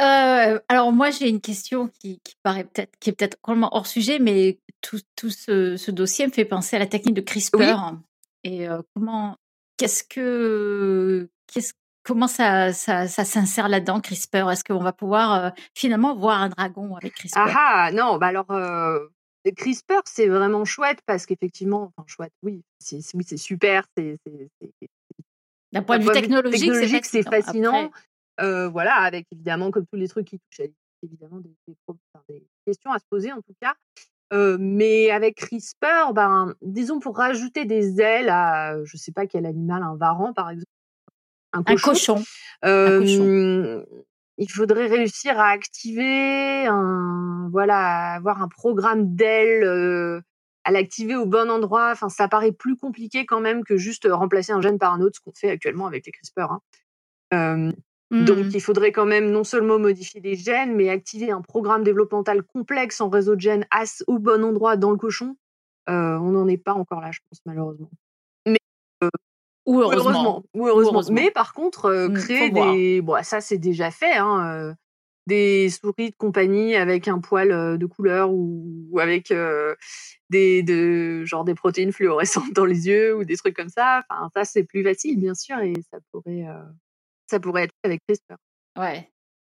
Euh, 0.00 0.60
alors 0.68 0.92
moi 0.92 1.10
j'ai 1.10 1.28
une 1.28 1.40
question 1.40 1.88
qui, 2.00 2.20
qui 2.24 2.34
paraît 2.42 2.64
peut-être 2.64 2.92
qui 3.00 3.10
est 3.10 3.12
peut-être 3.12 3.40
complètement 3.40 3.74
hors 3.74 3.86
sujet, 3.86 4.18
mais 4.18 4.58
tout, 4.80 5.00
tout 5.16 5.30
ce, 5.30 5.76
ce, 5.76 5.90
dossier 5.90 6.26
me 6.26 6.32
fait 6.32 6.44
penser 6.44 6.76
à 6.76 6.78
la 6.78 6.86
technique 6.86 7.14
de 7.14 7.20
CRISPR. 7.20 7.58
Oui. 7.58 7.98
Et 8.44 8.68
euh, 8.68 8.82
comment 8.94 9.36
qu'est-ce 9.76 10.04
que 10.04 11.28
qu'est-ce 11.52 11.72
comment 12.04 12.26
ça, 12.26 12.72
ça, 12.72 13.06
ça 13.06 13.24
s'insère 13.24 13.68
là-dedans 13.68 14.00
CRISPR? 14.00 14.50
Est-ce 14.50 14.64
qu'on 14.64 14.82
va 14.82 14.92
pouvoir 14.92 15.32
euh, 15.44 15.50
finalement 15.74 16.16
voir 16.16 16.42
un 16.42 16.48
dragon 16.48 16.96
avec 16.96 17.14
CRISPR? 17.14 17.38
Ah, 17.38 17.86
ah 17.86 17.92
non, 17.92 18.18
bah 18.18 18.28
alors 18.28 18.46
CRISPR 19.56 20.02
c'est 20.04 20.28
vraiment 20.28 20.64
chouette 20.64 21.00
parce 21.06 21.26
qu'effectivement, 21.26 21.92
enfin 21.96 22.06
chouette, 22.06 22.32
oui, 22.42 22.62
c'est 22.78 23.00
oui 23.14 23.24
c'est 23.26 23.36
super, 23.36 23.84
c'est 23.96 24.18
d'un 25.72 25.82
point 25.82 25.98
de 25.98 26.04
vue 26.04 26.12
technologique, 26.12 26.60
technologique 26.60 27.04
c'est 27.06 27.22
fascinant. 27.22 27.72
fascinant. 27.72 27.90
Euh, 28.40 28.68
voilà, 28.68 28.94
avec 28.96 29.26
évidemment, 29.30 29.70
comme 29.70 29.86
tous 29.86 29.98
les 29.98 30.08
trucs 30.08 30.26
qui 30.26 30.38
touchent 30.38 30.66
à 30.66 30.70
évidemment 31.04 31.40
des, 31.40 31.50
des, 31.66 31.76
des, 32.28 32.46
questions 32.66 32.92
à 32.92 32.98
se 32.98 33.04
poser 33.10 33.32
en 33.32 33.42
tout 33.42 33.54
cas. 33.60 33.74
Euh, 34.32 34.56
mais 34.58 35.10
avec 35.10 35.36
CRISPR, 35.36 36.14
ben, 36.14 36.54
disons 36.62 37.00
pour 37.00 37.16
rajouter 37.16 37.66
des 37.66 38.00
ailes 38.00 38.30
à, 38.30 38.82
je 38.84 38.96
sais 38.96 39.12
pas 39.12 39.26
quel 39.26 39.44
animal, 39.44 39.82
un 39.82 39.96
varan 39.96 40.32
par 40.32 40.50
exemple, 40.50 40.70
un 41.52 41.62
cochon. 41.64 41.90
Un 41.90 41.92
cochon. 41.92 42.24
Euh, 42.64 42.96
un 42.96 43.00
cochon. 43.00 43.86
Il 44.38 44.50
faudrait 44.50 44.86
réussir 44.86 45.38
à 45.38 45.48
activer 45.48 46.66
un, 46.66 47.48
voilà, 47.52 48.14
avoir 48.14 48.40
un 48.40 48.48
programme 48.48 49.14
d'ailes, 49.14 50.22
à 50.64 50.70
l'activer 50.70 51.16
au 51.16 51.26
bon 51.26 51.50
endroit. 51.50 51.90
Enfin, 51.92 52.08
ça 52.08 52.28
paraît 52.28 52.52
plus 52.52 52.76
compliqué 52.76 53.26
quand 53.26 53.40
même 53.40 53.64
que 53.64 53.76
juste 53.76 54.08
remplacer 54.10 54.52
un 54.52 54.60
gène 54.60 54.78
par 54.78 54.92
un 54.92 55.00
autre, 55.00 55.16
ce 55.16 55.20
qu'on 55.20 55.32
fait 55.32 55.50
actuellement 55.50 55.86
avec 55.86 56.06
les 56.06 56.12
CRISPR. 56.12 56.50
Hein. 56.50 56.60
Euh, 57.34 57.72
donc, 58.12 58.38
Mmh. 58.38 58.50
il 58.52 58.60
faudrait 58.60 58.92
quand 58.92 59.06
même 59.06 59.30
non 59.30 59.42
seulement 59.42 59.78
modifier 59.78 60.20
les 60.20 60.36
gènes, 60.36 60.76
mais 60.76 60.90
activer 60.90 61.30
un 61.30 61.40
programme 61.40 61.82
développemental 61.82 62.42
complexe 62.42 63.00
en 63.00 63.08
réseau 63.08 63.36
de 63.36 63.40
gènes 63.40 63.66
au 64.06 64.18
bon 64.18 64.44
endroit 64.44 64.76
dans 64.76 64.90
le 64.90 64.98
cochon. 64.98 65.36
Euh, 65.88 66.18
on 66.18 66.32
n'en 66.32 66.46
est 66.46 66.58
pas 66.58 66.74
encore 66.74 67.00
là, 67.00 67.10
je 67.10 67.20
pense, 67.28 67.40
malheureusement. 67.46 67.90
Mais, 68.46 68.58
euh, 69.02 69.08
ou, 69.64 69.80
heureusement. 69.80 70.44
Ou, 70.52 70.66
heureusement. 70.66 70.92
ou 70.92 70.94
heureusement. 70.94 71.14
Mais 71.14 71.30
par 71.30 71.54
contre, 71.54 71.86
euh, 71.86 72.10
Mmh, 72.10 72.14
créer 72.14 72.50
des. 72.50 73.00
Bon, 73.00 73.16
ça, 73.22 73.40
c'est 73.40 73.58
déjà 73.58 73.90
fait. 73.90 74.16
Hein, 74.16 74.74
des 75.26 75.70
souris 75.70 76.10
de 76.10 76.16
compagnie 76.16 76.74
avec 76.74 77.06
un 77.08 77.20
poil 77.20 77.78
de 77.78 77.86
couleur 77.86 78.30
ou, 78.30 78.88
ou 78.90 78.98
avec 78.98 79.32
des, 80.30 80.62
de, 80.64 81.24
genre 81.24 81.44
des 81.44 81.54
protéines 81.54 81.92
fluorescentes 81.92 82.52
dans 82.54 82.66
les 82.66 82.88
yeux 82.88 83.16
ou 83.16 83.24
des 83.24 83.36
trucs 83.36 83.56
comme 83.56 83.70
ça. 83.70 84.02
Enfin, 84.10 84.28
ça, 84.34 84.44
c'est 84.44 84.64
plus 84.64 84.82
facile, 84.82 85.18
bien 85.18 85.34
sûr, 85.34 85.58
et 85.60 85.74
ça 85.90 85.98
pourrait 86.10 86.44
ça 87.30 87.40
pourrait 87.40 87.64
être 87.64 87.74
avec 87.84 88.00
CRISPR. 88.06 88.36
Ouais. 88.78 89.08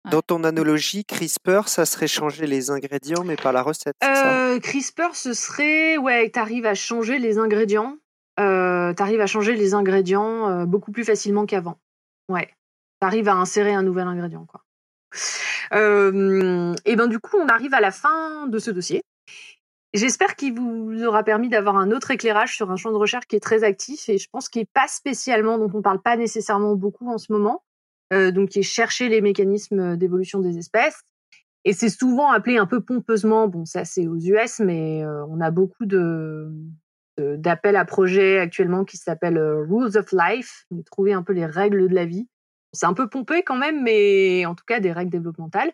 Dans 0.09 0.22
ton 0.22 0.43
analogie, 0.43 1.03
CRISPR, 1.03 1.68
ça 1.68 1.86
serait 1.86 2.07
changer 2.07 2.47
les 2.47 2.72
ingrédients, 2.72 3.24
mais 3.26 3.36
pas 3.36 3.51
la 3.51 3.61
recette, 3.61 3.95
ça? 4.01 4.51
Euh, 4.51 4.59
CRISPR, 4.59 5.13
ce 5.13 5.34
serait, 5.34 5.97
ouais, 5.97 6.32
tu 6.32 6.39
arrives 6.39 6.65
à 6.65 6.76
changer 6.76 7.20
les 7.20 7.38
ingrédients. 7.38 7.97
Euh, 8.39 8.93
tu 8.93 9.03
arrives 9.03 9.22
à 9.22 9.28
changer 9.28 9.55
les 9.55 9.74
ingrédients 9.74 10.49
euh, 10.49 10.65
beaucoup 10.65 10.91
plus 10.91 11.03
facilement 11.03 11.45
qu'avant. 11.45 11.78
Ouais. 12.30 12.47
Tu 13.01 13.07
arrives 13.07 13.28
à 13.28 13.36
insérer 13.36 13.74
un 13.74 13.84
nouvel 13.84 14.07
ingrédient, 14.07 14.45
quoi. 14.45 14.61
Euh, 15.74 16.74
et 16.86 16.95
ben 16.95 17.07
du 17.07 17.20
coup, 17.20 17.38
on 17.38 17.47
arrive 17.47 17.74
à 17.74 17.82
la 17.82 17.91
fin 17.91 18.47
de 18.47 18.59
ce 18.59 18.72
dossier. 18.72 19.01
J'espère 19.97 20.35
qu'il 20.35 20.53
vous 20.53 21.03
aura 21.05 21.23
permis 21.23 21.49
d'avoir 21.49 21.75
un 21.75 21.89
autre 21.89 22.11
éclairage 22.11 22.55
sur 22.55 22.69
un 22.69 22.75
champ 22.75 22.91
de 22.91 22.97
recherche 22.97 23.25
qui 23.25 23.35
est 23.35 23.39
très 23.39 23.63
actif 23.63 24.09
et 24.09 24.19
je 24.19 24.29
pense 24.29 24.47
qu'il 24.47 24.61
n'est 24.61 24.69
pas 24.71 24.87
spécialement, 24.87 25.57
dont 25.57 25.71
on 25.73 25.81
parle 25.81 25.99
pas 26.03 26.15
nécessairement 26.15 26.75
beaucoup 26.75 27.09
en 27.09 27.17
ce 27.17 27.31
moment, 27.31 27.63
euh, 28.13 28.29
donc 28.29 28.49
qui 28.49 28.59
est 28.59 28.63
chercher 28.63 29.09
les 29.09 29.21
mécanismes 29.21 29.97
d'évolution 29.97 30.39
des 30.39 30.59
espèces. 30.59 31.01
Et 31.65 31.73
c'est 31.73 31.89
souvent 31.89 32.29
appelé 32.29 32.57
un 32.57 32.67
peu 32.67 32.79
pompeusement, 32.79 33.47
bon 33.47 33.65
ça 33.65 33.85
c'est 33.85 34.07
aux 34.07 34.17
US, 34.17 34.59
mais 34.59 35.03
euh, 35.03 35.25
on 35.29 35.41
a 35.41 35.49
beaucoup 35.51 35.85
de 35.85 36.51
d'appel 37.17 37.75
à 37.75 37.83
projet 37.83 38.37
actuellement 38.37 38.85
qui 38.85 38.97
s'appelle 38.97 39.39
Rules 39.39 39.97
of 39.97 40.11
Life, 40.11 40.67
donc 40.69 40.85
trouver 40.85 41.13
un 41.13 41.23
peu 41.23 41.33
les 41.33 41.47
règles 41.47 41.89
de 41.89 41.95
la 41.95 42.05
vie. 42.05 42.27
C'est 42.73 42.85
un 42.85 42.93
peu 42.93 43.09
pompé 43.09 43.41
quand 43.41 43.57
même, 43.57 43.81
mais 43.81 44.45
en 44.45 44.53
tout 44.53 44.65
cas 44.67 44.79
des 44.79 44.91
règles 44.91 45.09
développementales. 45.09 45.71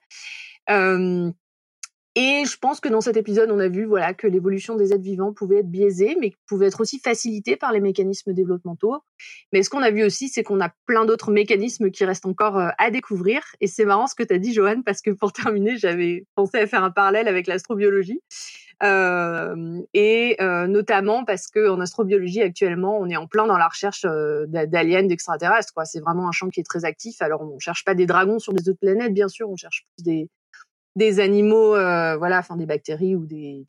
Et 2.15 2.43
je 2.45 2.57
pense 2.59 2.79
que 2.79 2.89
dans 2.89 3.01
cet 3.01 3.17
épisode, 3.17 3.49
on 3.49 3.59
a 3.59 3.67
vu 3.67 3.85
voilà 3.85 4.13
que 4.13 4.27
l'évolution 4.27 4.75
des 4.75 4.93
êtres 4.93 5.03
vivants 5.03 5.33
pouvait 5.33 5.59
être 5.59 5.69
biaisée, 5.69 6.15
mais 6.19 6.33
pouvait 6.47 6.67
être 6.67 6.79
aussi 6.79 6.99
facilitée 6.99 7.55
par 7.55 7.71
les 7.71 7.79
mécanismes 7.79 8.33
développementaux. 8.33 8.97
Mais 9.51 9.63
ce 9.63 9.69
qu'on 9.69 9.81
a 9.81 9.89
vu 9.89 10.03
aussi, 10.03 10.29
c'est 10.29 10.43
qu'on 10.43 10.61
a 10.61 10.69
plein 10.85 11.05
d'autres 11.05 11.31
mécanismes 11.31 11.89
qui 11.89 12.05
restent 12.05 12.27
encore 12.27 12.59
euh, 12.59 12.69
à 12.77 12.91
découvrir. 12.91 13.41
Et 13.61 13.67
c'est 13.67 13.85
marrant 13.85 14.05
ce 14.05 14.13
que 14.13 14.23
tu 14.23 14.33
as 14.33 14.37
dit, 14.37 14.53
Johan, 14.53 14.83
parce 14.83 15.01
que 15.01 15.09
pour 15.09 15.33
terminer, 15.33 15.77
j'avais 15.77 16.25
pensé 16.35 16.59
à 16.59 16.67
faire 16.67 16.83
un 16.83 16.91
parallèle 16.91 17.27
avec 17.27 17.47
l'astrobiologie. 17.47 18.21
Euh, 18.81 19.81
et 19.93 20.35
euh, 20.41 20.67
notamment 20.67 21.23
parce 21.23 21.47
que 21.47 21.69
en 21.69 21.79
astrobiologie 21.79 22.41
actuellement, 22.41 22.97
on 22.99 23.07
est 23.07 23.15
en 23.15 23.27
plein 23.27 23.45
dans 23.45 23.57
la 23.57 23.67
recherche 23.67 24.05
euh, 24.05 24.45
d'aliens, 24.47 25.03
d'extraterrestres. 25.03 25.73
C'est 25.85 26.01
vraiment 26.01 26.27
un 26.27 26.31
champ 26.31 26.49
qui 26.49 26.59
est 26.59 26.65
très 26.65 26.83
actif. 26.83 27.21
Alors 27.21 27.41
on 27.41 27.59
cherche 27.59 27.85
pas 27.85 27.95
des 27.95 28.05
dragons 28.05 28.39
sur 28.39 28.53
des 28.53 28.67
autres 28.69 28.79
planètes, 28.79 29.13
bien 29.13 29.27
sûr, 29.27 29.49
on 29.49 29.55
cherche 29.55 29.85
des, 29.99 30.29
des 30.95 31.19
animaux, 31.19 31.75
euh, 31.75 32.17
voilà, 32.17 32.39
enfin 32.39 32.55
des 32.55 32.65
bactéries 32.65 33.15
ou 33.15 33.25
des, 33.25 33.65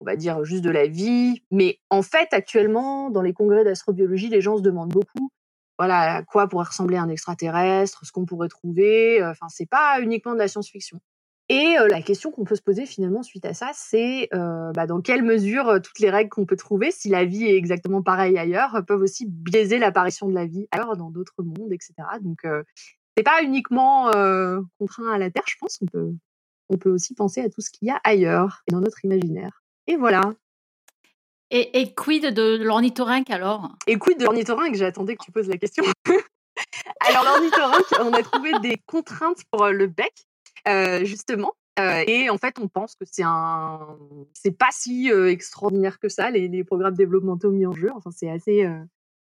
on 0.00 0.04
va 0.04 0.16
dire 0.16 0.44
juste 0.44 0.62
de 0.62 0.70
la 0.70 0.86
vie. 0.86 1.42
Mais 1.50 1.78
en 1.90 2.02
fait, 2.02 2.28
actuellement, 2.32 3.10
dans 3.10 3.22
les 3.22 3.32
congrès 3.32 3.64
d'astrobiologie, 3.64 4.28
les 4.28 4.40
gens 4.40 4.56
se 4.56 4.62
demandent 4.62 4.92
beaucoup, 4.92 5.30
voilà, 5.78 6.16
à 6.16 6.22
quoi 6.22 6.48
pourrait 6.48 6.66
ressembler 6.66 6.96
un 6.96 7.08
extraterrestre, 7.08 8.04
ce 8.04 8.12
qu'on 8.12 8.24
pourrait 8.24 8.48
trouver. 8.48 9.22
Enfin, 9.24 9.46
c'est 9.48 9.68
pas 9.68 10.00
uniquement 10.00 10.34
de 10.34 10.38
la 10.38 10.48
science-fiction. 10.48 11.00
Et 11.48 11.76
euh, 11.78 11.88
la 11.88 12.00
question 12.00 12.30
qu'on 12.30 12.44
peut 12.44 12.54
se 12.54 12.62
poser 12.62 12.86
finalement 12.86 13.22
suite 13.22 13.44
à 13.44 13.52
ça, 13.52 13.72
c'est 13.74 14.28
euh, 14.32 14.70
bah, 14.72 14.86
dans 14.86 15.00
quelle 15.00 15.22
mesure 15.22 15.80
toutes 15.82 15.98
les 15.98 16.08
règles 16.08 16.30
qu'on 16.30 16.46
peut 16.46 16.56
trouver, 16.56 16.90
si 16.90 17.08
la 17.08 17.24
vie 17.24 17.44
est 17.44 17.56
exactement 17.56 18.00
pareille 18.00 18.38
ailleurs, 18.38 18.82
peuvent 18.86 19.02
aussi 19.02 19.26
biaiser 19.26 19.78
l'apparition 19.78 20.28
de 20.28 20.34
la 20.34 20.46
vie 20.46 20.66
ailleurs, 20.70 20.96
dans 20.96 21.10
d'autres 21.10 21.42
mondes, 21.42 21.72
etc. 21.72 21.94
Donc 22.22 22.46
c'est 23.16 23.22
pas 23.22 23.42
uniquement 23.42 24.14
euh, 24.14 24.60
contraint 24.78 25.12
à 25.12 25.18
la 25.18 25.30
Terre, 25.30 25.44
je 25.46 25.56
pense. 25.60 25.78
On 25.82 25.86
peut, 25.86 26.12
on 26.68 26.78
peut 26.78 26.90
aussi 26.90 27.14
penser 27.14 27.40
à 27.40 27.50
tout 27.50 27.60
ce 27.60 27.70
qu'il 27.70 27.88
y 27.88 27.90
a 27.90 28.00
ailleurs 28.04 28.62
et 28.68 28.72
dans 28.72 28.80
notre 28.80 29.04
imaginaire. 29.04 29.62
Et 29.86 29.96
voilà. 29.96 30.32
Et, 31.50 31.80
et 31.80 31.92
quid 31.92 32.24
de 32.24 32.62
l'ornithorynque 32.62 33.30
alors? 33.30 33.72
Et 33.86 33.98
quid 33.98 34.18
de 34.18 34.24
l'ornithorynque? 34.24 34.74
J'attendais 34.74 35.16
que 35.16 35.24
tu 35.24 35.32
poses 35.32 35.48
la 35.48 35.58
question. 35.58 35.84
alors 37.00 37.24
l'ornithorynque, 37.24 38.00
on 38.00 38.12
a 38.14 38.22
trouvé 38.22 38.58
des 38.60 38.78
contraintes 38.86 39.42
pour 39.50 39.64
euh, 39.64 39.72
le 39.72 39.86
bec, 39.86 40.14
euh, 40.68 41.04
justement. 41.04 41.52
et 41.78 42.30
en 42.30 42.38
fait, 42.38 42.58
on 42.58 42.68
pense 42.68 42.94
que 42.94 43.04
c'est 43.10 43.24
un, 43.24 43.98
c'est 44.32 44.56
pas 44.56 44.70
si 44.70 45.08
extraordinaire 45.10 45.98
que 45.98 46.08
ça 46.08 46.30
les, 46.30 46.48
les, 46.48 46.64
programmes 46.64 46.94
développementaux 46.94 47.50
mis 47.50 47.66
en 47.66 47.72
jeu. 47.72 47.90
Enfin, 47.94 48.10
c'est 48.10 48.30
assez, 48.30 48.66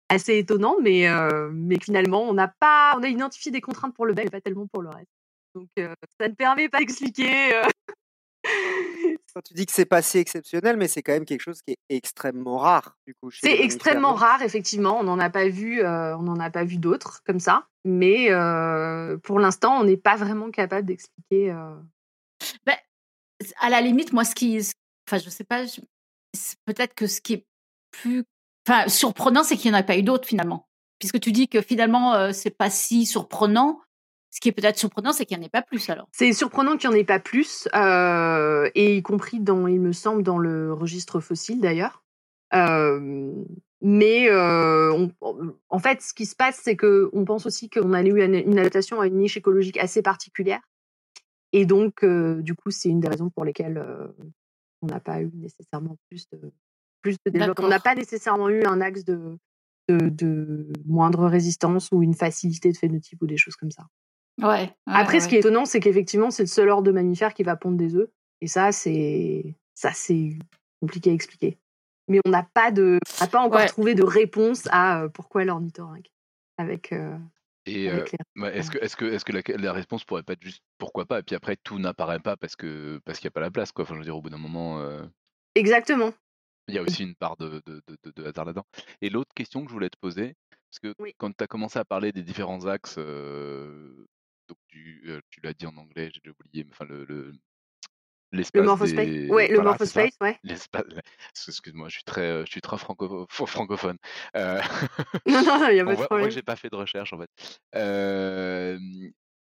assez 0.09 0.39
étonnant, 0.39 0.77
mais, 0.81 1.09
euh, 1.09 1.51
mais 1.53 1.79
finalement, 1.81 2.23
on 2.23 2.35
n'a 2.35 2.49
pas, 2.49 2.95
on 2.97 3.03
a 3.03 3.09
identifié 3.09 3.51
des 3.51 3.61
contraintes 3.61 3.95
pour 3.95 4.07
le 4.07 4.15
bec, 4.15 4.27
mais 4.27 4.31
pas 4.31 4.41
tellement 4.41 4.67
pour 4.67 4.83
le 4.83 4.91
reste. 4.91 5.11
Donc, 5.55 5.69
euh, 5.79 5.95
ça 6.21 6.29
ne 6.29 6.35
permet 6.35 6.69
pas 6.69 6.79
d'expliquer. 6.79 7.55
Euh. 7.55 7.63
Quand 9.35 9.41
tu 9.43 9.55
dis 9.55 9.67
que 9.67 9.73
c'est 9.73 9.87
pas 9.87 10.03
si 10.03 10.19
exceptionnel, 10.19 10.77
mais 10.77 10.89
c'est 10.89 11.03
quand 11.03 11.13
même 11.13 11.27
quelque 11.27 11.43
chose 11.43 11.61
qui 11.61 11.73
est 11.73 11.95
extrêmement 11.95 12.57
rare, 12.57 12.97
du 13.07 13.15
coup. 13.15 13.31
C'est 13.31 13.61
extrêmement 13.61 14.15
rare, 14.15 14.41
effectivement. 14.41 14.99
On 14.99 15.03
n'en 15.03 15.19
a 15.19 15.29
pas 15.29 15.49
vu, 15.49 15.85
on 15.85 16.23
n'en 16.23 16.41
a 16.41 16.49
pas 16.49 16.65
vu 16.65 16.79
d'autres 16.79 17.23
comme 17.27 17.41
ça. 17.41 17.67
Mais 17.85 18.31
pour 19.25 19.39
l'instant, 19.39 19.79
on 19.79 19.85
n'est 19.85 19.99
pas 19.99 20.17
vraiment 20.17 20.51
capable 20.51 20.87
d'expliquer. 20.87 21.55
Ben, 22.65 22.77
à 23.61 23.69
la 23.69 23.83
limite, 23.83 24.15
moi, 24.15 24.25
ce 24.25 24.35
qui, 24.35 24.59
enfin, 25.07 25.19
je 25.23 25.29
sais 25.29 25.45
pas, 25.45 25.65
peut-être 26.65 26.95
que 26.95 27.07
ce 27.07 27.21
qui 27.21 27.35
est 27.35 27.47
plus 27.91 28.25
Enfin, 28.69 28.89
surprenant, 28.89 29.45
c'est 29.45 29.57
qu'il 29.57 29.71
n'y 29.71 29.77
en 29.77 29.81
a 29.81 29.85
pas 29.85 29.97
eu 29.97 30.03
d'autres 30.03 30.27
finalement. 30.27 30.67
Puisque 30.99 31.21
tu 31.21 31.31
dis 31.31 31.49
que 31.49 31.61
finalement, 31.61 32.14
euh, 32.14 32.33
c'est 32.33 32.51
pas 32.51 32.71
si 32.71 33.07
surprenant. 33.07 33.81
Ce 34.31 34.41
qui 34.41 34.49
est 34.49 34.53
peut-être 34.53 34.79
surprenant, 34.79 35.12
c'est 35.12 35.25
qu'il 35.25 35.39
n'y 35.39 35.45
en 35.45 35.47
ait 35.47 35.51
pas 35.51 35.62
plus 35.62 35.89
alors. 35.89 36.09
C'est 36.12 36.33
surprenant 36.33 36.77
qu'il 36.77 36.91
n'y 36.91 36.97
en 36.97 36.99
ait 36.99 37.05
pas 37.05 37.21
plus, 37.21 37.69
euh, 37.75 38.69
et 38.75 38.97
y 38.97 39.03
compris 39.03 39.41
dans, 39.41 39.67
il 39.67 39.81
me 39.81 39.93
semble, 39.93 40.23
dans 40.23 40.39
le 40.39 40.73
registre 40.73 41.21
fossile 41.21 41.61
d'ailleurs. 41.61 42.03
Euh, 42.55 43.33
mais 43.81 44.31
en 44.31 45.79
fait, 45.79 46.03
ce 46.03 46.12
qui 46.12 46.27
se 46.27 46.35
passe, 46.35 46.61
c'est 46.62 46.77
que 46.77 47.09
on 47.12 47.25
pense 47.25 47.47
aussi 47.47 47.71
qu'on 47.71 47.93
a 47.93 48.03
eu 48.03 48.23
une 48.23 48.59
adaptation 48.59 49.01
à 49.01 49.07
une 49.07 49.19
niche 49.19 49.37
écologique 49.37 49.79
assez 49.79 50.03
particulière, 50.03 50.61
et 51.53 51.67
donc 51.67 52.05
du 52.05 52.55
coup, 52.55 52.71
c'est 52.71 52.89
une 52.89 53.01
des 53.01 53.09
raisons 53.09 53.31
pour 53.31 53.45
lesquelles 53.45 53.83
on 54.83 54.87
n'a 54.87 55.01
pas 55.01 55.21
eu 55.21 55.31
nécessairement 55.35 55.97
plus 56.09 56.29
de, 56.31 56.53
on 57.59 57.69
n'a 57.69 57.81
pas 57.81 57.95
nécessairement 57.95 58.49
eu 58.49 58.65
un 58.65 58.81
axe 58.81 59.05
de, 59.05 59.39
de, 59.89 60.73
moindre 60.85 61.27
résistance 61.27 61.91
ou 61.93 62.03
une 62.03 62.15
facilité 62.15 62.71
de 62.73 62.77
phénotype 62.77 63.23
ou 63.23 63.27
des 63.27 63.37
choses 63.37 63.57
comme 63.57 63.71
ça. 63.71 63.85
Ouais. 64.43 64.71
Après, 64.87 65.21
ce 65.21 65.29
qui 65.29 65.37
est 65.37 65.41
étonnant, 65.41 65.65
c'est 65.65 65.81
qu'effectivement, 65.81 66.31
c'est 66.31 66.43
le 66.43 66.49
seul 66.49 66.69
ordre 66.69 66.85
de 66.85 66.93
mammifères 66.93 67.35
qui 67.35 67.43
va 67.43 67.57
pondre 67.57 67.77
des 67.77 67.97
œufs. 67.97 68.09
Et 68.41 68.47
ça, 68.47 68.71
c'est 68.73 69.57
ça, 69.75 69.93
c'est 69.93 70.39
compliqué 70.81 71.11
à 71.11 71.13
expliquer. 71.15 71.59
Mais 72.09 72.21
on 72.25 72.31
n'a 72.31 72.43
pas 72.43 72.71
de, 72.71 72.99
pas 73.31 73.41
encore 73.41 73.65
trouvé 73.67 73.95
de 73.95 74.05
réponse 74.05 74.69
à 74.71 75.03
euh, 75.03 75.09
pourquoi 75.09 75.45
l'ornithorynque 75.45 76.11
avec. 76.59 76.93
Euh, 76.93 77.17
et 77.67 77.91
euh, 77.91 78.05
est-ce 78.45 78.71
que, 78.71 78.79
est-ce 78.79 78.97
que, 78.97 79.05
est-ce 79.07 79.25
que 79.25 79.33
la, 79.33 79.43
la, 79.57 79.73
réponse 79.73 80.05
pourrait 80.05 80.23
pas 80.23 80.35
être 80.35 80.43
juste 80.43 80.63
pourquoi 80.79 81.05
pas? 81.05 81.19
Et 81.19 81.23
puis 81.25 81.35
après 81.35 81.57
tout 81.57 81.81
n'apparaît 81.81 82.21
pas 82.21 82.37
parce 82.37 82.55
que 82.55 83.01
parce 83.05 83.19
qu'il 83.19 83.27
n'y 83.27 83.33
a 83.33 83.33
pas 83.33 83.41
la 83.41 83.51
place 83.51 83.73
quoi. 83.73 83.83
Enfin, 83.83 83.95
je 83.95 83.99
veux 83.99 84.05
dire 84.05 84.17
au 84.17 84.23
bout 84.23 84.31
d'un 84.31 84.39
moment. 84.39 84.81
Exactement. 85.57 86.13
Il 86.69 86.75
y 86.75 86.79
a 86.79 86.83
aussi 86.83 87.05
une 87.05 87.14
part 87.14 87.37
de, 87.37 87.62
de, 87.67 87.83
de, 88.05 88.25
hasard 88.25 88.45
là-dedans. 88.45 88.67
Et 89.01 89.11
l'autre 89.11 89.33
question 89.35 89.62
que 89.62 89.69
je 89.69 89.73
voulais 89.73 89.91
te 89.91 89.99
poser, 89.99 90.35
parce 90.71 90.81
que 90.81 91.12
quand 91.19 91.37
tu 91.37 91.45
as 91.45 91.47
commencé 91.47 91.79
à 91.79 91.85
parler 91.85 92.12
des 92.12 92.23
différents 92.23 92.67
axes, 92.67 92.97
donc 92.97 94.59
tu, 94.69 95.09
tu 95.31 95.41
l'as 95.43 95.55
dit 95.55 95.67
en 95.67 95.77
anglais, 95.77 96.11
j'ai 96.12 96.31
oublié, 96.31 96.67
enfin 96.71 96.85
le, 96.85 97.05
le 97.05 97.33
l'espace 98.33 98.61
le 98.61 98.67
morphospace? 98.67 99.07
des... 99.07 99.29
ouais 99.29 99.49
le 99.49 99.61
morphospace 99.61 100.17
ouais. 100.21 100.39
Excuse-moi 101.49 101.89
je 101.89 101.95
suis 101.95 102.05
très 102.05 102.45
je 102.45 102.51
suis 102.51 102.61
très 102.61 102.79
franco... 102.79 103.27
francophone. 103.31 103.99
Euh... 104.37 104.61
non 105.27 105.43
non 105.43 105.69
il 105.71 105.77
y 105.77 105.81
a 105.81 105.85
pas 105.85 105.97
de 105.97 106.05
problème. 106.05 106.27
moi 106.27 106.31
j'ai 106.31 106.43
pas 106.43 106.57
fait 106.57 106.71
de 106.71 106.77
recherche 106.77 107.12
en 107.12 107.19
fait. 107.19 107.61
Euh... 107.75 108.79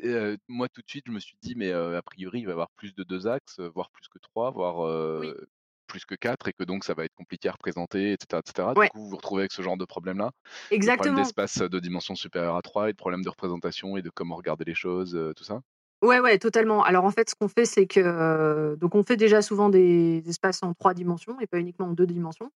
Euh, 0.04 0.36
moi 0.48 0.68
tout 0.70 0.82
de 0.82 0.90
suite 0.90 1.06
je 1.08 1.12
me 1.12 1.20
suis 1.20 1.38
dit 1.42 1.54
mais 1.56 1.72
a 1.72 2.02
priori 2.02 2.40
il 2.40 2.46
va 2.46 2.52
y 2.52 2.54
avoir 2.54 2.72
plus 2.72 2.94
de 2.96 3.04
deux 3.04 3.28
axes 3.28 3.60
voire 3.60 3.90
plus 3.92 4.08
que 4.08 4.20
trois 4.20 4.52
voire 4.52 4.82
plus 5.94 6.06
que 6.06 6.16
4 6.16 6.48
et 6.48 6.54
que 6.54 6.64
donc 6.64 6.84
ça 6.84 6.96
va 6.96 7.06
être 7.06 7.14
compliqué 7.14 7.50
à 7.50 7.52
représenter, 7.52 8.14
etc. 8.14 8.42
etc. 8.44 8.70
Du 8.76 8.90
coup, 8.90 9.00
vous 9.00 9.10
vous 9.10 9.16
retrouvez 9.16 9.44
avec 9.44 9.52
ce 9.52 9.62
genre 9.62 9.78
de 9.78 9.86
problème-là. 9.86 10.32
Exactement. 10.72 11.04
problème 11.04 11.24
d'espace 11.24 11.60
de 11.60 11.80
dimension 11.80 12.16
supérieure 12.16 12.56
à 12.56 12.64
3 12.64 12.90
et 12.90 12.94
de 12.94 12.98
problème 12.98 13.22
de 13.22 13.30
représentation 13.30 13.96
et 13.96 14.02
de 14.02 14.10
comment 14.10 14.36
regarder 14.36 14.66
les 14.66 14.74
choses, 14.74 15.12
tout 15.38 15.44
ça? 15.44 15.62
Ouais, 16.02 16.20
ouais, 16.20 16.40
totalement. 16.40 16.84
Alors 16.84 17.06
en 17.06 17.12
fait, 17.12 17.30
ce 17.30 17.36
qu'on 17.36 17.48
fait, 17.48 17.66
c'est 17.66 17.86
que 17.86 18.76
donc 18.76 18.96
on 18.96 19.04
fait 19.04 19.18
déjà 19.18 19.44
souvent 19.44 19.70
des 19.70 20.24
espaces 20.28 20.64
en 20.64 20.74
trois 20.74 20.96
dimensions 20.96 21.40
et 21.40 21.48
pas 21.48 21.60
uniquement 21.60 21.86
en 21.86 21.94
deux 21.94 22.08
dimensions. 22.08 22.50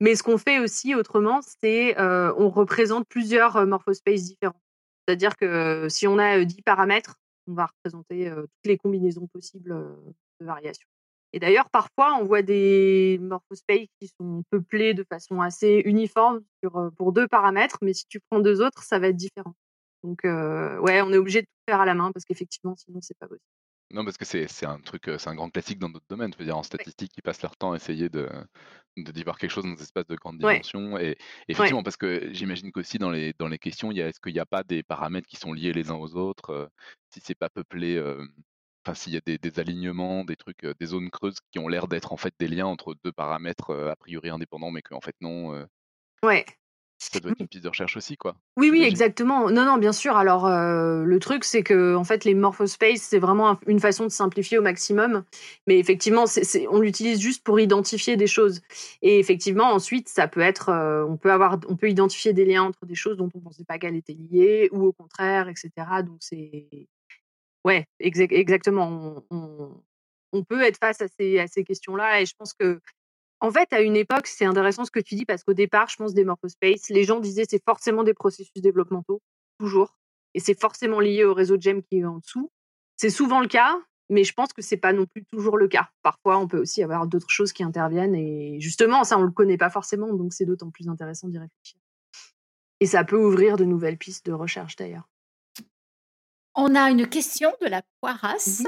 Mais 0.00 0.16
ce 0.16 0.24
qu'on 0.24 0.36
fait 0.36 0.58
aussi 0.58 0.96
autrement, 0.96 1.40
c'est 1.62 1.94
on 2.00 2.50
représente 2.50 3.06
plusieurs 3.08 3.66
morphospaces 3.66 4.24
différents. 4.24 4.60
C'est-à-dire 5.06 5.36
que 5.36 5.88
si 5.88 6.08
on 6.08 6.18
a 6.18 6.44
10 6.44 6.62
paramètres, 6.62 7.14
on 7.46 7.54
va 7.54 7.66
représenter 7.66 8.30
toutes 8.34 8.66
les 8.66 8.76
combinaisons 8.78 9.28
possibles 9.28 9.74
de 10.40 10.44
variations. 10.44 10.88
Et 11.32 11.38
d'ailleurs, 11.38 11.70
parfois, 11.70 12.16
on 12.20 12.24
voit 12.24 12.42
des 12.42 13.18
morphospaces 13.20 13.86
qui 14.00 14.08
sont 14.20 14.42
peuplés 14.50 14.94
de 14.94 15.04
façon 15.04 15.40
assez 15.40 15.82
uniforme 15.84 16.40
sur, 16.62 16.90
pour 16.96 17.12
deux 17.12 17.28
paramètres, 17.28 17.78
mais 17.82 17.94
si 17.94 18.04
tu 18.08 18.20
prends 18.20 18.40
deux 18.40 18.60
autres, 18.60 18.82
ça 18.82 18.98
va 18.98 19.08
être 19.08 19.16
différent. 19.16 19.54
Donc, 20.02 20.20
ouais, 20.24 21.02
on 21.02 21.12
est 21.12 21.18
obligé 21.18 21.42
de 21.42 21.46
tout 21.46 21.72
faire 21.72 21.80
à 21.80 21.84
la 21.84 21.94
main 21.94 22.10
parce 22.12 22.24
qu'effectivement, 22.24 22.74
sinon, 22.76 23.00
c'est 23.00 23.16
pas 23.18 23.28
possible. 23.28 23.44
Non, 23.92 24.04
parce 24.04 24.16
que 24.16 24.24
c'est 24.24 24.66
un 24.66 24.78
truc, 24.78 25.10
c'est 25.18 25.28
un 25.28 25.34
grand 25.34 25.50
classique 25.50 25.80
dans 25.80 25.88
d'autres 25.88 26.06
domaines. 26.08 26.32
Je 26.32 26.38
veux 26.38 26.44
dire, 26.44 26.56
en 26.56 26.62
statistique, 26.62 27.10
ils 27.16 27.22
passent 27.22 27.42
leur 27.42 27.56
temps 27.56 27.72
à 27.72 27.76
essayer 27.76 28.08
de, 28.08 28.28
d'y 28.96 29.24
voir 29.24 29.36
quelque 29.36 29.50
chose 29.50 29.64
dans 29.64 29.72
des 29.72 29.82
espaces 29.82 30.06
de 30.06 30.14
grande 30.14 30.38
dimension. 30.38 30.96
Et 30.96 31.18
effectivement, 31.48 31.82
parce 31.82 31.96
que 31.96 32.32
j'imagine 32.32 32.70
qu'aussi 32.70 32.98
dans 32.98 33.10
les, 33.10 33.34
dans 33.38 33.48
les 33.48 33.58
questions, 33.58 33.90
il 33.90 33.98
y 33.98 34.02
a, 34.02 34.08
est-ce 34.08 34.20
qu'il 34.20 34.32
n'y 34.32 34.38
a 34.38 34.46
pas 34.46 34.62
des 34.62 34.84
paramètres 34.84 35.26
qui 35.26 35.36
sont 35.36 35.52
liés 35.52 35.72
les 35.72 35.90
uns 35.90 35.96
aux 35.96 36.14
autres 36.14 36.70
Si 37.10 37.20
c'est 37.20 37.34
pas 37.34 37.48
peuplé, 37.48 38.00
enfin 38.84 38.94
s'il 38.94 39.14
y 39.14 39.16
a 39.16 39.20
des, 39.20 39.60
alignements, 39.60 40.24
des 40.24 40.36
trucs, 40.36 40.66
des 40.78 40.86
zones 40.86 41.10
creuses 41.10 41.38
qui 41.52 41.58
ont 41.58 41.68
l'air 41.68 41.88
d'être 41.88 42.12
en 42.12 42.16
fait 42.16 42.34
des 42.38 42.48
liens 42.48 42.66
entre 42.66 42.94
deux 43.04 43.12
paramètres 43.12 43.74
a 43.74 43.96
priori 43.96 44.30
indépendants, 44.30 44.70
mais 44.70 44.82
qu'en 44.82 45.00
fait 45.00 45.16
non. 45.20 45.66
Ouais. 46.22 46.44
Ça 47.02 47.18
doit 47.18 47.30
être 47.30 47.40
une 47.40 47.48
piste 47.48 47.64
de 47.64 47.68
recherche 47.70 47.96
aussi, 47.96 48.18
quoi. 48.18 48.36
Oui, 48.58 48.68
oui, 48.70 48.82
exactement. 48.82 49.50
Non, 49.50 49.64
non, 49.64 49.78
bien 49.78 49.92
sûr. 49.92 50.18
Alors, 50.18 50.46
le 50.50 51.18
truc, 51.18 51.44
c'est 51.44 51.62
que 51.62 51.94
en 51.94 52.04
fait, 52.04 52.26
les 52.26 52.34
morphospaces, 52.34 53.00
c'est 53.00 53.18
vraiment 53.18 53.58
une 53.66 53.80
façon 53.80 54.04
de 54.04 54.10
simplifier 54.10 54.58
au 54.58 54.62
maximum. 54.62 55.24
Mais 55.66 55.78
effectivement, 55.78 56.26
on 56.70 56.78
l'utilise 56.78 57.18
juste 57.18 57.42
pour 57.42 57.58
identifier 57.58 58.18
des 58.18 58.26
choses. 58.26 58.60
Et 59.00 59.18
effectivement, 59.18 59.72
ensuite, 59.72 60.10
ça 60.10 60.28
peut 60.28 60.42
être, 60.42 60.70
on 61.08 61.16
peut 61.16 61.32
avoir, 61.32 61.58
on 61.68 61.76
peut 61.76 61.88
identifier 61.88 62.34
des 62.34 62.44
liens 62.44 62.64
entre 62.64 62.84
des 62.84 62.94
choses 62.94 63.16
dont 63.16 63.30
on 63.34 63.38
ne 63.38 63.44
pensait 63.44 63.64
pas 63.64 63.78
qu'elles 63.78 63.96
étaient 63.96 64.12
liées, 64.12 64.68
ou 64.70 64.84
au 64.84 64.92
contraire, 64.92 65.48
etc. 65.48 65.70
Donc, 66.04 66.18
c'est, 66.20 66.68
Ouais, 67.64 67.86
exactement. 67.98 69.24
On, 69.30 70.44
peut 70.44 70.62
être 70.62 70.78
face 70.78 71.00
à 71.02 71.08
ces, 71.08 71.38
à 71.38 71.46
ces 71.46 71.64
questions-là 71.64 72.20
et 72.20 72.26
je 72.26 72.34
pense 72.38 72.54
que 72.54 72.80
En 73.40 73.50
fait, 73.50 73.72
à 73.72 73.80
une 73.80 73.96
époque, 73.96 74.26
c'est 74.26 74.44
intéressant 74.44 74.84
ce 74.84 74.90
que 74.90 75.00
tu 75.00 75.14
dis 75.14 75.24
parce 75.24 75.44
qu'au 75.44 75.54
départ, 75.54 75.88
je 75.88 75.96
pense 75.96 76.14
des 76.14 76.24
Morphospace, 76.24 76.90
les 76.90 77.04
gens 77.04 77.20
disaient 77.20 77.46
c'est 77.48 77.62
forcément 77.64 78.04
des 78.04 78.14
processus 78.14 78.52
développementaux, 78.62 79.22
toujours, 79.58 79.96
et 80.34 80.40
c'est 80.40 80.58
forcément 80.58 81.00
lié 81.00 81.24
au 81.24 81.34
réseau 81.34 81.56
de 81.56 81.62
GEM 81.62 81.82
qui 81.82 81.98
est 81.98 82.04
en 82.04 82.18
dessous. 82.18 82.50
C'est 82.96 83.10
souvent 83.10 83.40
le 83.40 83.48
cas, 83.48 83.78
mais 84.10 84.24
je 84.24 84.34
pense 84.34 84.52
que 84.52 84.62
c'est 84.62 84.76
pas 84.76 84.92
non 84.92 85.06
plus 85.06 85.24
toujours 85.24 85.56
le 85.56 85.68
cas. 85.68 85.88
Parfois, 86.02 86.38
on 86.38 86.48
peut 86.48 86.60
aussi 86.60 86.82
avoir 86.82 87.06
d'autres 87.06 87.30
choses 87.30 87.52
qui 87.52 87.62
interviennent 87.62 88.14
et 88.14 88.60
justement, 88.60 89.04
ça, 89.04 89.18
on 89.18 89.22
le 89.22 89.30
connaît 89.30 89.56
pas 89.58 89.70
forcément, 89.70 90.12
donc 90.12 90.34
c'est 90.34 90.44
d'autant 90.44 90.70
plus 90.70 90.88
intéressant 90.88 91.28
d'y 91.28 91.38
réfléchir. 91.38 91.78
Et 92.80 92.86
ça 92.86 93.04
peut 93.04 93.16
ouvrir 93.16 93.56
de 93.56 93.64
nouvelles 93.64 93.98
pistes 93.98 94.26
de 94.26 94.32
recherche 94.32 94.76
d'ailleurs. 94.76 95.08
On 96.54 96.74
a 96.74 96.90
une 96.90 97.08
question 97.08 97.52
de 97.62 97.68
la 97.68 97.82
poirasse 98.00 98.64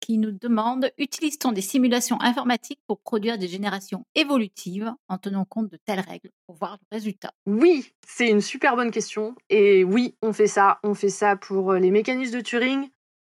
qui 0.00 0.18
nous 0.18 0.32
demande 0.32 0.90
utilise-t-on 0.98 1.52
des 1.52 1.60
simulations 1.60 2.20
informatiques 2.20 2.80
pour 2.86 3.00
produire 3.00 3.38
des 3.38 3.48
générations 3.48 4.04
évolutives 4.14 4.92
en 5.08 5.18
tenant 5.18 5.44
compte 5.44 5.70
de 5.70 5.78
telles 5.84 6.00
règles 6.00 6.30
pour 6.46 6.56
voir 6.56 6.78
le 6.80 6.96
résultat? 6.96 7.32
Oui, 7.46 7.92
c'est 8.06 8.28
une 8.28 8.40
super 8.40 8.76
bonne 8.76 8.90
question. 8.90 9.34
Et 9.48 9.84
oui, 9.84 10.16
on 10.22 10.32
fait 10.32 10.46
ça. 10.46 10.80
On 10.82 10.94
fait 10.94 11.08
ça 11.08 11.36
pour 11.36 11.74
les 11.74 11.90
mécanismes 11.90 12.36
de 12.36 12.40
Turing. 12.40 12.88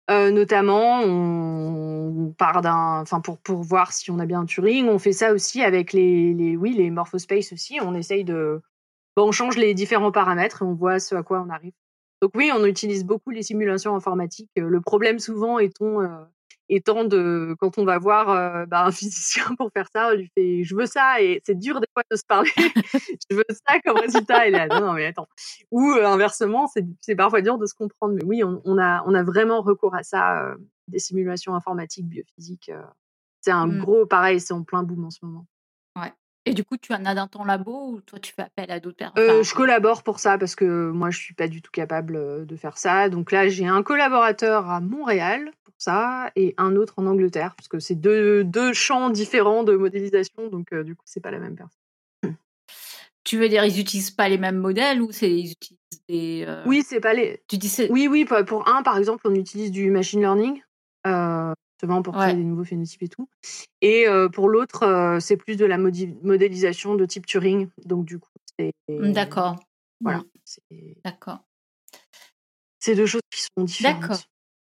Euh, 0.09 0.31
notamment, 0.31 1.01
on 1.01 2.33
part 2.39 2.63
d'un, 2.63 3.01
enfin 3.01 3.21
pour 3.21 3.39
pour 3.39 3.63
voir 3.63 3.93
si 3.93 4.11
on 4.13 4.21
a 4.21 4.27
bien 4.27 4.41
un 4.41 4.47
Turing, 4.47 4.89
on 4.89 5.01
fait 5.01 5.13
ça 5.13 5.33
aussi 5.33 5.63
avec 5.63 5.93
les, 5.93 6.33
les 6.35 6.57
oui 6.57 6.75
les 6.75 6.91
morphospace 6.91 7.53
aussi. 7.53 7.79
On 7.81 7.95
essaye 7.95 8.23
de, 8.23 8.63
bon, 9.17 9.29
on 9.29 9.33
change 9.33 9.57
les 9.57 9.75
différents 9.75 10.13
paramètres 10.13 10.63
et 10.63 10.65
on 10.65 10.75
voit 10.75 11.01
ce 11.01 11.17
à 11.17 11.25
quoi 11.25 11.45
on 11.45 11.51
arrive. 11.51 11.73
Donc 12.27 12.33
oui, 12.35 12.51
on 12.53 12.65
utilise 12.65 13.05
beaucoup 13.05 13.31
les 13.31 13.45
simulations 13.45 13.95
informatiques. 13.95 14.51
Le 14.57 14.81
problème 14.81 15.21
souvent 15.21 15.61
étant 15.61 16.03
euh, 16.03 16.09
étant 16.69 17.05
de 17.05 17.55
quand 17.61 17.79
on 17.79 17.85
va 17.85 18.01
voir 18.01 18.31
euh, 18.31 18.67
bah, 18.67 18.85
un 18.85 18.91
physicien 18.91 19.45
pour 19.57 19.71
faire 19.73 19.87
ça, 19.93 20.09
on 20.13 20.17
lui 20.17 20.29
fait 20.37 20.65
je 20.65 20.75
veux 20.75 20.87
ça 20.87 21.23
et 21.23 21.41
c'est 21.47 21.57
dur 21.57 21.79
des 21.79 21.87
fois 21.95 22.03
de 22.11 22.17
se 22.17 22.25
parler. 22.27 22.51
je 23.31 23.37
veux 23.37 23.45
ça 23.49 23.79
comme 23.85 23.99
résultat. 23.99 24.49
Et 24.49 24.51
là, 24.51 24.67
non, 24.67 24.81
non 24.81 24.93
mais 24.95 25.07
attends. 25.07 25.29
Ou 25.71 25.93
euh, 25.93 26.05
inversement, 26.05 26.69
c'est 27.01 27.15
parfois 27.15 27.43
dur 27.43 27.59
de 27.59 27.67
se 27.67 27.75
comprendre. 27.75 28.15
Mais 28.17 28.25
oui, 28.25 28.43
on, 28.43 28.61
on, 28.65 28.77
a 28.77 29.05
on 29.07 29.15
a 29.15 29.23
vraiment 29.23 29.63
recours 29.63 29.95
à 29.95 30.03
ça, 30.03 30.43
euh, 30.43 30.57
des 30.89 30.99
simulations 30.99 31.55
informatiques, 31.55 32.09
biophysiques. 32.09 32.73
c'est 33.41 33.53
un 33.53 33.69
mmh. 33.69 33.79
gros 33.79 34.05
pareil, 34.05 34.41
c'est 34.41 34.53
en 34.53 34.65
plein 34.65 34.83
boom 34.83 35.05
en 35.05 35.11
ce 35.11 35.21
moment. 35.23 35.47
Et 36.47 36.55
du 36.55 36.65
coup, 36.65 36.77
tu 36.77 36.95
en 36.95 37.05
as 37.05 37.15
dans 37.15 37.27
ton 37.27 37.45
labo 37.45 37.91
ou 37.91 38.01
toi, 38.01 38.19
tu 38.19 38.33
fais 38.33 38.43
appel 38.43 38.71
à 38.71 38.81
d'autres 38.81 38.97
personnes? 38.97 39.43
Je 39.43 39.55
collabore 39.55 40.03
pour 40.03 40.21
ça 40.21 40.39
parce 40.39 40.55
que 40.55 40.91
moi, 40.91 41.11
je 41.11 41.19
suis 41.19 41.35
pas 41.35 41.49
du 41.49 41.61
tout 41.61 41.73
capable 41.73 42.47
de 42.47 42.57
faire 42.57 42.79
ça. 42.79 43.09
Donc 43.09 43.33
là, 43.33 43.49
j'ai 43.49 43.67
un 43.67 43.83
collaborateur 43.83 44.71
à 44.71 44.81
Montréal 44.81 45.51
ça 45.79 46.31
et 46.37 46.55
un 46.59 46.77
autre 46.77 46.95
en 46.97 47.07
Angleterre, 47.07 47.55
parce 47.57 47.69
que 47.69 47.79
c'est 47.79 47.95
deux, 47.95 48.45
deux 48.45 48.73
champs 48.73 49.11
différents 49.11 49.63
de 49.63 49.77
modélisation, 49.77 50.49
donc 50.49 50.73
du 50.75 50.95
coup, 50.95 51.05
c'est 51.05 51.21
pas 51.21 51.31
la 51.31 51.39
même 51.39 51.57
personne. 51.57 52.37
Tu 53.25 53.39
veux 53.39 53.49
dire, 53.49 53.65
ils 53.65 53.81
utilisent 53.81 54.13
pas 54.13 54.29
les 54.29 54.39
mêmes 54.39 54.59
modèles 54.59 55.03
ou 55.03 55.11
c'est 55.11 55.31
ils 55.31 55.51
utilisent 55.51 56.05
des. 56.09 56.63
Oui, 56.65 56.85
c'est 56.87 57.01
pas 57.01 57.13
les. 57.13 57.43
Tu 57.49 57.59
dis 57.59 57.75
Oui, 57.91 58.07
oui. 58.07 58.25
Pour 58.25 58.69
un, 58.69 58.85
par 58.85 58.97
exemple, 58.99 59.27
on 59.27 59.35
utilise 59.35 59.73
du 59.73 59.91
machine 59.91 60.21
learning, 60.21 60.63
euh, 61.09 61.53
pour 62.03 62.15
créer 62.15 62.35
des 62.35 62.45
nouveaux 62.45 62.65
phénotypes 62.65 63.03
et 63.03 63.09
tout. 63.09 63.29
Et 63.81 64.07
pour 64.33 64.49
l'autre, 64.49 65.19
c'est 65.21 65.37
plus 65.37 65.57
de 65.57 65.65
la 65.65 65.79
modélisation 65.79 66.95
de 66.95 67.07
type 67.07 67.27
Turing. 67.27 67.69
Donc 67.85 68.05
du 68.05 68.19
coup, 68.19 68.31
c'est. 68.59 68.73
Mmh, 68.89 69.13
d'accord. 69.13 69.57
Voilà. 70.01 70.23
D'accord. 71.05 71.41
C'est 72.79 72.95
deux 72.95 73.07
choses 73.07 73.23
qui 73.31 73.43
sont 73.43 73.65
différentes. 73.65 74.01
D'accord. 74.01 74.19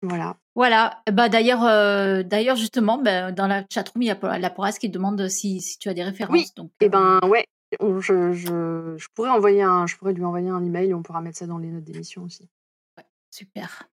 Voilà. 0.01 0.37
Voilà. 0.55 1.01
Bah 1.11 1.29
d'ailleurs, 1.29 1.63
euh, 1.63 2.23
d'ailleurs 2.23 2.55
justement, 2.55 2.97
bah, 2.97 3.31
dans 3.31 3.47
la 3.47 3.63
chatroom, 3.71 4.01
il 4.01 4.07
y 4.07 4.11
a 4.11 4.37
la 4.37 4.49
Poras 4.49 4.73
qui 4.73 4.89
demande 4.89 5.27
si, 5.27 5.61
si 5.61 5.77
tu 5.77 5.89
as 5.89 5.93
des 5.93 6.03
références. 6.03 6.33
Oui. 6.33 6.45
Donc, 6.55 6.71
eh 6.81 6.89
ben 6.89 7.19
ouais, 7.27 7.45
je, 7.79 8.33
je, 8.33 8.95
je, 8.97 9.07
pourrais 9.13 9.29
envoyer 9.29 9.61
un, 9.61 9.87
je 9.87 9.95
pourrais 9.95 10.13
lui 10.13 10.25
envoyer 10.25 10.49
un 10.49 10.63
email 10.63 10.89
et 10.89 10.93
on 10.93 11.03
pourra 11.03 11.21
mettre 11.21 11.37
ça 11.37 11.47
dans 11.47 11.57
les 11.57 11.69
notes 11.69 11.83
d'émission 11.83 12.23
aussi. 12.23 12.49
Ouais, 12.97 13.05
super. 13.29 13.87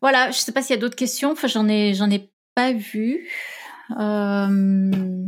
Voilà. 0.00 0.30
Je 0.30 0.38
sais 0.38 0.52
pas 0.52 0.62
s'il 0.62 0.74
y 0.74 0.78
a 0.78 0.80
d'autres 0.80 0.96
questions. 0.96 1.32
Enfin, 1.32 1.48
j'en 1.48 1.68
ai, 1.68 1.94
j'en 1.94 2.10
ai 2.10 2.30
pas 2.54 2.72
vu. 2.72 3.28
Euh... 3.98 5.26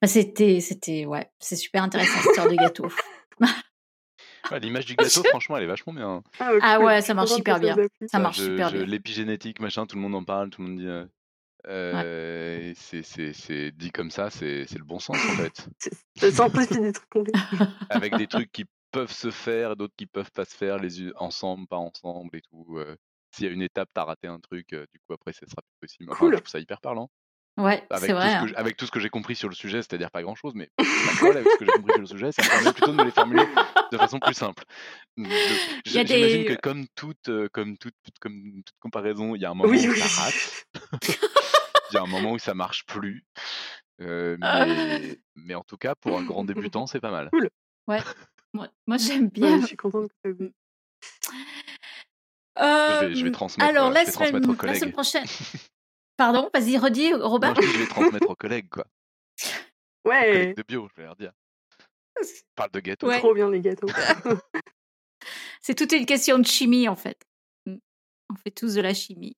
Bah, 0.00 0.08
c'était, 0.08 0.60
c'était, 0.60 1.06
ouais, 1.06 1.30
c'est 1.38 1.56
super 1.56 1.82
intéressant 1.82 2.18
cette 2.18 2.30
histoire 2.30 2.48
de 2.48 2.56
gâteau. 2.56 2.88
L'image 4.60 4.86
du 4.86 4.96
gâteau, 4.96 5.22
franchement, 5.24 5.56
elle 5.56 5.64
est 5.64 5.68
vachement 5.68 5.92
bien. 5.92 6.22
Ah, 6.40 6.50
ah 6.60 6.80
ouais, 6.80 7.00
ça 7.00 7.14
marche 7.14 7.30
super 7.30 7.60
bien. 7.60 7.76
Ça 8.06 8.18
marche 8.18 8.40
super 8.40 8.72
bien. 8.72 8.84
L'épigénétique, 8.84 9.60
machin, 9.60 9.86
tout 9.86 9.96
le 9.96 10.02
monde 10.02 10.14
en 10.14 10.24
parle, 10.24 10.50
tout 10.50 10.62
le 10.62 10.68
monde 10.68 10.78
dit. 10.78 10.88
Euh, 10.88 11.06
euh 11.68 12.72
c'est 12.74 13.70
dit 13.70 13.92
comme 13.92 14.10
ça, 14.10 14.30
c'est 14.30 14.66
le 14.72 14.84
bon 14.84 14.98
sens 14.98 15.16
en 15.16 15.36
fait. 15.36 15.68
C'est 16.16 16.80
des 16.80 16.92
trucs 16.92 17.28
Avec 17.90 18.16
des 18.16 18.26
trucs 18.26 18.50
qui 18.50 18.64
peuvent 18.90 19.12
se 19.12 19.30
faire, 19.30 19.76
d'autres 19.76 19.94
qui 19.96 20.06
peuvent 20.06 20.32
pas 20.32 20.44
se 20.44 20.56
faire, 20.56 20.78
les 20.78 21.12
ensemble, 21.16 21.66
pas 21.68 21.76
ensemble 21.76 22.36
et 22.36 22.42
tout. 22.42 22.78
Euh, 22.78 22.96
S'il 23.34 23.46
y 23.46 23.48
a 23.48 23.52
une 23.52 23.62
étape, 23.62 23.88
t'as 23.94 24.04
raté 24.04 24.28
un 24.28 24.40
truc, 24.40 24.72
euh, 24.72 24.86
du 24.92 25.00
coup 25.00 25.14
après, 25.14 25.32
ça 25.32 25.46
sera 25.46 25.62
plus 25.62 25.88
possible. 25.88 26.10
Enfin, 26.10 26.18
cool. 26.18 26.34
Je 26.34 26.38
trouve 26.38 26.50
ça 26.50 26.60
hyper 26.60 26.80
parlant. 26.80 27.10
Ouais, 27.58 27.86
c'est 27.98 28.12
vrai. 28.12 28.32
Hein. 28.32 28.46
avec 28.56 28.78
tout 28.78 28.86
ce 28.86 28.90
que 28.90 28.98
j'ai 28.98 29.10
compris 29.10 29.36
sur 29.36 29.48
le 29.48 29.54
sujet, 29.54 29.82
c'est-à-dire 29.82 30.10
pas 30.10 30.22
grand-chose, 30.22 30.54
mais 30.54 30.70
avec 30.78 31.46
ce 31.46 31.58
que 31.58 31.66
j'ai 31.66 31.72
compris 31.72 31.92
sur 31.92 32.00
le 32.00 32.06
sujet, 32.06 32.32
ça 32.32 32.42
me 32.42 32.48
permet 32.48 32.72
plutôt 32.72 32.92
de 32.92 32.96
me 32.96 33.04
les 33.04 33.10
formuler 33.10 33.44
de 33.92 33.98
façon 33.98 34.18
plus 34.20 34.32
simple. 34.32 34.64
J'imagine 35.84 36.46
que 36.46 36.58
comme 36.60 36.86
toute, 36.94 37.30
comme, 37.52 37.76
toute, 37.76 37.94
comme 38.20 38.62
toute 38.64 38.78
comparaison, 38.80 39.34
il 39.34 39.42
y 39.42 39.44
a 39.44 39.50
un 39.50 39.54
moment 39.54 39.70
où 39.70 39.94
ça 39.94 40.22
rate. 40.22 40.66
Il 41.92 41.96
y 41.96 41.98
a 41.98 42.02
un 42.02 42.06
moment 42.06 42.32
où 42.32 42.38
ça 42.38 42.54
marche 42.54 42.86
plus. 42.86 43.24
Euh, 44.00 44.36
mais, 44.40 45.18
mais, 45.36 45.54
en 45.54 45.62
tout 45.62 45.76
cas, 45.76 45.94
pour 45.94 46.18
un 46.18 46.24
grand 46.24 46.44
débutant, 46.44 46.86
c'est 46.86 47.00
pas 47.00 47.10
mal. 47.10 47.28
Cool. 47.30 47.50
Ouais. 47.86 48.00
Moi, 48.54 48.68
moi 48.86 48.96
j'aime 48.96 49.28
bien. 49.28 49.60
je 49.60 49.66
suis 49.66 49.76
contente 49.76 50.10
que 50.24 50.52
ça 52.56 53.02
je, 53.02 53.06
vais, 53.06 53.14
je 53.14 53.24
vais 53.24 53.30
transmettre, 53.30 53.68
alors, 53.68 53.90
la, 53.90 54.04
semaine, 54.04 54.40
la 54.62 54.74
semaine 54.74 54.92
prochaine. 54.92 55.24
Pardon, 56.16 56.50
vas-y, 56.54 56.76
redis, 56.78 57.14
Robert. 57.14 57.54
je 57.60 57.78
vais 57.78 57.86
transmettre 57.86 58.28
aux 58.28 58.36
collègues, 58.36 58.68
quoi. 58.68 58.86
Ouais. 60.04 60.52
de 60.54 60.64
bio, 60.66 60.88
je 60.90 61.00
vais 61.00 61.04
leur 61.06 61.14
dire. 61.14 61.32
parle 62.56 62.70
de 62.72 62.80
gâteaux. 62.80 63.06
Ouais. 63.06 63.18
Trop 63.18 63.34
bien 63.34 63.50
les 63.50 63.60
gâteaux. 63.60 63.86
C'est 65.60 65.76
toute 65.76 65.92
une 65.92 66.06
question 66.06 66.38
de 66.38 66.46
chimie, 66.46 66.88
en 66.88 66.96
fait. 66.96 67.22
On 67.66 68.36
fait 68.36 68.50
tous 68.50 68.74
de 68.74 68.80
la 68.80 68.94
chimie. 68.94 69.36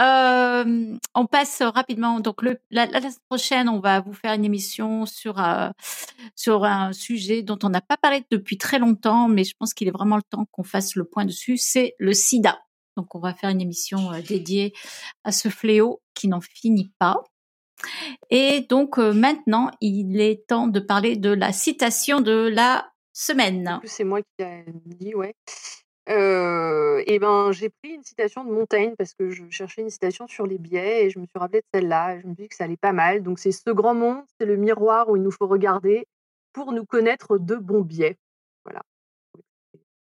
Euh, 0.00 0.96
on 1.14 1.26
passe 1.26 1.62
rapidement. 1.62 2.20
Donc, 2.20 2.42
la, 2.70 2.86
semaine 2.86 3.12
prochaine, 3.28 3.68
on 3.68 3.80
va 3.80 4.00
vous 4.00 4.12
faire 4.12 4.32
une 4.32 4.44
émission 4.44 5.06
sur, 5.06 5.40
euh, 5.40 5.70
sur 6.36 6.64
un 6.64 6.92
sujet 6.92 7.42
dont 7.42 7.58
on 7.62 7.68
n'a 7.68 7.80
pas 7.80 7.96
parlé 7.96 8.24
depuis 8.30 8.58
très 8.58 8.78
longtemps, 8.78 9.28
mais 9.28 9.44
je 9.44 9.54
pense 9.58 9.74
qu'il 9.74 9.88
est 9.88 9.92
vraiment 9.92 10.16
le 10.16 10.22
temps 10.22 10.46
qu'on 10.52 10.62
fasse 10.62 10.94
le 10.94 11.04
point 11.04 11.24
dessus. 11.24 11.56
C'est 11.56 11.94
le 11.98 12.12
sida. 12.12 12.60
Donc, 12.96 13.14
on 13.14 13.20
va 13.20 13.34
faire 13.34 13.50
une 13.50 13.60
émission 13.60 14.12
euh, 14.12 14.20
dédiée 14.20 14.72
à 15.24 15.32
ce 15.32 15.48
fléau 15.48 16.00
qui 16.14 16.28
n'en 16.28 16.40
finit 16.40 16.92
pas. 16.98 17.22
Et 18.30 18.66
donc, 18.68 18.98
maintenant, 18.98 19.70
il 19.80 20.20
est 20.20 20.46
temps 20.48 20.66
de 20.66 20.80
parler 20.80 21.14
de 21.14 21.30
la 21.30 21.52
citation 21.52 22.20
de 22.20 22.32
la 22.32 22.90
semaine. 23.12 23.80
C'est 23.84 24.02
moi 24.02 24.20
qui 24.20 24.44
ai 24.44 24.64
dit, 24.66 25.14
ouais. 25.14 25.34
Euh, 26.08 27.02
et 27.06 27.18
ben, 27.18 27.52
j'ai 27.52 27.68
pris 27.68 27.92
une 27.92 28.02
citation 28.02 28.44
de 28.44 28.50
Montaigne 28.50 28.94
parce 28.96 29.12
que 29.12 29.30
je 29.30 29.44
cherchais 29.50 29.82
une 29.82 29.90
citation 29.90 30.26
sur 30.26 30.46
les 30.46 30.58
biais 30.58 31.04
et 31.04 31.10
je 31.10 31.18
me 31.18 31.26
suis 31.26 31.38
rappelé 31.38 31.60
de 31.60 31.66
celle-là. 31.74 32.18
Je 32.20 32.26
me 32.26 32.34
suis 32.34 32.44
dit 32.44 32.48
que 32.48 32.54
ça 32.54 32.64
allait 32.64 32.78
pas 32.78 32.92
mal. 32.92 33.22
Donc, 33.22 33.38
c'est 33.38 33.52
ce 33.52 33.70
grand 33.70 33.94
monde, 33.94 34.22
c'est 34.38 34.46
le 34.46 34.56
miroir 34.56 35.10
où 35.10 35.16
il 35.16 35.22
nous 35.22 35.30
faut 35.30 35.46
regarder 35.46 36.06
pour 36.52 36.72
nous 36.72 36.86
connaître 36.86 37.36
de 37.36 37.56
bons 37.56 37.82
biais. 37.82 38.16
Voilà. 38.64 38.80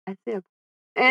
Assez 0.06 0.38
eh, 0.94 0.96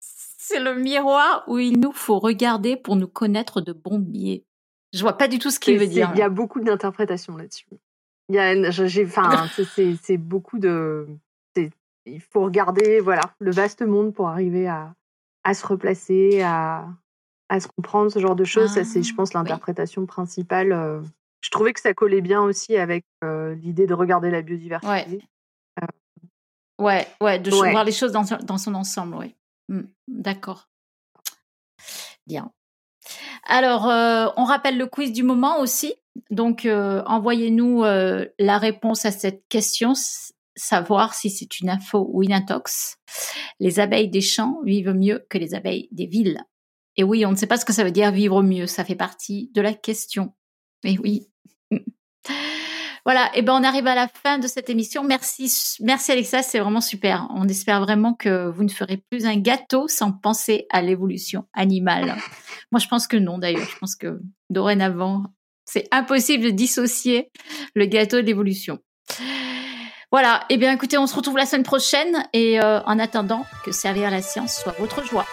c'est 0.00 0.60
le 0.60 0.74
miroir 0.74 1.42
où 1.48 1.58
il 1.58 1.80
nous 1.80 1.92
faut 1.92 2.20
regarder 2.20 2.76
pour 2.76 2.94
nous 2.94 3.08
connaître 3.08 3.60
de 3.60 3.72
bons 3.72 3.98
biais. 3.98 4.44
Je 4.92 5.02
vois 5.02 5.18
pas 5.18 5.26
du 5.26 5.40
tout 5.40 5.50
ce 5.50 5.58
qu'il 5.58 5.76
veut 5.78 5.88
dire. 5.88 6.10
Il 6.14 6.18
y 6.18 6.22
a 6.22 6.28
beaucoup 6.28 6.60
d'interprétations 6.60 7.36
là-dessus. 7.36 7.66
Il 8.28 8.36
y 8.36 8.38
a, 8.38 8.70
j'ai, 8.70 9.04
enfin, 9.06 9.48
c'est 9.48 10.16
beaucoup 10.16 10.58
de, 10.58 11.08
il 12.06 12.20
faut 12.20 12.42
regarder, 12.42 13.00
voilà, 13.00 13.34
le 13.38 13.50
vaste 13.50 13.82
monde 13.82 14.14
pour 14.14 14.28
arriver 14.28 14.68
à, 14.68 14.94
à 15.44 15.54
se 15.54 15.66
replacer, 15.66 16.42
à, 16.42 16.88
à 17.48 17.60
se 17.60 17.68
comprendre, 17.68 18.10
ce 18.10 18.18
genre 18.18 18.36
de 18.36 18.44
choses. 18.44 18.72
ça, 18.74 18.84
c'est, 18.84 19.02
je 19.02 19.14
pense, 19.14 19.30
ah, 19.34 19.38
l'interprétation 19.38 20.06
principale. 20.06 20.72
Euh, 20.72 21.02
je 21.40 21.50
trouvais 21.50 21.72
que 21.72 21.80
ça 21.80 21.94
collait 21.94 22.20
bien 22.20 22.42
aussi 22.42 22.76
avec 22.76 23.04
euh, 23.22 23.54
l'idée 23.54 23.86
de 23.86 23.94
regarder 23.94 24.30
la 24.30 24.42
biodiversité. 24.42 25.20
Ouais, 26.78 27.06
ouais, 27.22 27.38
de 27.38 27.50
voir 27.50 27.84
les 27.84 27.92
choses 27.92 28.12
dans, 28.12 28.24
dans 28.42 28.58
son 28.58 28.74
ensemble, 28.74 29.16
oui. 29.16 29.34
Mmh, 29.68 29.82
d'accord. 30.08 30.68
Bien. 32.26 32.50
Alors, 33.44 33.88
euh, 33.88 34.26
on 34.36 34.44
rappelle 34.44 34.76
le 34.76 34.86
quiz 34.86 35.12
du 35.12 35.22
moment 35.22 35.60
aussi. 35.60 35.94
Donc, 36.30 36.66
euh, 36.66 37.02
envoyez-nous 37.06 37.84
euh, 37.84 38.26
la 38.38 38.58
réponse 38.58 39.04
à 39.04 39.10
cette 39.10 39.46
question, 39.48 39.94
savoir 40.56 41.14
si 41.14 41.30
c'est 41.30 41.60
une 41.60 41.70
info 41.70 42.08
ou 42.12 42.22
une 42.22 42.32
intox. 42.32 42.96
Les 43.60 43.78
abeilles 43.78 44.08
des 44.08 44.20
champs 44.20 44.60
vivent 44.64 44.94
mieux 44.94 45.24
que 45.28 45.38
les 45.38 45.54
abeilles 45.54 45.88
des 45.92 46.06
villes. 46.06 46.42
Et 46.96 47.04
oui, 47.04 47.26
on 47.26 47.30
ne 47.30 47.36
sait 47.36 47.46
pas 47.46 47.58
ce 47.58 47.64
que 47.64 47.72
ça 47.72 47.84
veut 47.84 47.90
dire 47.90 48.10
vivre 48.10 48.42
mieux. 48.42 48.66
Ça 48.66 48.84
fait 48.84 48.94
partie 48.94 49.50
de 49.54 49.60
la 49.60 49.74
question. 49.74 50.34
Mais 50.84 50.98
oui. 50.98 51.28
Voilà, 53.04 53.30
et 53.36 53.42
ben 53.42 53.52
on 53.52 53.62
arrive 53.62 53.86
à 53.86 53.94
la 53.94 54.08
fin 54.08 54.40
de 54.40 54.48
cette 54.48 54.68
émission. 54.68 55.04
Merci, 55.04 55.76
merci 55.78 56.10
Alexa, 56.10 56.42
c'est 56.42 56.58
vraiment 56.58 56.80
super. 56.80 57.28
On 57.30 57.46
espère 57.46 57.80
vraiment 57.80 58.14
que 58.14 58.48
vous 58.48 58.64
ne 58.64 58.68
ferez 58.68 58.96
plus 58.96 59.26
un 59.26 59.36
gâteau 59.36 59.86
sans 59.86 60.10
penser 60.10 60.66
à 60.70 60.82
l'évolution 60.82 61.44
animale. 61.52 62.16
Moi, 62.72 62.80
je 62.80 62.88
pense 62.88 63.06
que 63.06 63.16
non 63.16 63.38
d'ailleurs. 63.38 63.68
Je 63.70 63.78
pense 63.78 63.94
que 63.94 64.18
dorénavant, 64.50 65.22
c'est 65.64 65.86
impossible 65.92 66.46
de 66.46 66.50
dissocier 66.50 67.30
le 67.76 67.86
gâteau 67.86 68.16
de 68.16 68.26
l'évolution. 68.26 68.80
Voilà, 70.12 70.44
et 70.48 70.56
bien 70.56 70.72
écoutez, 70.72 70.98
on 70.98 71.06
se 71.06 71.14
retrouve 71.16 71.36
la 71.36 71.46
semaine 71.46 71.64
prochaine 71.64 72.24
et 72.32 72.60
euh, 72.60 72.80
en 72.82 72.98
attendant 72.98 73.44
que 73.64 73.72
servir 73.72 74.10
la 74.10 74.22
science 74.22 74.56
soit 74.56 74.74
votre 74.78 75.04
joie. 75.04 75.26